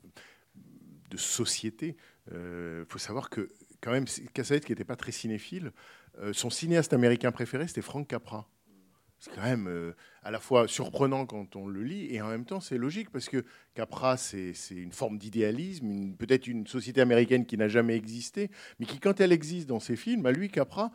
de 1.09 1.17
société. 1.17 1.95
Il 2.31 2.85
faut 2.87 2.99
savoir 2.99 3.29
que, 3.29 3.49
quand 3.81 3.91
même, 3.91 4.05
Cassavetes, 4.33 4.65
qui 4.65 4.71
n'était 4.71 4.83
pas 4.83 4.95
très 4.95 5.11
cinéphile, 5.11 5.71
euh, 6.19 6.31
son 6.33 6.49
cinéaste 6.49 6.93
américain 6.93 7.31
préféré, 7.31 7.67
c'était 7.67 7.81
Frank 7.81 8.07
Capra. 8.07 8.47
C'est 9.19 9.33
quand 9.35 9.43
même 9.43 9.67
euh, 9.67 9.93
à 10.23 10.31
la 10.31 10.39
fois 10.39 10.67
surprenant 10.67 11.25
quand 11.25 11.55
on 11.57 11.67
le 11.67 11.83
lit 11.83 12.07
et 12.13 12.21
en 12.21 12.29
même 12.29 12.45
temps 12.45 12.61
c'est 12.61 12.77
logique 12.77 13.09
parce 13.09 13.27
que 13.27 13.43
Capra 13.73 14.15
c'est 14.15 14.53
une 14.71 14.93
forme 14.93 15.17
d'idéalisme, 15.17 16.15
peut-être 16.15 16.47
une 16.47 16.65
société 16.67 17.01
américaine 17.01 17.45
qui 17.45 17.57
n'a 17.57 17.67
jamais 17.67 17.95
existé, 17.95 18.49
mais 18.79 18.85
qui 18.85 18.99
quand 18.99 19.19
elle 19.19 19.33
existe 19.33 19.67
dans 19.67 19.81
ses 19.81 19.97
films, 19.97 20.25
à 20.25 20.31
lui 20.31 20.49
Capra 20.49 20.91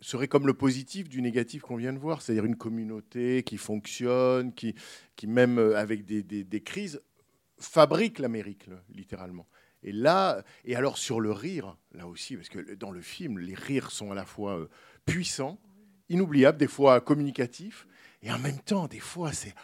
serait 0.00 0.26
comme 0.26 0.48
le 0.48 0.54
positif 0.54 1.08
du 1.08 1.22
négatif 1.22 1.62
qu'on 1.62 1.76
vient 1.76 1.92
de 1.92 1.98
voir, 2.00 2.20
c'est-à-dire 2.20 2.44
une 2.44 2.56
communauté 2.56 3.44
qui 3.44 3.56
fonctionne, 3.56 4.52
qui, 4.52 4.74
qui 5.14 5.28
même 5.28 5.58
euh, 5.58 5.76
avec 5.78 6.04
des, 6.04 6.24
des- 6.24 6.42
des 6.42 6.60
crises 6.62 7.00
fabrique 7.60 8.18
l'Amérique 8.18 8.68
littéralement. 8.92 9.46
Et 9.84 9.92
là, 9.92 10.42
et 10.64 10.74
alors 10.74 10.98
sur 10.98 11.20
le 11.20 11.30
rire, 11.30 11.76
là 11.92 12.08
aussi, 12.08 12.36
parce 12.36 12.48
que 12.48 12.74
dans 12.74 12.90
le 12.90 13.00
film, 13.00 13.38
les 13.38 13.54
rires 13.54 13.92
sont 13.92 14.10
à 14.10 14.14
la 14.16 14.24
fois 14.24 14.58
euh, 14.58 14.68
puissants, 15.06 15.60
inoubliables, 16.12 16.58
des 16.58 16.68
fois 16.68 17.00
communicatifs, 17.00 17.86
et 18.22 18.30
en 18.30 18.38
même 18.38 18.60
temps, 18.60 18.86
des 18.86 19.00
fois, 19.00 19.32
c'est 19.32 19.54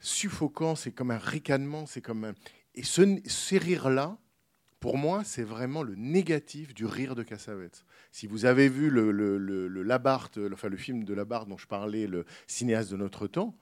suffocant, 0.00 0.74
c'est 0.74 0.92
comme 0.92 1.10
un 1.10 1.18
ricanement, 1.18 1.86
c'est 1.86 2.00
comme 2.00 2.24
un... 2.24 2.34
Et 2.74 2.82
ce, 2.82 3.20
ces 3.26 3.58
rires-là, 3.58 4.16
pour 4.80 4.96
moi, 4.96 5.24
c'est 5.24 5.42
vraiment 5.42 5.82
le 5.82 5.96
négatif 5.96 6.72
du 6.72 6.86
rire 6.86 7.16
de 7.16 7.24
Cassavetes. 7.24 7.84
Si 8.12 8.26
vous 8.28 8.44
avez 8.44 8.68
vu 8.68 8.90
le, 8.90 9.10
enfin 10.52 10.68
le 10.68 10.76
film 10.76 11.02
de 11.04 11.14
Labarthe 11.14 11.48
dont 11.48 11.58
je 11.58 11.66
parlais, 11.66 12.06
le 12.06 12.24
cinéaste 12.46 12.90
de 12.92 12.96
notre 12.96 13.26
temps, 13.26 13.56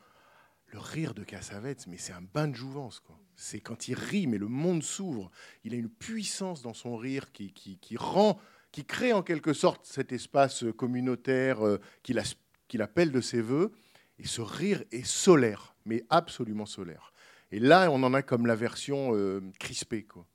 le 0.66 0.78
rire 0.78 1.14
de 1.14 1.24
Cassavetes, 1.24 1.86
mais 1.86 1.96
c'est 1.96 2.12
un 2.12 2.22
bain 2.34 2.48
de 2.48 2.54
jouvence. 2.54 3.02
C'est 3.34 3.60
quand 3.60 3.88
il 3.88 3.94
rit, 3.94 4.26
mais 4.26 4.38
le 4.38 4.48
monde 4.48 4.82
s'ouvre. 4.82 5.30
Il 5.64 5.72
a 5.72 5.76
une 5.76 5.88
puissance 5.88 6.60
dans 6.60 6.74
son 6.74 6.96
rire 6.96 7.32
qui 7.32 7.96
rend, 7.96 8.38
qui 8.72 8.84
crée 8.84 9.12
en 9.12 9.22
quelque 9.22 9.52
sorte 9.52 9.86
cet 9.86 10.12
espace 10.12 10.64
euh, 10.64 10.72
communautaire 10.72 11.66
euh, 11.66 11.80
qu'il 12.02 12.82
appelle 12.82 13.12
de 13.12 13.20
ses 13.20 13.40
voeux. 13.40 13.72
Et 14.18 14.26
ce 14.26 14.40
rire 14.40 14.82
est 14.92 15.04
solaire, 15.06 15.74
mais 15.84 16.04
absolument 16.08 16.66
solaire. 16.66 17.12
Et 17.52 17.58
là, 17.58 17.90
on 17.90 18.02
en 18.02 18.14
a 18.14 18.22
comme 18.22 18.46
la 18.46 18.54
version 18.56 19.14
euh, 19.14 19.40
crispée. 19.58 20.04
Quoi. 20.04 20.26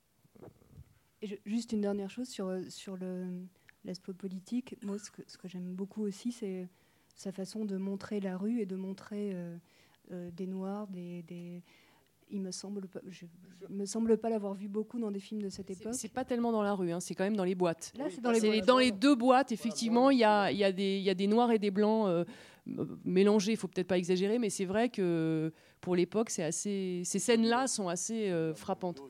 Juste 1.46 1.72
une 1.72 1.82
dernière 1.82 2.10
chose 2.10 2.30
sur, 2.30 2.52
sur 2.70 2.98
l'aspect 3.84 4.14
politique. 4.14 4.78
Moi, 4.84 4.98
ce 5.00 5.12
que, 5.12 5.48
j'aime 5.48 5.74
beaucoup 5.74 6.04
aussi, 6.04 6.32
c'est 6.32 6.68
sa 7.16 7.32
façon 7.32 7.66
de 7.66 7.78
montrer 7.78 8.20
la 8.20 8.38
rue 8.38 8.62
et 8.62 8.66
de 8.66 8.76
montrer 8.76 9.36
des 10.10 10.48
noirs, 10.48 10.88
des- 10.88 11.62
Il 12.34 12.42
me 12.42 12.52
semble 12.52 12.88
pas, 12.88 13.02
je, 13.10 13.26
je- 13.26 13.74
me 13.74 13.86
semble 13.86 14.18
pas 14.18 14.30
l'avoir 14.30 14.54
vu 14.54 14.68
beaucoup 14.68 15.00
dans 15.00 15.12
des 15.12 15.20
films 15.20 15.42
de 15.42 15.50
cette 15.50 15.70
époque. 15.70 15.94
C'est 15.94 16.12
pas 16.14 16.24
tellement 16.26 16.52
dans 16.52 16.64
la 16.64 16.74
rue, 16.74 16.92
hein, 16.92 17.00
c'est 17.00 17.14
quand 17.14 17.24
même 17.26 17.36
dans 17.36 17.44
les 17.44 17.56
boîtes. 17.56 17.92
Là, 17.98 18.06
c'est 18.10 18.22
dans 18.22 18.32
les 18.32 18.40
boîtes. 18.40 18.66
dans 18.66 18.78
les 18.80 18.92
deux 18.92 19.16
boîtes, 19.16 19.52
effectivement, 19.52 20.10
il 20.10 20.20
y 20.20 20.24
a, 20.24 20.50
y, 20.52 20.74
des- 20.74 20.98
il 20.98 21.04
y 21.04 21.10
a 21.10 21.14
des 21.14 21.28
noirs 21.28 21.52
et 21.52 21.60
des 21.60 21.72
blancs 21.72 22.08
euh, 22.08 22.24
mélangés. 23.06 23.52
Il 23.52 23.58
faut 23.58 23.68
peut-être 23.68 23.88
pas 23.88 23.98
exagérer, 23.98 24.40
mais 24.40 24.50
c'est 24.50 24.66
vrai 24.66 24.90
que 24.90 25.52
pour 25.82 25.96
l'époque, 25.96 26.30
c'est 26.30 26.44
assez. 26.44 27.02
Ces 27.06 27.20
scènes-là 27.20 27.68
sont 27.68 27.88
assez 27.88 28.30
euh, 28.30 28.54
frappantes. 28.54 29.02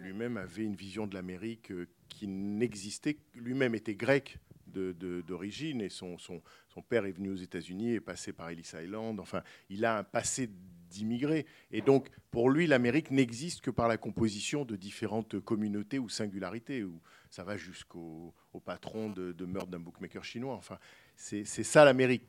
Lui-même 0.00 0.36
avait 0.36 0.64
une 0.64 0.74
vision 0.74 1.06
de 1.06 1.14
l'Amérique 1.14 1.70
euh, 1.70 1.86
qui 2.08 2.26
n'existait. 2.26 3.18
Lui-même 3.34 3.74
était 3.74 3.94
grec 3.94 4.38
de- 4.66 4.92
de- 4.92 5.20
d'origine 5.20 5.80
et 5.80 5.88
son, 5.88 6.18
son, 6.18 6.40
son 6.68 6.82
père 6.82 7.04
est 7.04 7.12
venu 7.12 7.30
aux 7.30 7.36
États-Unis 7.36 7.90
et 7.90 7.94
est 7.96 8.00
passé 8.00 8.32
par 8.32 8.48
Ellis 8.50 8.70
Island. 8.82 9.20
Enfin, 9.20 9.42
il 9.68 9.84
a 9.84 9.98
un 9.98 10.04
passé 10.04 10.48
d'immigré. 10.92 11.46
Et 11.70 11.82
donc, 11.82 12.08
pour 12.30 12.50
lui, 12.50 12.66
l'Amérique 12.66 13.10
n'existe 13.10 13.60
que 13.60 13.70
par 13.70 13.88
la 13.88 13.96
composition 13.96 14.64
de 14.64 14.76
différentes 14.76 15.40
communautés 15.40 15.98
ou 15.98 16.08
singularités. 16.08 16.84
Où 16.84 17.00
ça 17.30 17.44
va 17.44 17.56
jusqu'au 17.56 18.34
au 18.52 18.60
patron 18.60 19.08
de, 19.08 19.32
de 19.32 19.46
meurtre 19.46 19.70
d'un 19.70 19.80
bookmaker 19.80 20.22
chinois. 20.22 20.54
Enfin, 20.54 20.78
c'est 21.16 21.44
ça 21.44 21.84
l'Amérique. 21.84 22.26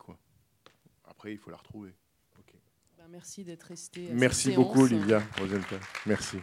Après, 1.06 1.34
il 1.34 1.38
faut 1.38 1.52
la 1.52 1.58
retrouver. 1.58 1.94
Ben, 2.98 3.10
merci 3.12 3.44
d'être 3.44 3.64
resté. 3.64 4.10
à 4.10 4.14
Merci 4.14 4.44
cette 4.46 4.56
beaucoup, 4.56 4.88
séance. 4.88 5.02
Olivia 5.02 5.22
Rosenthal. 5.38 5.80
Merci. 6.06 6.38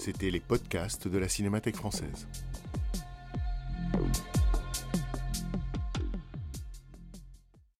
C'était 0.00 0.30
les 0.30 0.40
podcasts 0.40 1.06
de 1.06 1.18
la 1.18 1.28
Cinémathèque 1.28 1.76
française. 1.76 2.26